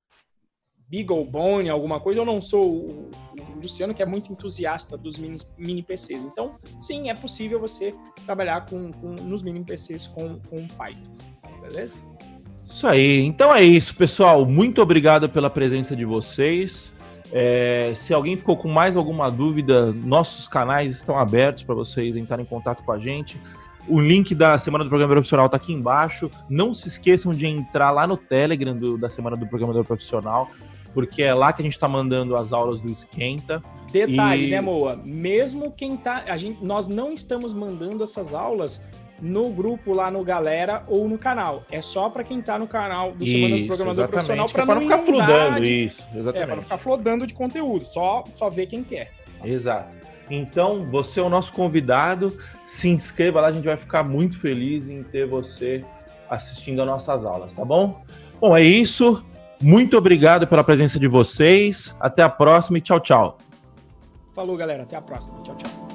BeagleBone, 0.88 1.70
alguma 1.70 2.00
coisa. 2.00 2.20
Eu 2.22 2.26
não 2.26 2.42
sou 2.42 2.66
o, 2.66 3.10
o 3.38 3.60
Luciano, 3.62 3.94
que 3.94 4.02
é 4.02 4.06
muito 4.06 4.32
entusiasta 4.32 4.98
dos 4.98 5.18
mini, 5.18 5.38
mini 5.58 5.84
PCs. 5.84 6.22
Então, 6.24 6.58
sim, 6.80 7.10
é 7.10 7.14
possível 7.14 7.60
você 7.60 7.94
trabalhar 8.26 8.66
com, 8.66 8.92
com- 8.92 9.16
nos 9.24 9.42
mini 9.44 9.64
PCs 9.66 10.08
com, 10.08 10.40
com 10.40 10.66
Python. 10.68 11.12
Beleza? 11.62 12.02
Isso 12.72 12.88
aí. 12.88 13.26
Então 13.26 13.54
é 13.54 13.62
isso, 13.64 13.94
pessoal. 13.96 14.46
Muito 14.46 14.82
obrigado 14.82 15.28
pela 15.28 15.50
presença 15.50 15.96
de 15.96 16.06
vocês. 16.06 16.92
É, 17.34 17.92
se 17.96 18.14
alguém 18.14 18.36
ficou 18.38 18.56
com 18.58 18.68
mais 18.70 18.96
alguma 18.96 19.30
dúvida, 19.30 19.92
nossos 19.94 20.48
canais 20.48 20.96
estão 20.96 21.18
abertos 21.18 21.64
para 21.64 21.76
vocês 21.76 22.16
entrarem 22.16 22.46
em 22.46 22.48
contato 22.48 22.84
com 22.84 22.92
a 22.92 22.98
gente. 22.98 23.40
O 23.88 24.00
link 24.00 24.34
da 24.36 24.58
Semana 24.58 24.84
do 24.84 24.90
Programador 24.90 25.18
Profissional 25.18 25.46
está 25.48 25.58
aqui 25.58 25.74
embaixo. 25.74 26.30
Não 26.50 26.74
se 26.74 26.88
esqueçam 26.88 27.34
de 27.34 27.46
entrar 27.46 27.92
lá 27.92 28.08
no 28.08 28.16
Telegram 28.16 28.76
do- 28.76 28.98
da 28.98 29.10
Semana 29.10 29.36
do 29.36 29.46
Programador 29.48 29.84
Profissional, 29.84 30.50
porque 30.94 31.24
é 31.24 31.34
lá 31.34 31.52
que 31.52 31.62
a 31.62 31.64
gente 31.66 31.74
está 31.74 31.88
mandando 31.88 32.36
as 32.36 32.54
aulas 32.54 32.80
do 32.80 32.90
Esquenta. 32.92 33.62
Detalhe, 33.92 34.48
E- 34.48 34.52
né, 34.52 34.62
Moa? 34.62 35.00
Mesmo 35.04 35.72
quem 35.72 35.98
tá. 35.98 36.24
A 36.28 36.38
gente, 36.38 36.64
nós 36.64 36.88
não 36.88 37.12
estamos 37.14 37.54
mandando 37.54 38.04
essas 38.04 38.34
aulas 38.34 38.82
no 39.22 39.50
grupo 39.52 39.94
lá 39.94 40.10
no 40.10 40.24
Galera 40.24 40.82
ou 40.88 41.08
no 41.08 41.18
canal. 41.18 41.64
É 41.72 41.82
só 41.82 42.10
para 42.10 42.24
quem 42.24 42.42
tá 42.42 42.58
no 42.58 42.68
canal 42.68 43.12
do 43.12 43.26
Semana 43.26 43.58
do 43.58 43.68
Programador 43.68 44.08
Profissional 44.08 44.50
para 44.50 44.66
para 44.66 44.76
não 44.76 44.82
ficar 44.82 44.98
inundar 44.98 45.28
fludando 45.28 45.62
de- 45.62 45.86
isso. 45.86 46.04
É, 46.14 46.20
Exatamente. 46.20 46.48
para 46.48 46.56
não 46.56 46.64
ficar 46.64 46.78
flodando 46.80 47.28
de 47.28 47.34
conteúdo. 47.34 47.86
Só, 47.86 48.24
só 48.34 48.50
ver 48.50 48.66
quem 48.68 48.84
quer. 48.84 49.12
Exato. 49.44 49.90
Então, 50.30 50.88
você 50.90 51.20
é 51.20 51.24
o 51.24 51.30
nosso 51.30 51.54
convidado. 51.54 52.36
Se 52.66 52.90
inscreva 52.90 53.42
lá, 53.42 53.48
a 53.50 53.52
gente 53.52 53.66
vai 53.66 53.76
ficar 53.78 54.04
muito 54.04 54.40
feliz 54.40 54.90
em 54.90 55.04
ter 55.04 55.28
você 55.28 55.86
assistindo 56.30 56.82
às 56.82 56.88
nossas 56.88 57.26
aulas, 57.26 57.52
tá 57.54 57.66
bom? 57.66 58.02
Bom, 58.40 58.56
é 58.56 58.64
isso. 58.64 59.24
Muito 59.62 59.98
obrigado 59.98 60.48
pela 60.48 60.64
presença 60.64 60.98
de 60.98 61.08
vocês. 61.08 61.96
Até 62.00 62.24
a 62.24 62.30
próxima 62.30 62.78
e 62.78 62.82
tchau, 62.82 63.00
tchau. 63.00 63.38
Falou, 64.34 64.56
galera. 64.58 64.84
Até 64.84 64.96
a 64.96 65.02
próxima. 65.02 65.40
Tchau, 65.44 65.56
tchau. 65.58 65.91